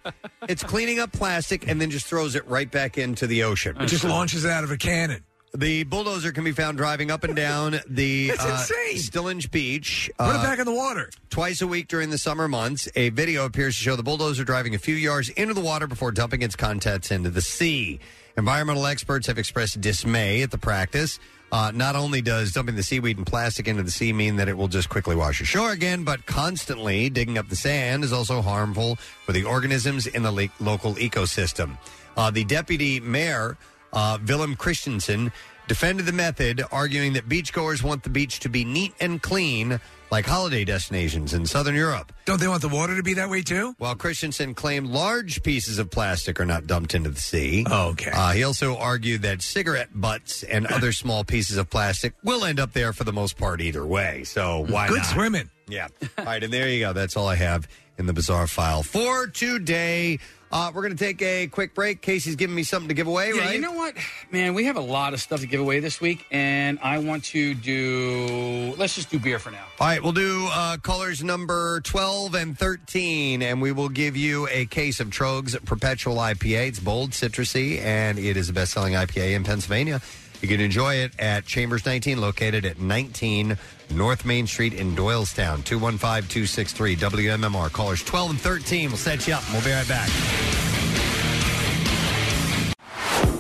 [0.48, 3.76] It's cleaning up plastic and then just throws it right back into the ocean.
[3.80, 5.24] It just launches it out of a cannon.
[5.54, 8.98] The bulldozer can be found driving up and down the That's uh, insane.
[8.98, 10.10] Stillinge Beach.
[10.18, 11.10] Put it uh, back in the water.
[11.30, 14.76] Twice a week during the summer months, a video appears to show the bulldozer driving
[14.76, 18.00] a few yards into the water before dumping its contents into the sea.
[18.38, 21.20] Environmental experts have expressed dismay at the practice.
[21.52, 24.56] Uh, not only does dumping the seaweed and plastic into the sea mean that it
[24.56, 28.96] will just quickly wash ashore again, but constantly digging up the sand is also harmful
[29.26, 31.78] for the organisms in the local ecosystem.
[32.16, 33.58] Uh, the deputy mayor,
[33.94, 35.32] uh, Villum Christensen,
[35.68, 39.80] defended the method, arguing that beachgoers want the beach to be neat and clean
[40.12, 42.12] like holiday destinations in southern Europe.
[42.26, 43.74] Don't they want the water to be that way too?
[43.78, 47.66] While Christensen claimed large pieces of plastic are not dumped into the sea.
[47.72, 48.12] Okay.
[48.14, 52.60] Uh, he also argued that cigarette butts and other small pieces of plastic will end
[52.60, 54.26] up there for the most part either way.
[54.26, 55.06] So why Good not?
[55.06, 55.50] swimming.
[55.70, 55.88] Yeah.
[56.18, 56.92] All right, and there you go.
[56.92, 57.66] That's all I have
[57.98, 60.20] in the bizarre file for today.
[60.52, 62.02] Uh, we're going to take a quick break.
[62.02, 63.56] Casey's giving me something to give away, yeah, right?
[63.56, 63.96] you know what,
[64.32, 64.54] man?
[64.54, 67.54] We have a lot of stuff to give away this week, and I want to
[67.54, 68.74] do.
[68.78, 69.66] Let's just do beer for now.
[69.80, 74.48] All right, we'll do uh, colors number 12 and 13, and we will give you
[74.50, 76.68] a case of Tröegs Perpetual IPA.
[76.68, 80.02] It's bold, citrusy, and it is the best selling IPA in Pennsylvania.
[80.42, 83.58] You can enjoy it at Chambers 19, located at 19
[83.92, 85.64] North Main Street in Doylestown.
[85.64, 87.72] 215 263 WMMR.
[87.72, 88.90] Callers 12 and 13.
[88.90, 90.10] We'll set you up, and we'll be right back.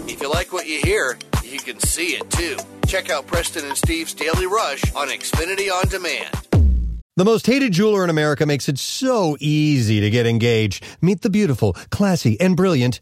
[0.07, 2.57] If you like what you hear, you can see it too.
[2.85, 6.35] Check out Preston and Steve's Daily Rush on Xfinity On Demand.
[7.17, 10.83] The most hated jeweler in America makes it so easy to get engaged.
[11.01, 13.01] Meet the beautiful, classy, and brilliant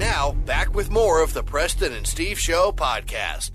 [0.00, 3.50] Now, back with more of the Preston and Steve Show podcast.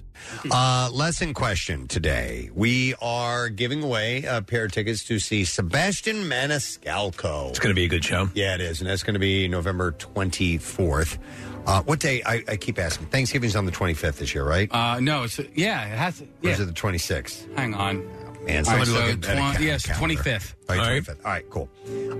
[0.51, 2.51] Uh, lesson question today.
[2.53, 7.49] We are giving away a pair of tickets to see Sebastian Maniscalco.
[7.49, 8.29] It's going to be a good show.
[8.35, 8.79] Yeah, it is.
[8.79, 11.17] And that's going to be November 24th.
[11.65, 12.21] Uh, what day?
[12.23, 13.07] I, I keep asking.
[13.07, 14.71] Thanksgiving's on the 25th this year, right?
[14.71, 16.19] Uh, no, it's yeah, it has.
[16.19, 16.51] To, Or yeah.
[16.51, 17.55] is it the 26th?
[17.57, 18.05] Hang on.
[18.45, 20.15] Man, All right, somebody so look at, at a twen- ca- yes, calendar.
[20.21, 20.53] 25th.
[20.69, 21.03] All right, All right.
[21.03, 21.25] 25th.
[21.25, 21.69] All right, cool.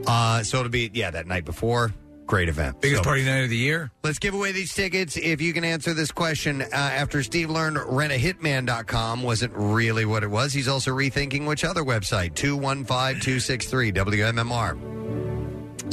[0.08, 1.94] Uh, so it'll be, yeah, that night before.
[2.26, 2.82] Great event.
[2.82, 3.92] Biggest So- party night of the year.
[4.04, 6.62] Let's give away these tickets if you can answer this question.
[6.62, 11.84] Uh, after Steve learned rentahitman.com wasn't really what it was, he's also rethinking which other
[11.84, 14.78] website, 215 263 WMMR.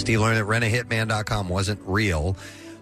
[0.00, 2.36] Steve learned that rentahitman.com wasn't real,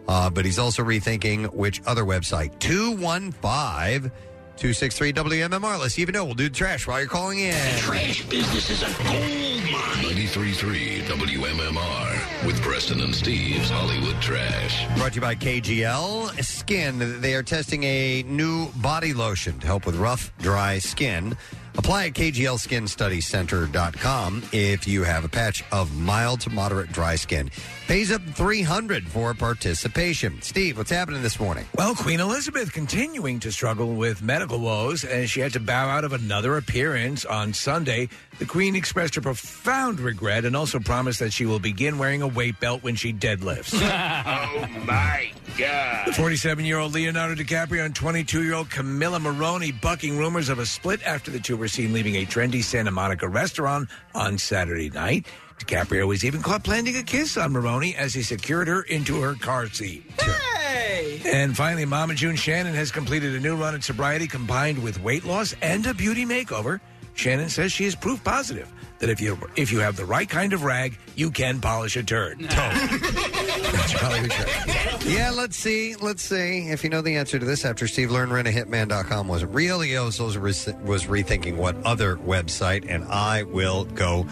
[0.07, 4.11] uh, but he's also rethinking which other website, 215
[4.57, 5.79] 263 WMMR.
[5.81, 6.25] Let's see if you know.
[6.27, 7.55] We'll do the trash while you're calling in.
[7.79, 10.05] Trash business is a gold mine.
[10.05, 12.00] 93.3 WMMR
[12.47, 14.87] with Preston and Steve's Hollywood Trash.
[14.97, 17.21] Brought to you by KGL Skin.
[17.21, 21.37] They are testing a new body lotion to help with rough, dry skin.
[21.77, 27.51] Apply at KGLSkinStudyCenter.com if you have a patch of mild to moderate dry skin.
[27.87, 30.41] Pays up 300 for participation.
[30.43, 31.65] Steve, what's happening this morning?
[31.77, 36.05] Well, Queen Elizabeth continuing to struggle with medical woes and she had to bow out
[36.05, 38.09] of another appearance on Sunday.
[38.39, 42.29] The Queen expressed her profound regret and also promised that she will begin wearing a
[42.29, 43.75] weight belt when she deadlifts.
[43.75, 46.07] oh my God.
[46.07, 50.59] The 47 year old Leonardo DiCaprio and 22 year old Camila Morrone bucking rumors of
[50.59, 54.91] a split after the two were seen leaving a trendy Santa Monica restaurant on Saturday
[54.91, 55.27] night.
[55.59, 59.35] DiCaprio was even caught planting a kiss on Morrone as he secured her into her
[59.35, 60.11] car seat.
[60.21, 61.21] Hey!
[61.27, 65.25] And finally, Mama June Shannon has completed a new run at sobriety combined with weight
[65.25, 66.81] loss and a beauty makeover.
[67.15, 70.53] Shannon says she is proof positive that if you if you have the right kind
[70.53, 72.39] of rag, you can polish a turd.
[72.41, 75.07] That's Hollywood Trash.
[75.07, 75.97] Yeah, let's see.
[75.97, 79.81] Let's see if you know the answer to this after Steve learned rentahitman.com wasn't real.
[79.81, 84.27] He also was re- was rethinking what other website, and I will go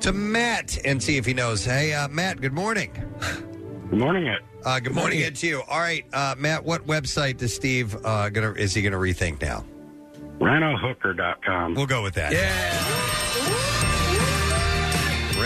[0.00, 1.64] to Matt and see if he knows.
[1.64, 2.92] Hey, uh, Matt, good morning.
[3.90, 4.38] Good morning, Ed.
[4.64, 5.62] Uh, good morning, Ed, to you.
[5.68, 9.40] All right, uh, Matt, what website does Steve uh, gonna is he going to rethink
[9.40, 9.64] now?
[10.38, 11.74] Rentahooker.com.
[11.74, 12.32] We'll go with that.
[12.32, 13.69] Yeah.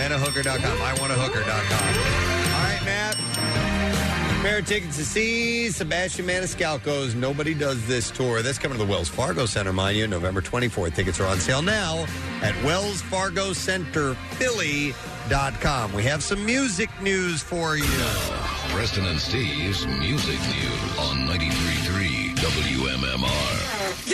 [0.05, 0.83] Rentahooker.com.
[0.83, 1.49] I want a hooker.com.
[1.49, 3.17] All right, Matt.
[4.43, 8.43] Pair of tickets to see Sebastian Maniscalco's Nobody Does This tour.
[8.43, 10.95] That's coming to the Wells Fargo Center, mind you, November 24th.
[10.95, 12.05] Tickets are on sale now
[12.43, 15.95] at Wells Fargo Center Philly.com.
[15.95, 17.87] We have some music news for you.
[18.75, 24.05] Preston and Steve's Music News on 93.3 WMMR.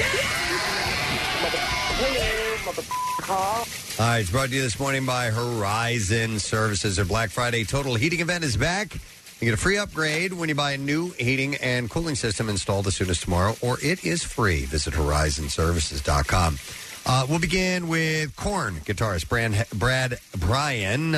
[3.31, 3.65] All
[4.01, 6.97] right, it's brought to you this morning by Horizon Services.
[6.97, 8.93] Their Black Friday total heating event is back.
[8.95, 12.89] You get a free upgrade when you buy a new heating and cooling system installed
[12.89, 14.65] as soon as tomorrow, or it is free.
[14.65, 16.59] Visit horizonservices.com.
[17.07, 21.15] Uh, we'll begin with Korn guitarist Brad, Brad Brian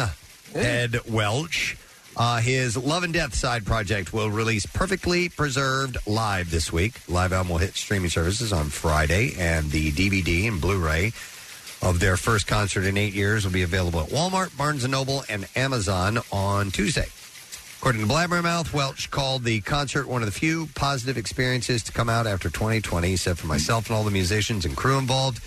[0.52, 1.78] Head Welch.
[2.14, 7.00] Uh, his Love and Death side project will release Perfectly Preserved live this week.
[7.08, 11.14] Live album will hit streaming services on Friday, and the DVD and Blu-ray
[11.82, 15.24] of their first concert in eight years will be available at Walmart, Barnes & Noble,
[15.28, 17.08] and Amazon on Tuesday.
[17.78, 22.08] According to Blabbermouth, Welch called the concert one of the few positive experiences to come
[22.08, 23.08] out after 2020.
[23.08, 25.42] He said, for myself and all the musicians and crew involved,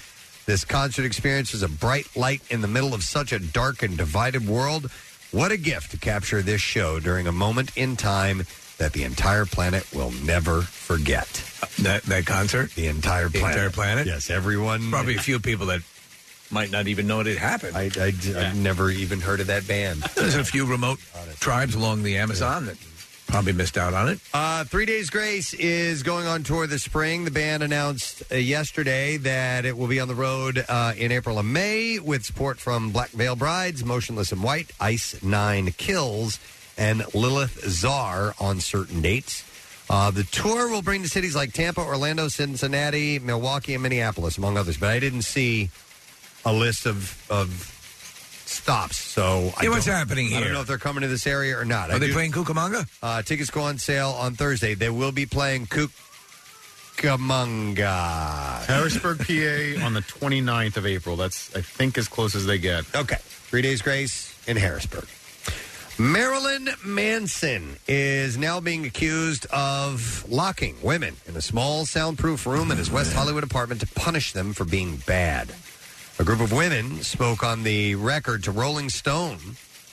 [0.46, 3.98] this concert experience is a bright light in the middle of such a dark and
[3.98, 4.92] divided world.
[5.32, 8.44] What a gift to capture this show during a moment in time
[8.78, 11.28] that the entire planet will never forget.
[11.82, 14.08] That that concert, the entire The planet, entire planet?
[14.08, 14.92] Yes, everyone.
[14.92, 15.82] Probably a few people that
[16.56, 17.76] might not even know it had happened.
[17.76, 20.02] I, I, have never even heard of that band.
[20.16, 21.00] There's a few remote
[21.42, 22.78] tribes along the Amazon that
[23.28, 24.20] probably missed out on it.
[24.34, 27.26] Uh, Three Days Grace is going on tour this spring.
[27.26, 31.40] The band announced uh, yesterday that it will be on the road uh, in April
[31.40, 36.40] and May with support from Black Veil Brides, Motionless in White, Ice Nine Kills,
[36.78, 39.44] and Lilith Czar on certain dates.
[39.90, 44.58] Uh, the tour will bring to cities like Tampa, Orlando, Cincinnati, Milwaukee, and Minneapolis, among
[44.58, 44.78] others.
[44.78, 45.70] But I didn't see
[46.46, 47.72] a list of of
[48.46, 48.98] stops.
[48.98, 50.54] So I Yeah, what's don't- happening I don't here?
[50.54, 51.90] know if they're coming to this area or not.
[51.90, 52.88] Are I they do- playing Cucamonga?
[53.04, 54.76] uh, tickets go on sale on Thursday.
[54.76, 55.68] They will be playing
[56.98, 58.66] Cucamonga.
[58.66, 61.16] Harrisburg, PA on the 29th of April.
[61.16, 62.86] That's, I think, as close as they get.
[62.96, 63.18] Okay.
[63.50, 65.06] Three Days Grace in Harrisburg.
[65.98, 72.78] Marilyn Manson is now being accused of locking women in a small soundproof room in
[72.78, 75.54] his West Hollywood apartment to punish them for being bad.
[76.18, 79.40] A group of women spoke on the record to Rolling Stone,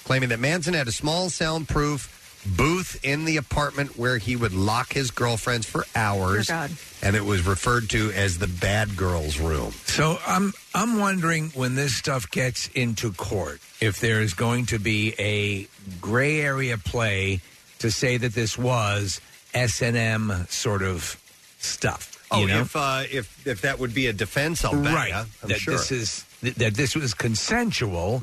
[0.05, 2.21] claiming that Manson had a small soundproof
[2.57, 6.47] booth in the apartment where he would lock his girlfriends for hours.
[6.47, 6.71] Dear God.
[7.03, 9.73] And it was referred to as the bad girls room.
[9.73, 14.79] So I'm I'm wondering when this stuff gets into court, if there is going to
[14.79, 15.67] be a
[16.01, 17.41] gray area play
[17.81, 19.21] to say that this was
[19.55, 21.21] S and M sort of
[21.59, 22.12] stuff.
[22.33, 22.61] Oh, you know?
[22.61, 25.11] if uh, if if that would be a defense, I'll bet right?
[25.11, 25.25] ya.
[25.43, 25.75] I'm that sure.
[25.75, 28.23] this is th- that this was consensual,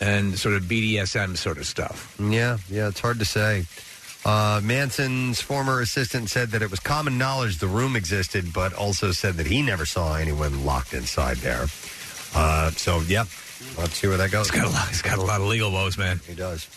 [0.00, 2.16] and sort of BDSM sort of stuff.
[2.20, 3.64] Yeah, yeah, it's hard to say.
[4.24, 9.12] Uh, Manson's former assistant said that it was common knowledge the room existed, but also
[9.12, 11.66] said that he never saw anyone locked inside there.
[12.34, 13.24] Uh, so, yeah,
[13.78, 14.50] let's see where that goes.
[14.50, 16.20] He's got a lot, he's got a lot of legal woes, man.
[16.26, 16.68] He does.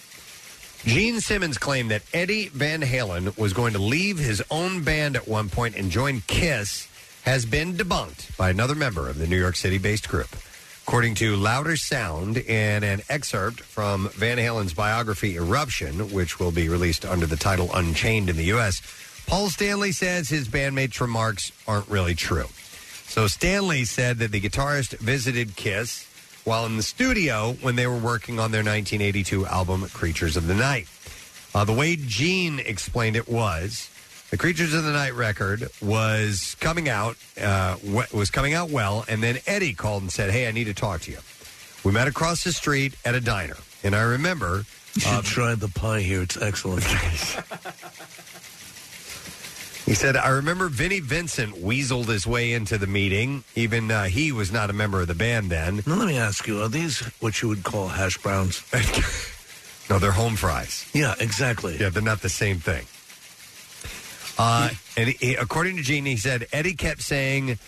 [0.85, 5.27] Gene Simmons claimed that Eddie Van Halen was going to leave his own band at
[5.27, 6.87] one point and join Kiss
[7.21, 10.35] has been debunked by another member of the New York City based group.
[10.87, 16.67] According to Louder Sound, in an excerpt from Van Halen's biography Eruption, which will be
[16.67, 18.81] released under the title Unchained in the U.S.,
[19.27, 22.47] Paul Stanley says his bandmate's remarks aren't really true.
[23.05, 26.10] So Stanley said that the guitarist visited Kiss
[26.43, 30.55] while in the studio when they were working on their 1982 album Creatures of the
[30.55, 30.87] Night.
[31.53, 33.89] Uh, the way Gene explained it was
[34.31, 37.75] the Creatures of the Night record was coming out uh,
[38.13, 41.01] was coming out well, and then Eddie called and said, "Hey, I need to talk
[41.01, 41.19] to you."
[41.83, 44.65] We met across the street at a diner, and I remember.
[44.93, 46.21] You should try the pie here.
[46.21, 46.83] It's excellent.
[49.91, 53.43] He said, I remember Vinnie Vincent weaseled his way into the meeting.
[53.55, 55.83] Even uh, he was not a member of the band then.
[55.85, 58.63] Now, let me ask you: Are these what you would call hash browns?
[59.89, 60.89] no, they're home fries.
[60.93, 61.75] Yeah, exactly.
[61.77, 62.85] Yeah, they're not the same thing.
[64.39, 67.59] Uh, and he, according to Gene, he said, Eddie kept saying,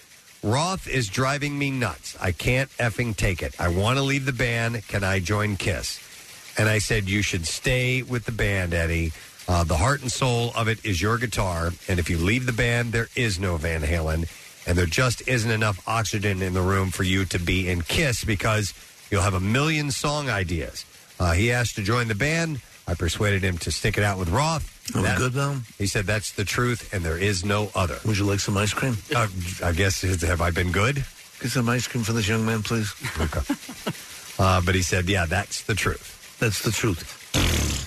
[0.42, 2.16] Roth is driving me nuts.
[2.22, 3.53] I can't effing take it.
[3.60, 4.88] I want to leave the band.
[4.88, 6.00] Can I join Kiss?
[6.58, 9.11] And I said, You should stay with the band, Eddie.
[9.48, 11.72] Uh, the heart and soul of it is your guitar.
[11.88, 14.28] And if you leave the band, there is no Van Halen.
[14.66, 18.24] And there just isn't enough oxygen in the room for you to be in Kiss
[18.24, 18.74] because
[19.12, 20.86] you'll have a million song ideas.
[21.20, 22.62] Uh, he asked to join the band.
[22.88, 24.70] I persuaded him to stick it out with Roth.
[24.96, 25.58] Are we That- good now?
[25.78, 28.00] He said that's the truth, and there is no other.
[28.06, 28.98] Would you like some ice cream?
[29.14, 29.28] Uh,
[29.64, 31.06] I guess have I been good?
[31.42, 32.94] Get some ice cream for this young man, please.
[33.20, 33.42] Okay.
[34.40, 36.38] Uh, but he said, yeah, that's the truth.
[36.40, 37.20] That's the truth.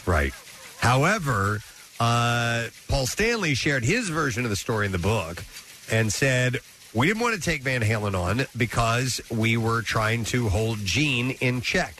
[0.06, 0.32] Right.
[0.78, 1.60] However,
[1.98, 5.44] uh, Paul Stanley shared his version of the story in the book
[5.90, 6.58] and said,
[6.94, 11.32] we didn't want to take Van Halen on because we were trying to hold Gene
[11.40, 11.94] in check.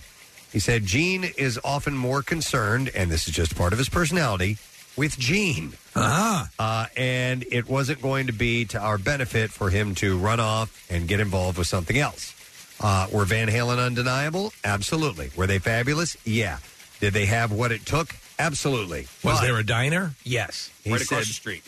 [0.53, 4.57] He said, Gene is often more concerned, and this is just part of his personality,
[4.97, 5.75] with Gene.
[5.95, 6.47] Uh-huh.
[6.59, 10.87] Uh, and it wasn't going to be to our benefit for him to run off
[10.91, 12.35] and get involved with something else.
[12.81, 14.53] Uh, were Van Halen undeniable?
[14.65, 15.31] Absolutely.
[15.37, 16.17] Were they fabulous?
[16.25, 16.59] Yeah.
[17.01, 18.17] Did they have what it took?
[18.39, 19.03] Absolutely.
[19.23, 20.15] Was But there a diner?
[20.25, 20.71] Yes.
[20.85, 21.63] He right across the street.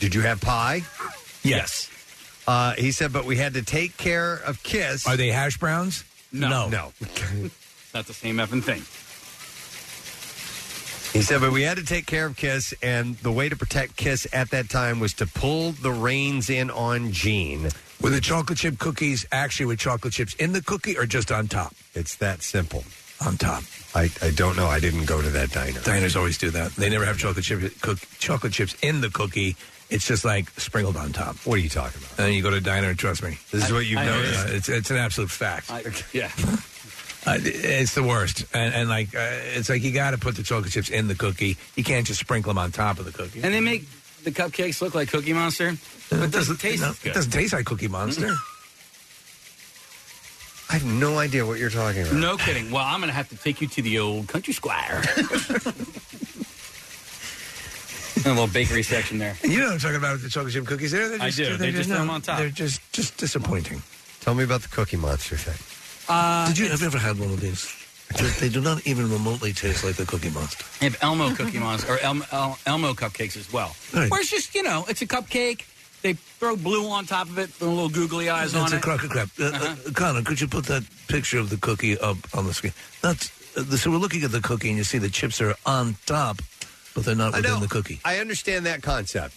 [0.00, 0.82] Did you have pie?
[1.42, 1.90] Yes.
[2.46, 5.06] Uh, he said, but we had to take care of Kiss.
[5.06, 6.04] Are they hash browns?
[6.32, 6.68] No.
[6.68, 6.92] No.
[7.00, 7.54] It's
[7.94, 8.82] not the same effing thing.
[11.18, 13.96] He said, but we had to take care of Kiss, and the way to protect
[13.96, 17.68] Kiss at that time was to pull the reins in on Gene.
[18.02, 21.46] Were the chocolate chip cookies actually with chocolate chips in the cookie or just on
[21.46, 21.72] top?
[21.94, 22.84] It's that simple.
[23.24, 23.62] On top.
[23.94, 24.66] I, I don't know.
[24.66, 25.80] I didn't go to that diner.
[25.80, 26.72] Diners always do that.
[26.72, 29.56] They never have chocolate chip cook, chocolate chips in the cookie.
[29.90, 31.36] It's just like sprinkled on top.
[31.46, 32.10] What are you talking about?
[32.18, 32.94] And then you go to a diner.
[32.94, 34.46] Trust me, This is what you've I- noticed?
[34.46, 35.70] uh, it's it's an absolute fact.
[36.12, 36.30] yeah.
[37.26, 39.18] Uh, it's the worst, and, and like uh,
[39.56, 41.56] it's like you got to put the chocolate chips in the cookie.
[41.74, 43.40] You can't just sprinkle them on top of the cookie.
[43.42, 43.88] And they make
[44.24, 45.72] the cupcakes look like Cookie Monster,
[46.10, 47.12] but it doesn't taste no, as good.
[47.12, 48.34] It doesn't taste like Cookie Monster.
[50.70, 52.14] I have no idea what you're talking about.
[52.14, 52.70] No kidding.
[52.70, 55.02] Well, I'm going to have to take you to the old country squire.
[58.24, 59.36] a little bakery section there.
[59.42, 60.92] you know what I'm talking about with the chocolate chip cookies?
[60.92, 61.44] There, they're I just, do.
[61.56, 62.38] They're They just no, throw 'em on top.
[62.38, 63.82] They're just just disappointing.
[64.20, 65.58] Tell me about the Cookie Monster thing.
[66.08, 67.70] Uh, Did you have you ever had one of these?
[68.18, 70.64] They- They do not even remotely taste like the Cookie Monster.
[70.80, 73.74] They have Elmo Cookie Monster or El, El, Elmo cupcakes as well.
[73.92, 74.10] Right.
[74.10, 75.62] Where it's just you know, it's a cupcake.
[76.04, 78.76] They throw blue on top of it, put a little googly eyes That's on a
[78.76, 78.82] it.
[78.82, 79.30] crock of crap.
[79.40, 82.74] Uh, uh, Connor, could you put that picture of the cookie up on the screen?
[83.00, 85.54] That's uh, the, so we're looking at the cookie, and you see the chips are
[85.64, 86.42] on top,
[86.94, 87.60] but they're not I within know.
[87.60, 88.00] the cookie.
[88.04, 89.34] I understand that concept.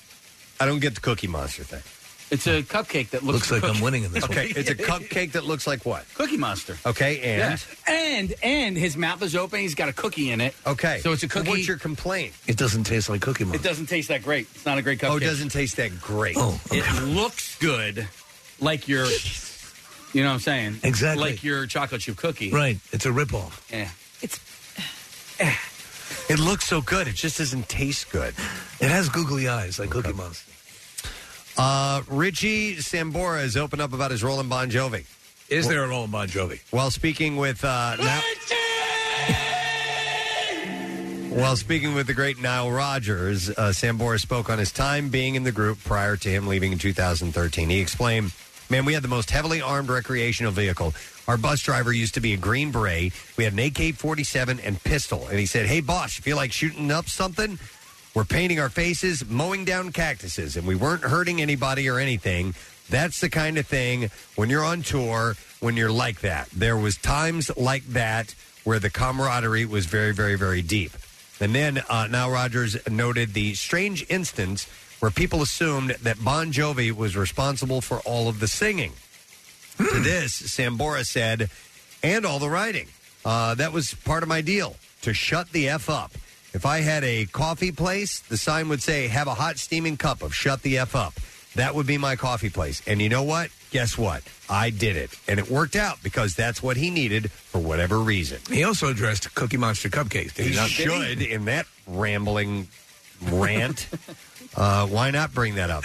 [0.60, 1.84] I don't get the Cookie Monster thing.
[2.30, 4.54] It's a cupcake that looks, Looks like I'm winning in this Okay, one.
[4.58, 6.06] it's a cupcake that looks like what?
[6.16, 6.78] Cookie Monster.
[6.86, 7.94] Okay, and Yeah.
[7.94, 9.62] and and his mouth is open.
[9.62, 10.54] He's got a cookie in it.
[10.66, 11.50] okay, So it's a cookie.
[11.50, 12.34] What's your complaint?
[12.46, 13.66] It doesn't taste like Cookie Monster.
[13.66, 14.48] It doesn't taste that great.
[14.54, 15.10] It's not a great cupcake.
[15.12, 16.36] Oh, it doesn't taste that great.
[16.38, 16.80] Oh, okay.
[16.80, 18.08] It looks good,
[18.60, 19.06] like your,
[20.12, 20.80] you know what I'm saying?
[20.84, 21.24] Exactly.
[21.32, 22.52] Like your chocolate chip cookie.
[22.52, 22.78] right.
[22.92, 23.62] It's a ripoff.
[23.72, 23.90] Yeah.
[24.22, 24.38] It's
[26.30, 27.08] it looks so good.
[27.08, 28.34] It just doesn't taste good.
[28.82, 30.52] It has googly eyes like Cookie Monster.
[31.58, 35.06] Uh, Richie Sambora has opened up about his role in Bon Jovi.
[35.50, 36.60] Is there a role in Bon Jovi?
[36.72, 38.22] While speaking with uh, now,
[41.30, 45.44] while speaking with the great Nile Rodgers, uh, Sambora spoke on his time being in
[45.44, 47.70] the group prior to him leaving in 2013.
[47.70, 48.34] He explained
[48.70, 50.94] Man, we had the most heavily armed recreational vehicle.
[51.28, 53.14] Our bus driver used to be a Green Beret.
[53.38, 55.26] We had an AK 47 and pistol.
[55.28, 57.60] And he said, Hey, boss, you feel like shooting up something?
[58.18, 62.56] We're painting our faces, mowing down cactuses, and we weren't hurting anybody or anything.
[62.90, 66.50] That's the kind of thing when you're on tour, when you're like that.
[66.50, 70.94] There was times like that where the camaraderie was very, very, very deep.
[71.40, 76.92] And then uh, now Rodgers noted the strange instance where people assumed that Bon Jovi
[76.92, 78.94] was responsible for all of the singing.
[79.78, 81.52] to this, Sambora said,
[82.02, 82.88] and all the writing.
[83.24, 86.14] Uh, that was part of my deal to shut the F up.
[86.58, 90.24] If I had a coffee place, the sign would say, have a hot steaming cup
[90.24, 91.14] of shut the F up.
[91.54, 92.82] That would be my coffee place.
[92.88, 93.52] And you know what?
[93.70, 94.24] Guess what?
[94.50, 95.12] I did it.
[95.28, 98.40] And it worked out because that's what he needed for whatever reason.
[98.50, 100.34] He also addressed Cookie Monster cupcakes.
[100.34, 100.68] Did he, He not?
[100.72, 102.70] should in that rambling
[103.22, 103.88] rant.
[104.56, 105.84] uh, why not bring that up?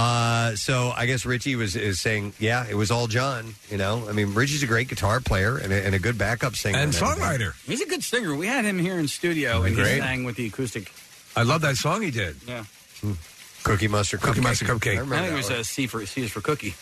[0.00, 3.54] Uh, so I guess Richie was is saying, yeah, it was all Jon.
[3.70, 6.54] You know, I mean, Richie's a great guitar player and a, and a good backup
[6.56, 7.22] singer And everything.
[7.22, 7.52] Songwriter.
[7.66, 8.34] He's a good singer.
[8.34, 9.98] We had him here in studio, and he Great.
[10.00, 10.90] sang with the acoustic.
[11.36, 12.36] I love that song he did.
[12.46, 12.64] Yeah.
[13.62, 14.42] Cookie Monster Cookie Cupcake.
[14.42, 14.94] Monster Cupcake.
[14.94, 15.60] I I, remember think it that was one.
[15.60, 16.74] a C for C is for cookie.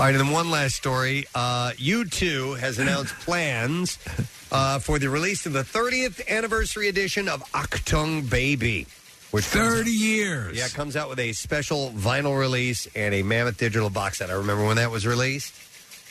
[0.00, 1.26] All right, and then one last story.
[1.34, 3.98] Uh, U2 has announced plans
[4.52, 8.86] uh, for the release of the 30th anniversary edition of Achtung Baby.
[9.30, 10.56] Which 30 years.
[10.56, 14.30] Yeah, it comes out with a special vinyl release and a mammoth digital box set.
[14.30, 15.54] I remember when that was released.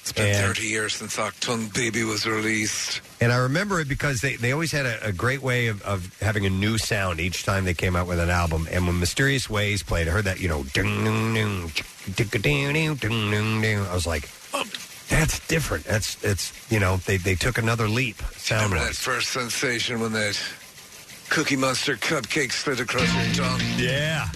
[0.02, 3.02] It's been And- 30 years since Achtung Baby was released.
[3.20, 6.18] And I remember it because they, they always had a, a great way of, of
[6.22, 8.68] having a new sound each time they came out with an album.
[8.72, 11.72] And when Mysterious Ways played, I heard that, you know, ding, ding, ding,
[12.16, 13.80] ding, ding, ding, ding, ding, ding.
[13.80, 14.64] I was like, oh,
[15.10, 15.84] that's different.
[15.86, 20.14] That's, it's, you know, they, they took another leap sound Remember that first sensation when
[20.14, 20.40] that
[21.30, 23.62] Cookie Monster cupcake slid across your tongue?
[23.78, 24.28] Yeah.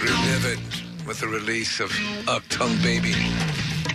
[0.00, 1.90] Relive it with the release of
[2.26, 3.14] Achtung Baby.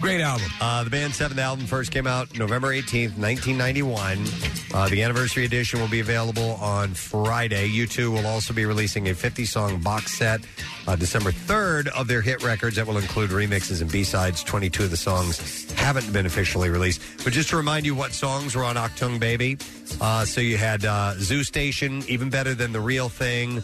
[0.01, 0.47] Great album.
[0.59, 4.25] Uh, the band's seventh album first came out November 18th, 1991.
[4.73, 7.69] Uh, the anniversary edition will be available on Friday.
[7.69, 10.41] U2 will also be releasing a 50 song box set
[10.88, 14.43] uh, December 3rd of their hit records that will include remixes and B sides.
[14.43, 16.99] 22 of the songs haven't been officially released.
[17.23, 19.59] But just to remind you what songs were on Achtung Baby.
[19.99, 23.57] Uh, so you had uh, Zoo Station, even better than The Real Thing,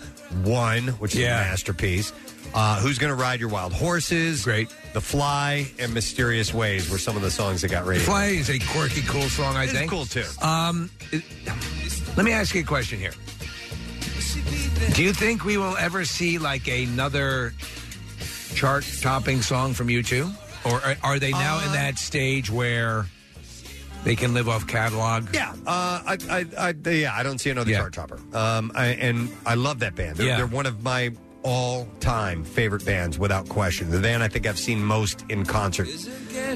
[0.44, 2.14] One, which is a masterpiece.
[2.54, 4.44] Uh, Who's Gonna Ride Your Wild Horses?
[4.44, 4.70] Great.
[4.94, 8.04] The Fly and Mysterious Ways were some of the songs that got radio.
[8.04, 9.92] Fly is a quirky, cool song, I It's think.
[9.92, 10.24] cool, too.
[10.42, 11.24] Um, it-
[12.16, 13.14] let me ask you a question here.
[14.94, 17.54] Do you think we will ever see like another
[18.56, 20.34] chart-topping song from U2,
[20.66, 23.06] or are, are they now in that stage where
[24.04, 25.28] they can live off catalog?
[25.34, 26.46] Yeah, uh, I, I,
[26.86, 28.20] I, yeah, I don't see another chart topper.
[28.34, 30.18] Um, I, and I love that band.
[30.18, 30.38] They're, Yeah.
[30.38, 31.12] they're one of my
[31.44, 33.90] all-time favorite bands, without question.
[33.90, 35.88] The band I think I've seen most in concert.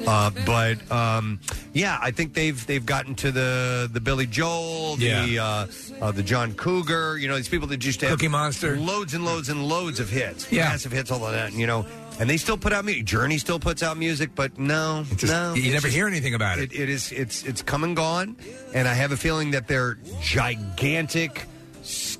[0.07, 1.39] Uh, but um,
[1.73, 5.43] yeah, I think they've they've gotten to the the Billy Joel, the Yeah.
[5.43, 5.67] uh,
[6.01, 7.17] uh, the John Cougar.
[7.17, 8.77] You know, these people that just have Cookie Monster.
[8.77, 10.69] loads and loads and loads of hits, Yeah.
[10.69, 11.49] massive hits, all of that.
[11.51, 11.85] And, You know.
[12.19, 13.05] And they still put out music.
[13.05, 16.59] Journey still puts out music, but no, just- no, you it's never hear anything about
[16.59, 16.71] it.
[16.71, 18.35] It is it's it's come and gone,
[18.75, 21.45] and I have a feeling that their gigantic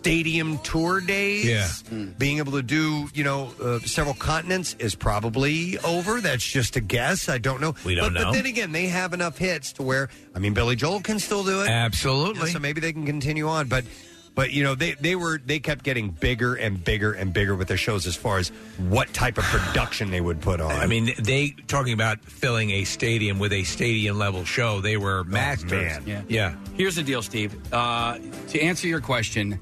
[0.02, 2.06] stadium tour days, Yeah.
[2.18, 6.20] being able to do you know uh, several continents is probably over.
[6.22, 7.30] That's just a guess.
[7.30, 7.76] I don't know.
[7.86, 8.26] We don't but, know.
[8.26, 11.44] But then again, they have enough hits to where I mean, Billy Joel can still
[11.44, 11.70] do it.
[11.70, 12.48] Absolutely.
[12.48, 13.86] Yeah, so maybe they can continue on, but.
[14.34, 17.68] But you know they, they were they kept getting bigger and bigger and bigger with
[17.68, 18.48] their shows as far as
[18.78, 20.72] what type of production they would put on.
[20.72, 24.80] I mean, they talking about filling a stadium with a stadium level show.
[24.80, 25.72] They were masters.
[25.72, 26.04] man.
[26.08, 26.22] Yeah.
[26.30, 26.56] yeah.
[26.78, 27.54] Here's the deal, Steve.
[27.74, 29.60] Uh, to answer your question,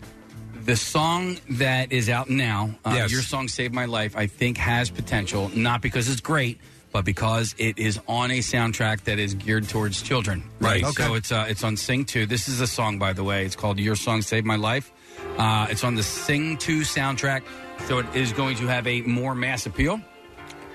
[0.65, 3.11] the song that is out now, uh, Yes.
[3.11, 5.51] your song "Saved My Life," I think has potential.
[5.55, 6.59] Not because it's great,
[6.91, 10.43] but because it is on a soundtrack that is geared towards children.
[10.59, 10.83] Right.
[10.83, 11.15] So Okay.
[11.17, 12.25] it's uh, it's on Sing Two.
[12.25, 13.45] This is a song, by the way.
[13.45, 14.91] It's called "Your Song Saved My Life."
[15.37, 17.41] Uh, it's on the Sing Two soundtrack,
[17.87, 19.99] so it is going to have a more mass appeal.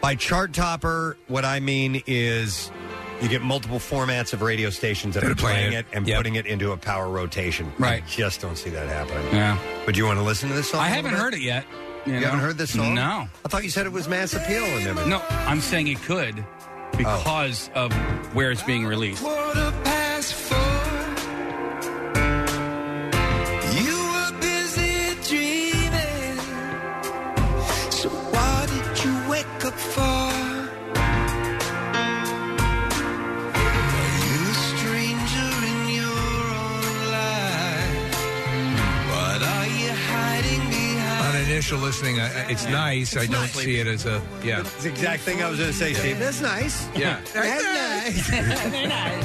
[0.00, 2.70] By chart topper, what I mean is
[3.20, 5.86] you get multiple formats of radio stations that That are are playing playing it.
[5.90, 6.16] it and Yep.
[6.18, 7.72] putting it into a power rotation.
[7.78, 8.02] Right.
[8.02, 9.26] I just don't see that happening.
[9.32, 9.56] Yeah.
[9.86, 10.80] But you want to listen to this song?
[10.80, 11.64] I a haven't little heard it yet.
[12.06, 12.20] You, know?
[12.20, 12.94] haven't heard this song?
[12.94, 13.28] No.
[13.44, 15.08] I thought you said it was mass appeal and everything.
[15.10, 16.88] No, I'm saying it could oh.
[16.98, 17.92] because of
[18.34, 19.22] where it's being released.
[19.22, 20.63] Quarter past four.
[41.54, 43.16] Initial listening, I, I- it's nice.
[43.16, 44.60] I don't see it as a yeah.
[44.60, 46.18] It's the exact thing I was going to say, Steve.
[46.18, 46.88] That's nice.
[46.96, 47.20] Yeah.
[47.32, 48.28] That's nice.
[48.28, 49.24] They're nice.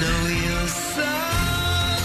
[0.00, 0.66] Know your
[0.96, 2.00] song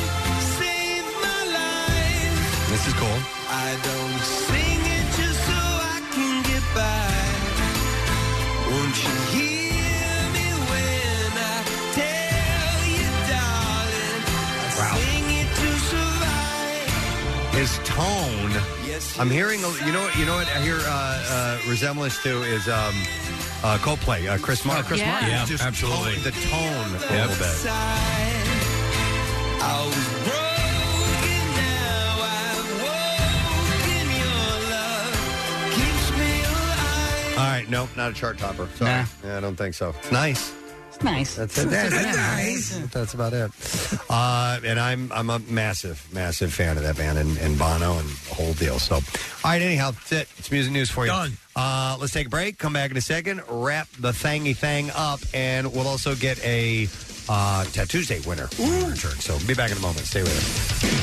[0.59, 2.69] saved my life.
[2.71, 3.19] This is cool.
[3.47, 5.59] I don't sing it just so
[5.95, 7.15] I can get by.
[8.69, 11.57] Won't you hear me when I
[11.95, 14.21] tell you, darling?
[14.27, 14.91] I Wow.
[14.99, 16.91] sing it to survive.
[17.55, 18.48] His tone.
[19.19, 19.63] I'm hearing.
[19.63, 20.15] a- You know what?
[20.17, 20.47] You know what?
[20.47, 22.93] I hear uh, uh, resemblance to is um,
[23.63, 24.27] uh, Coldplay.
[24.29, 24.85] Uh, Chris Martin.
[24.85, 25.11] Chris Yeah.
[25.11, 25.29] Martin.
[25.29, 26.15] Yeah, Just absolutely.
[26.15, 27.29] tone- the tone a Yep.
[27.29, 27.55] little bit.
[29.61, 34.05] I was broken, now I've woken.
[34.19, 35.15] Your love
[35.75, 37.37] keeps me alive.
[37.37, 37.65] All right.
[37.69, 37.89] Nope.
[37.97, 38.67] Not a chart topper.
[38.75, 38.91] Sorry.
[39.23, 39.89] Yeah, I don't think so.
[39.99, 40.51] It's nice.
[40.99, 41.35] It's nice.
[41.35, 41.69] That's it.
[41.69, 42.77] That's That's, nice.
[42.91, 43.51] That's about it.
[44.09, 48.09] Uh, and I'm I'm a massive, massive fan of that band and, and Bono and
[48.09, 48.79] the whole deal.
[48.79, 49.01] So, all
[49.45, 49.61] right.
[49.61, 50.27] Anyhow, that's it.
[50.37, 51.11] It's music news for you.
[51.11, 51.37] Done.
[51.55, 52.57] Uh, let's take a break.
[52.57, 53.41] Come back in a second.
[53.47, 56.89] Wrap the thangy thing up, and we'll also get a
[57.29, 59.15] uh, Tattoo Day winner when we return.
[59.19, 60.05] So, be back in a moment.
[60.05, 60.99] Stay with us.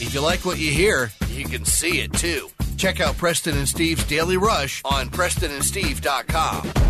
[0.00, 2.48] If you like what you hear, you can see it too.
[2.80, 6.89] Check out Preston and Steve's Daily Rush on PrestonandSteve.com.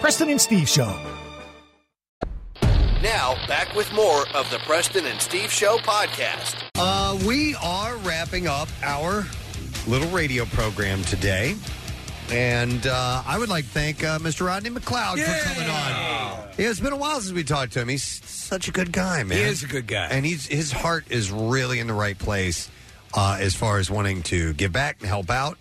[0.00, 0.96] Preston and Steve Show.
[3.02, 6.56] Now, back with more of the Preston and Steve Show podcast.
[6.76, 9.24] Uh, we are wrapping up our
[9.86, 11.56] little radio program today.
[12.30, 14.46] And uh, I would like to thank uh, Mr.
[14.46, 15.90] Rodney McLeod for coming on.
[16.58, 17.88] Yeah, it's been a while since we talked to him.
[17.88, 19.38] He's such a good guy, man.
[19.38, 20.06] He is a good guy.
[20.10, 22.68] And he's his heart is really in the right place
[23.14, 25.58] uh, as far as wanting to give back and help out.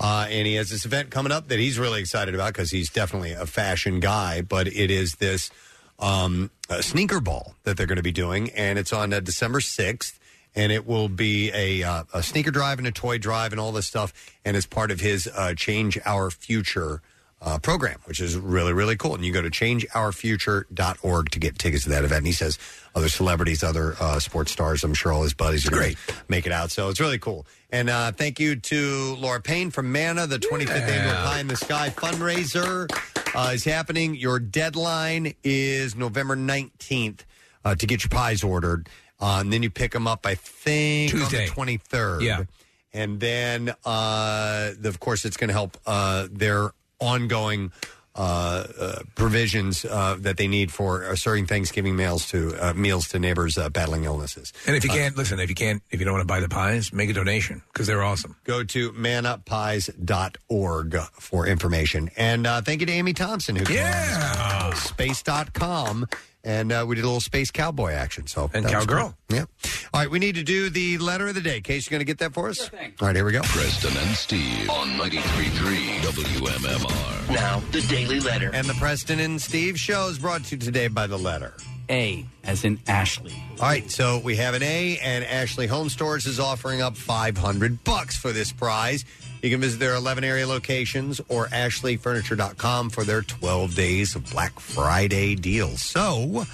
[0.00, 2.90] Uh, and he has this event coming up that he's really excited about because he's
[2.90, 4.42] definitely a fashion guy.
[4.42, 5.50] But it is this
[5.98, 9.60] um, uh, sneaker ball that they're going to be doing, and it's on uh, December
[9.60, 10.18] sixth.
[10.56, 13.70] And it will be a, uh, a sneaker drive and a toy drive and all
[13.70, 14.12] this stuff,
[14.44, 17.00] and it's part of his uh, Change Our Future
[17.40, 19.14] uh, program, which is really, really cool.
[19.14, 22.18] And you go to changeourfuture.org to get tickets to that event.
[22.18, 22.58] And he says
[22.94, 26.46] other celebrities, other uh, sports stars, I'm sure all his buddies are going to make
[26.46, 26.70] it out.
[26.70, 27.46] So it's really cool.
[27.70, 31.56] And uh, thank you to Laura Payne from MANNA, the 25th annual Pie in the
[31.56, 32.88] Sky fundraiser
[33.34, 34.14] uh, is happening.
[34.14, 37.20] Your deadline is November 19th
[37.64, 38.88] uh, to get your pies ordered.
[39.20, 41.48] Uh, and then you pick them up, I think, Tuesday.
[41.48, 42.22] on the 23rd.
[42.22, 42.44] Yeah.
[42.92, 46.70] And then, uh, the- of course, it's going to help uh, their
[47.00, 47.72] ongoing
[48.14, 53.06] uh, uh, provisions uh, that they need for uh, serving Thanksgiving meals to uh, meals
[53.08, 54.52] to neighbors uh, battling illnesses.
[54.66, 56.40] And if you Uh, can't listen, if you can't, if you don't want to buy
[56.40, 58.34] the pies, make a donation because they're awesome.
[58.42, 62.10] Go to mannapies.org for information.
[62.16, 66.06] And uh, thank you to Amy Thompson, who came on this, uh, space.com.
[66.48, 68.26] And uh, we did a little space cowboy action.
[68.26, 69.14] So And that was cowgirl.
[69.28, 69.36] cool.
[69.36, 69.44] Yeah.
[69.92, 71.60] All right, we need to do the letter of the day.
[71.60, 72.70] Case, you going to get that for us?
[72.72, 73.42] All right, here we go.
[73.42, 77.34] Preston and Steve on 93.3 WMMR.
[77.34, 78.50] Now, the Daily Letter.
[78.54, 81.52] And the Preston and Steve show is brought to you today by the letter
[81.90, 83.34] A, as in Ashley.
[83.60, 87.84] All right, so we have an A, and Ashley Home Stores is offering up 500
[87.84, 89.04] bucks for this prize.
[89.42, 94.58] You can visit their 11 area locations or ashleyfurniture.com for their 12 days of Black
[94.58, 95.82] Friday deals.
[95.82, 96.44] So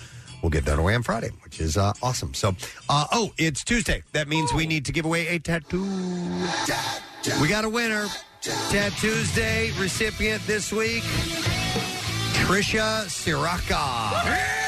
[0.43, 2.35] we'll get that away on Friday, which is uh, awesome.
[2.35, 2.55] So,
[2.89, 4.03] uh, oh, it's Tuesday.
[4.13, 5.85] That means we need to give away a tattoo.
[7.41, 8.07] We got a winner.
[8.43, 11.03] Tattoos Day recipient this week,
[12.35, 14.64] Trisha Siraka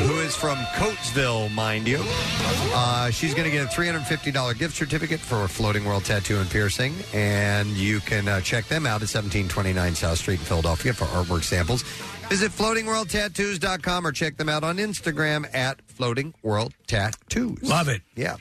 [0.00, 2.00] who is from Coatesville, mind you.
[2.02, 6.94] Uh, she's going to get a $350 gift certificate for Floating World Tattoo and Piercing,
[7.12, 11.44] and you can uh, check them out at 1729 South Street in Philadelphia for artwork
[11.44, 11.82] samples.
[12.28, 17.62] Visit floatingworldtattoos.com or check them out on Instagram at Floating World Tattoos.
[17.62, 18.02] Love it.
[18.14, 18.36] Yeah.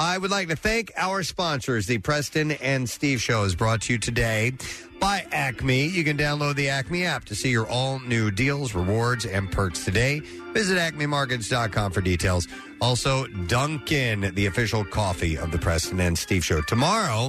[0.00, 1.86] I would like to thank our sponsors.
[1.86, 4.54] The Preston and Steve Show is brought to you today
[4.98, 5.88] by Acme.
[5.88, 9.84] You can download the Acme app to see your all new deals, rewards, and perks
[9.84, 10.20] today.
[10.54, 12.48] Visit acmemarkets.com for details.
[12.80, 16.62] Also, Dunkin', the official coffee of the Preston and Steve Show.
[16.62, 17.28] Tomorrow,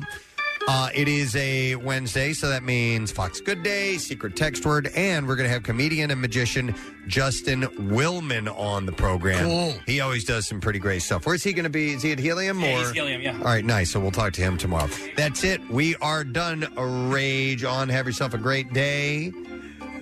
[0.68, 5.28] Uh, it is a Wednesday, so that means Fox Good Day, Secret Text Word, and
[5.28, 6.76] we're going to have comedian and magician
[7.08, 9.44] Justin Willman on the program.
[9.46, 9.74] Cool.
[9.88, 11.26] He always does some pretty great stuff.
[11.26, 11.94] Where's he going to be?
[11.94, 12.60] Is he at Helium?
[12.60, 12.80] Yeah, or?
[12.80, 13.38] he's Helium, yeah.
[13.38, 13.90] All right, nice.
[13.92, 14.90] So we'll talk to him tomorrow.
[15.18, 15.68] That's it.
[15.70, 16.68] We are done.
[17.10, 17.90] Rage on.
[17.90, 19.34] Have yourself a great day.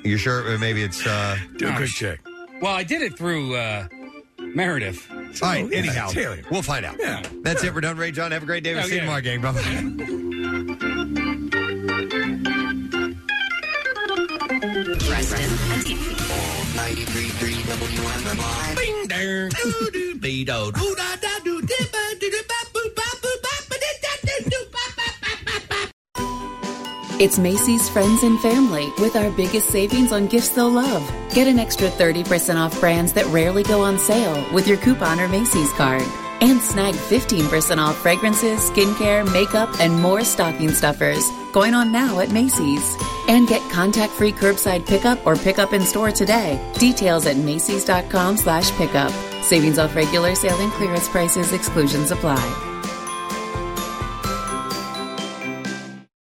[0.03, 0.53] You sure?
[0.53, 1.05] Uh, Maybe it's.
[1.05, 2.19] Uh, Do a quick check.
[2.61, 3.88] Well, I did it through uh,
[4.56, 5.08] Meredith.
[5.11, 6.10] Oh, All right, anyhow,
[6.50, 6.95] we'll find out.
[7.00, 7.22] Yeah.
[7.44, 7.74] That's it.
[7.74, 7.98] We're done.
[7.98, 8.74] Ray John, have a great day.
[8.74, 9.22] We'll Oh, see you yeah.
[9.22, 9.42] tomorrow, gang.
[9.42, 11.00] Bye-bye.
[14.10, 15.40] Preston
[15.72, 16.00] and Steve.
[16.76, 18.76] 93.3 WMMR.
[18.76, 21.58] Bing, dang, doo, doo, be, do, doo, da, da, doo,
[27.19, 31.03] It's Macy's Friends and Family with our biggest savings on gifts they'll love.
[31.33, 35.27] Get an extra 30% off brands that rarely go on sale with your coupon or
[35.27, 36.01] Macy's card.
[36.39, 41.22] And snag 15% off fragrances, skincare, makeup, and more stocking stuffers.
[41.51, 42.95] Going on now at Macy's.
[43.27, 46.57] And get contact-free curbside pickup or pickup in store today.
[46.75, 49.11] Details at macys.com slash pickup.
[49.43, 51.51] Savings off regular sale and clearance prices.
[51.51, 52.68] Exclusions apply.